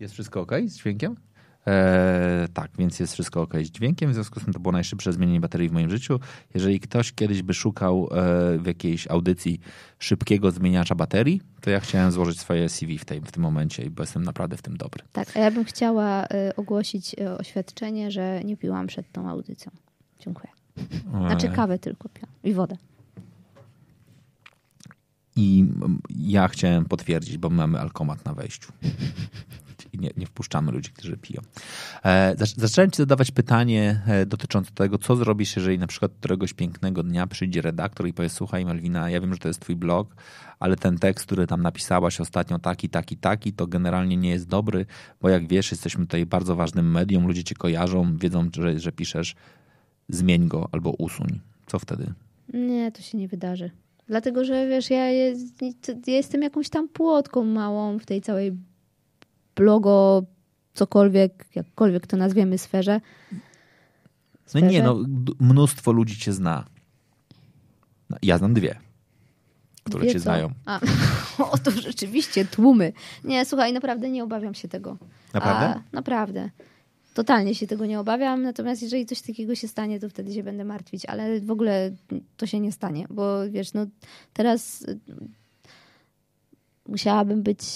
Jest 0.00 0.14
wszystko 0.14 0.40
ok 0.40 0.52
z 0.66 0.76
dźwiękiem? 0.76 1.16
E, 1.66 2.48
tak, 2.54 2.70
więc 2.78 3.00
jest 3.00 3.12
wszystko 3.12 3.42
ok 3.42 3.54
z 3.62 3.70
dźwiękiem. 3.70 4.10
W 4.10 4.14
związku 4.14 4.40
z 4.40 4.44
tym 4.44 4.52
to 4.52 4.60
było 4.60 4.72
najszybsze 4.72 5.12
zmienienie 5.12 5.40
baterii 5.40 5.68
w 5.68 5.72
moim 5.72 5.90
życiu. 5.90 6.20
Jeżeli 6.54 6.80
ktoś 6.80 7.12
kiedyś 7.12 7.42
by 7.42 7.54
szukał 7.54 8.08
e, 8.12 8.58
w 8.58 8.66
jakiejś 8.66 9.08
audycji 9.08 9.60
szybkiego 9.98 10.50
zmieniacza 10.50 10.94
baterii, 10.94 11.40
to 11.60 11.70
ja 11.70 11.80
chciałem 11.80 12.12
złożyć 12.12 12.40
swoje 12.40 12.68
CV 12.68 12.98
w, 12.98 13.04
tej, 13.04 13.20
w 13.20 13.32
tym 13.32 13.42
momencie, 13.42 13.90
bo 13.90 14.02
jestem 14.02 14.22
naprawdę 14.22 14.56
w 14.56 14.62
tym 14.62 14.76
dobry. 14.76 15.04
Tak, 15.12 15.36
a 15.36 15.40
ja 15.40 15.50
bym 15.50 15.64
chciała 15.64 16.24
y, 16.24 16.56
ogłosić 16.56 17.14
y, 17.14 17.38
oświadczenie, 17.38 18.10
że 18.10 18.44
nie 18.44 18.56
piłam 18.56 18.86
przed 18.86 19.12
tą 19.12 19.28
audycją. 19.28 19.72
Dziękuję. 20.18 20.52
Znaczy 21.10 21.46
E, 21.48 21.52
kawę 21.52 21.78
tylko 21.78 22.08
piłam 22.08 22.32
i 22.44 22.52
wodę. 22.52 22.76
I 25.36 25.64
ja 26.18 26.48
chciałem 26.48 26.84
potwierdzić, 26.84 27.38
bo 27.38 27.50
mamy 27.50 27.80
alkomat 27.80 28.24
na 28.24 28.34
wejściu. 28.34 28.72
I 29.92 29.98
nie, 29.98 30.10
nie 30.16 30.26
wpuszczamy 30.26 30.72
ludzi, 30.72 30.90
którzy 30.90 31.16
piją. 31.16 31.40
E, 32.04 32.34
zacząłem 32.56 32.90
ci 32.90 32.96
zadawać 32.96 33.30
pytanie 33.30 34.02
e, 34.06 34.26
dotyczące 34.26 34.70
tego, 34.74 34.98
co 34.98 35.16
zrobisz, 35.16 35.56
jeżeli 35.56 35.78
na 35.78 35.86
przykład 35.86 36.12
któregoś 36.12 36.52
pięknego 36.52 37.02
dnia 37.02 37.26
przyjdzie 37.26 37.62
redaktor 37.62 38.06
i 38.06 38.12
powie, 38.12 38.28
słuchaj 38.28 38.64
Malwina, 38.64 39.10
ja 39.10 39.20
wiem, 39.20 39.32
że 39.34 39.38
to 39.38 39.48
jest 39.48 39.60
twój 39.60 39.76
blog, 39.76 40.14
ale 40.58 40.76
ten 40.76 40.98
tekst, 40.98 41.26
który 41.26 41.46
tam 41.46 41.62
napisałaś 41.62 42.20
ostatnio 42.20 42.58
taki, 42.58 42.88
taki, 42.88 43.16
taki, 43.16 43.52
to 43.52 43.66
generalnie 43.66 44.16
nie 44.16 44.30
jest 44.30 44.48
dobry, 44.48 44.86
bo 45.20 45.28
jak 45.28 45.48
wiesz, 45.48 45.70
jesteśmy 45.70 46.06
tutaj 46.06 46.26
bardzo 46.26 46.56
ważnym 46.56 46.90
medium, 46.90 47.26
ludzie 47.26 47.44
cię 47.44 47.54
kojarzą, 47.54 48.16
wiedzą, 48.16 48.48
że, 48.54 48.78
że 48.78 48.92
piszesz, 48.92 49.34
zmień 50.08 50.48
go 50.48 50.68
albo 50.72 50.90
usuń. 50.90 51.40
Co 51.66 51.78
wtedy? 51.78 52.12
Nie, 52.54 52.92
to 52.92 53.02
się 53.02 53.18
nie 53.18 53.28
wydarzy. 53.28 53.70
Dlatego, 54.08 54.44
że 54.44 54.68
wiesz, 54.68 54.90
ja, 54.90 55.08
jest, 55.08 55.62
ja 56.06 56.14
jestem 56.14 56.42
jakąś 56.42 56.68
tam 56.68 56.88
płotką 56.88 57.44
małą 57.44 57.98
w 57.98 58.06
tej 58.06 58.20
całej 58.20 58.52
blogo, 59.60 60.22
cokolwiek, 60.74 61.46
jakkolwiek 61.54 62.06
to 62.06 62.16
nazwiemy, 62.16 62.58
sferze. 62.58 63.00
sferze. 64.46 64.66
No 64.66 64.72
nie, 64.72 64.82
no 64.82 65.04
mnóstwo 65.40 65.92
ludzi 65.92 66.16
cię 66.18 66.32
zna. 66.32 66.64
No, 68.10 68.16
ja 68.22 68.38
znam 68.38 68.54
dwie, 68.54 68.80
które 69.84 70.04
dwie 70.04 70.12
cię 70.12 70.18
co? 70.18 70.22
znają. 70.22 70.50
A, 70.66 70.80
o, 71.52 71.58
to 71.58 71.70
rzeczywiście, 71.70 72.44
tłumy. 72.44 72.92
Nie, 73.24 73.44
słuchaj, 73.44 73.72
naprawdę 73.72 74.10
nie 74.10 74.24
obawiam 74.24 74.54
się 74.54 74.68
tego. 74.68 74.96
Naprawdę? 75.34 75.66
A, 75.66 75.82
naprawdę 75.92 76.50
totalnie 77.14 77.54
się 77.54 77.66
tego 77.66 77.86
nie 77.86 78.00
obawiam, 78.00 78.42
natomiast 78.42 78.82
jeżeli 78.82 79.06
coś 79.06 79.20
takiego 79.22 79.54
się 79.54 79.68
stanie, 79.68 80.00
to 80.00 80.08
wtedy 80.08 80.34
się 80.34 80.42
będę 80.42 80.64
martwić, 80.64 81.06
ale 81.06 81.40
w 81.40 81.50
ogóle 81.50 81.90
to 82.36 82.46
się 82.46 82.60
nie 82.60 82.72
stanie, 82.72 83.06
bo 83.10 83.50
wiesz, 83.50 83.72
no 83.72 83.86
teraz 84.32 84.82
y, 84.82 84.98
musiałabym 86.88 87.42
być, 87.42 87.66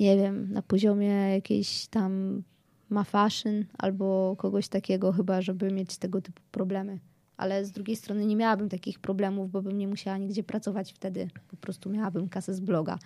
nie 0.00 0.16
wiem, 0.16 0.52
na 0.52 0.62
poziomie 0.62 1.08
jakiejś 1.08 1.86
tam 1.86 2.42
ma 2.90 3.04
fashion 3.04 3.64
albo 3.78 4.36
kogoś 4.36 4.68
takiego 4.68 5.12
chyba, 5.12 5.42
żeby 5.42 5.70
mieć 5.70 5.96
tego 5.96 6.20
typu 6.20 6.42
problemy 6.50 6.98
ale 7.36 7.64
z 7.64 7.72
drugiej 7.72 7.96
strony 7.96 8.26
nie 8.26 8.36
miałabym 8.36 8.68
takich 8.68 8.98
problemów, 8.98 9.50
bo 9.50 9.62
bym 9.62 9.78
nie 9.78 9.88
musiała 9.88 10.18
nigdzie 10.18 10.42
pracować 10.42 10.92
wtedy. 10.92 11.28
Po 11.48 11.56
prostu 11.56 11.90
miałabym 11.90 12.28
kasę 12.28 12.54
z 12.54 12.60
bloga. 12.60 12.98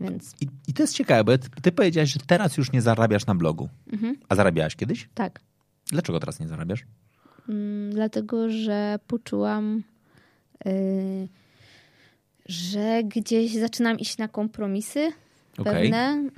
Więc... 0.00 0.34
I, 0.40 0.48
I, 0.68 0.72
to 0.72 0.82
jest 0.82 0.94
ciekawe, 0.94 1.24
bo 1.24 1.32
ty 1.62 1.72
powiedziałaś, 1.72 2.12
że 2.12 2.20
teraz 2.26 2.56
już 2.56 2.72
nie 2.72 2.82
zarabiasz 2.82 3.26
na 3.26 3.34
blogu. 3.34 3.68
Mhm. 3.92 4.16
A 4.28 4.34
zarabiałaś 4.34 4.76
kiedyś? 4.76 5.08
Tak. 5.14 5.40
Dlaczego 5.86 6.20
teraz 6.20 6.40
nie 6.40 6.48
zarabiasz? 6.48 6.84
Mm, 7.48 7.92
dlatego, 7.92 8.50
że 8.50 8.98
poczułam, 9.06 9.82
yy, 10.64 11.28
że 12.46 13.02
gdzieś 13.04 13.54
zaczynam 13.54 13.98
iść 13.98 14.18
na 14.18 14.28
kompromisy. 14.28 15.12
Pewne. 15.64 16.30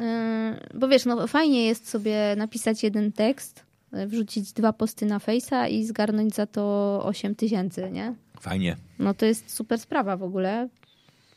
Yy, 0.73 0.79
bo 0.79 0.89
wiesz, 0.89 1.05
no 1.05 1.27
fajnie 1.27 1.67
jest 1.67 1.89
sobie 1.89 2.35
napisać 2.37 2.83
jeden 2.83 3.13
tekst, 3.13 3.65
wrzucić 3.93 4.53
dwa 4.53 4.73
posty 4.73 5.07
na 5.07 5.19
Face'a 5.19 5.71
i 5.71 5.85
zgarnąć 5.85 6.35
za 6.35 6.47
to 6.47 7.01
8 7.05 7.35
tysięcy, 7.35 7.91
nie? 7.91 8.15
Fajnie. 8.41 8.77
No 8.99 9.15
to 9.15 9.27
jest 9.27 9.55
super 9.55 9.79
sprawa 9.79 10.17
w 10.17 10.23
ogóle. 10.23 10.69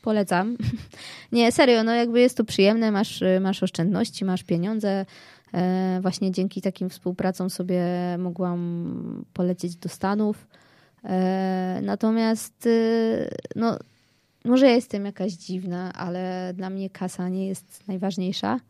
Polecam. 0.02 0.56
nie, 1.32 1.52
serio, 1.52 1.82
no 1.82 1.94
jakby 1.94 2.20
jest 2.20 2.36
to 2.36 2.44
przyjemne, 2.44 2.92
masz, 2.92 3.22
masz 3.40 3.62
oszczędności, 3.62 4.24
masz 4.24 4.42
pieniądze. 4.42 5.06
E, 5.54 5.98
właśnie 6.02 6.30
dzięki 6.30 6.62
takim 6.62 6.90
współpracom 6.90 7.50
sobie 7.50 7.84
mogłam 8.18 9.24
polecieć 9.32 9.76
do 9.76 9.88
Stanów. 9.88 10.46
Natomiast 11.82 12.66
y, 12.66 13.30
no, 13.56 13.78
może 14.44 14.66
jestem 14.66 15.04
jakaś 15.04 15.32
dziwna, 15.32 15.92
ale 15.92 16.52
dla 16.56 16.70
mnie 16.70 16.90
kasa 16.90 17.28
nie 17.28 17.46
jest 17.46 17.88
najważniejsza. 17.88 18.60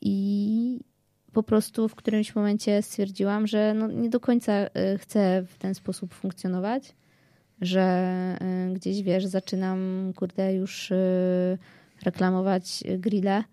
I, 0.00 0.80
po 1.32 1.42
prostu 1.42 1.88
w 1.88 1.94
którymś 1.94 2.34
momencie 2.34 2.82
stwierdziłam, 2.82 3.46
że 3.46 3.74
no 3.74 3.86
nie 3.86 4.10
do 4.10 4.20
końca 4.20 4.52
y, 4.52 4.98
chcę 4.98 5.42
w 5.48 5.58
ten 5.58 5.74
sposób 5.74 6.14
funkcjonować, 6.14 6.94
że 7.60 8.38
y, 8.70 8.74
gdzieś 8.74 9.02
wiesz, 9.02 9.26
zaczynam 9.26 10.12
kurde 10.16 10.54
już 10.54 10.90
y, 10.90 11.58
reklamować 12.02 12.84
grille. 12.98 13.44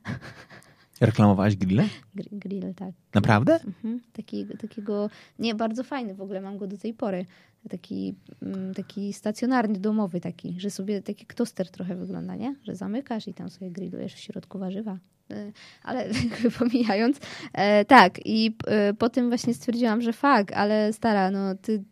Reklamowałaś 1.01 1.55
grille? 1.55 1.83
Grill, 2.31 2.73
tak. 2.75 2.91
Naprawdę? 3.13 3.53
Mhm. 3.53 4.01
Taki, 4.13 4.45
takiego, 4.45 5.09
nie, 5.39 5.55
bardzo 5.55 5.83
fajny 5.83 6.15
w 6.15 6.21
ogóle, 6.21 6.41
mam 6.41 6.57
go 6.57 6.67
do 6.67 6.77
tej 6.77 6.93
pory. 6.93 7.25
Taki, 7.69 8.15
mm, 8.41 8.73
taki 8.73 9.13
stacjonarny, 9.13 9.79
domowy 9.79 10.21
taki, 10.21 10.59
że 10.59 10.69
sobie 10.69 11.01
taki 11.01 11.25
toster 11.25 11.69
trochę 11.69 11.95
wygląda, 11.95 12.35
nie? 12.35 12.55
Że 12.63 12.75
zamykasz 12.75 13.27
i 13.27 13.33
tam 13.33 13.49
sobie 13.49 13.71
grillujesz 13.71 14.13
w 14.13 14.19
środku 14.19 14.59
warzywa. 14.59 14.97
E, 15.31 15.51
ale 15.83 16.09
pomijając, 16.59 17.19
e, 17.53 17.85
tak 17.85 18.19
i 18.25 18.55
e, 18.67 18.93
po 18.93 19.09
tym 19.09 19.29
właśnie 19.29 19.53
stwierdziłam, 19.53 20.01
że 20.01 20.13
fakt, 20.13 20.55
ale 20.55 20.93
stara, 20.93 21.31
no 21.31 21.55
ty 21.55 21.83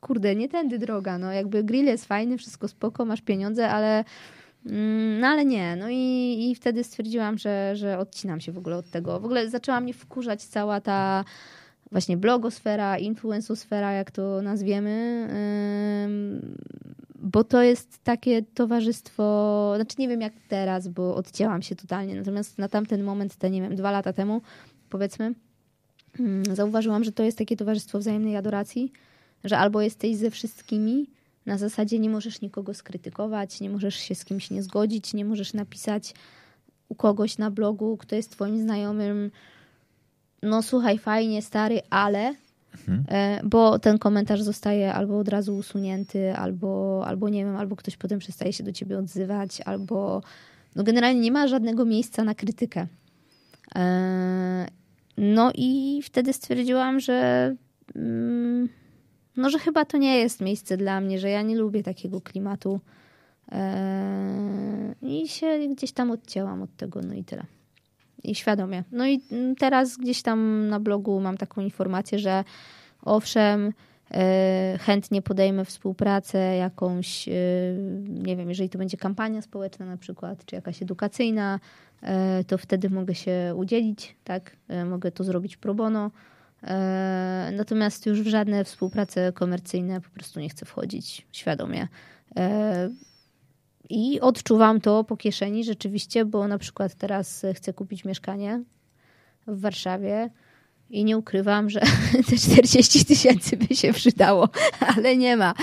kurde, 0.00 0.36
nie 0.36 0.48
tędy 0.48 0.78
droga, 0.78 1.18
no 1.18 1.32
jakby 1.32 1.64
grill 1.64 1.86
jest 1.86 2.04
fajny, 2.04 2.38
wszystko 2.38 2.68
spoko, 2.68 3.04
masz 3.04 3.22
pieniądze, 3.22 3.70
ale 3.70 4.04
mm, 4.66 5.20
no 5.20 5.26
ale 5.26 5.44
nie, 5.44 5.76
no 5.76 5.88
i, 5.90 6.36
i 6.50 6.54
wtedy 6.54 6.84
stwierdziłam, 6.84 7.38
że, 7.38 7.76
że 7.76 7.98
odcinam 7.98 8.40
się 8.40 8.52
w 8.52 8.58
ogóle 8.58 8.76
od 8.76 8.90
tego. 8.90 9.20
W 9.20 9.24
ogóle 9.24 9.50
zaczęła 9.50 9.80
mnie 9.80 9.94
wkurzać 9.94 10.42
cała 10.42 10.80
ta 10.80 11.24
właśnie 11.92 12.16
blogosfera, 12.16 12.98
influencosfera, 12.98 13.92
jak 13.92 14.10
to 14.10 14.42
nazwiemy, 14.42 15.28
bo 17.14 17.44
to 17.44 17.62
jest 17.62 18.04
takie 18.04 18.42
towarzystwo, 18.42 19.72
znaczy 19.76 19.96
nie 19.98 20.08
wiem 20.08 20.20
jak 20.20 20.32
teraz, 20.48 20.88
bo 20.88 21.14
odcięłam 21.14 21.62
się 21.62 21.76
totalnie, 21.76 22.14
natomiast 22.14 22.58
na 22.58 22.68
tamten 22.68 23.02
moment, 23.02 23.36
te 23.36 23.50
nie 23.50 23.62
wiem, 23.62 23.76
dwa 23.76 23.90
lata 23.90 24.12
temu, 24.12 24.40
powiedzmy, 24.90 25.34
mm, 26.20 26.56
zauważyłam, 26.56 27.04
że 27.04 27.12
to 27.12 27.22
jest 27.22 27.38
takie 27.38 27.56
towarzystwo 27.56 27.98
wzajemnej 27.98 28.36
adoracji, 28.36 28.92
że 29.44 29.58
albo 29.58 29.80
jesteś 29.80 30.16
ze 30.16 30.30
wszystkimi, 30.30 31.10
na 31.46 31.58
zasadzie 31.58 31.98
nie 31.98 32.10
możesz 32.10 32.40
nikogo 32.40 32.74
skrytykować, 32.74 33.60
nie 33.60 33.70
możesz 33.70 33.94
się 33.94 34.14
z 34.14 34.24
kimś 34.24 34.50
nie 34.50 34.62
zgodzić, 34.62 35.14
nie 35.14 35.24
możesz 35.24 35.54
napisać 35.54 36.14
u 36.88 36.94
kogoś 36.94 37.38
na 37.38 37.50
blogu, 37.50 37.96
kto 37.96 38.16
jest 38.16 38.30
twoim 38.30 38.62
znajomym, 38.62 39.30
no 40.42 40.62
słuchaj, 40.62 40.98
fajnie, 40.98 41.42
stary, 41.42 41.80
ale. 41.90 42.34
E, 43.08 43.40
bo 43.44 43.78
ten 43.78 43.98
komentarz 43.98 44.42
zostaje 44.42 44.92
albo 44.92 45.18
od 45.18 45.28
razu 45.28 45.56
usunięty, 45.56 46.36
albo, 46.36 47.02
albo 47.06 47.28
nie 47.28 47.44
wiem, 47.44 47.56
albo 47.56 47.76
ktoś 47.76 47.96
potem 47.96 48.18
przestaje 48.18 48.52
się 48.52 48.64
do 48.64 48.72
ciebie 48.72 48.98
odzywać, 48.98 49.60
albo 49.60 50.22
no 50.76 50.84
generalnie 50.84 51.20
nie 51.20 51.32
ma 51.32 51.48
żadnego 51.48 51.84
miejsca 51.84 52.24
na 52.24 52.34
krytykę. 52.34 52.86
E, 53.76 54.66
no 55.16 55.52
i 55.54 56.00
wtedy 56.04 56.32
stwierdziłam, 56.32 57.00
że 57.00 57.54
mm, 57.94 58.68
no, 59.36 59.50
że 59.50 59.58
chyba 59.58 59.84
to 59.84 59.98
nie 59.98 60.18
jest 60.18 60.40
miejsce 60.40 60.76
dla 60.76 61.00
mnie, 61.00 61.18
że 61.18 61.30
ja 61.30 61.42
nie 61.42 61.56
lubię 61.56 61.82
takiego 61.82 62.20
klimatu. 62.20 62.80
E, 63.52 64.94
I 65.02 65.28
się 65.28 65.58
gdzieś 65.76 65.92
tam 65.92 66.10
odcięłam 66.10 66.62
od 66.62 66.76
tego, 66.76 67.00
no 67.02 67.14
i 67.14 67.24
tyle 67.24 67.44
i 68.30 68.34
świadomie. 68.34 68.84
No 68.92 69.06
i 69.06 69.20
teraz 69.58 69.96
gdzieś 69.96 70.22
tam 70.22 70.68
na 70.68 70.80
blogu 70.80 71.20
mam 71.20 71.36
taką 71.36 71.60
informację, 71.60 72.18
że 72.18 72.44
owszem, 73.02 73.72
e, 74.10 74.78
chętnie 74.80 75.22
podejmę 75.22 75.64
współpracę 75.64 76.56
jakąś, 76.56 77.28
e, 77.28 77.32
nie 78.08 78.36
wiem, 78.36 78.48
jeżeli 78.48 78.68
to 78.68 78.78
będzie 78.78 78.96
kampania 78.96 79.42
społeczna 79.42 79.86
na 79.86 79.96
przykład, 79.96 80.44
czy 80.44 80.54
jakaś 80.54 80.82
edukacyjna, 80.82 81.60
e, 82.02 82.44
to 82.44 82.58
wtedy 82.58 82.90
mogę 82.90 83.14
się 83.14 83.54
udzielić, 83.56 84.16
tak? 84.24 84.56
Mogę 84.86 85.12
to 85.12 85.24
zrobić 85.24 85.56
pro 85.56 85.74
bono. 85.74 86.10
Natomiast 87.52 88.06
już 88.06 88.22
w 88.22 88.26
żadne 88.26 88.64
współprace 88.64 89.32
komercyjne 89.32 90.00
po 90.00 90.10
prostu 90.10 90.40
nie 90.40 90.48
chcę 90.48 90.66
wchodzić 90.66 91.26
świadomie. 91.32 91.88
I 93.90 94.20
odczuwam 94.20 94.80
to 94.80 95.04
po 95.04 95.16
kieszeni 95.16 95.64
rzeczywiście, 95.64 96.24
bo 96.24 96.48
na 96.48 96.58
przykład 96.58 96.94
teraz 96.94 97.46
chcę 97.54 97.72
kupić 97.72 98.04
mieszkanie 98.04 98.62
w 99.46 99.60
Warszawie 99.60 100.30
i 100.90 101.04
nie 101.04 101.18
ukrywam, 101.18 101.70
że 101.70 101.80
te 102.30 102.36
40 102.36 103.04
tysięcy 103.04 103.56
by 103.56 103.76
się 103.76 103.92
przydało, 103.92 104.48
ale 104.96 105.16
nie 105.16 105.36
ma. 105.36 105.54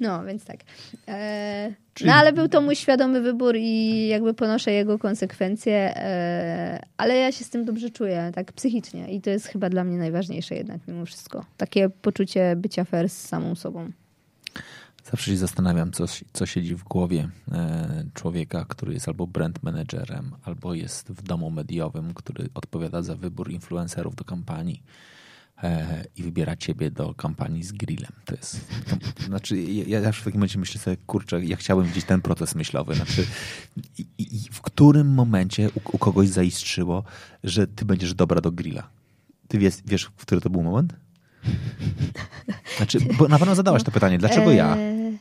No, 0.00 0.24
więc 0.24 0.44
tak. 0.44 0.60
E, 1.08 1.72
no, 2.04 2.14
ale 2.14 2.32
był 2.32 2.48
to 2.48 2.60
mój 2.60 2.76
świadomy 2.76 3.20
wybór 3.20 3.56
i 3.56 4.06
jakby 4.08 4.34
ponoszę 4.34 4.72
jego 4.72 4.98
konsekwencje, 4.98 5.96
e, 5.96 6.82
ale 6.96 7.16
ja 7.16 7.32
się 7.32 7.44
z 7.44 7.50
tym 7.50 7.64
dobrze 7.64 7.90
czuję, 7.90 8.30
tak 8.34 8.52
psychicznie 8.52 9.14
i 9.14 9.20
to 9.20 9.30
jest 9.30 9.46
chyba 9.46 9.68
dla 9.68 9.84
mnie 9.84 9.98
najważniejsze 9.98 10.54
jednak 10.54 10.80
mimo 10.88 11.06
wszystko. 11.06 11.44
Takie 11.56 11.88
poczucie 11.88 12.56
bycia 12.56 12.84
fair 12.84 13.08
z 13.08 13.18
samą 13.28 13.54
sobą. 13.54 13.90
Zawsze 15.10 15.30
się 15.30 15.36
zastanawiam, 15.36 15.92
co, 15.92 16.04
co 16.32 16.46
siedzi 16.46 16.74
w 16.74 16.84
głowie 16.84 17.28
e, 17.52 18.04
człowieka, 18.14 18.64
który 18.68 18.94
jest 18.94 19.08
albo 19.08 19.26
brand 19.26 19.62
managerem, 19.62 20.32
albo 20.42 20.74
jest 20.74 21.08
w 21.08 21.22
domu 21.22 21.50
mediowym, 21.50 22.14
który 22.14 22.48
odpowiada 22.54 23.02
za 23.02 23.16
wybór 23.16 23.50
influencerów 23.50 24.14
do 24.14 24.24
kampanii, 24.24 24.82
e, 25.62 26.04
i 26.16 26.22
wybiera 26.22 26.56
ciebie 26.56 26.90
do 26.90 27.14
kampanii 27.14 27.62
z 27.62 27.72
grillem. 27.72 28.12
To 28.24 28.34
jest, 28.34 28.60
to, 29.16 29.24
znaczy 29.24 29.62
ja, 29.62 30.00
ja 30.00 30.12
w 30.12 30.24
takim 30.24 30.40
momencie 30.40 30.58
myślę 30.58 30.80
sobie, 30.80 30.96
kurczę, 31.06 31.44
ja 31.44 31.56
chciałbym 31.56 31.86
widzieć 31.86 32.04
ten 32.04 32.20
proces 32.20 32.54
myślowy. 32.54 32.94
Znaczy, 32.94 33.26
i, 33.98 34.06
i 34.18 34.48
w 34.52 34.60
którym 34.60 35.14
momencie 35.14 35.70
u, 35.74 35.96
u, 35.96 35.98
kogoś 35.98 36.28
zaistrzyło, 36.28 37.04
że 37.44 37.66
ty 37.66 37.84
będziesz 37.84 38.14
dobra 38.14 38.40
do 38.40 38.52
grilla? 38.52 38.88
Ty 39.48 39.58
wiesz, 39.58 39.74
wiesz 39.86 40.10
który 40.10 40.40
to 40.40 40.50
był 40.50 40.62
moment? 40.62 40.94
Znaczy, 42.76 42.98
bo 43.18 43.28
na 43.28 43.38
pewno 43.38 43.54
zadałaś 43.54 43.82
to 43.82 43.90
pytanie, 43.90 44.18
dlaczego 44.18 44.52
ja? 44.52 44.76
Eee, 44.76 45.18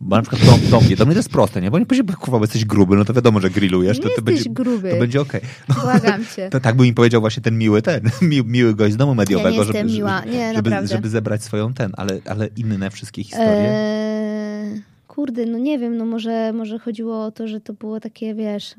Bo 0.00 0.16
na 0.16 0.22
przykład 0.22 0.42
do, 0.42 0.70
do 0.70 0.80
mnie, 0.80 0.96
do 0.96 1.04
mnie 1.04 1.14
to 1.14 1.18
jest 1.18 1.28
proste, 1.28 1.60
nie? 1.60 1.70
Bo 1.70 1.78
nie 1.78 1.86
powiedzieć, 1.86 2.16
kurwa, 2.16 2.38
bo 2.38 2.44
jesteś 2.44 2.64
gruby, 2.64 2.96
no 2.96 3.04
to 3.04 3.12
wiadomo, 3.14 3.40
że 3.40 3.50
grillujesz, 3.50 4.00
to, 4.00 4.08
Nie 4.08 4.14
to 4.14 4.22
będzie, 4.22 4.38
jesteś 4.38 4.52
gruby. 4.52 4.90
to 4.90 4.96
będzie 4.96 5.20
okej. 5.20 5.40
No, 5.68 5.74
Błagam 5.74 6.24
cię. 6.36 6.50
To 6.50 6.60
tak 6.60 6.76
by 6.76 6.82
mi 6.82 6.94
powiedział 6.94 7.20
właśnie 7.20 7.42
ten 7.42 7.58
miły 7.58 7.82
ten, 7.82 8.00
mi, 8.22 8.42
miły 8.44 8.74
gość 8.74 8.94
z 8.94 8.96
domu 8.96 9.14
mediowego, 9.14 9.56
Ja 9.56 9.64
żeby, 9.64 9.84
miła. 9.84 10.18
żeby, 10.20 10.30
Nie, 10.32 10.54
żeby, 10.54 10.70
naprawdę. 10.70 10.96
żeby 10.96 11.08
zebrać 11.08 11.42
swoją 11.42 11.74
ten, 11.74 11.92
ale, 11.96 12.18
ale 12.26 12.48
inne 12.56 12.90
wszystkie 12.90 13.24
historie. 13.24 13.70
Eee, 13.70 14.82
kurde, 15.08 15.46
no 15.46 15.58
nie 15.58 15.78
wiem, 15.78 15.96
no 15.96 16.04
może, 16.06 16.52
może 16.52 16.78
chodziło 16.78 17.24
o 17.24 17.30
to, 17.32 17.48
że 17.48 17.60
to 17.60 17.72
było 17.72 18.00
takie, 18.00 18.34
wiesz, 18.34 18.74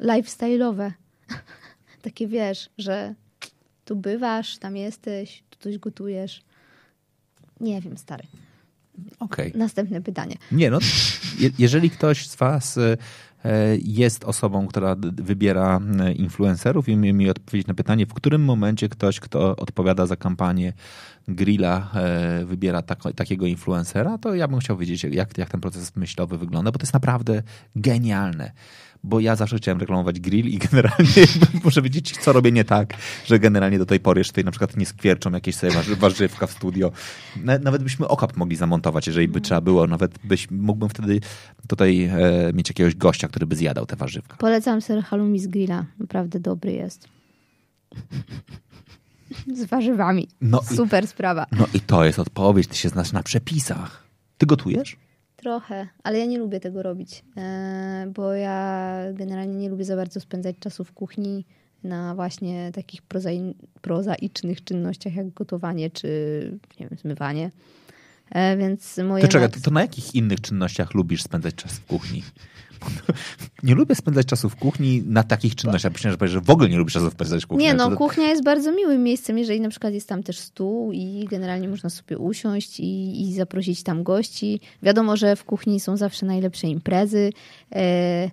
lifestyle'owe. 0.00 0.90
takie, 2.02 2.26
wiesz, 2.28 2.70
że 2.78 3.14
tu 3.84 3.96
bywasz, 3.96 4.58
tam 4.58 4.76
jesteś, 4.76 5.42
coś 5.62 5.78
gotujesz. 5.78 6.42
Nie 7.60 7.80
wiem, 7.80 7.98
stary. 7.98 8.24
Okej. 9.18 9.52
Następne 9.54 10.02
pytanie. 10.02 10.36
Nie, 10.52 10.70
no, 10.70 10.78
je, 11.38 11.50
jeżeli 11.58 11.90
ktoś 11.90 12.26
z 12.26 12.36
was 12.36 12.78
e, 12.78 12.96
jest 13.82 14.24
osobą, 14.24 14.66
która 14.66 14.96
wybiera 15.12 15.80
e, 16.00 16.12
influencerów 16.12 16.88
i 16.88 16.94
umie 16.94 17.12
mi 17.12 17.30
odpowiedzieć 17.30 17.66
na 17.66 17.74
pytanie, 17.74 18.06
w 18.06 18.14
którym 18.14 18.44
momencie 18.44 18.88
ktoś, 18.88 19.20
kto 19.20 19.56
odpowiada 19.56 20.06
za 20.06 20.16
kampanię 20.16 20.72
grilla, 21.28 21.90
e, 21.94 22.44
wybiera 22.44 22.82
takiego 23.16 23.46
influencera, 23.46 24.18
to 24.18 24.34
ja 24.34 24.48
bym 24.48 24.60
chciał 24.60 24.76
wiedzieć, 24.76 25.04
jak, 25.04 25.38
jak 25.38 25.50
ten 25.50 25.60
proces 25.60 25.96
myślowy 25.96 26.38
wygląda, 26.38 26.72
bo 26.72 26.78
to 26.78 26.82
jest 26.82 26.94
naprawdę 26.94 27.42
genialne. 27.76 28.52
Bo 29.04 29.20
ja 29.20 29.36
zawsze 29.36 29.56
chciałem 29.56 29.80
reklamować 29.80 30.20
grill 30.20 30.46
i 30.48 30.58
generalnie 30.70 31.26
muszę 31.64 31.82
wiedzieć, 31.82 32.16
co 32.18 32.32
robię 32.32 32.52
nie 32.52 32.64
tak, 32.64 32.94
że 33.26 33.38
generalnie 33.38 33.78
do 33.78 33.86
tej 33.86 34.00
pory 34.00 34.20
jeszcze 34.20 34.32
tutaj 34.32 34.44
na 34.44 34.50
przykład 34.50 34.76
nie 34.76 34.86
skwierczą 34.86 35.30
jakieś 35.32 35.54
sobie 35.56 35.72
warzy- 35.72 35.96
warzywka 35.96 36.46
w 36.46 36.50
studio. 36.52 36.92
Na- 37.36 37.58
Nawet 37.58 37.82
byśmy 37.82 38.08
okap 38.08 38.36
mogli 38.36 38.56
zamontować, 38.56 39.06
jeżeli 39.06 39.28
by 39.28 39.40
trzeba 39.40 39.60
było. 39.60 39.86
Nawet 39.86 40.18
byś, 40.24 40.50
mógłbym 40.50 40.88
wtedy 40.88 41.20
tutaj 41.68 42.02
e, 42.04 42.52
mieć 42.54 42.68
jakiegoś 42.68 42.94
gościa, 42.94 43.28
który 43.28 43.46
by 43.46 43.56
zjadał 43.56 43.86
te 43.86 43.96
warzywka. 43.96 44.36
Polecam 44.36 44.80
ser 44.80 45.02
halloumi 45.02 45.38
z 45.40 45.46
grilla. 45.46 45.84
Naprawdę 45.98 46.40
dobry 46.40 46.72
jest. 46.72 47.08
Z 49.54 49.64
warzywami. 49.64 50.28
No 50.40 50.60
i- 50.72 50.76
Super 50.76 51.06
sprawa. 51.06 51.46
No 51.52 51.66
i 51.74 51.80
to 51.80 52.04
jest 52.04 52.18
odpowiedź, 52.18 52.66
ty 52.68 52.76
się 52.76 52.88
znasz 52.88 53.12
na 53.12 53.22
przepisach. 53.22 54.04
Ty 54.38 54.46
gotujesz? 54.46 54.96
Trochę, 55.42 55.88
ale 56.02 56.18
ja 56.18 56.26
nie 56.26 56.38
lubię 56.38 56.60
tego 56.60 56.82
robić, 56.82 57.24
e, 57.36 58.06
bo 58.14 58.32
ja 58.32 58.98
generalnie 59.12 59.54
nie 59.54 59.68
lubię 59.68 59.84
za 59.84 59.96
bardzo 59.96 60.20
spędzać 60.20 60.56
czasu 60.60 60.84
w 60.84 60.92
kuchni 60.92 61.44
na 61.84 62.14
właśnie 62.14 62.72
takich 62.72 63.02
prozai- 63.02 63.54
prozaicznych 63.80 64.64
czynnościach 64.64 65.14
jak 65.14 65.30
gotowanie 65.30 65.90
czy 65.90 66.08
nie 66.80 66.88
wiem, 66.88 66.98
zmywanie. 66.98 67.50
E, 68.30 68.56
Więc 68.56 68.98
moje 68.98 69.22
To 69.22 69.28
czekaj, 69.28 69.60
to 69.62 69.70
na 69.70 69.80
jakich 69.80 70.14
innych 70.14 70.40
czynnościach 70.40 70.94
lubisz 70.94 71.22
spędzać 71.22 71.54
czas 71.54 71.72
w 71.72 71.86
kuchni? 71.86 72.22
Nie 73.62 73.74
lubię 73.74 73.94
spędzać 73.94 74.26
czasu 74.26 74.48
w 74.48 74.56
kuchni 74.56 75.02
na 75.06 75.22
takich 75.22 75.54
czynnościach. 75.54 75.92
Myślałem, 75.92 76.12
że 76.12 76.18
powiesz, 76.18 76.32
że 76.32 76.40
w 76.40 76.50
ogóle 76.50 76.68
nie 76.68 76.76
lubisz 76.78 76.94
czasu 76.94 77.10
spędzać 77.10 77.44
w 77.44 77.46
kuchni. 77.46 77.64
Nie, 77.64 77.74
no 77.74 77.90
to- 77.90 77.96
kuchnia 77.96 78.28
jest 78.28 78.44
bardzo 78.44 78.72
miłym 78.72 79.02
miejscem, 79.02 79.38
jeżeli 79.38 79.60
na 79.60 79.68
przykład 79.68 79.94
jest 79.94 80.08
tam 80.08 80.22
też 80.22 80.38
stół 80.38 80.92
i 80.92 81.26
generalnie 81.30 81.68
można 81.68 81.90
sobie 81.90 82.18
usiąść 82.18 82.80
i, 82.80 83.22
i 83.22 83.34
zaprosić 83.34 83.82
tam 83.82 84.02
gości. 84.02 84.60
Wiadomo, 84.82 85.16
że 85.16 85.36
w 85.36 85.44
kuchni 85.44 85.80
są 85.80 85.96
zawsze 85.96 86.26
najlepsze 86.26 86.68
imprezy. 86.68 87.32
E, 87.74 88.30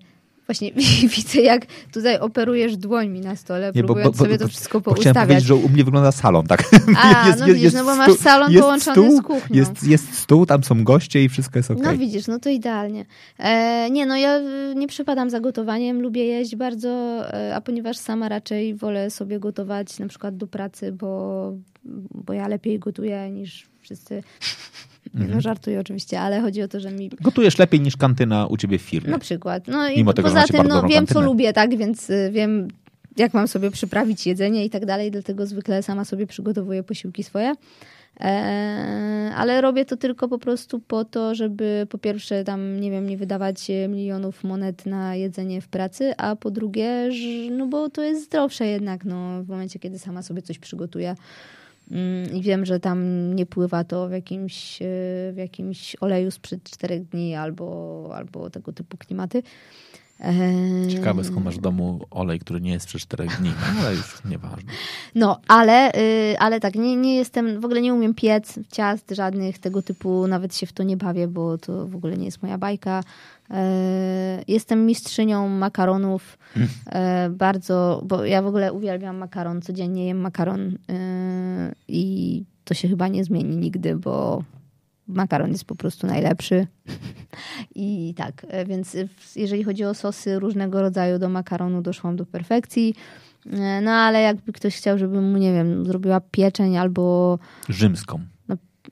właśnie 0.49 0.71
widzę, 1.15 1.41
jak 1.41 1.65
tutaj 1.93 2.19
operujesz 2.19 2.77
dłońmi 2.77 3.21
na 3.21 3.35
stole, 3.35 3.71
Nie, 3.76 3.81
bo- 3.81 3.88
próbując 3.88 4.17
bo- 4.17 4.23
bo- 4.23 4.26
sobie 4.26 4.38
to 4.38 4.47
wszystko 4.47 4.81
bo 4.81 4.93
Chciałem 4.93 4.95
poustawiać. 4.95 5.27
powiedzieć, 5.27 5.47
że 5.47 5.55
u 5.55 5.69
mnie 5.69 5.84
wygląda 5.84 6.11
salon, 6.11 6.47
tak? 6.47 6.63
A, 6.97 7.26
no 7.39 7.45
widzisz, 7.45 7.73
no 7.73 7.84
bo 7.84 7.95
masz 7.95 8.13
salon 8.13 8.53
połączony 8.53 9.17
z 9.17 9.21
kuchnią. 9.21 9.57
Jest, 9.57 9.84
jest 9.88 10.13
stół, 10.13 10.45
tam 10.45 10.63
są 10.63 10.84
goście 10.84 11.23
i 11.23 11.30
wszystko 11.30 11.59
jest 11.59 11.71
okej. 11.71 11.84
No 11.84 11.97
widzisz, 11.97 12.27
no 12.27 12.39
to 12.39 12.49
idealnie. 12.49 13.05
E, 13.38 13.89
nie, 13.91 14.05
no 14.05 14.17
ja 14.17 14.38
y, 14.39 14.76
nie 14.76 14.88
przepadam 14.88 15.30
za 15.30 15.39
gotowaniem, 15.39 16.01
lubię 16.01 16.26
jeść 16.26 16.55
bardzo, 16.55 16.89
e, 17.34 17.55
a 17.55 17.61
ponieważ 17.61 17.97
sama 17.97 18.30
raczej 18.30 18.76
wolę 18.76 19.09
sobie 19.09 19.39
gotować 19.39 19.99
na 19.99 20.07
przykład 20.07 20.38
do 20.38 20.47
pracy, 20.47 20.91
bo, 20.91 21.53
bo 22.26 22.34
ja 22.34 22.47
lepiej 22.47 22.80
gotuję 22.80 23.30
niż 23.31 23.67
wszyscy. 23.81 24.23
Mhm. 25.15 25.31
No 25.31 25.41
żartuję 25.41 25.80
oczywiście, 25.80 26.19
ale 26.19 26.41
chodzi 26.41 26.61
o 26.61 26.68
to, 26.68 26.80
że 26.80 26.91
mi 26.91 27.10
Gotujesz 27.22 27.57
lepiej 27.57 27.81
niż 27.81 27.98
kantyna 27.98 28.48
u 28.48 28.57
ciebie 28.57 28.77
w 28.80 28.81
firmie. 28.81 29.10
na 29.11 29.19
przykład. 29.19 29.68
No 29.68 29.90
i 29.90 29.98
Mimo 29.98 30.14
tego, 30.14 30.27
poza 30.27 30.44
tym 30.44 30.68
no, 30.68 30.81
wiem, 30.81 30.90
co 30.90 31.14
kantynę. 31.14 31.26
lubię, 31.26 31.53
tak, 31.53 31.77
więc 31.77 32.10
y, 32.10 32.30
wiem, 32.34 32.68
jak 33.18 33.34
mam 33.34 33.48
sobie 33.48 33.72
przyprawić 33.72 34.27
jedzenie 34.27 34.65
i 34.65 34.69
tak 34.69 34.86
dalej, 34.86 35.11
dlatego 35.11 35.45
zwykle 35.45 35.84
sama 35.84 36.06
sobie 36.06 36.27
przygotowuję 36.27 36.84
posiłki 36.84 37.23
swoje. 37.23 37.53
Eee, 38.19 39.34
ale 39.36 39.61
robię 39.61 39.86
to 39.86 39.98
tylko 39.98 40.27
po 40.27 40.38
prostu 40.40 40.80
po 40.80 41.06
to, 41.06 41.36
żeby 41.36 41.88
po 41.90 41.98
pierwsze 41.98 42.44
tam, 42.44 42.80
nie 42.80 42.91
wiem, 42.91 43.07
nie 43.10 43.18
wydawać 43.18 43.68
milionów 43.90 44.44
monet 44.44 44.86
na 44.86 45.15
jedzenie 45.15 45.61
w 45.61 45.68
pracy, 45.68 46.14
a 46.18 46.36
po 46.36 46.52
drugie, 46.52 47.10
no 47.52 47.68
bo 47.68 47.90
to 47.90 48.02
jest 48.03 48.26
zdrowsze 48.26 48.65
jednak, 48.68 49.06
no, 49.06 49.44
w 49.44 49.48
momencie, 49.48 49.80
kiedy 49.80 49.99
sama 49.99 50.22
sobie 50.22 50.41
coś 50.41 50.60
przygotuję. 50.60 51.15
Mm, 51.91 52.34
I 52.34 52.41
wiem, 52.41 52.66
że 52.66 52.80
tam 52.80 53.34
nie 53.36 53.45
pływa 53.45 53.84
to 53.84 54.07
w 54.07 54.11
jakimś, 54.11 54.82
e, 54.82 54.86
w 55.34 55.36
jakimś 55.38 55.95
oleju 56.02 56.32
sprzed 56.32 56.64
czterech 56.64 57.03
dni 57.10 57.36
albo, 57.36 58.10
albo 58.16 58.49
tego 58.49 58.74
typu 58.74 58.98
klimaty. 58.98 59.44
Ciekawe, 60.90 61.24
skąd 61.24 61.45
masz 61.45 61.57
w 61.57 61.61
domu 61.61 62.06
olej, 62.11 62.40
który 62.40 62.61
nie 62.61 62.72
jest 62.72 62.88
przez 62.88 63.02
4 63.02 63.28
dni, 63.40 63.49
no, 63.49 63.82
ale 63.82 63.95
już 63.95 64.26
nieważne. 64.26 64.72
No, 65.16 65.40
ale, 65.48 65.91
y, 65.95 66.40
ale 66.40 66.60
tak, 66.60 66.76
nie, 66.76 66.95
nie 66.95 67.16
jestem, 67.16 67.60
w 67.60 67.66
ogóle 67.66 67.82
nie 67.82 67.94
umiem 67.94 68.14
piec 68.14 68.60
ciast 68.72 69.11
żadnych 69.11 69.60
tego 69.60 69.82
typu, 69.82 70.28
nawet 70.28 70.56
się 70.56 70.68
w 70.68 70.74
to 70.74 70.84
nie 70.84 70.98
bawię, 70.98 71.28
bo 71.28 71.57
to 71.57 71.88
w 71.88 71.95
ogóle 71.95 72.18
nie 72.18 72.26
jest 72.26 72.41
moja 72.41 72.57
bajka. 72.57 73.03
E, 73.51 74.43
Jestem 74.47 74.85
mistrzynią 74.85 75.49
makaronów, 75.49 76.38
e, 76.85 77.30
bardzo, 77.30 78.01
bo 78.05 78.26
ja 78.26 78.41
w 78.41 78.47
ogóle 78.47 78.73
uwielbiam 78.73 79.17
makaron, 79.17 79.61
codziennie 79.61 80.05
jem 80.07 80.17
makaron 80.17 80.77
e, 80.89 81.76
i 81.88 82.43
to 82.63 82.73
się 82.73 82.88
chyba 82.88 83.07
nie 83.07 83.23
zmieni 83.23 83.57
nigdy, 83.57 83.95
bo 83.95 84.43
makaron 85.07 85.51
jest 85.51 85.65
po 85.65 85.76
prostu 85.76 86.07
najlepszy. 86.07 86.67
I 87.76 88.13
tak, 88.17 88.45
więc 88.65 88.97
jeżeli 89.35 89.63
chodzi 89.63 89.84
o 89.84 89.93
sosy 89.93 90.39
różnego 90.39 90.81
rodzaju 90.81 91.19
do 91.19 91.30
makaronu, 91.30 91.81
doszłam 91.81 92.15
do 92.15 92.26
perfekcji. 92.26 92.95
No 93.81 93.91
ale 93.91 94.21
jakby 94.21 94.53
ktoś 94.53 94.77
chciał, 94.77 94.97
żebym 94.97 95.31
mu, 95.31 95.38
nie 95.38 95.53
wiem, 95.53 95.85
zrobiła 95.85 96.21
pieczeń 96.31 96.77
albo 96.77 97.39
Rzymską. 97.69 98.19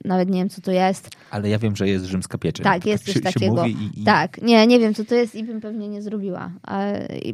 Nawet 0.04 0.28
nie 0.30 0.40
wiem, 0.40 0.48
co 0.48 0.60
to 0.60 0.70
jest. 0.70 1.10
Ale 1.30 1.48
ja 1.48 1.58
wiem, 1.58 1.76
że 1.76 1.88
jest 1.88 2.04
rzymska 2.04 2.38
pieczeń. 2.38 2.64
Tak, 2.64 2.86
jest 2.86 3.06
się, 3.06 3.12
coś 3.12 3.14
się 3.14 3.32
takiego. 3.32 3.54
mówi 3.54 3.72
i, 3.72 4.00
i... 4.00 4.04
Tak, 4.04 4.42
nie, 4.42 4.66
nie 4.66 4.78
wiem, 4.78 4.94
co 4.94 5.04
to 5.04 5.14
jest 5.14 5.34
i 5.34 5.44
bym 5.44 5.60
pewnie 5.60 5.88
nie 5.88 6.02
zrobiła. 6.02 6.50
A 6.62 6.82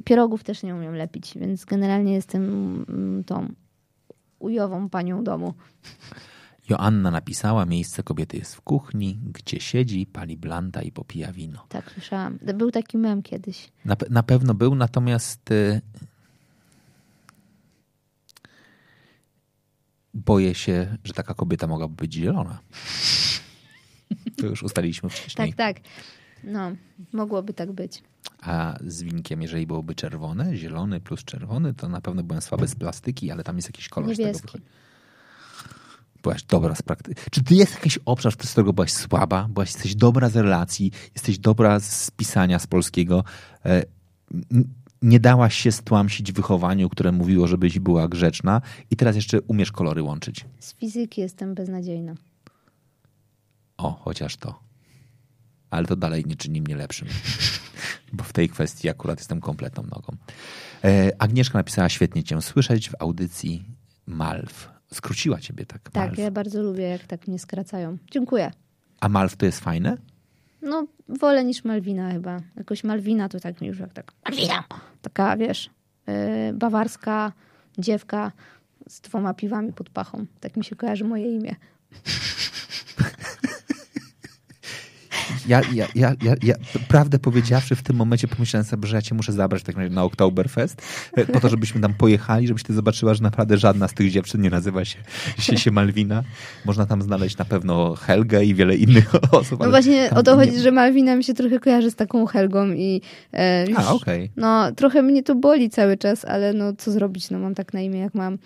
pierogów 0.04 0.44
też 0.44 0.62
nie 0.62 0.74
umiem 0.74 0.94
lepić, 0.94 1.38
więc 1.38 1.64
generalnie 1.64 2.14
jestem 2.14 2.44
mm, 2.88 3.24
tą 3.24 3.48
ujową 4.38 4.88
panią 4.88 5.24
domu. 5.24 5.54
Joanna 6.70 7.10
napisała, 7.10 7.66
miejsce 7.66 8.02
kobiety 8.02 8.36
jest 8.36 8.54
w 8.54 8.60
kuchni, 8.60 9.18
gdzie 9.32 9.60
siedzi, 9.60 10.06
pali 10.06 10.36
blanta 10.36 10.82
i 10.82 10.92
popija 10.92 11.32
wino. 11.32 11.66
Tak, 11.68 11.90
słyszałam. 11.90 12.38
Był 12.54 12.70
taki 12.70 12.98
mem 12.98 13.22
kiedyś. 13.22 13.72
Na, 13.84 13.94
pe- 13.94 14.10
na 14.10 14.22
pewno 14.22 14.54
był, 14.54 14.74
natomiast 14.74 15.50
boję 20.14 20.54
się, 20.54 20.96
że 21.04 21.12
taka 21.12 21.34
kobieta 21.34 21.66
mogłaby 21.66 21.94
być 21.94 22.14
zielona. 22.14 22.58
To 24.36 24.46
już 24.46 24.62
ustaliliśmy 24.62 25.10
wcześniej. 25.10 25.54
Tak, 25.54 25.76
tak. 25.76 25.84
No, 26.44 26.72
mogłoby 27.12 27.54
tak 27.54 27.72
być. 27.72 28.02
A 28.42 28.78
z 28.86 29.02
winkiem, 29.02 29.42
jeżeli 29.42 29.66
byłoby 29.66 29.94
czerwone, 29.94 30.56
zielony 30.56 31.00
plus 31.00 31.24
czerwony, 31.24 31.74
to 31.74 31.88
na 31.88 32.00
pewno 32.00 32.22
byłem 32.22 32.42
słaby 32.42 32.68
z 32.68 32.74
plastyki, 32.74 33.30
ale 33.30 33.44
tam 33.44 33.56
jest 33.56 33.68
jakiś 33.68 33.88
kolor 33.88 34.14
z 34.14 34.16
tego 34.16 34.26
Niebieski. 34.26 34.46
wychodzi. 34.46 34.64
Byłaś 36.22 36.42
dobra 36.42 36.74
z 36.74 36.82
praktyki. 36.82 37.22
Czy 37.30 37.44
ty 37.44 37.54
jest 37.54 37.74
jakiś 37.74 37.98
obszar, 38.04 38.32
z 38.32 38.50
którego 38.50 38.72
byłaś 38.72 38.92
słaba? 38.92 39.48
Byłaś, 39.48 39.72
jesteś 39.72 39.94
dobra 39.94 40.28
z 40.28 40.36
relacji, 40.36 40.92
jesteś 41.14 41.38
dobra 41.38 41.80
z 41.80 42.10
pisania 42.10 42.58
z 42.58 42.66
polskiego. 42.66 43.24
Nie 45.04 45.20
dałaś 45.20 45.54
się 45.56 45.72
stłamsić 45.72 46.32
wychowaniu, 46.32 46.88
które 46.88 47.12
mówiło, 47.12 47.46
żebyś 47.46 47.78
była 47.78 48.08
grzeczna 48.08 48.60
i 48.90 48.96
teraz 48.96 49.16
jeszcze 49.16 49.40
umiesz 49.40 49.72
kolory 49.72 50.02
łączyć. 50.02 50.44
Z 50.58 50.74
fizyki 50.74 51.20
jestem 51.20 51.54
beznadziejna. 51.54 52.14
O, 53.76 53.90
chociaż 53.92 54.36
to. 54.36 54.58
Ale 55.70 55.86
to 55.86 55.96
dalej 55.96 56.24
nie 56.26 56.36
czyni 56.36 56.62
mnie 56.62 56.76
lepszym. 56.76 57.08
Bo 58.12 58.24
w 58.24 58.32
tej 58.32 58.48
kwestii 58.48 58.88
akurat 58.88 59.18
jestem 59.18 59.40
kompletną 59.40 59.82
nogą. 59.82 60.16
E, 60.84 61.12
Agnieszka 61.18 61.58
napisała 61.58 61.88
świetnie 61.88 62.24
cię 62.24 62.42
słyszeć 62.42 62.90
w 62.90 62.94
audycji 62.98 63.64
Malw. 64.06 64.70
skróciła 64.94 65.40
ciebie 65.40 65.66
tak. 65.66 65.90
Tak, 65.90 66.18
ja 66.18 66.30
bardzo 66.30 66.62
lubię, 66.62 66.82
jak 66.82 67.04
tak 67.04 67.28
mnie 67.28 67.38
skracają. 67.38 67.98
Dziękuję. 68.10 68.50
A 69.00 69.08
Malw 69.08 69.36
to 69.36 69.46
jest 69.46 69.60
fajne? 69.60 69.96
No, 70.64 70.86
wolę 71.08 71.44
niż 71.44 71.64
Malwina 71.64 72.12
chyba. 72.12 72.40
Jakoś 72.56 72.84
Malwina 72.84 73.28
to 73.28 73.40
tak 73.40 73.60
mi 73.60 73.68
już 73.68 73.78
jak 73.78 73.92
tak. 73.92 74.12
Malwina! 74.24 74.64
Taka, 75.02 75.36
wiesz, 75.36 75.70
yy, 76.06 76.14
bawarska 76.52 77.32
dziewka 77.78 78.32
z 78.88 79.00
dwoma 79.00 79.34
piwami 79.34 79.72
pod 79.72 79.90
pachą. 79.90 80.26
Tak 80.40 80.56
mi 80.56 80.64
się 80.64 80.76
kojarzy 80.76 81.04
moje 81.04 81.34
imię. 81.36 81.56
Ja, 85.48 85.60
ja, 85.74 85.86
ja, 85.94 86.12
ja, 86.22 86.34
ja 86.42 86.54
prawdę 86.88 87.18
powiedziawszy, 87.18 87.74
w 87.76 87.82
tym 87.82 87.96
momencie 87.96 88.28
pomyślałem 88.28 88.64
sobie, 88.64 88.88
że 88.88 88.96
ja 88.96 89.02
cię 89.02 89.14
muszę 89.14 89.32
zabrać 89.32 89.62
tak 89.62 89.76
na 89.90 90.02
Oktoberfest, 90.04 90.82
e, 91.16 91.26
po 91.26 91.40
to, 91.40 91.48
żebyśmy 91.48 91.80
tam 91.80 91.94
pojechali, 91.94 92.46
żebyś 92.48 92.62
ty 92.62 92.72
zobaczyła, 92.74 93.14
że 93.14 93.22
naprawdę 93.22 93.58
żadna 93.58 93.88
z 93.88 93.94
tych 93.94 94.10
dziewczyn 94.10 94.40
nie 94.40 94.50
nazywa 94.50 94.84
się, 94.84 94.98
się, 95.38 95.56
się 95.56 95.70
Malwina. 95.70 96.22
Można 96.64 96.86
tam 96.86 97.02
znaleźć 97.02 97.36
na 97.38 97.44
pewno 97.44 97.94
Helgę 97.94 98.44
i 98.44 98.54
wiele 98.54 98.76
innych 98.76 99.12
osób. 99.34 99.60
No 99.60 99.70
właśnie 99.70 100.10
o 100.10 100.22
to 100.22 100.36
nie- 100.36 100.46
chodzi, 100.46 100.60
że 100.60 100.70
Malwina 100.70 101.16
mi 101.16 101.24
się 101.24 101.34
trochę 101.34 101.60
kojarzy 101.60 101.90
z 101.90 101.94
taką 101.94 102.26
Helgą 102.26 102.72
i 102.72 103.00
e, 103.32 103.66
już, 103.70 103.78
A, 103.78 103.92
okej. 103.92 104.30
no 104.36 104.72
trochę 104.72 105.02
mnie 105.02 105.22
to 105.22 105.34
boli 105.34 105.70
cały 105.70 105.96
czas, 105.96 106.24
ale 106.24 106.52
no 106.52 106.72
co 106.78 106.92
zrobić, 106.92 107.30
no 107.30 107.38
mam 107.38 107.54
tak 107.54 107.74
na 107.74 107.80
imię 107.80 108.00
jak 108.00 108.14
mam. 108.14 108.38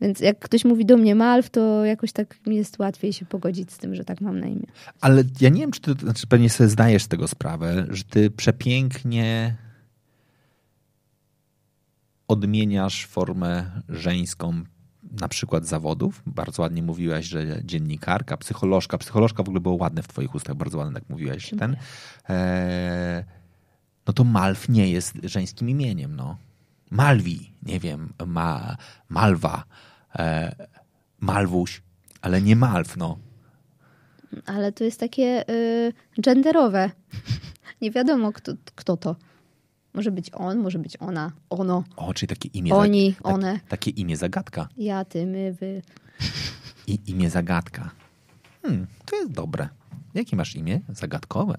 Więc 0.00 0.20
jak 0.20 0.38
ktoś 0.38 0.64
mówi 0.64 0.86
do 0.86 0.96
mnie 0.96 1.14
Malw, 1.14 1.50
to 1.50 1.84
jakoś 1.84 2.12
tak 2.12 2.46
mi 2.46 2.56
jest 2.56 2.78
łatwiej 2.78 3.12
się 3.12 3.26
pogodzić 3.26 3.72
z 3.72 3.78
tym, 3.78 3.94
że 3.94 4.04
tak 4.04 4.20
mam 4.20 4.40
na 4.40 4.46
imię. 4.46 4.66
Ale 5.00 5.24
ja 5.40 5.48
nie 5.48 5.60
wiem, 5.60 5.70
czy 5.70 5.80
ty, 5.80 5.92
znaczy 5.92 6.26
pewnie 6.26 6.50
sobie 6.50 6.68
zdajesz 6.68 7.02
z 7.02 7.08
tego 7.08 7.28
sprawę, 7.28 7.86
że 7.88 8.04
ty 8.04 8.30
przepięknie 8.30 9.56
odmieniasz 12.28 13.06
formę 13.06 13.70
żeńską 13.88 14.62
na 15.20 15.28
przykład 15.28 15.66
zawodów. 15.66 16.22
Bardzo 16.26 16.62
ładnie 16.62 16.82
mówiłaś, 16.82 17.26
że 17.26 17.60
dziennikarka, 17.64 18.36
psycholożka. 18.36 18.98
Psycholożka 18.98 19.42
w 19.42 19.48
ogóle 19.48 19.60
było 19.60 19.74
ładne 19.74 20.02
w 20.02 20.08
twoich 20.08 20.34
ustach, 20.34 20.56
bardzo 20.56 20.78
ładne, 20.78 20.98
jak 20.98 21.10
mówiłaś. 21.10 21.50
Ten. 21.58 21.76
E, 22.28 23.24
no 24.06 24.12
to 24.12 24.24
Malw 24.24 24.68
nie 24.68 24.90
jest 24.90 25.18
żeńskim 25.22 25.68
imieniem, 25.70 26.16
no. 26.16 26.36
Malwi, 26.90 27.52
nie 27.62 27.80
wiem, 27.80 28.12
ma, 28.26 28.76
Malwa, 29.08 29.64
e, 30.18 30.56
Malwuś, 31.20 31.82
ale 32.22 32.42
nie 32.42 32.56
Malw, 32.56 32.96
no. 32.96 33.18
Ale 34.46 34.72
to 34.72 34.84
jest 34.84 35.00
takie 35.00 35.44
y, 35.50 35.92
genderowe. 36.18 36.90
Nie 37.82 37.90
wiadomo, 37.90 38.32
kto, 38.32 38.52
kto 38.74 38.96
to. 38.96 39.16
Może 39.94 40.10
być 40.10 40.30
on, 40.32 40.58
może 40.58 40.78
być 40.78 40.96
ona, 40.96 41.32
ono, 41.50 41.84
O, 41.96 42.14
czyli 42.14 42.28
takie 42.28 42.48
imię. 42.48 42.74
Oni, 42.74 43.14
tak, 43.14 43.26
one. 43.26 43.60
Takie 43.68 43.90
imię 43.90 44.16
zagadka. 44.16 44.68
ja, 44.76 45.04
ty, 45.04 45.26
my, 45.26 45.52
wy. 45.52 45.82
I 46.86 46.98
imię 47.06 47.30
zagadka. 47.30 47.90
Hmm, 48.62 48.86
to 49.04 49.16
jest 49.16 49.32
dobre. 49.32 49.68
Jakie 50.14 50.36
masz 50.36 50.56
imię? 50.56 50.80
Zagadkowe. 50.88 51.56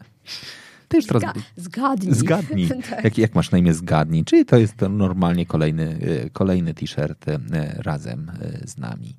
Ty 0.88 0.98
już 0.98 1.06
teraz... 1.06 1.24
Zga- 1.24 1.42
zgadnij. 1.58 2.14
Zgadnij. 2.14 2.70
tak. 2.90 3.04
jak, 3.04 3.18
jak 3.18 3.36
masz 3.36 3.52
na 3.52 3.58
imię 3.58 3.74
Zgadnij. 3.74 4.26
Czyli 4.26 4.46
to 4.46 4.58
jest 4.58 4.78
to 4.78 4.90
normalnie 4.90 5.46
kolejny, 5.46 6.00
y, 6.26 6.30
kolejny 6.34 6.74
t-shirt 6.74 7.28
y, 7.28 7.38
razem 7.78 8.32
y, 8.64 8.68
z 8.68 8.78
nami. 8.78 9.16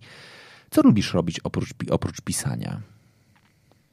Co 0.70 0.82
lubisz 0.82 1.14
robić 1.14 1.40
oprócz, 1.40 1.70
oprócz 1.90 2.20
pisania? 2.20 2.80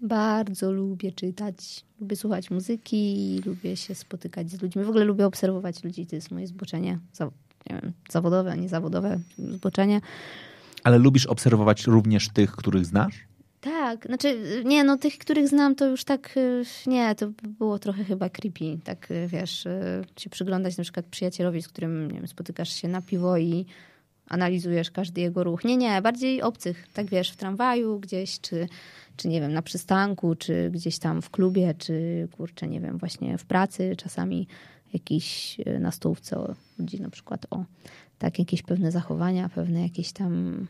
Bardzo 0.01 0.71
lubię 0.71 1.11
czytać, 1.11 1.85
lubię 2.01 2.15
słuchać 2.15 2.51
muzyki, 2.51 3.41
lubię 3.45 3.77
się 3.77 3.95
spotykać 3.95 4.51
z 4.51 4.61
ludźmi. 4.61 4.83
W 4.83 4.89
ogóle 4.89 5.05
lubię 5.05 5.25
obserwować 5.25 5.83
ludzi, 5.83 6.05
to 6.05 6.15
jest 6.15 6.31
moje 6.31 6.47
zboczenie. 6.47 6.99
Za, 7.13 7.25
nie 7.69 7.79
wiem, 7.81 7.93
zawodowe, 8.09 8.57
niezawodowe 8.57 9.19
zboczenie. 9.37 10.01
Ale 10.83 10.97
lubisz 10.97 11.25
obserwować 11.25 11.87
również 11.87 12.29
tych, 12.29 12.51
których 12.51 12.85
znasz? 12.85 13.27
Tak, 13.65 14.05
znaczy 14.05 14.61
nie, 14.65 14.83
no 14.83 14.97
tych, 14.97 15.17
których 15.17 15.47
znam, 15.47 15.75
to 15.75 15.87
już 15.87 16.03
tak, 16.03 16.37
y, 16.37 16.63
nie, 16.87 17.15
to 17.15 17.27
by 17.27 17.47
było 17.47 17.79
trochę 17.79 18.03
chyba 18.03 18.29
creepy, 18.29 18.77
tak 18.83 19.11
y, 19.11 19.27
wiesz, 19.27 19.65
y, 19.65 20.03
się 20.19 20.29
przyglądać 20.29 20.77
na 20.77 20.83
przykład 20.83 21.05
przyjacielowi, 21.05 21.61
z 21.61 21.67
którym 21.67 22.11
nie 22.11 22.17
wiem, 22.17 22.27
spotykasz 22.27 22.69
się 22.69 22.87
na 22.87 23.01
piwo 23.01 23.37
i 23.37 23.65
analizujesz 24.27 24.91
każdy 24.91 25.21
jego 25.21 25.43
ruch. 25.43 25.63
Nie, 25.63 25.77
nie, 25.77 26.01
bardziej 26.01 26.41
obcych, 26.41 26.87
tak 26.93 27.09
wiesz, 27.09 27.31
w 27.31 27.35
tramwaju 27.35 27.99
gdzieś, 27.99 28.39
czy, 28.39 28.67
czy 29.17 29.27
nie 29.27 29.41
wiem, 29.41 29.53
na 29.53 29.61
przystanku, 29.61 30.35
czy 30.35 30.69
gdzieś 30.73 30.99
tam 30.99 31.21
w 31.21 31.29
klubie, 31.29 31.73
czy 31.77 32.27
kurczę, 32.37 32.67
nie 32.67 32.81
wiem, 32.81 32.97
właśnie 32.97 33.37
w 33.37 33.45
pracy, 33.45 33.95
czasami 33.97 34.47
jakiś 34.93 35.57
na 35.79 35.91
stołówce 35.91 36.53
ludzi 36.79 37.01
na 37.01 37.09
przykład 37.09 37.45
o 37.49 37.65
tak 38.17 38.39
jakieś 38.39 38.61
pewne 38.61 38.91
zachowania, 38.91 39.49
pewne 39.49 39.81
jakieś 39.81 40.11
tam 40.11 40.67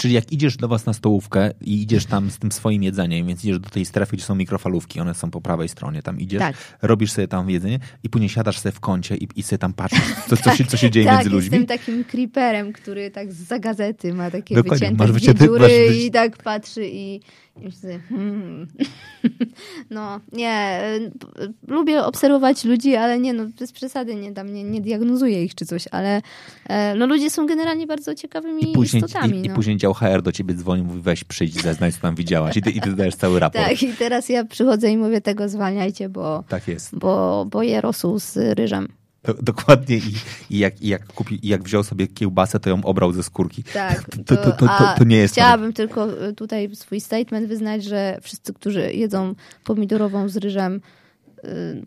Czyli 0.00 0.14
jak 0.14 0.32
idziesz 0.32 0.56
do 0.56 0.68
was 0.68 0.86
na 0.86 0.92
stołówkę 0.92 1.50
i 1.60 1.82
idziesz 1.82 2.06
tam 2.06 2.30
z 2.30 2.38
tym 2.38 2.52
swoim 2.52 2.82
jedzeniem, 2.82 3.26
więc 3.26 3.44
idziesz 3.44 3.58
do 3.58 3.70
tej 3.70 3.84
strefy, 3.84 4.16
gdzie 4.16 4.24
są 4.24 4.34
mikrofalówki, 4.34 5.00
one 5.00 5.14
są 5.14 5.30
po 5.30 5.40
prawej 5.40 5.68
stronie, 5.68 6.02
tam 6.02 6.20
idziesz, 6.20 6.38
Tak. 6.38 6.56
robisz 6.82 7.12
sobie 7.12 7.28
tam 7.28 7.50
jedzenie 7.50 7.78
i 8.04 8.08
później 8.08 8.28
siadasz 8.28 8.58
sobie 8.58 8.72
w 8.72 8.80
kącie 8.80 9.16
i, 9.16 9.28
i 9.36 9.42
sobie 9.42 9.58
tam 9.58 9.72
patrzysz, 9.74 10.14
co, 10.28 10.36
co, 10.36 10.54
się, 10.54 10.64
co 10.64 10.76
się 10.76 10.90
dzieje 10.90 11.06
tak, 11.06 11.14
między 11.14 11.30
ludźmi. 11.30 11.58
jestem 11.58 11.78
takim 11.78 12.04
creeperem, 12.04 12.72
który 12.72 13.10
tak 13.10 13.32
za 13.32 13.58
gazety 13.58 14.14
ma 14.14 14.30
takie 14.30 14.54
Dokładnie, 14.54 14.92
wycięte 14.96 15.44
masz 15.44 15.46
dziury 15.46 15.60
masz 15.60 15.72
wyci- 15.72 16.04
i 16.06 16.10
tak 16.10 16.36
patrzy 16.36 16.86
i, 16.88 17.14
i 17.56 17.64
myślę, 17.64 17.98
hmm. 18.08 18.66
No, 19.90 20.20
nie, 20.32 20.80
p- 21.20 21.52
lubię 21.68 22.04
obserwować 22.04 22.64
ludzi, 22.64 22.96
ale 22.96 23.18
nie, 23.18 23.32
no 23.32 23.46
bez 23.60 23.72
przesady, 23.72 24.14
nie, 24.14 24.32
tam 24.32 24.54
nie, 24.54 24.64
nie 24.64 24.80
diagnozuję 24.80 25.44
ich 25.44 25.54
czy 25.54 25.66
coś, 25.66 25.84
ale 25.90 26.22
e, 26.68 26.94
no 26.94 27.06
ludzie 27.06 27.30
są 27.30 27.46
generalnie 27.46 27.86
bardzo 27.86 28.14
ciekawymi 28.14 28.70
I 28.70 28.74
później, 28.74 29.02
istotami. 29.04 29.38
i, 29.38 29.44
i 29.44 29.48
no. 29.48 29.54
później 29.54 29.76
dział 29.88 29.94
HR 29.94 30.22
do 30.22 30.32
ciebie 30.32 30.54
dzwoni, 30.54 30.82
mówi 30.82 31.00
weź 31.00 31.24
przyjdź, 31.24 31.62
zeznaj 31.62 31.92
co 31.92 32.00
tam 32.00 32.14
widziałaś 32.14 32.56
i 32.56 32.62
ty, 32.62 32.70
i 32.70 32.80
ty 32.80 32.92
dajesz 32.92 33.16
cały 33.16 33.40
raport. 33.40 33.64
Tak, 33.68 33.82
i 33.82 33.92
teraz 33.92 34.28
ja 34.28 34.44
przychodzę 34.44 34.90
i 34.90 34.96
mówię 34.96 35.20
tego 35.20 35.48
zwalniajcie, 35.48 36.08
bo, 36.08 36.44
Tak 36.48 36.68
jest. 36.68 36.98
bo, 36.98 37.46
bo 37.50 37.62
je 37.62 37.80
rosół 37.80 38.18
z 38.18 38.36
ryżem. 38.36 38.88
Do, 39.24 39.34
dokładnie 39.34 39.96
i, 39.96 40.14
i, 40.50 40.58
jak, 40.58 40.82
i, 40.82 40.88
jak 40.88 41.06
kupi, 41.06 41.46
i 41.46 41.48
jak 41.48 41.62
wziął 41.62 41.82
sobie 41.82 42.06
kiełbasę, 42.06 42.60
to 42.60 42.70
ją 42.70 42.84
obrał 42.84 43.12
ze 43.12 43.22
skórki. 43.22 43.64
Tak, 43.64 44.04
To, 44.26 44.36
to, 44.36 44.52
to, 44.52 44.68
to, 44.98 45.04
nie 45.04 45.16
jest... 45.16 45.34
Chciałabym 45.34 45.72
tylko 45.72 46.26
y, 46.28 46.32
tutaj 46.32 46.76
swój 46.76 47.00
statement 47.00 47.48
wyznać, 47.48 47.84
że 47.84 48.18
wszyscy, 48.22 48.54
którzy 48.54 48.92
jedzą 48.92 49.34
pomidorową 49.64 50.28
z 50.28 50.36
ryżem, 50.36 50.80
y, 51.44 51.86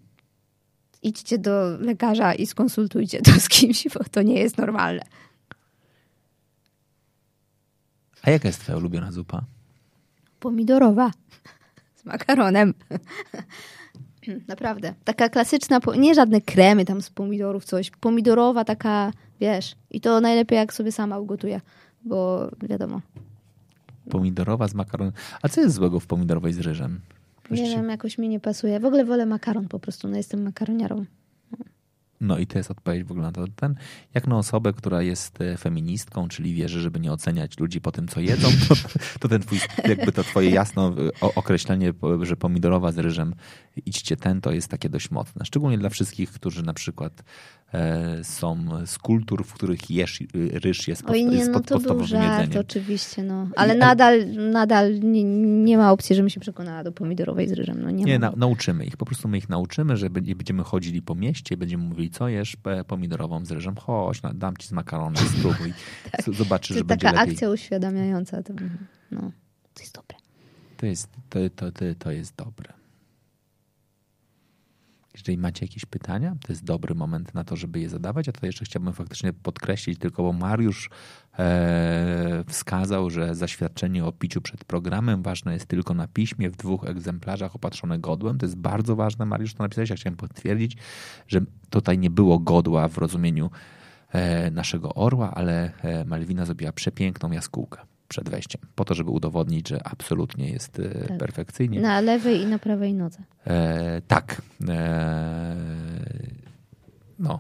idźcie 1.03 1.37
do 1.37 1.77
lekarza 1.79 2.33
i 2.33 2.45
skonsultujcie 2.45 3.21
to 3.21 3.31
z 3.31 3.49
kimś, 3.49 3.87
bo 3.93 3.99
to 4.11 4.21
nie 4.21 4.39
jest 4.39 4.57
normalne. 4.57 5.01
A 8.23 8.29
jaka 8.31 8.47
jest 8.47 8.59
twoja 8.61 8.77
ulubiona 8.77 9.11
zupa? 9.11 9.41
Pomidorowa 10.39 11.11
z 12.01 12.05
makaronem. 12.05 12.73
Naprawdę. 14.47 14.93
Taka 15.03 15.29
klasyczna, 15.29 15.79
nie 15.97 16.15
żadne 16.15 16.41
kremy 16.41 16.85
tam 16.85 17.01
z 17.01 17.09
pomidorów, 17.09 17.65
coś. 17.65 17.91
Pomidorowa 17.91 18.63
taka, 18.65 19.11
wiesz. 19.39 19.75
I 19.91 20.01
to 20.01 20.21
najlepiej 20.21 20.55
jak 20.57 20.73
sobie 20.73 20.91
sama 20.91 21.19
ugotuję, 21.19 21.61
bo 22.05 22.49
wiadomo. 22.63 23.01
Pomidorowa 24.09 24.67
z 24.67 24.73
makaronem. 24.73 25.13
A 25.41 25.49
co 25.49 25.61
jest 25.61 25.75
złego 25.75 25.99
w 25.99 26.07
pomidorowej 26.07 26.53
z 26.53 26.59
ryżem? 26.59 26.91
Nie 27.51 27.57
Przecież- 27.57 27.75
wiem, 27.75 27.89
jakoś 27.89 28.17
mi 28.17 28.29
nie 28.29 28.39
pasuje. 28.39 28.79
W 28.79 28.85
ogóle 28.85 29.05
wolę 29.05 29.25
makaron 29.25 29.67
po 29.67 29.79
prostu. 29.79 30.07
No 30.07 30.17
jestem 30.17 30.43
makaroniarą. 30.43 31.05
No 32.21 32.37
i 32.37 32.47
to 32.47 32.57
jest 32.57 32.71
odpowiedź 32.71 33.03
w 33.03 33.11
ogóle 33.11 33.25
na 33.25 33.31
to. 33.31 33.45
Ten, 33.55 33.75
jak 34.13 34.27
na 34.27 34.37
osobę, 34.37 34.73
która 34.73 35.01
jest 35.01 35.41
e, 35.41 35.57
feministką, 35.57 36.27
czyli 36.27 36.53
wierzy, 36.53 36.81
żeby 36.81 36.99
nie 36.99 37.11
oceniać 37.11 37.59
ludzi 37.59 37.81
po 37.81 37.91
tym, 37.91 38.07
co 38.07 38.19
jedzą, 38.19 38.47
to, 38.67 38.75
to 39.19 39.27
ten 39.27 39.41
twój, 39.41 39.59
jakby 39.87 40.11
to 40.11 40.23
twoje 40.23 40.49
jasno 40.49 40.95
e, 41.21 41.35
określenie, 41.35 41.93
że 42.21 42.35
pomidorowa 42.35 42.91
z 42.91 42.97
ryżem, 42.97 43.35
idźcie 43.85 44.17
ten, 44.17 44.41
to 44.41 44.51
jest 44.51 44.67
takie 44.67 44.89
dość 44.89 45.11
mocne. 45.11 45.45
Szczególnie 45.45 45.77
dla 45.77 45.89
wszystkich, 45.89 46.31
którzy 46.31 46.63
na 46.63 46.73
przykład 46.73 47.23
są 48.23 48.65
z 48.85 48.97
kultur, 48.97 49.45
w 49.45 49.53
których 49.53 49.89
jesz, 49.91 50.23
ryż 50.33 50.87
jest, 50.87 51.01
pod, 51.03 51.11
Oj 51.11 51.25
nie, 51.25 51.37
jest 51.37 51.47
no 51.47 51.53
pod, 51.53 51.67
to 51.67 51.75
był 51.79 51.95
podstawowym 51.95 52.07
żart 52.07 52.39
jedzeniem. 52.41 52.61
oczywiście, 52.69 53.23
no. 53.23 53.47
Ale 53.55 53.75
I- 53.75 53.77
nadal, 53.77 54.31
nadal 54.51 54.99
nie, 54.99 55.23
nie 55.63 55.77
ma 55.77 55.91
opcji, 55.91 56.15
żebym 56.15 56.29
się 56.29 56.39
przekonała 56.39 56.83
do 56.83 56.91
pomidorowej 56.91 57.47
z 57.47 57.51
ryżem. 57.51 57.81
No 57.81 57.91
nie, 57.91 58.03
Nie, 58.03 58.19
na, 58.19 58.31
nauczymy 58.37 58.85
ich. 58.85 58.97
Po 58.97 59.05
prostu 59.05 59.27
my 59.27 59.37
ich 59.37 59.49
nauczymy, 59.49 59.97
że 59.97 60.09
będzie- 60.09 60.35
będziemy 60.35 60.63
chodzili 60.63 61.01
po 61.01 61.15
mieście, 61.15 61.57
będziemy 61.57 61.83
mówili, 61.83 62.09
co 62.09 62.27
jesz 62.27 62.57
pomidorową 62.87 63.45
z 63.45 63.51
ryżem. 63.51 63.75
Chodź, 63.75 64.21
dam 64.33 64.57
ci 64.57 64.67
z 64.67 64.71
makaronem, 64.71 65.23
spróbuj. 65.37 65.73
Z- 66.21 66.37
Zobaczysz, 66.37 66.67
to 66.69 66.79
że 66.79 66.83
będzie 66.83 67.05
taka 67.05 67.19
lepiej. 67.19 67.33
akcja 67.33 67.49
uświadamiająca. 67.49 68.43
To, 68.43 68.53
no, 69.11 69.21
to 69.73 69.81
jest 69.83 69.95
dobre. 69.95 70.17
To 70.77 70.85
jest, 70.85 71.09
to, 71.29 71.39
to, 71.55 71.71
to, 71.71 71.85
to 71.99 72.11
jest 72.11 72.35
dobre. 72.35 72.73
Jeżeli 75.13 75.37
macie 75.37 75.65
jakieś 75.65 75.85
pytania, 75.85 76.35
to 76.45 76.53
jest 76.53 76.63
dobry 76.63 76.95
moment 76.95 77.33
na 77.33 77.43
to, 77.43 77.55
żeby 77.55 77.79
je 77.79 77.89
zadawać. 77.89 78.29
A 78.29 78.31
to 78.31 78.45
jeszcze 78.45 78.65
chciałbym 78.65 78.93
faktycznie 78.93 79.33
podkreślić, 79.33 79.99
tylko 79.99 80.23
bo 80.23 80.33
Mariusz 80.33 80.89
e, 81.39 82.43
wskazał, 82.47 83.09
że 83.09 83.35
zaświadczenie 83.35 84.05
o 84.05 84.11
piciu 84.11 84.41
przed 84.41 84.65
programem 84.65 85.23
ważne 85.23 85.53
jest 85.53 85.65
tylko 85.65 85.93
na 85.93 86.07
piśmie 86.07 86.49
w 86.49 86.55
dwóch 86.55 86.85
egzemplarzach 86.85 87.55
opatrzone 87.55 87.99
godłem. 87.99 88.37
To 88.37 88.45
jest 88.45 88.57
bardzo 88.57 88.95
ważne, 88.95 89.25
Mariusz, 89.25 89.53
to 89.53 89.63
napisałeś. 89.63 89.89
Ja 89.89 89.95
chciałem 89.95 90.17
potwierdzić, 90.17 90.77
że 91.27 91.41
tutaj 91.69 91.97
nie 91.97 92.09
było 92.09 92.39
godła 92.39 92.87
w 92.87 92.97
rozumieniu 92.97 93.49
e, 94.11 94.51
naszego 94.51 94.93
orła, 94.93 95.33
ale 95.33 95.71
e, 95.83 96.05
Malwina 96.05 96.45
zrobiła 96.45 96.71
przepiękną 96.71 97.31
jaskółkę 97.31 97.90
przed 98.11 98.29
wejściem, 98.29 98.61
po 98.75 98.85
to, 98.85 98.93
żeby 98.93 99.11
udowodnić, 99.11 99.67
że 99.69 99.87
absolutnie 99.87 100.49
jest 100.49 100.79
e, 100.79 101.07
Tak. 101.07 101.17
perfekcyjnie. 101.17 101.81
Na 101.81 102.01
lewej 102.01 102.41
i 102.41 102.45
na 102.45 102.59
prawej 102.59 102.93
nodze. 102.93 103.19
E, 103.47 104.01
tak. 104.07 104.41
E, 104.69 105.55
no. 107.19 107.39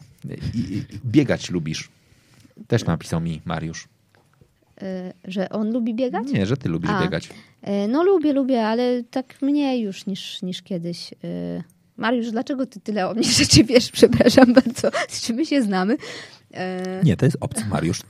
I, 0.53 0.83
biegać 1.05 1.49
lubisz. 1.49 1.89
Też 2.67 2.85
napisał 2.85 3.21
mi 3.21 3.41
Mariusz. 3.45 3.87
E, 4.81 5.13
Że 5.25 5.49
on 5.49 5.71
lubi 5.71 5.93
biegać? 5.93 6.27
Nie, 6.31 6.45
że 6.45 6.57
ty 6.57 6.69
lubisz 6.69 6.91
A. 6.91 7.01
biegać. 7.01 7.29
E, 7.61 7.87
No 7.87 8.03
lubię, 8.03 8.33
lubię, 8.33 8.67
ale 8.67 9.03
tak 9.03 9.41
mniej 9.41 9.81
już 9.81 10.05
niż, 10.05 10.41
niż 10.41 10.61
kiedyś. 10.61 11.13
E, 11.13 11.17
Mariusz, 11.97 12.31
dlaczego 12.31 12.65
ty 12.65 12.79
tyle 12.79 13.09
o 13.09 13.13
mnie 13.13 13.23
rzeczy 13.39 13.63
wiesz? 13.63 13.91
Przepraszam 13.91 14.53
bardzo. 14.53 14.91
Z 15.09 15.21
czym 15.25 15.35
my 15.35 15.45
się 15.45 15.61
znamy? 15.61 15.97
Nie, 17.03 17.17
to 17.17 17.25
jest 17.25 17.37
obcy 17.39 17.65
Mariusz. 17.65 18.01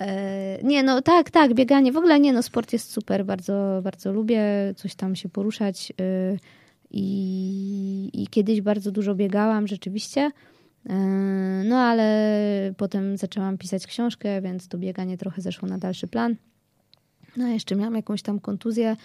E, 0.00 0.58
Nie, 0.62 0.82
no 0.82 1.02
tak, 1.02 1.30
tak, 1.30 1.54
bieganie. 1.54 1.92
W 1.92 1.96
ogóle 1.96 2.20
nie, 2.20 2.32
no 2.32 2.42
sport 2.42 2.72
jest 2.72 2.92
super, 2.92 3.24
bardzo, 3.24 3.80
bardzo 3.82 4.12
lubię 4.12 4.42
coś 4.76 4.94
tam 4.94 5.16
się 5.16 5.28
poruszać 5.28 5.92
y, 6.00 6.38
i, 6.90 8.10
i 8.12 8.26
kiedyś 8.26 8.60
bardzo 8.60 8.90
dużo 8.90 9.14
biegałam 9.14 9.66
rzeczywiście. 9.66 10.30
E, 10.90 10.94
No 11.64 11.78
ale 11.78 12.74
potem 12.76 13.16
zaczęłam 13.16 13.58
pisać 13.58 13.86
książkę, 13.86 14.40
więc 14.42 14.68
to 14.68 14.78
bieganie 14.78 15.18
trochę 15.18 15.42
zeszło 15.42 15.68
na 15.68 15.78
dalszy 15.78 16.06
plan. 16.06 16.36
No 17.36 17.46
jeszcze 17.48 17.76
miałam 17.76 17.94
jakąś 17.94 18.22
tam 18.22 18.40
kontuzję. 18.40 18.96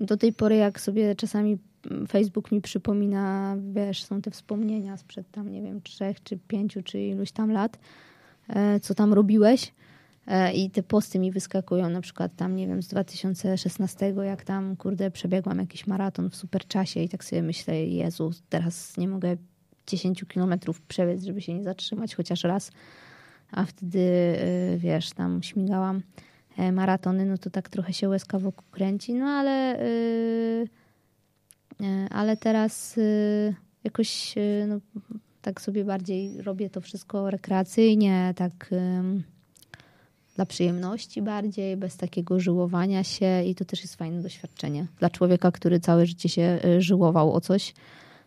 Do 0.00 0.16
tej 0.16 0.32
pory 0.32 0.56
jak 0.56 0.80
sobie 0.80 1.14
czasami 1.14 1.58
mm, 1.90 2.06
Facebook 2.06 2.52
mi 2.52 2.60
przypomina, 2.60 3.56
wiesz, 3.74 4.04
są 4.04 4.22
te 4.22 4.30
wspomnienia 4.30 4.96
sprzed 4.96 5.30
tam, 5.30 5.52
nie 5.52 5.62
wiem, 5.62 5.82
trzech, 5.82 6.22
czy 6.22 6.38
pięciu, 6.48 6.82
czy 6.82 7.00
iluś 7.00 7.32
tam 7.32 7.50
lat, 7.52 7.78
e, 8.48 8.80
co 8.80 8.94
tam 8.94 9.12
robiłeś. 9.12 9.72
E, 10.26 10.52
I 10.52 10.70
te 10.70 10.82
posty 10.82 11.18
mi 11.18 11.32
wyskakują, 11.32 11.90
na 11.90 12.00
przykład 12.00 12.36
tam, 12.36 12.56
nie 12.56 12.66
wiem, 12.66 12.82
z 12.82 12.88
2016, 12.88 14.14
jak 14.24 14.44
tam, 14.44 14.76
kurde, 14.76 15.10
przebiegłam 15.10 15.58
jakiś 15.58 15.86
maraton 15.86 16.30
w 16.30 16.36
super 16.36 16.66
czasie 16.66 17.00
i 17.00 17.08
tak 17.08 17.24
sobie 17.24 17.42
myślę, 17.42 17.86
Jezu, 17.86 18.30
teraz 18.48 18.96
nie 18.96 19.08
mogę 19.08 19.36
10 19.86 20.24
kilometrów 20.28 20.82
przebiec, 20.82 21.24
żeby 21.24 21.40
się 21.40 21.54
nie 21.54 21.64
zatrzymać 21.64 22.14
chociaż 22.14 22.44
raz. 22.44 22.70
A 23.50 23.64
wtedy, 23.64 23.98
y, 23.98 24.78
wiesz, 24.78 25.10
tam 25.10 25.42
śmigałam 25.42 26.02
e, 26.56 26.72
maratony, 26.72 27.24
no 27.24 27.38
to 27.38 27.50
tak 27.50 27.68
trochę 27.68 27.92
się 27.92 28.08
łezka 28.08 28.38
wokół 28.38 28.64
kręci, 28.70 29.14
no 29.14 29.26
ale, 29.26 29.78
e, 29.80 30.66
ale 32.10 32.36
teraz 32.36 33.00
jakoś 33.84 34.34
no, 34.68 34.78
tak 35.42 35.60
sobie 35.60 35.84
bardziej 35.84 36.42
robię 36.42 36.70
to 36.70 36.80
wszystko 36.80 37.30
rekreacyjnie, 37.30 38.34
tak 38.36 38.70
dla 40.34 40.46
przyjemności 40.46 41.22
bardziej, 41.22 41.76
bez 41.76 41.96
takiego 41.96 42.40
żyłowania 42.40 43.04
się 43.04 43.42
i 43.44 43.54
to 43.54 43.64
też 43.64 43.82
jest 43.82 43.94
fajne 43.94 44.22
doświadczenie. 44.22 44.86
Dla 44.98 45.10
człowieka, 45.10 45.52
który 45.52 45.80
całe 45.80 46.06
życie 46.06 46.28
się 46.28 46.58
y, 46.64 46.82
żyłował 46.82 47.32
o 47.32 47.40
coś, 47.40 47.74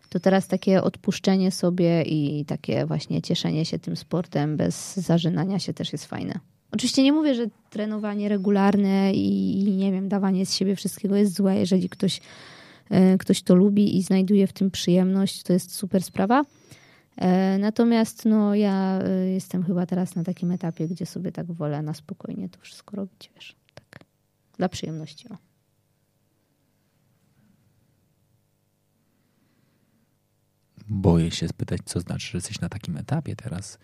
to 0.08 0.20
teraz 0.20 0.48
takie 0.48 0.82
odpuszczenie 0.82 1.50
sobie 1.50 2.02
i 2.02 2.44
takie 2.44 2.86
właśnie 2.86 3.22
cieszenie 3.22 3.64
się 3.64 3.78
tym 3.78 3.96
sportem 3.96 4.56
bez 4.56 4.96
zażynania 4.96 5.58
się 5.58 5.74
też 5.74 5.92
jest 5.92 6.06
fajne. 6.06 6.38
Oczywiście 6.72 7.02
nie 7.02 7.12
mówię, 7.12 7.34
że 7.34 7.46
trenowanie 7.70 8.28
regularne 8.28 9.12
i, 9.14 9.60
i 9.62 9.70
nie 9.76 9.92
wiem, 9.92 10.08
dawanie 10.08 10.46
z 10.46 10.54
siebie 10.54 10.76
wszystkiego 10.76 11.16
jest 11.16 11.34
złe. 11.34 11.56
Jeżeli 11.56 11.88
ktoś, 11.88 12.20
y, 13.14 13.18
ktoś 13.18 13.42
to 13.42 13.54
lubi 13.54 13.96
i 13.96 14.02
znajduje 14.02 14.46
w 14.46 14.52
tym 14.52 14.70
przyjemność, 14.70 15.42
to 15.42 15.52
jest 15.52 15.74
super 15.74 16.02
sprawa. 16.02 16.44
E, 17.18 17.58
Natomiast 17.58 18.24
no, 18.24 18.54
ja 18.54 18.98
y, 19.02 19.30
jestem 19.30 19.64
chyba 19.64 19.86
teraz 19.86 20.14
na 20.14 20.24
takim 20.24 20.50
etapie, 20.50 20.88
gdzie 20.88 21.06
sobie 21.06 21.32
tak 21.32 21.52
wolę 21.52 21.82
na 21.82 21.94
spokojnie 21.94 22.48
to 22.48 22.60
wszystko 22.60 22.96
robić, 22.96 23.30
wiesz, 23.34 23.56
tak 23.74 24.04
dla 24.56 24.68
przyjemności. 24.68 25.28
O. 25.28 25.36
Boję 30.88 31.30
się 31.30 31.48
spytać, 31.48 31.80
co 31.84 32.00
znaczy, 32.00 32.26
że 32.26 32.38
jesteś 32.38 32.60
na 32.60 32.68
takim 32.68 32.96
etapie 32.96 33.36
teraz, 33.36 33.78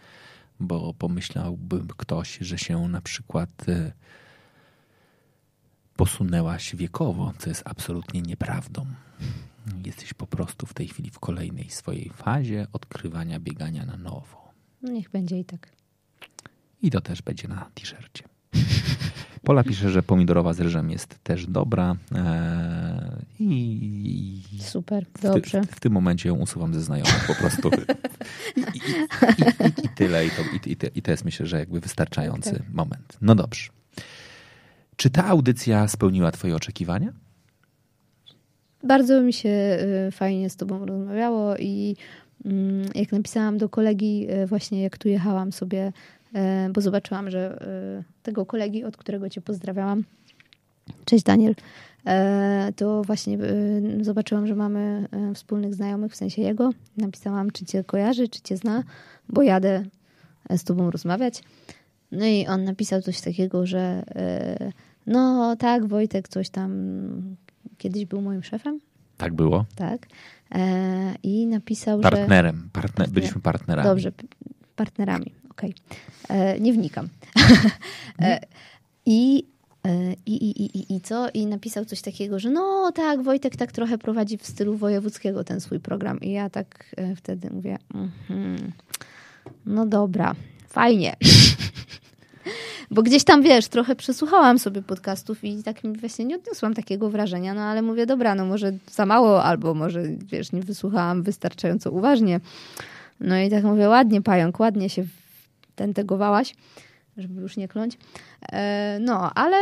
bo 0.61 0.95
pomyślałby 0.95 1.83
ktoś, 1.97 2.39
że 2.41 2.59
się 2.59 2.89
na 2.89 3.01
przykład 3.01 3.69
e, 3.69 3.93
posunęłaś 5.97 6.77
wiekowo, 6.77 7.33
co 7.39 7.49
jest 7.49 7.63
absolutnie 7.65 8.23
nieprawdą. 8.23 8.87
Jesteś 9.87 10.15
po 10.15 10.27
prostu 10.27 10.67
w 10.67 10.75
tej 10.75 10.89
chwili 10.89 11.11
w 11.11 11.19
kolejnej 11.19 11.71
swojej 11.71 12.11
fazie 12.15 12.67
odkrywania 12.73 13.41
biegania 13.41 13.87
na 13.87 13.97
nowo. 13.97 14.53
No 14.83 14.93
niech 14.93 15.11
będzie 15.11 15.39
i 15.39 15.45
tak. 15.45 15.69
I 16.83 16.91
to 16.91 17.01
też 17.01 17.23
będzie 17.23 17.49
na 17.49 17.71
t-shircie. 17.75 18.25
Pola 19.45 19.65
pisze, 19.65 19.91
że 19.91 20.03
pomidorowa 20.03 20.53
z 20.53 20.61
ryżem 20.61 20.91
jest 20.91 21.19
też 21.23 21.47
dobra 21.47 21.97
e, 22.15 23.23
i, 23.39 24.43
i 24.53 24.63
Super, 24.63 25.07
w, 25.15 25.21
ty, 25.21 25.29
dobrze. 25.29 25.63
w, 25.63 25.67
w 25.67 25.81
tym 25.81 25.93
momencie 25.93 26.29
ją 26.29 26.35
usuwam 26.35 26.75
ze 26.75 26.83
znajomych 26.83 27.27
po 27.27 27.35
prostu. 27.35 27.71
I, 28.57 28.61
i, 28.61 29.85
i, 29.85 29.89
tyle. 29.89 30.27
I 30.27 30.31
to, 30.31 30.43
i, 30.67 30.99
I 30.99 31.03
to 31.03 31.11
jest 31.11 31.25
myślę, 31.25 31.47
że 31.47 31.59
jakby 31.59 31.81
wystarczający 31.81 32.51
Tak, 32.51 32.59
tak. 32.59 32.75
moment. 32.75 33.19
No 33.21 33.35
dobrze. 33.35 33.71
Czy 34.97 35.11
ta 35.11 35.27
audycja 35.27 35.89
spełniła 35.89 36.33
twoje 36.33 36.57
oczekiwania? 36.57 37.13
Bardzo 38.85 39.21
mi 39.21 39.33
się 39.33 39.79
y, 40.09 40.11
fajnie 40.11 40.51
z 40.51 40.57
tobą 40.57 40.87
rozmawiało 40.87 41.57
i 41.57 41.97
mm, 42.45 42.89
jak 42.95 43.13
napisałam 43.13 43.59
do 43.59 43.69
kolegi 43.69 44.27
y, 44.31 44.47
właśnie 44.47 44.83
jak 44.83 44.99
tu 44.99 45.09
jechałam 45.09 45.53
sobie, 45.53 45.93
y, 46.69 46.73
bo 46.73 46.81
zobaczyłam, 46.81 47.31
że 47.31 47.59
tego 48.23 48.47
kolegi, 48.47 48.85
od 48.85 48.97
którego 48.97 49.29
cię 49.29 49.41
pozdrawiałam, 49.41 50.05
cześć 51.05 51.25
Daniel, 51.25 51.55
e, 52.07 52.73
to 52.77 53.03
właśnie 53.03 53.39
zobaczyłam, 54.01 54.47
że 54.47 54.55
mamy 54.55 55.09
wspólnych 55.35 55.75
znajomych, 55.75 56.13
w 56.13 56.17
sensie 56.17 56.43
jego. 56.43 56.71
Napisałam, 56.97 57.51
czy 57.51 57.65
cię 57.65 57.85
kojarzy, 57.85 58.29
czy 58.29 58.41
cię 58.41 58.57
zna, 58.57 58.83
bo 59.29 59.43
jadę 59.43 59.85
e, 60.49 60.59
z 60.59 60.65
tobą 60.65 60.91
rozmawiać. 60.91 61.43
No 62.13 62.27
i 62.27 62.47
on 62.47 62.65
napisał 62.65 63.03
coś 63.03 63.21
takiego, 63.21 63.67
że 63.67 64.05
y, 64.61 64.73
no 65.07 65.57
tak, 65.57 65.87
Wojtek 65.87 66.29
coś 66.29 66.51
tam 66.51 66.71
kiedyś 67.79 68.05
był 68.05 68.21
moim 68.21 68.43
szefem, 68.43 68.81
Tak 69.17 69.35
było. 69.35 69.65
tak. 69.77 70.07
E, 70.55 71.15
I 71.23 71.47
napisał, 71.47 72.03
że... 72.03 72.11
Partnerem. 72.11 72.69
Partner, 72.73 73.11
byliśmy 73.11 73.41
partnerami. 73.41 73.89
Dobrze, 73.89 74.13
partnerami, 74.77 75.33
okej. 75.51 75.75
E, 76.29 76.61
Nie 76.61 76.73
wnikam. 76.73 77.09
E, 78.19 78.41
I, 79.07 79.45
e, 79.87 80.13
i, 80.27 80.33
i, 80.35 80.63
i, 80.63 80.79
i, 80.79 80.97
I 80.97 81.01
co? 81.01 81.29
I 81.35 81.47
napisał 81.47 81.85
coś 81.85 82.01
takiego, 82.01 82.39
że 82.39 82.51
no 82.51 82.93
tak, 82.95 83.23
Wojtek 83.23 83.57
tak 83.57 83.73
trochę 83.73 83.99
prowadzi 83.99 84.39
w 84.39 84.47
stylu 84.47 84.77
wojewódzkiego 84.77 85.45
ten 85.45 85.61
swój 85.61 85.81
program. 85.81 86.21
I 86.21 86.31
ja 86.31 86.51
tak 86.51 86.95
wtedy 87.17 87.51
mówię, 87.51 87.79
mhm, 87.95 88.73
no 89.67 89.87
dobra, 89.87 90.35
fajnie. 90.69 91.17
Bo 92.95 93.03
gdzieś 93.03 93.25
tam, 93.25 93.43
wiesz, 93.43 93.69
trochę 93.69 93.97
przesłuchałam 93.97 94.59
sobie 94.59 94.83
podcastów 94.83 95.45
i 95.45 95.63
tak 95.63 95.85
mi 95.85 95.97
właśnie 95.97 96.25
nie 96.25 96.37
odniosłam 96.37 96.75
takiego 96.75 97.11
wrażenia, 97.11 97.55
no 97.55 97.61
ale 97.61 97.83
mówię, 97.83 98.07
dobra, 98.07 98.35
no 98.35 98.45
może 98.45 98.73
za 98.91 99.07
mało, 99.07 99.45
albo 99.45 99.75
może, 99.75 100.03
wiesz, 100.27 100.53
nie 100.53 100.63
wysłuchałam 100.63 101.23
wystarczająco 101.23 101.91
uważnie. 101.91 102.41
No 103.21 103.39
i 103.39 103.51
tak 103.51 103.65
mówię, 103.65 103.89
ładnie 103.89 104.23
pająk, 104.23 104.61
ładnie 104.61 104.91
się 104.91 105.05
tentegowałaś, 105.75 106.55
żeby 107.17 107.41
już 107.41 107.57
nie 107.57 107.69
kląć. 107.69 107.99
E, 108.53 108.99
No, 109.01 109.35
ale 109.35 109.57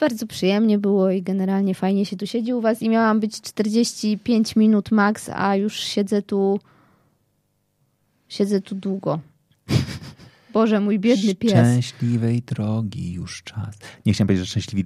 bardzo 0.00 0.26
przyjemnie 0.26 0.78
było 0.78 1.10
i 1.10 1.22
generalnie 1.22 1.74
fajnie 1.74 2.06
się 2.06 2.16
tu 2.16 2.26
siedzi 2.26 2.54
u 2.54 2.60
was 2.60 2.82
i 2.82 2.88
miałam 2.88 3.20
być 3.20 3.40
45 3.40 4.56
minut 4.56 4.90
max, 4.90 5.30
a 5.34 5.56
już 5.56 5.74
siedzę 5.74 6.22
tu 6.22 6.60
siedzę 8.28 8.60
tu 8.60 8.74
długo. 8.74 9.18
Boże, 10.52 10.80
mój 10.80 10.98
biedny 10.98 11.34
pies. 11.34 11.50
Szczęśliwej 11.52 12.42
drogi 12.42 13.12
już 13.12 13.42
czas. 13.42 13.78
Nie 14.06 14.12
chciałem 14.12 14.26
powiedzieć, 14.26 14.46
że 14.46 14.50
szczęśliwi 14.50 14.84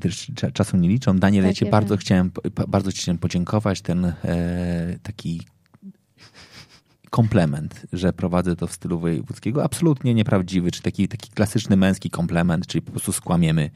czasu 0.52 0.76
nie 0.76 0.88
liczą. 0.88 1.18
Daniel, 1.18 1.44
ja 1.44 1.50
Tak, 1.50 1.56
cię 1.56 1.64
ja 1.64 1.70
bardzo 1.72 1.96
chciałem, 1.96 2.30
bardzo 2.68 2.92
ci 2.92 3.02
chciałem 3.02 3.18
podziękować. 3.18 3.80
Ten 3.80 4.04
e, 4.04 4.14
taki 5.02 5.40
komplement, 7.10 7.86
że 7.92 8.12
prowadzę 8.12 8.56
to 8.56 8.66
w 8.66 8.72
stylu 8.72 8.98
wojewódzkiego. 8.98 9.64
Absolutnie 9.64 10.14
nieprawdziwy, 10.14 10.70
czy 10.70 10.82
taki, 10.82 11.08
taki 11.08 11.30
klasyczny 11.30 11.76
męski 11.76 12.10
komplement, 12.10 12.66
czyli 12.66 12.82
po 12.82 12.90
prostu 12.90 13.12
skłamiemy. 13.12 13.70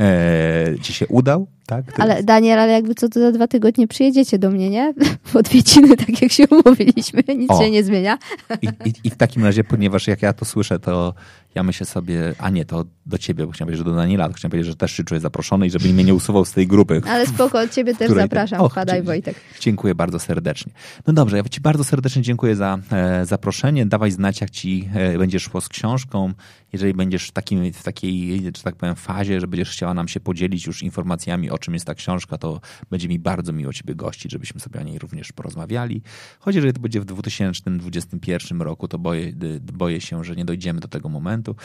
E, 0.00 0.74
ci 0.82 0.92
się 0.92 1.06
udał, 1.06 1.46
tak? 1.66 2.00
Ale 2.00 2.22
Daniel, 2.22 2.58
ale 2.58 2.72
jakby 2.72 2.94
co, 2.94 3.08
to 3.08 3.20
za 3.20 3.32
dwa 3.32 3.48
tygodnie 3.48 3.88
przyjedziecie 3.88 4.38
do 4.38 4.50
mnie, 4.50 4.70
nie? 4.70 4.94
W 5.28 5.36
odwiedziny, 5.36 5.96
tak 5.96 6.22
jak 6.22 6.32
się 6.32 6.44
umówiliśmy. 6.50 7.22
Nic 7.36 7.50
O. 7.50 7.62
się 7.62 7.70
nie 7.70 7.84
zmienia. 7.84 8.18
I, 8.62 8.66
i, 8.66 8.92
I 9.04 9.10
w 9.10 9.16
takim 9.16 9.44
razie, 9.44 9.64
ponieważ 9.64 10.06
jak 10.06 10.22
ja 10.22 10.32
to 10.32 10.44
słyszę, 10.44 10.78
to 10.78 11.14
Ja 11.58 11.62
myślę 11.62 11.86
sobie, 11.86 12.34
a 12.38 12.50
nie, 12.50 12.64
to 12.64 12.84
do 13.06 13.18
ciebie, 13.18 13.46
bo 13.46 13.52
chciałem 13.52 13.66
powiedzieć, 13.66 13.86
że 13.86 13.90
do 13.90 13.96
Daniela, 13.96 14.28
to 14.28 14.34
chciałem 14.34 14.50
powiedzieć, 14.50 14.70
że 14.70 14.76
też 14.76 14.92
się 14.92 15.04
czuję 15.04 15.20
zaproszony 15.20 15.66
i 15.66 15.70
żeby 15.70 15.88
mnie 15.88 16.04
nie 16.04 16.14
usuwał 16.14 16.44
z 16.44 16.52
tej 16.52 16.66
grupy. 16.66 17.00
Ale 17.10 17.26
spoko, 17.26 17.68
ciebie 17.68 17.94
też 17.94 18.10
zapraszam, 18.10 18.60
Och, 18.60 18.72
wpadaj 18.72 19.02
Wojtek. 19.02 19.36
Dziękuję 19.60 19.94
bardzo 19.94 20.18
serdecznie. 20.18 20.72
No 21.06 21.12
dobrze, 21.12 21.36
ja 21.36 21.42
ci 21.42 21.60
bardzo 21.60 21.84
serdecznie 21.84 22.22
dziękuję 22.22 22.56
za 22.56 22.78
e, 22.92 23.26
zaproszenie. 23.26 23.86
Dawaj 23.86 24.10
znać, 24.10 24.40
jak 24.40 24.50
ci 24.50 24.88
e, 24.94 25.18
będziesz 25.18 25.42
szło 25.42 25.60
z 25.60 25.68
książką. 25.68 26.32
Jeżeli 26.72 26.94
będziesz 26.94 27.28
w, 27.28 27.32
takim, 27.32 27.72
w 27.72 27.82
takiej, 27.82 28.42
że 28.56 28.62
tak 28.62 28.76
powiem, 28.76 28.94
fazie, 28.94 29.40
że 29.40 29.48
będziesz 29.48 29.70
chciała 29.70 29.94
nam 29.94 30.08
się 30.08 30.20
podzielić 30.20 30.66
już 30.66 30.82
informacjami, 30.82 31.50
o 31.50 31.58
czym 31.58 31.74
jest 31.74 31.86
ta 31.86 31.94
książka, 31.94 32.38
to 32.38 32.60
będzie 32.90 33.08
mi 33.08 33.18
bardzo 33.18 33.52
miło 33.52 33.72
ciebie 33.72 33.94
gościć, 33.94 34.32
żebyśmy 34.32 34.60
sobie 34.60 34.80
o 34.80 34.82
niej 34.82 34.98
również 34.98 35.32
porozmawiali. 35.32 36.02
Choć 36.38 36.54
jeżeli 36.54 36.72
to 36.72 36.80
będzie 36.80 37.00
w 37.00 37.04
2021 37.04 38.62
roku, 38.62 38.88
to 38.88 38.98
boję, 38.98 39.32
boję 39.72 40.00
się, 40.00 40.24
że 40.24 40.36
nie 40.36 40.44
dojdziemy 40.44 40.80
do 40.80 40.88
tego 40.88 41.08
momentu. 41.08 41.56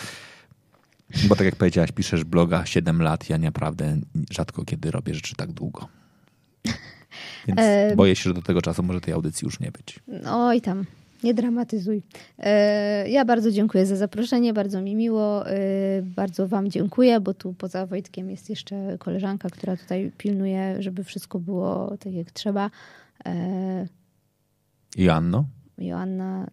Bo 1.27 1.35
tak 1.35 1.45
jak 1.45 1.55
powiedziałaś, 1.55 1.91
piszesz 1.91 2.23
bloga 2.23 2.65
7 2.65 3.01
lat, 3.01 3.29
ja 3.29 3.37
naprawdę 3.37 3.97
rzadko 4.31 4.65
kiedy 4.65 4.91
robię 4.91 5.15
rzeczy 5.15 5.35
tak 5.35 5.51
długo. 5.51 5.87
Więc 7.47 7.59
boję 7.95 8.15
się, 8.15 8.23
że 8.23 8.33
do 8.33 8.41
tego 8.41 8.61
czasu 8.61 8.83
może 8.83 9.01
tej 9.01 9.13
audycji 9.13 9.45
już 9.45 9.59
nie 9.59 9.71
być. 9.71 9.99
Oj 10.25 10.61
tam, 10.61 10.85
nie 11.23 11.33
dramatyzuj. 11.33 12.03
E... 12.37 13.09
Ja 13.09 13.25
bardzo 13.25 13.51
dziękuję 13.51 13.85
za 13.85 13.95
zaproszenie, 13.95 14.53
bardzo 14.53 14.81
mi 14.81 14.95
miło. 14.95 15.49
E... 15.49 15.55
Bardzo 16.01 16.47
wam 16.47 16.69
dziękuję, 16.69 17.19
bo 17.19 17.33
tu 17.33 17.53
poza 17.53 17.85
Wojtkiem 17.85 18.29
jest 18.29 18.49
jeszcze 18.49 18.97
koleżanka, 18.99 19.49
która 19.49 19.77
tutaj 19.77 20.11
pilnuje, 20.17 20.75
żeby 20.79 21.03
wszystko 21.03 21.39
było 21.39 21.97
tak 21.97 22.13
jak 22.13 22.31
trzeba. 22.31 22.69
E... 23.25 23.87
Joanno? 24.97 25.45
Joanna 25.77 26.47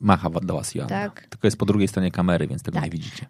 Macha 0.00 0.30
do 0.30 0.54
was 0.54 0.74
Joanna. 0.74 0.88
Tak. 0.88 1.26
Tylko 1.26 1.46
jest 1.46 1.56
po 1.56 1.66
drugiej 1.66 1.88
stronie 1.88 2.10
kamery, 2.10 2.46
więc 2.46 2.62
tego 2.62 2.74
tak. 2.74 2.84
nie 2.84 2.90
widzicie. 2.90 3.26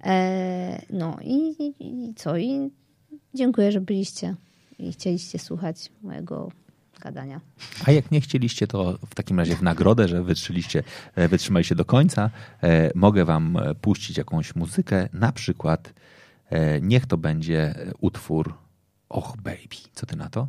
No 0.91 1.17
i, 1.23 1.55
i, 1.81 2.15
co? 2.15 2.37
I 2.37 2.71
dziękuję, 3.35 3.73
że 3.73 3.81
byliście 3.81 4.35
i 4.79 4.93
chcieliście 4.93 5.39
słuchać 5.39 5.93
mojego 6.03 6.49
gadania. 7.01 7.41
A 7.87 7.91
jak 7.91 8.11
nie 8.11 8.21
chcieliście, 8.21 8.67
to 8.67 8.99
w 9.11 9.15
takim 9.15 9.39
razie 9.39 9.57
w 9.57 9.63
nagrodę, 9.63 10.09
że 10.09 10.23
wytrzyliście, 10.23 10.83
e, 11.15 11.29
wytrzymaliście 11.29 11.75
do 11.75 11.85
końca, 11.85 12.31
e, 12.63 12.91
mogę 12.95 13.25
wam 13.25 13.57
e, 13.57 13.75
puścić 13.75 14.19
jakąś 14.19 14.55
muzykę, 14.55 15.09
na 15.13 15.33
przykład 15.33 15.93
e, 16.51 16.81
niech 16.81 17.07
to 17.07 17.17
będzie 17.17 17.75
utwór 18.01 18.55
Och 19.09 19.37
Baby. 19.37 19.77
Co 19.93 20.07
ty 20.07 20.17
na 20.17 20.29
to? 20.29 20.49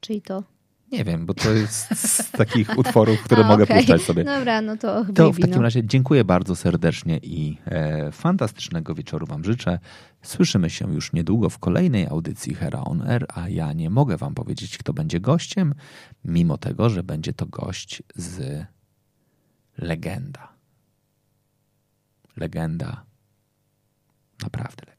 Czyli 0.00 0.22
to? 0.22 0.55
Nie 0.92 1.04
wiem, 1.04 1.26
bo 1.26 1.34
to 1.34 1.52
jest 1.52 1.98
z 1.98 2.30
takich 2.30 2.78
utworów, 2.78 3.22
które 3.22 3.44
A, 3.46 3.48
mogę 3.48 3.64
okay. 3.64 3.76
puszczać 3.76 4.02
sobie. 4.02 4.24
Dobra, 4.24 4.62
no 4.62 4.76
to 4.76 5.04
To 5.04 5.12
baby, 5.12 5.32
w 5.32 5.40
takim 5.40 5.56
no. 5.56 5.62
razie 5.62 5.86
dziękuję 5.86 6.24
bardzo 6.24 6.56
serdecznie 6.56 7.18
i 7.22 7.58
e, 7.64 8.12
fantastycznego 8.12 8.94
wieczoru 8.94 9.26
wam 9.26 9.44
życzę. 9.44 9.78
Słyszymy 10.22 10.70
się 10.70 10.94
już 10.94 11.12
niedługo 11.12 11.50
w 11.50 11.58
kolejnej 11.58 12.06
audycji 12.06 12.54
Hera 12.54 12.80
On 12.80 13.02
Air, 13.02 13.26
a 13.34 13.48
ja 13.48 13.72
nie 13.72 13.90
mogę 13.90 14.16
wam 14.16 14.34
powiedzieć, 14.34 14.78
kto 14.78 14.92
będzie 14.92 15.20
gościem, 15.20 15.74
mimo 16.24 16.58
tego, 16.58 16.90
że 16.90 17.02
będzie 17.02 17.32
to 17.32 17.46
gość 17.46 18.02
z 18.14 18.64
legenda. 19.78 20.48
Legenda. 22.36 23.04
Naprawdę 24.42 24.82
legenda. 24.86 24.95